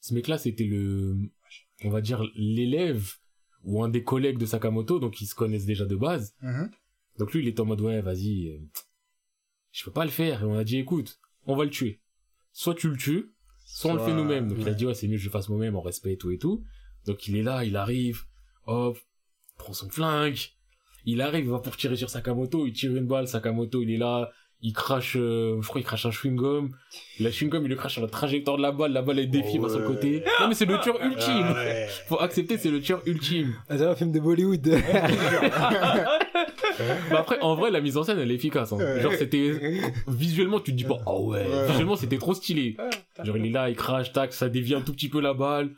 [0.00, 1.16] Ce mec-là, c'était le...
[1.84, 3.12] On va dire l'élève
[3.64, 6.34] ou un des collègues de Sakamoto, donc ils se connaissent déjà de base.
[6.42, 6.70] Mhm.
[7.18, 8.58] Donc lui, il est en mode, ouais, vas-y, euh,
[9.72, 10.42] je peux pas le faire.
[10.42, 12.00] Et on a dit, écoute, on va le tuer.
[12.52, 13.32] Soit tu le tues,
[13.80, 14.48] soit on le fait nous-mêmes.
[14.48, 16.16] Donc il a dit, ouais, c'est mieux que je le fasse moi-même en respect et
[16.16, 16.62] tout et tout.
[17.06, 18.22] Donc il est là, il arrive,
[18.66, 18.98] hop,
[19.56, 20.38] prend son flingue.
[21.04, 23.96] Il arrive, il va pour tirer sur Sakamoto, il tire une balle, Sakamoto, il est
[23.96, 24.30] là,
[24.60, 26.70] il crache, euh, je crois, il crache un chewing-gum.
[27.20, 29.52] La chewing-gum, il le crache sur la trajectoire de la balle, la balle, elle défie,
[29.52, 29.86] sur le Ouais.
[29.86, 30.24] côté.
[30.40, 31.44] Non, mais c'est le tueur ultime.
[31.46, 31.86] Ah ouais.
[32.08, 33.54] Faut accepter, c'est le tueur ultime.
[33.68, 34.68] Ah, c'est un film de Bollywood.
[37.10, 38.72] Bah après, en vrai, la mise en scène, elle est efficace.
[38.72, 39.00] Hein.
[39.00, 41.44] Genre, c'était visuellement, tu te dis pas, ah ouais.
[41.44, 41.66] Ouais.
[41.68, 42.76] Visuellement, c'était trop stylé.
[43.22, 45.74] Genre, il est là, il crache, tac, ça dévie un tout petit peu la balle.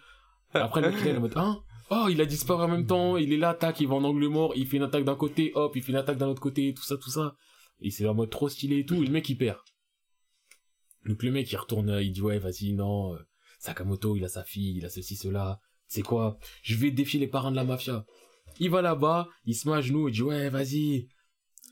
[0.53, 1.63] Après, le il est en mode, hein?
[1.91, 4.29] Oh, il a disparu en même temps, il est là, tac, il va en angle
[4.29, 6.73] mort, il fait une attaque d'un côté, hop, il fait une attaque d'un autre côté,
[6.75, 7.35] tout ça, tout ça.
[7.81, 9.59] Et c'est en mode trop stylé et tout, et le mec, il perd.
[11.07, 13.19] Donc, le mec, il retourne, il dit, ouais, vas-y, non, euh,
[13.59, 15.61] Sakamoto, il a sa fille, il a ceci, cela.
[15.87, 16.39] C'est quoi?
[16.63, 18.05] Je vais défier les parents de la mafia.
[18.59, 21.09] Il va là-bas, il se met à genoux, il dit, ouais, vas-y,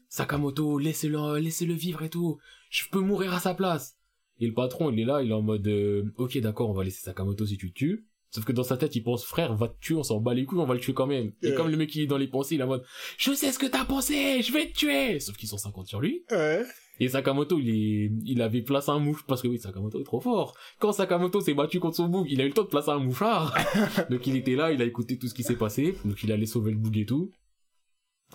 [0.08, 2.38] Sakamoto, laissez-le, laissez-le vivre et tout.
[2.70, 3.97] Je peux mourir à sa place.
[4.40, 6.84] Et le patron, il est là, il est en mode, euh, ok, d'accord, on va
[6.84, 8.06] laisser Sakamoto si tu le tues.
[8.30, 10.44] Sauf que dans sa tête, il pense, frère, va te tuer, on s'en bat les
[10.44, 11.32] couilles, on va le tuer quand même.
[11.42, 12.84] Et comme le mec, il est dans les pensées, il est en mode,
[13.16, 15.18] je sais ce que t'as pensé, je vais te tuer.
[15.18, 16.24] Sauf qu'ils sont 50 sur lui.
[16.30, 16.62] Ouais.
[17.00, 20.20] Et Sakamoto, il est, il avait placé un mouche, parce que oui, Sakamoto est trop
[20.20, 20.56] fort.
[20.78, 22.98] Quand Sakamoto s'est battu contre son boug, il a eu le temps de placer un
[22.98, 23.56] mouchard.
[24.10, 25.94] Donc il était là, il a écouté tout ce qui s'est passé.
[26.04, 27.30] Donc il allait sauver le boug et tout.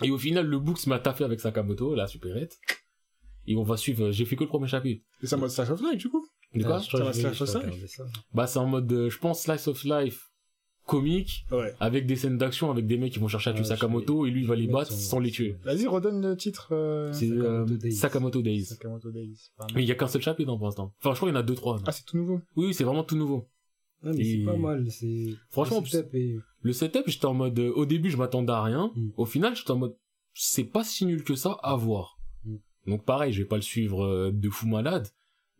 [0.02, 2.58] Et au final, le boug se met à taffer avec Sakamoto, la supérette.
[3.46, 5.04] Et on va suivre, j'ai fait que le premier chapitre.
[5.22, 6.26] Et c'est en mode Slash of Life, du coup.
[6.54, 6.76] De quoi?
[6.80, 7.12] Ah, crois Ça va
[7.46, 8.04] ça regarder ça.
[8.32, 10.30] Bah c'est en mode, euh, je pense, slice of life
[10.86, 11.74] comique, Ouais.
[11.80, 14.30] avec des scènes d'action, avec des mecs qui vont chercher à tuer Ouais, Sakamoto, et
[14.30, 15.56] lui il va les battre sans les tuer.
[15.64, 16.68] Vas-y, redonne le titre.
[16.72, 17.92] euh, C'est Sakamoto euh, Days.
[17.92, 18.64] Sakamoto Days.
[18.66, 19.38] Sakamoto Days.
[19.56, 19.74] Pardon.
[19.74, 20.92] Mais il y a qu'un seul chapitre hein, pour l'instant.
[21.00, 21.80] Enfin, je crois qu'il y en a deux, trois.
[21.86, 22.40] Ah, c'est tout nouveau.
[22.56, 23.48] Oui, c'est vraiment tout nouveau.
[24.04, 24.86] Ah, mais Et- c'est pas mal.
[24.90, 25.34] C'est...
[25.50, 28.62] Franchement, le setup est- Le setup, j'étais en mode, euh, au début, je m'attendais à
[28.62, 28.92] rien.
[28.94, 29.08] Mm.
[29.16, 29.96] Au final, j'étais en mode,
[30.34, 32.18] c'est pas si nul que ça à voir.
[32.86, 35.08] Donc pareil, je vais pas le suivre euh, de fou malade,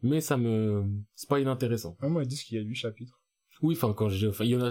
[0.03, 0.85] mais ça me,
[1.15, 1.97] c'est pas inintéressant.
[2.01, 3.21] Ah, moi, ils disent qu'il y a 8 chapitres.
[3.63, 4.71] Oui, enfin, quand je, enfin, il y en a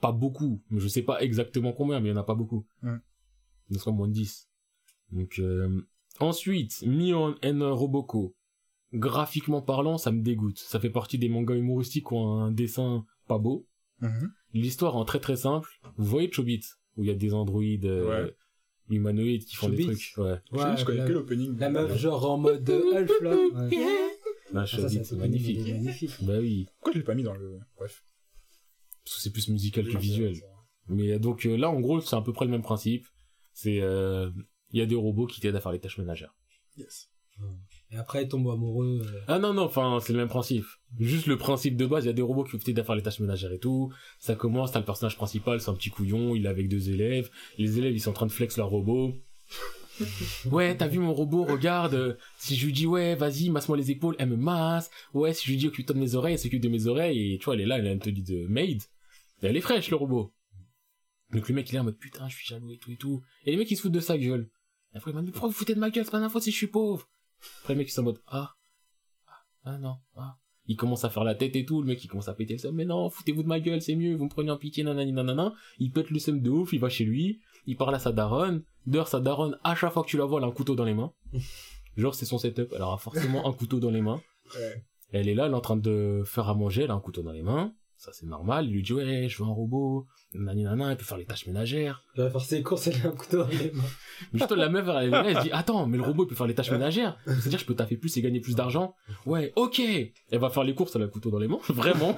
[0.00, 2.66] pas beaucoup, mais je sais pas exactement combien, mais il y en a pas beaucoup.
[2.82, 2.96] Mm.
[3.70, 4.48] Donc c'est moins de 10.
[5.12, 5.82] Donc, euh,
[6.20, 8.34] ensuite, Mion and Roboko.
[8.92, 10.58] Graphiquement parlant, ça me dégoûte.
[10.58, 13.66] Ça fait partie des mangas humoristiques qui ont un dessin pas beau.
[14.00, 14.32] Mhm.
[14.54, 15.68] L'histoire en très très simple.
[15.96, 16.62] Vous voyez Chobit
[16.96, 18.36] où il y a des androïdes euh, Ouais.
[18.88, 20.14] Humanoïdes qui font des trucs.
[20.16, 20.36] Ouais.
[20.52, 21.58] Je connais la, que l'opening.
[21.58, 23.36] la meuf, genre en mode là.
[23.54, 23.70] Ouais.
[24.52, 25.60] Là, Ah, ça, c'est magnifique.
[26.22, 26.66] Bah oui.
[26.76, 27.58] Pourquoi je l'ai pas mis dans le.
[27.76, 28.04] Bref.
[29.04, 30.36] Parce que c'est plus musical que visuel.
[30.88, 33.06] Mais donc euh, là, en gros, c'est à peu près le même principe.
[33.52, 34.30] C'est euh,
[34.70, 36.34] il y a des robots qui t'aident à faire les tâches ménagères.
[36.76, 37.08] Yes.
[37.92, 39.00] Et après, il tombe amoureux.
[39.04, 40.64] euh, Ah non non, enfin c'est le même principe.
[40.98, 42.96] Juste le principe de base, il y a des robots qui peuvent t'aider à faire
[42.96, 43.92] les tâches ménagères et tout.
[44.18, 47.30] Ça commence, t'as le personnage principal, c'est un petit couillon, il est avec deux élèves.
[47.58, 49.14] Les élèves, ils sont en train de flex leur robot.
[50.50, 51.94] Ouais, t'as vu mon robot, regarde.
[51.94, 54.90] euh, Si je lui dis, ouais, vas-y, masse-moi les épaules, elle me masse.
[55.14, 57.32] Ouais, si je lui dis, occupe-toi de mes oreilles, elle s'occupe de mes oreilles.
[57.34, 58.82] Et tu vois, elle est là, elle a une tenue de maid.
[59.42, 60.34] Et elle est fraîche, le robot.
[61.32, 63.22] Donc le mec, il est en mode, putain, je suis jaloux et tout et tout.
[63.46, 64.50] Et les mecs, ils se foutent de sa gueule.
[64.94, 66.42] Et après, il m'a dit, pourquoi vous foutez de ma gueule, c'est pas ma faute
[66.42, 67.08] si je suis pauvre.
[67.60, 68.54] Après, le mec, il est en mode, ah,
[69.26, 69.32] ah,
[69.64, 70.36] ah non, ah.
[70.68, 72.58] Il commence à faire la tête et tout, le mec, il commence à péter le
[72.58, 72.74] seum.
[72.74, 75.54] Mais non, foutez-vous de ma gueule, c'est mieux, vous me prenez en pitié, nanani, nanana.
[75.78, 78.64] Il pète le seum de ouf, il va chez lui, il parle à sa daronne.
[78.84, 80.84] D'ailleurs, sa daronne, à chaque fois que tu la vois, elle a un couteau dans
[80.84, 81.12] les mains.
[81.96, 84.20] Genre, c'est son setup, elle aura forcément un couteau dans les mains.
[84.54, 84.84] Ouais.
[85.12, 87.22] Elle est là, elle est en train de faire à manger, elle a un couteau
[87.22, 87.72] dans les mains.
[87.96, 88.66] Ça, c'est normal.
[88.66, 90.06] Il lui dit, ouais, je veux un robot.
[90.34, 92.02] Nani nana, il peut faire les tâches ménagères.
[92.14, 93.82] Je vais faire ses courses, elle a un couteau dans les mains.
[94.32, 96.46] Mais juste la meuf, elle, elle, elle dit, attends, mais le robot, il peut faire
[96.46, 97.18] les tâches ménagères.
[97.26, 98.94] C'est-à-dire, je peux taffer plus et gagner plus d'argent.
[99.24, 99.80] Ouais, ok.
[99.80, 101.58] Elle va faire les courses, elle a le couteau dans les mains.
[101.68, 102.16] Vraiment.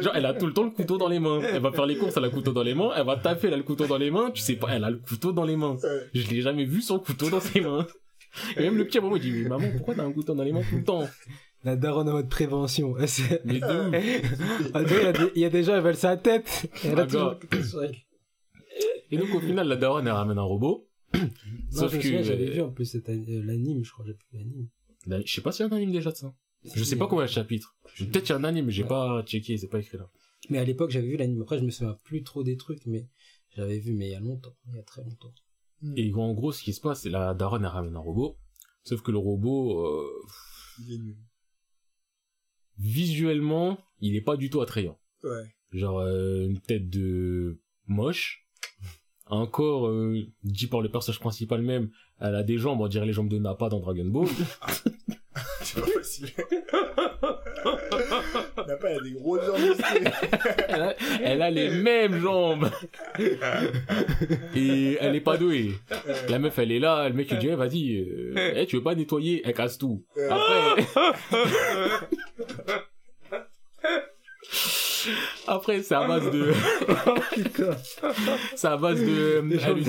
[0.00, 1.40] Genre, elle a tout le temps le couteau dans les mains.
[1.42, 2.90] Elle va faire les courses, elle a le couteau dans les mains.
[2.96, 4.30] Elle va taffer, elle a le couteau dans les mains.
[4.30, 5.76] Tu sais pas, elle a le couteau dans les mains.
[6.14, 7.86] Je l'ai jamais vu sans couteau dans ses mains.
[8.56, 10.52] Et même le petit moment, il dit, mais maman, pourquoi t'as un couteau dans les
[10.52, 11.06] mains tout le temps?
[11.64, 12.94] La daronne en mode prévention.
[13.44, 13.60] Mais.
[14.74, 16.68] Ah, Il y, a des- il y a des gens, ils veulent sa tête.
[16.84, 17.34] Et elle a Ah, toujours.
[19.10, 20.88] Et donc, au final, la daronne, elle ramène un robot.
[21.14, 21.20] Non,
[21.70, 24.04] Sauf je me que, souviens, j'avais vu en plus cet an- euh, l'anime, je crois,
[24.06, 24.68] j'ai vu l'anime.
[25.06, 26.34] Là, Je sais pas s'il y a un anime déjà de ça.
[26.74, 27.76] Je sais pas combien de chapitres.
[27.94, 30.08] Je- Peut-être qu'il y a un anime, mais j'ai pas checké, c'est pas écrit là.
[30.50, 31.40] Mais à l'époque, j'avais vu l'anime.
[31.42, 33.08] Après, je me souviens plus trop des trucs, mais
[33.56, 35.32] j'avais vu, mais il y a longtemps, il y a très longtemps.
[35.96, 38.36] Et en gros, ce qui se passe, c'est la daronne, elle ramène un robot.
[38.84, 40.06] Sauf que le robot, euh,
[40.86, 41.16] Il est nul.
[42.82, 44.98] Visuellement, il est pas du tout attrayant.
[45.22, 45.44] Ouais.
[45.72, 48.46] Genre, euh, une tête de moche.
[49.30, 51.90] Un corps, euh, dit par le personnage principal même,
[52.20, 54.28] elle a des jambes, on dirait les jambes de Nappa dans Dragon Ball.
[55.62, 56.28] C'est pas facile.
[58.66, 59.58] N'a pas, il y a des gros jambes
[60.68, 62.68] elle, a, elle a les mêmes jambes.
[64.54, 65.72] Et elle est pas douée.
[66.28, 68.82] La meuf, elle est là, le mec, il dit, Eh, vas-y, euh, eh, tu veux
[68.82, 69.40] pas nettoyer?
[69.44, 70.04] Elle casse tout.
[70.28, 70.84] Après,
[75.46, 76.52] après, c'est à base de,
[77.34, 77.76] Putain,
[78.54, 79.86] c'est à base de, les gens elle lui,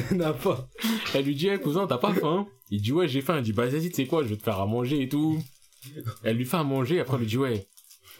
[1.14, 2.48] elle lui dit, Eh, cousin, t'as pas faim?
[2.70, 3.38] Il dit, ouais, j'ai faim.
[3.38, 5.42] Elle dit, bah, vas-y, tu sais quoi, je vais te faire à manger et tout.
[6.24, 7.68] Elle lui fait à manger, après, elle lui dit, ouais,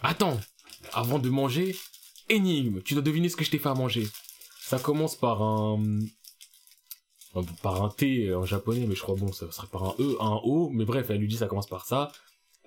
[0.02, 0.38] attends,
[0.92, 1.74] avant de manger,
[2.28, 4.06] énigme, tu dois deviner ce que je t'ai fait à manger.
[4.60, 5.82] Ça commence par un,
[7.62, 10.40] par un T en japonais, mais je crois, bon, ça serait par un E, un
[10.44, 12.12] O, mais bref, elle lui dit, ça commence par ça.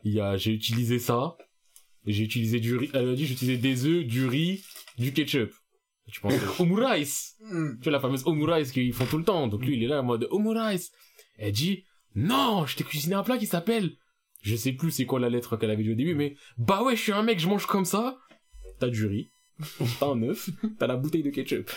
[0.03, 1.37] Il y a, j'ai utilisé ça.
[2.07, 4.63] J'ai utilisé du riz, elle a dit, j'ai utilisé des œufs, du riz,
[4.97, 5.51] du ketchup.
[6.07, 7.35] Et tu penses, omurice!
[7.41, 7.77] Hmm.
[7.79, 9.47] Tu vois, la fameuse omurice qu'ils font tout le temps.
[9.47, 10.91] Donc lui, il est là en mode omurice.
[11.37, 11.83] Elle dit,
[12.15, 13.91] non, je t'ai cuisiné un plat qui s'appelle,
[14.41, 16.95] je sais plus c'est quoi la lettre qu'elle avait dit au début, mais, bah ouais,
[16.95, 18.17] je suis un mec, je mange comme ça.
[18.79, 19.29] T'as du riz,
[19.99, 21.69] t'as un œuf, t'as la bouteille de ketchup.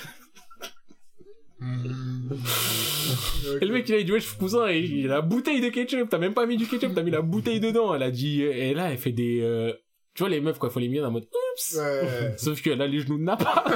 [1.60, 5.60] Et le mec, il a dit, ouais, je suis cousin, et il a la bouteille
[5.60, 7.94] de ketchup, t'as même pas mis du ketchup, t'as mis la bouteille dedans.
[7.94, 9.72] Elle a dit, et là, elle fait des, euh,
[10.14, 11.78] tu vois, les meufs, quoi, faut les miennes en mode, oups.
[11.78, 12.34] Ouais.
[12.36, 13.64] Sauf qu'elle a les genoux de Napa.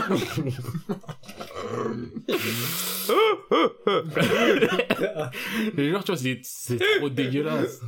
[5.75, 7.81] Mais genre, tu vois, c'est, c'est trop dégueulasse.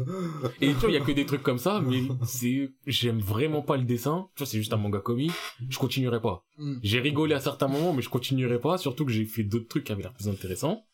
[0.61, 3.63] Et tu vois, il y a que des trucs comme ça, mais c'est, j'aime vraiment
[3.63, 4.29] pas le dessin.
[4.35, 5.33] Tu vois, c'est juste un manga comique.
[5.69, 6.45] Je continuerai pas.
[6.59, 6.77] Hmm.
[6.83, 9.85] J'ai rigolé à certains moments, mais je continuerai pas, surtout que j'ai fait d'autres trucs
[9.85, 10.85] qui avaient l'air plus intéressants.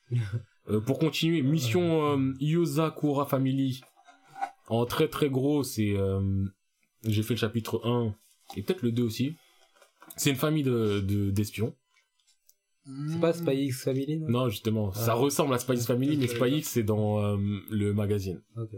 [0.70, 3.80] Euh, pour continuer, mission euh, Yozakura Family.
[4.68, 5.94] En très très gros, c'est...
[5.96, 6.44] euh,
[7.04, 8.14] j'ai fait le chapitre 1,
[8.56, 9.34] et peut-être le 2 aussi.
[10.16, 11.74] C'est une famille de, de, d'espions.
[13.08, 15.14] C'est pas Spy X Family, non Non, justement, ça Ah.
[15.14, 17.36] ressemble à Spy X Family, mais Spy X, c'est dans euh,
[17.70, 18.42] le magazine.
[18.56, 18.70] Ok.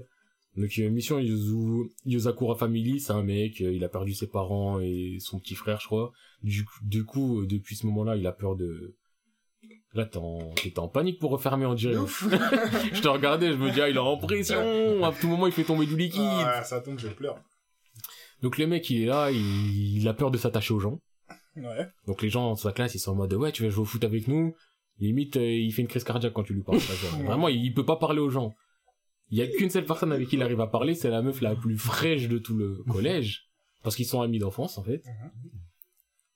[0.57, 4.79] Donc, euh, mission Yozu, Yozakura Family, c'est un mec, euh, il a perdu ses parents
[4.79, 6.13] et son petit frère, je crois.
[6.43, 8.95] Du, coup- du coup, euh, depuis ce moment-là, il a peur de...
[9.95, 11.95] Là, t'es en, en panique pour refermer, on dirait.
[12.93, 15.53] Je te regardais, je me dis, ah, il est en pression, à tout moment, il
[15.53, 16.21] fait tomber du liquide.
[16.21, 17.37] Ah, ça tombe, je pleure.
[18.45, 21.01] Donc, le mec, il est là, il, il a peur de s'attacher aux gens.
[21.57, 21.89] Ouais.
[22.07, 23.87] Donc, les gens dans sa classe, ils sont en mode, ouais, tu veux jouer au
[23.87, 24.55] foot avec nous?
[24.99, 26.77] Limite, euh, il fait une crise cardiaque quand tu lui parles.
[27.25, 28.55] Vraiment, il, il peut pas parler aux gens.
[29.31, 31.41] Il y a qu'une seule personne avec qui il arrive à parler, c'est la meuf
[31.41, 33.49] la plus fraîche de tout le collège.
[33.83, 35.03] Parce qu'ils sont amis d'enfance, en fait.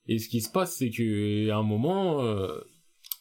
[0.07, 2.59] Et ce qui se passe, c'est que, à un moment, euh,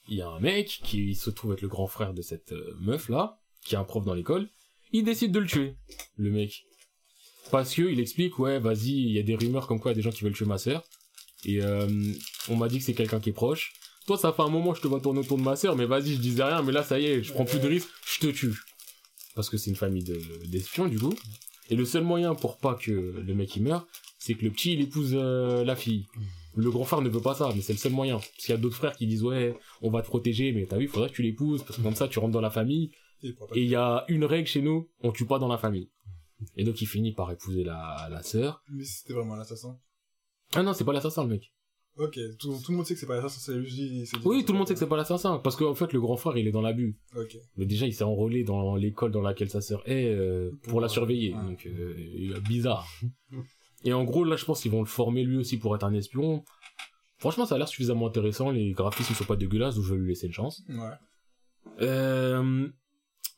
[0.07, 2.73] il y a un mec qui se trouve être le grand frère de cette euh,
[2.79, 4.47] meuf là, qui est un prof dans l'école.
[4.93, 5.75] Il décide de le tuer,
[6.15, 6.63] le mec.
[7.51, 9.97] Parce que il explique, ouais, vas-y, il y a des rumeurs comme quoi il y
[9.97, 10.83] a des gens qui veulent tuer ma sœur.
[11.45, 11.87] Et euh,
[12.49, 13.73] on m'a dit que c'est quelqu'un qui est proche.
[14.05, 15.85] Toi, ça fait un moment que je te vois tourner autour de ma sœur, mais
[15.85, 18.19] vas-y, je disais rien, mais là, ça y est, je prends plus de risques, je
[18.19, 18.53] te tue.
[19.35, 21.13] Parce que c'est une famille de- d'espions, du coup.
[21.69, 23.85] Et le seul moyen pour pas que le mec il meure,
[24.19, 26.05] c'est que le petit il épouse euh, la fille.
[26.55, 28.15] Le grand frère ne veut pas ça, mais c'est le seul moyen.
[28.17, 30.77] Parce qu'il y a d'autres frères qui disent ouais, on va te protéger, mais t'as
[30.77, 32.91] vu, il faudrait que tu l'épouses, parce que comme ça tu rentres dans la famille.
[33.23, 35.89] Et il y a une règle chez nous, on tue pas dans la famille.
[36.55, 38.61] Et donc il finit par épouser la, la sœur.
[38.69, 39.77] Mais c'était vraiment l'assassin.
[40.55, 41.51] Ah non, c'est pas l'assassin le mec.
[41.97, 44.67] Ok, tout, tout le monde sait que c'est pas l'assassin, c'est Oui, tout le monde
[44.67, 46.95] sait que c'est pas l'assassin, parce qu'en fait le grand frère il est dans l'abus.
[47.15, 47.35] Ok.
[47.55, 50.89] Mais déjà il s'est enrôlé dans l'école dans laquelle sa sœur est euh, pour la
[50.89, 51.41] surveiller, Ouais.
[51.41, 52.87] donc euh, bizarre.
[53.83, 55.93] Et en gros là je pense qu'ils vont le former lui aussi pour être un
[55.93, 56.43] espion.
[57.17, 60.09] Franchement ça a l'air suffisamment intéressant, les graphismes sont pas dégueulasses, donc je vais lui
[60.09, 60.61] laisser une chance.
[60.69, 60.93] Ouais.
[61.81, 62.67] Euh,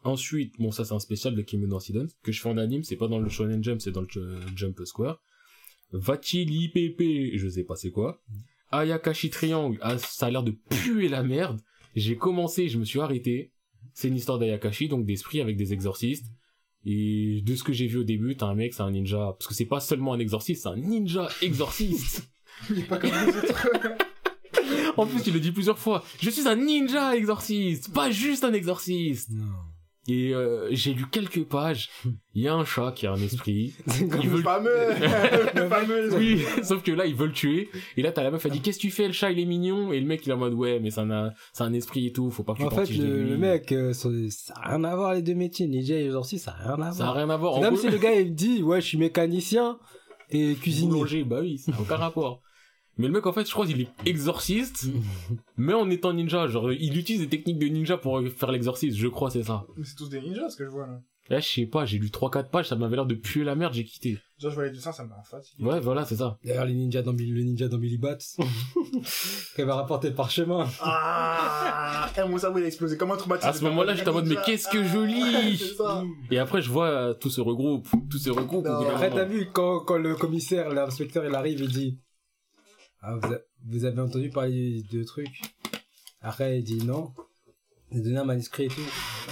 [0.04, 1.80] ensuite, bon, ça c'est un spécial de Kimi no
[2.24, 4.24] que je fais en anime, c'est pas dans le Shonen Jump, c'est dans le Ch-
[4.56, 5.22] Jump Square.
[5.92, 8.22] va-t-il IPP, je sais pas c'est quoi.
[8.72, 11.60] Ayakashi Triangle, ah, ça a l'air de puer la merde.
[11.96, 13.52] J'ai commencé, je me suis arrêté.
[13.94, 16.28] C'est une histoire d'Ayakashi, donc d'esprit avec des exorcistes.
[16.86, 19.36] Et de ce que j'ai vu au début, t'as un mec, c'est un ninja.
[19.38, 22.30] Parce que c'est pas seulement un exorciste, c'est un ninja exorciste.
[22.70, 23.68] Il est pas comme les autres.
[24.98, 26.04] en plus, il le dit plusieurs fois.
[26.22, 29.30] Je suis un ninja exorciste, pas juste un exorciste.
[29.32, 29.46] Non.
[30.08, 31.90] Et euh, j'ai lu quelques pages.
[32.34, 33.74] Il y a un chat qui a un esprit.
[34.10, 34.70] Comme- Il veut Le fameux,
[35.56, 36.18] le fameux.
[36.18, 37.70] Oui, sauf que là, ils veulent le tuer.
[37.98, 39.46] Et là, t'as la meuf, elle dit, qu'est-ce que tu fais, le chat, il est
[39.46, 39.92] mignon.
[39.92, 42.12] Et le mec, il est en mode, ouais, mais c'est un, c'est un esprit et
[42.14, 44.96] tout, faut pas que tu En fait, le, mec, euh, ça ça a rien à
[44.96, 45.68] voir les deux métiers.
[45.68, 47.16] Ninja et exorciste, ça a rien à Ça a voir.
[47.18, 47.60] rien à voir.
[47.60, 49.78] Gros, si le gars, il dit, ouais, je suis mécanicien
[50.32, 50.90] et cuisinier.
[50.92, 52.42] boulanger, bah oui, ça n'a aucun rapport.
[53.00, 54.88] Mais le mec, en fait, je crois qu'il est exorciste,
[55.58, 56.48] mais en étant ninja.
[56.48, 59.66] Genre, il utilise des techniques de ninja pour faire l'exorcisme, je crois, c'est ça.
[59.78, 61.00] Mais c'est tous des ninjas, ce que je vois, là.
[61.30, 63.74] Là, je sais pas, j'ai lu 3-4 pages, ça m'avait l'air de puer la merde,
[63.76, 64.18] j'ai quitté.
[64.40, 65.64] Déjà, je vois les dessins, ça me rend fatigué.
[65.64, 66.40] Ouais, voilà, c'est ça.
[66.44, 68.18] D'ailleurs, les ninjas dans Billy- le ninja dans Billy Bats,
[69.56, 70.68] qui va rapporter le parchemin.
[70.82, 72.98] Ah, eh, mon cerveau, il a explosé.
[72.98, 76.04] Comment traumatisé À ce moment-là, j'étais en mode, mais qu'est-ce que je lis C'est ça.
[76.32, 78.66] Et après, je vois, tout se regroupe, tout se regroupe.
[78.66, 82.00] Après, t'as vu, quand, quand le commissaire, l'inspecteur, il arrive, il dit
[83.02, 85.42] ah, vous, a- vous avez entendu parler de trucs
[86.22, 87.14] Après, il dit Non.
[87.92, 88.82] Il a donné un manuscrit et tout.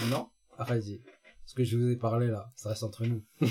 [0.09, 0.27] Non?
[0.57, 1.01] Après, il dit
[1.45, 3.21] Ce que je vous ai parlé là, ça reste entre nous.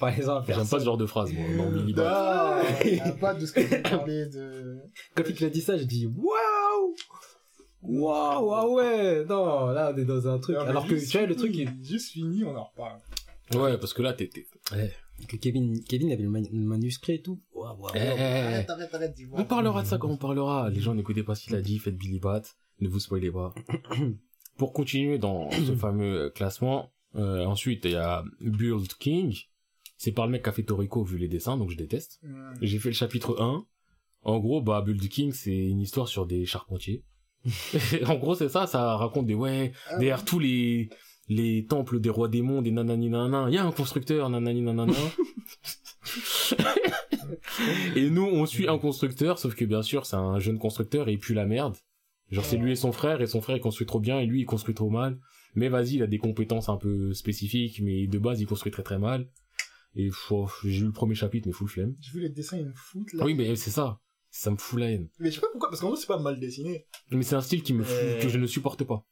[0.00, 1.94] Parlez-en à J'aime pas ce genre de phrase, moi, Billy.
[1.98, 2.62] Ah,
[3.04, 4.78] a pas de ce que vous parlez de...
[5.14, 6.94] Quand il a dit ça, j'ai dit Waouh
[7.82, 10.56] Waouh, ah ouais Non, là, on est dans un truc.
[10.56, 12.98] Non, Alors que, tu vois, le truc, il- Juste fini, on en reparle.
[13.54, 14.46] Ouais, parce que là, t'es, t'es-
[15.26, 17.40] que Kevin, Kevin avait le, manu- le manuscrit et tout.
[17.94, 18.20] Eh, eh, eh.
[18.20, 19.40] Arrête, arrête, arrête, dis-moi.
[19.40, 20.70] On parlera de ça quand on parlera.
[20.70, 22.42] Les gens n'écoutez pas ce qu'il a dit, faites Billy Bat,
[22.80, 23.54] ne vous spoilez pas.
[24.56, 29.36] Pour continuer dans ce fameux euh, classement, euh, ensuite il y a Build King.
[29.96, 32.20] C'est par le mec qui a fait Toriko vu les dessins, donc je déteste.
[32.62, 33.64] J'ai fait le chapitre 1.
[34.22, 37.04] En gros, bah Build King, c'est une histoire sur des charpentiers.
[38.06, 40.88] en gros, c'est ça, ça raconte des ouais, Ah, derrière tous les
[41.28, 44.62] les temples des rois des mondes et nanani nanana, il y a un constructeur nanani
[44.62, 44.92] nanana.
[47.96, 51.12] et nous on suit un constructeur sauf que bien sûr c'est un jeune constructeur et
[51.12, 51.76] il pue la merde.
[52.30, 54.40] Genre c'est lui et son frère et son frère il construit trop bien et lui
[54.40, 55.18] il construit trop mal.
[55.54, 58.82] Mais vas-y, il a des compétences un peu spécifiques mais de base il construit très
[58.82, 59.28] très mal.
[59.96, 60.32] Et pff,
[60.64, 61.94] j'ai lu le premier chapitre mais full flemme.
[62.00, 63.20] J'ai vu les dessins, ils me foutent, là.
[63.22, 63.98] Ah oui mais c'est ça.
[64.30, 65.08] Ça me fout la haine.
[65.18, 66.86] Mais je sais pas pourquoi, parce qu'en vrai, c'est pas mal dessiné.
[67.10, 68.20] Mais c'est un style qui me fout, Euh.
[68.20, 69.06] que je ne supporte pas.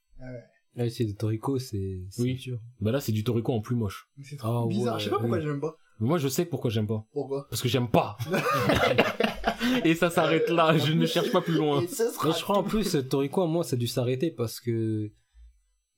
[0.76, 2.34] Là, c'est de Toriko, c'est c'est Oui.
[2.34, 2.58] dur.
[2.80, 4.08] Bah là c'est du Toriko en plus moche.
[4.22, 4.94] C'est trop Ah, bizarre.
[4.94, 5.44] ouais, je sais pas pourquoi oui.
[5.44, 5.76] j'aime pas.
[6.00, 7.06] Mais moi je sais pourquoi j'aime pas.
[7.12, 7.46] Pourquoi?
[7.48, 8.18] Parce que j'aime pas.
[9.84, 11.80] Et ça s'arrête là, je ne cherche pas plus loin.
[11.80, 15.10] Mais je crois en plus, Toriko, moi, ça a dû s'arrêter parce que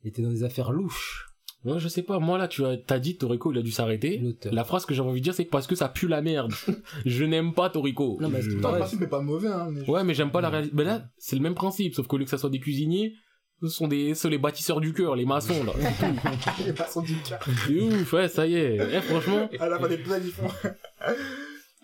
[0.05, 1.27] il était dans des affaires louches,
[1.65, 4.23] Moi je sais pas, moi là tu as t'as dit Toriko il a dû s'arrêter.
[4.53, 6.53] La phrase que j'avais envie de dire c'est parce que ça pue la merde.
[7.05, 8.17] je n'aime pas Toriko.
[8.21, 8.79] Non, mais c'est Je- le Ouais.
[8.79, 9.69] principe est pas mauvais, hein.
[9.73, 10.73] Mais Ouais mais j'aime pas la réalité.
[10.77, 13.15] Mais là c'est le même principe, sauf qu'au lieu que ça soit des cuisiniers,
[13.61, 15.73] ce sont des ce sont les bâtisseurs du cœur, les maçons là.
[16.67, 17.41] les façons du cœur.
[17.67, 18.79] C'est ouf, ouais ça y est.
[18.93, 20.49] Eh, franchement, À la fin des plans, ils font.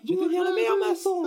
[0.07, 1.23] Je vais devenir le meilleur maçon.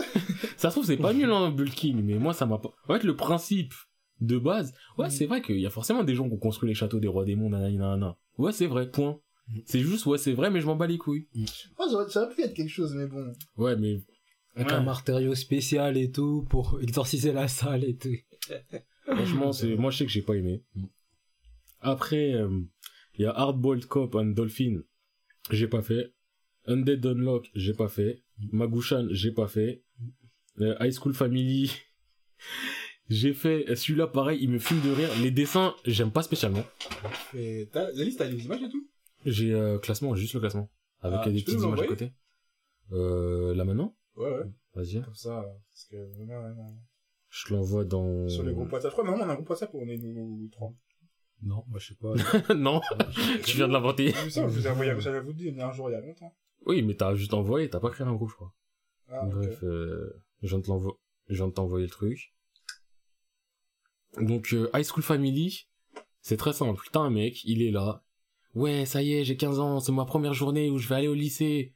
[0.56, 2.70] ça se trouve c'est pas nul hein Bulking, mais moi ça m'a pas.
[2.88, 3.72] En fait le principe
[4.20, 6.74] de base, ouais c'est vrai qu'il y a forcément des gens qui ont construit les
[6.74, 8.16] châteaux des rois des mondes, nanana, nanana.
[8.36, 9.18] Ouais c'est vrai, point.
[9.66, 11.26] C'est juste ouais c'est vrai mais je m'en bats les couilles.
[11.78, 13.32] Moi, j'aurais- ça aurait pu être quelque chose, mais bon.
[13.56, 14.00] Ouais mais
[14.54, 14.74] Avec Ouais.
[14.74, 18.08] un marteau spécial et tout pour exorciser la salle et tout.
[19.16, 20.62] Franchement, c'est moi je sais que j'ai pas aimé.
[21.80, 22.60] Après, euh,
[23.14, 24.82] il y a Hardboiled Cop and Dolphin,
[25.50, 26.12] j'ai pas fait.
[26.66, 28.22] Undead Unlock, j'ai pas fait.
[28.52, 29.82] Magushan, j'ai pas fait.
[30.60, 31.72] Euh, High School Family,
[33.08, 33.74] j'ai fait.
[33.74, 35.08] Celui-là, pareil, il me fume de rire.
[35.22, 36.64] Les dessins, j'aime pas spécialement.
[37.34, 38.86] Et t'as, la liste, t'as les images et tout?
[39.24, 40.70] J'ai euh, classement, juste le classement,
[41.00, 42.12] avec Ah, des petites images à côté.
[42.92, 44.44] Euh, là maintenant, Ouais, ouais.
[44.74, 45.96] vas-y, Comme ça, parce que.
[47.30, 48.28] Je te l'envoie dans.
[48.28, 48.90] Sur les groupes WhatsApp.
[48.90, 50.72] Je crois, normalement, on a un groupe WhatsApp où on est nous, nous trois.
[51.42, 52.54] Non, moi je sais pas.
[52.54, 52.80] non,
[53.44, 54.10] tu viens de l'inventer.
[54.12, 56.34] Ça, je vous ai envoyé, j'avais vous dit un jour il y a longtemps.
[56.66, 58.52] Oui, mais t'as juste envoyé, t'as pas créé un groupe, je crois.
[59.08, 59.24] Ah.
[59.24, 62.34] Bref, euh, je viens de l'envo- je viens de t'envoyer le truc.
[64.20, 65.68] Donc, euh, High School Family,
[66.20, 66.82] c'est très simple.
[66.92, 68.02] T'as un mec, il est là.
[68.54, 71.08] Ouais, ça y est, j'ai 15 ans, c'est ma première journée où je vais aller
[71.08, 71.74] au lycée.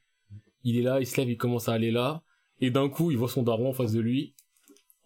[0.64, 2.22] Il est là, il se lève, il commence à aller là.
[2.60, 4.34] Et d'un coup, il voit son daron en face de lui,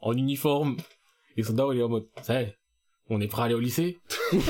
[0.01, 0.77] en uniforme.
[1.37, 2.57] Et son daron, il est en mode, ça y est,
[3.09, 3.99] on est prêt à aller au lycée
[4.33, 4.37] Et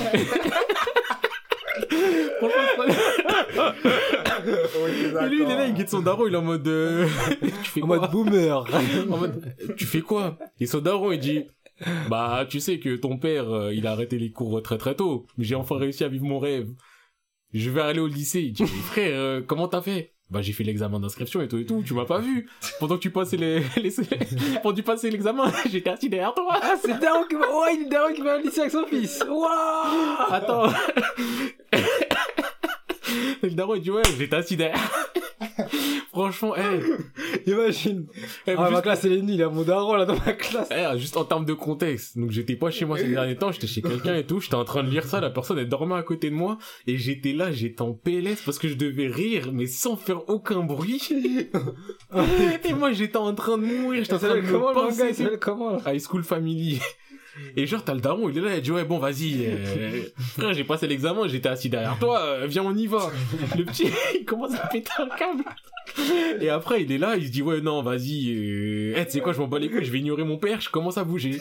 [5.29, 7.09] lui, il est là, il guette son daron, il est en mode, euh,
[7.41, 8.59] tu fais En quoi mode boomer.
[9.11, 10.39] en mode, tu fais quoi?
[10.61, 11.45] Et son daron, il dit,
[12.09, 15.27] bah, tu sais que ton père, euh, il a arrêté les cours très très tôt,
[15.37, 16.69] mais j'ai enfin réussi à vivre mon rêve.
[17.53, 18.43] Je vais aller au lycée.
[18.43, 20.15] Il dit, frère, euh, comment t'as fait?
[20.29, 22.49] Bah, j'ai fait l'examen d'inscription et tout et tout, tu m'as pas vu.
[22.81, 23.91] Pendant que tu passais les, les,
[24.63, 26.59] pendant que tu passais l'examen, j'étais assis derrière toi.
[26.61, 29.23] Ah, c'est Daron qui va, ouais, est Daron qui va lycée avec son fils.
[29.29, 30.33] Waouh!
[30.33, 30.67] Attends.
[33.43, 34.81] le daron, il dit, ouais, j'étais assis derrière.
[36.17, 38.07] Franchement, eh, Imagine.
[38.47, 40.33] eh, Ah, ma classe, elle est nulle, il y a mon daron là dans ma
[40.33, 40.67] classe.
[40.71, 42.17] eh, juste en termes de contexte.
[42.17, 44.65] Donc, j'étais pas chez moi ces derniers temps, j'étais chez quelqu'un et tout, j'étais en
[44.65, 46.57] train de lire ça, la personne, elle dormait à côté de moi,
[46.87, 50.61] et j'étais là, j'étais en PLS parce que je devais rire, mais sans faire aucun
[50.61, 51.03] bruit.
[52.65, 55.79] et moi, j'étais en train de mourir, j'étais en train de comment s'appelle comment?
[55.87, 56.81] High School Family.
[57.57, 60.03] Et genre, t'as le daron, il est là, il dit, ouais, bon, vas-y, euh,
[60.37, 63.11] frère, j'ai passé l'examen, j'étais assis derrière toi, euh, viens, on y va.
[63.57, 63.89] Le petit,
[64.21, 65.45] il commence à péter un câble.
[66.41, 69.21] Et après, il est là, il se dit, ouais, non, vas-y, euh, eh, tu sais
[69.21, 71.39] quoi, je m'en bats les couilles, je vais ignorer mon père, je commence à bouger.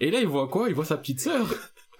[0.00, 0.68] Et là, il voit quoi?
[0.68, 1.46] Il voit sa petite sœur.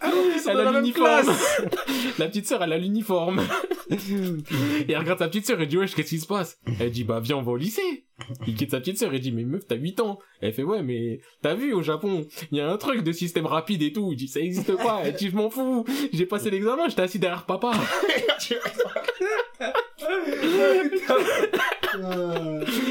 [0.01, 1.35] Elle dans la a l'uniforme.
[2.19, 3.43] La petite sœur, elle a l'uniforme.
[3.91, 6.59] Et elle regarde sa petite sœur et dit, wesh, qu'est-ce qui se passe?
[6.79, 8.05] Elle dit, bah, viens, on va au lycée.
[8.47, 10.19] Il quitte sa petite sœur et dit, mais meuf, t'as 8 ans.
[10.41, 13.47] Elle fait, ouais, mais t'as vu, au Japon, il y a un truc de système
[13.47, 14.11] rapide et tout.
[14.13, 15.01] Il dit, ça existe pas.
[15.05, 15.85] Elle dit, je m'en fous.
[16.13, 17.73] J'ai passé l'examen, j'étais assis derrière papa.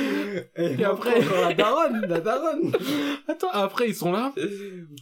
[0.58, 2.72] Et après- encore la daronne, la daronne.
[3.28, 4.34] Attends, après, ils sont là.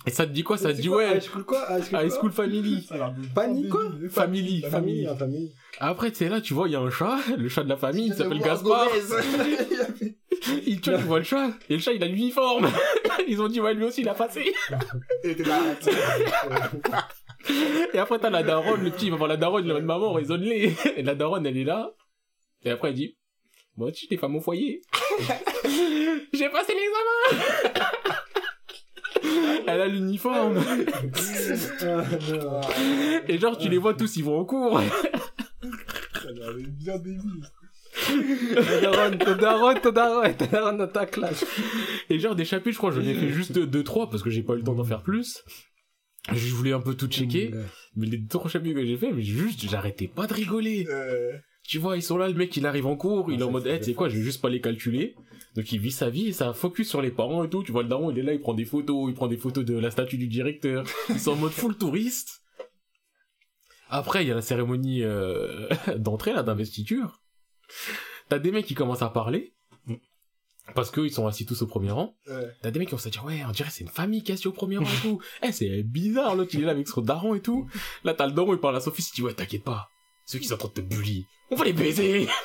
[0.05, 0.57] Et ça te dit quoi?
[0.57, 1.65] Ça te dit, quoi, ouais, High school quoi?
[1.69, 2.17] High school High quoi?
[2.19, 2.87] School Family.
[3.33, 3.83] Panique quoi?
[4.09, 4.61] Family, family.
[4.69, 5.53] Famille, hein, famille.
[5.79, 7.77] Après, tu sais, là, tu vois, il y a un chat, le chat de la
[7.77, 8.87] famille, il s'appelle Gaspard.
[10.67, 12.67] Il, tu vois, tu vois le chat, et le chat, il a l'uniforme.
[13.27, 14.53] Ils ont dit, ouais, lui aussi, il a passé.
[17.93, 20.13] Et après, t'as la daronne, le petit, il va voir la daronne, il va maman,
[20.13, 20.75] raisonne-les.
[20.97, 21.91] Et la daronne, elle est là.
[22.63, 23.17] Et après, elle dit,
[23.77, 24.81] moi, tu t'es femme au foyer.
[26.33, 27.43] J'ai passé l'examen.
[29.67, 30.57] Elle a l'uniforme.
[33.27, 34.79] Et genre, tu les vois tous, ils vont au cours.
[36.79, 37.49] bien débile.
[38.81, 41.45] Daronne, ta daronne, ta daronne, ta daronne dans ta classe.
[42.09, 44.53] Et genre, des chapitres, je crois, j'en ai fait juste 2-3 parce que j'ai pas
[44.53, 45.43] eu le temps d'en faire plus.
[46.31, 47.51] Je voulais un peu tout checker.
[47.95, 50.85] Mais les deux chapitres que j'ai fait, mais juste, j'arrêtais pas de rigoler.
[50.89, 51.33] Euh,
[51.67, 53.63] Tu vois, ils sont là, le mec, il arrive en cours, il est en mode,
[53.63, 55.15] c'est eh, tu sais quoi, je vais juste pas les calculer.
[55.55, 57.63] Donc il vit sa vie ça focus sur les parents et tout.
[57.63, 59.65] Tu vois, le daron, il est là, il prend des photos, il prend des photos
[59.65, 60.85] de la statue du directeur.
[61.09, 62.41] Ils sont en mode full touriste.
[63.89, 67.21] Après, il y a la cérémonie euh, d'entrée, là, d'investiture.
[68.29, 69.53] T'as des mecs qui commencent à parler.
[70.73, 72.17] Parce qu'ils sont assis tous au premier rang.
[72.61, 74.33] T'as des mecs qui vont se dire, ouais, on dirait c'est une famille qui est
[74.33, 75.21] assise au premier rang et tout.
[75.43, 77.69] Eh, c'est bizarre, l'autre, il est là avec son daron et tout.
[78.03, 79.89] Là, t'as le daron, il parle à Sophie, il dit, ouais, t'inquiète pas.
[80.25, 82.27] Ceux qui sont en train de te bully, on va les baiser.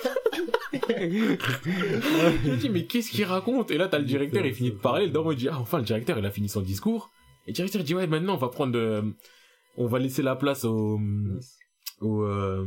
[0.73, 3.70] Je me dis, mais qu'est-ce qu'il raconte?
[3.70, 5.78] Et là, t'as le directeur, il finit de parler, le daron, il dit, ah, enfin,
[5.78, 7.11] le directeur, il a fini son discours.
[7.47, 9.02] Et le directeur, dit, ouais, maintenant, on va prendre, euh,
[9.77, 11.01] on va laisser la place au,
[12.01, 12.66] au, euh,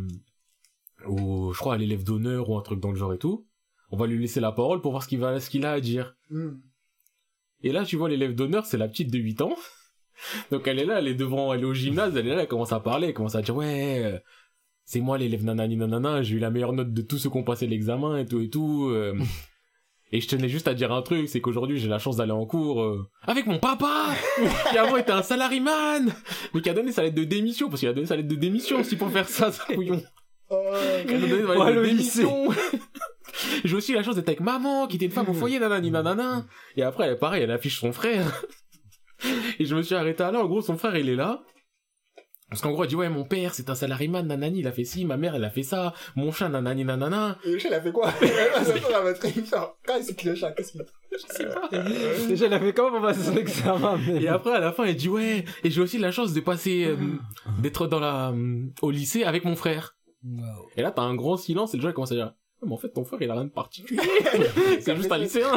[1.06, 3.48] au, je crois, à l'élève d'honneur ou un truc dans le genre et tout.
[3.92, 5.80] On va lui laisser la parole pour voir ce qu'il va, ce qu'il a à
[5.80, 6.16] dire.
[6.30, 6.54] hmm.
[7.62, 9.56] Et là, tu vois, l'élève d'honneur, c'est la petite de 8 ans.
[10.52, 12.48] Donc elle est là, elle est devant, elle est au gymnase, elle est là, elle
[12.48, 14.20] commence à parler, elle commence à dire, ouais, euh,
[14.86, 17.44] c'est moi l'élève nanani nanana, j'ai eu la meilleure note de tous ceux qui ont
[17.44, 18.90] passé l'examen et tout et tout.
[18.90, 19.16] euh.
[20.16, 22.46] Et je tenais juste à dire un truc, c'est qu'aujourd'hui j'ai la chance d'aller en
[22.46, 24.10] cours euh, avec mon papa
[24.70, 26.06] qui avant était un salariman
[26.54, 28.36] mais qui a donné sa lettre de démission parce qu'il a donné sa lettre de
[28.36, 30.04] démission aussi pour faire ça, ce couillon.
[30.52, 30.56] Oh,
[31.10, 32.50] Il a donné sa lettre Ouais, de démission.
[33.66, 36.46] J'ai aussi la chance d'être avec maman qui était une femme au foyer nanani nanana.
[36.78, 38.44] Et après elle, pareil, elle affiche son frère.
[39.58, 41.42] Et je me suis arrêté à là, en gros son frère il est là.
[42.54, 44.84] Parce qu'en gros, elle dit, ouais, mon père, c'est un salariman, nanani, il a fait
[44.84, 47.40] ci, ma mère, elle a fait ça, mon chat, nanani, nanana.
[47.44, 48.14] Et le chat, il a fait quoi?
[48.22, 51.68] Quand il s'est qu'il le chat, qu'est-ce qu'il a Je sais pas.
[52.28, 54.22] Déjà, elle a fait comment pour passer son examen, mais...
[54.22, 56.86] Et après, à la fin, elle dit, ouais, et j'ai aussi la chance de passer,
[56.86, 56.96] euh,
[57.60, 59.96] d'être dans la, euh, au lycée avec mon frère.
[60.78, 62.78] Et là, t'as un grand silence, et le gens, ils commencent à dire, mais en
[62.78, 64.00] fait, ton frère, il a rien de particulier.
[64.80, 65.52] c'est juste un lycéen.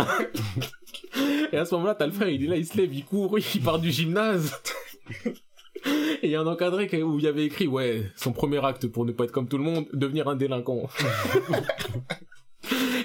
[1.53, 3.39] et à ce moment-là, t'as le frère, il est là, il se lève, il court,
[3.39, 4.51] il part du gymnase.
[6.23, 8.87] Et il y a un encadré où il y avait écrit, ouais, son premier acte
[8.87, 10.89] pour ne pas être comme tout le monde, devenir un délinquant.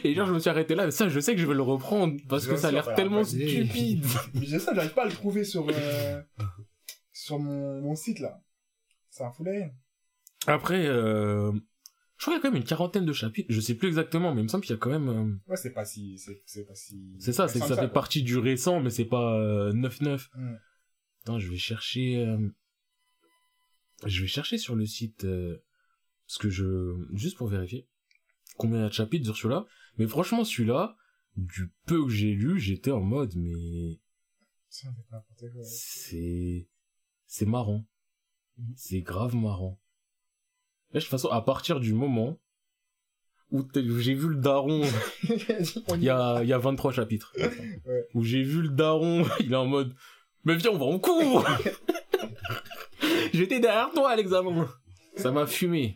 [0.04, 1.62] Et genre, je me suis arrêté là, mais ça, je sais que je vais le
[1.62, 4.04] reprendre, parce que ça a l'air voilà, tellement stupide.
[4.34, 6.22] Mais ça, j'arrive pas à le trouver sur, euh,
[7.14, 8.42] sur mon, mon site, là.
[9.12, 9.72] C'est un foulet.
[10.48, 11.52] Après, euh,
[12.18, 14.34] je crois qu'il y a quand même une quarantaine de chapitres, je sais plus exactement,
[14.34, 16.66] mais il me semble qu'il y a quand même, euh, Ouais, c'est pas si, c'est,
[16.66, 17.16] pas si...
[17.20, 20.30] c'est ça, c'est que ça fait pas partie du récent, mais c'est pas euh, 9-9.
[20.34, 20.56] Hmm.
[21.22, 22.26] Attends, je vais chercher,
[24.06, 25.64] je vais chercher sur le site, euh,
[26.28, 27.88] ce que je, juste pour vérifier
[28.58, 29.66] combien il y a de chapitres sur celui-là.
[29.98, 30.96] Mais franchement, celui-là,
[31.36, 34.00] du peu que j'ai lu, j'étais en mode, mais
[35.64, 36.68] c'est,
[37.28, 37.86] c'est marrant.
[38.76, 39.80] C'est grave marrant.
[40.92, 42.40] Là, de toute façon, à partir du moment
[43.50, 43.66] où
[44.00, 44.82] j'ai vu le daron,
[45.24, 47.34] il y a, il y a 23 chapitres,
[47.86, 48.08] Ouais.
[48.14, 49.94] où j'ai vu le daron, il est en mode,
[50.44, 51.46] mais viens, on va en cours
[53.34, 54.70] J'étais derrière toi à l'examen.
[55.16, 55.96] Ça m'a fumé.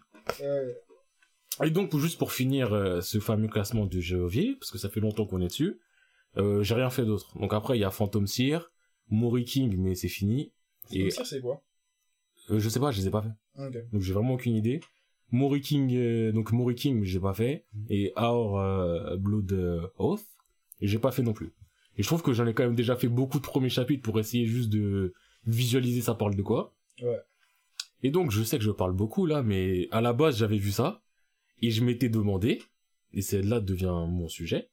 [1.63, 4.99] Et donc, juste pour finir euh, ce fameux classement de GOV, parce que ça fait
[4.99, 5.79] longtemps qu'on est dessus,
[6.37, 7.37] euh, j'ai rien fait d'autre.
[7.39, 8.71] Donc après, il y a Phantom Seer,
[9.09, 10.51] Mori King, mais c'est fini.
[10.91, 11.61] Et Et c'est quoi?
[12.51, 13.87] Euh, je sais pas, je les ai pas fait.
[13.91, 14.79] Donc j'ai vraiment aucune idée.
[15.31, 17.65] Mori King, euh, donc Mori King, je l'ai pas fait.
[17.89, 20.25] Et Our euh, Blood Oath,
[20.81, 21.53] j'ai pas fait non plus.
[21.97, 24.19] Et je trouve que j'en ai quand même déjà fait beaucoup de premiers chapitres pour
[24.19, 25.13] essayer juste de
[25.45, 26.74] visualiser ça parle de quoi.
[27.01, 27.21] Ouais.
[28.03, 30.71] Et donc je sais que je parle beaucoup là, mais à la base j'avais vu
[30.71, 31.01] ça
[31.61, 32.61] et je m'étais demandé,
[33.13, 34.69] et c'est là devient mon sujet.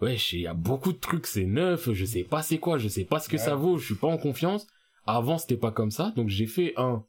[0.00, 2.88] Wesh, il y a beaucoup de trucs, c'est neuf, je sais pas c'est quoi, je
[2.88, 3.42] sais pas ce que Ouais.
[3.42, 4.66] ça vaut, je suis pas en confiance.
[5.06, 7.04] Avant c'était pas comme ça, donc j'ai fait un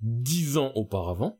[0.00, 1.38] 10 ans auparavant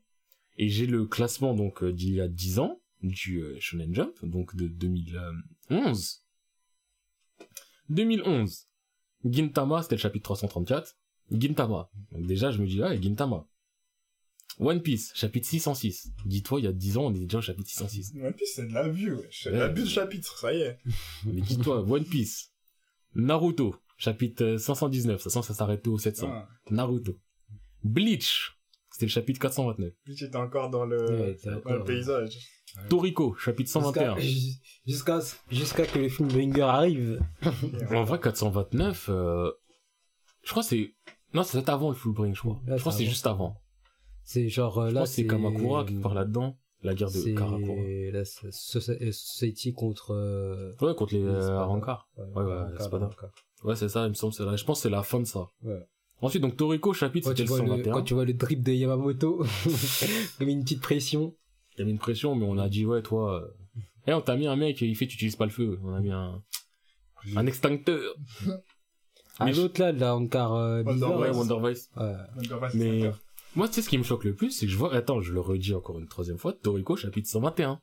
[0.57, 4.13] et j'ai le classement donc euh, d'il y a 10 ans du euh, Shonen Jump,
[4.23, 6.23] donc de 2011.
[7.89, 8.67] 2011.
[9.25, 10.95] Gintama, c'était le chapitre 334.
[11.31, 11.89] Gintama.
[12.11, 13.47] Donc déjà, je me dis, ah, Gintama.
[14.59, 16.11] One Piece, chapitre 606.
[16.25, 18.13] Dis-toi, il y a 10 ans, on est déjà au chapitre 606.
[18.21, 19.27] One Piece, c'est de la vue, ouais.
[19.31, 19.59] C'est de Ouais.
[19.61, 20.77] la vue de chapitre, ça y est.
[21.25, 22.51] Mais dis-toi, One Piece.
[23.15, 25.21] Naruto, chapitre euh, 519.
[25.21, 26.29] Ça sent ça s'arrêtait au 700.
[26.31, 27.17] Ah, Naruto.
[27.83, 28.57] Bleach,
[28.91, 29.93] c'était le chapitre 429.
[30.05, 32.37] lui, tu étais encore dans le, Ouais, dans encore- le paysage.
[32.89, 34.17] Toriko, chapitre 121.
[34.17, 35.19] Jusqu'à jusqu'à
[35.51, 37.21] jusqu'à que le film Banger arrive.
[37.91, 39.51] En vrai, 429, euh,
[40.43, 40.93] je crois que c'est...
[41.35, 42.59] Non, c'est avant le Full Bring, je crois.
[42.67, 43.61] Je crois que c'est juste avant.
[44.23, 46.57] C'est genre euh, Je là crois c'est Kamakura qui parle là-dedans.
[46.81, 47.75] La guerre de C'est Karakura.
[48.11, 51.57] la Soci- Society contre euh, Ouais, contre les les euh.
[51.59, 52.07] Arankar.
[52.17, 53.09] Ouais, Ouais, ouais, Spada.
[53.63, 54.33] Ouais, c'est ça, il me semble.
[54.33, 55.49] c'est la- Je pense que c'est la fin de ça.
[55.63, 55.79] Ouais.
[56.21, 57.93] Ensuite, donc Toriko, chapitre, Quand c'était tu, le vois le, 121.
[57.93, 59.43] quand tu vois le drip de Yamamoto,
[60.39, 61.35] comme une petite pression.
[61.75, 63.41] Il y avait une pression, mais on a dit, ouais, toi...
[63.41, 63.47] euh,
[64.07, 65.77] Eh, on t'a mis un mec, il fait, tu utilises pas le feu.
[65.83, 66.41] On a mis un...
[67.35, 67.99] Un extincteur.
[69.39, 71.19] Ah, Mais l'autre là, là, encore euh, Wonder bizarre.
[71.19, 71.29] Ouais.
[71.31, 71.89] Wonder Vice.
[71.97, 72.13] Ouais.
[72.73, 73.11] Mais
[73.55, 75.31] moi, tu sais ce qui me choque le plus, c'est que je vois, attends, je
[75.31, 77.79] le redis encore une troisième fois, Toriko chapitre 121.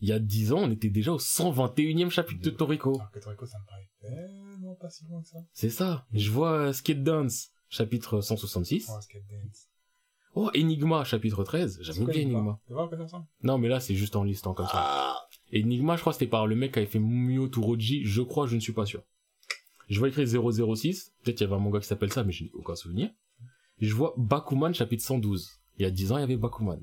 [0.00, 2.96] Il y a 10 ans, on était déjà au 121e chapitre de Toriko.
[2.96, 5.38] Alors que Toriko, ça me paraît tellement pas si loin que ça.
[5.52, 6.06] C'est ça.
[6.12, 8.90] Je vois euh, Skate Dance chapitre 166.
[8.90, 9.68] Oh, Skate Dance.
[10.34, 11.78] Oh, Enigma chapitre 13.
[11.82, 12.58] J'avais oublié Enigma.
[12.66, 13.26] Tu vois à quoi ça ressemble?
[13.42, 15.16] Non, mais là, c'est juste en listant comme ça.
[15.54, 18.04] Enigma, je crois que c'était par le mec qui avait fait Mumio Turoji.
[18.04, 19.02] Je crois, je ne suis pas sûr.
[19.88, 21.12] Je vois écrit 006.
[21.22, 23.10] Peut-être qu'il y avait un manga qui s'appelle ça, mais je n'ai aucun souvenir.
[23.80, 25.60] Je vois Bakuman chapitre 112.
[25.78, 26.80] Il y a 10 ans, il y avait Bakuman.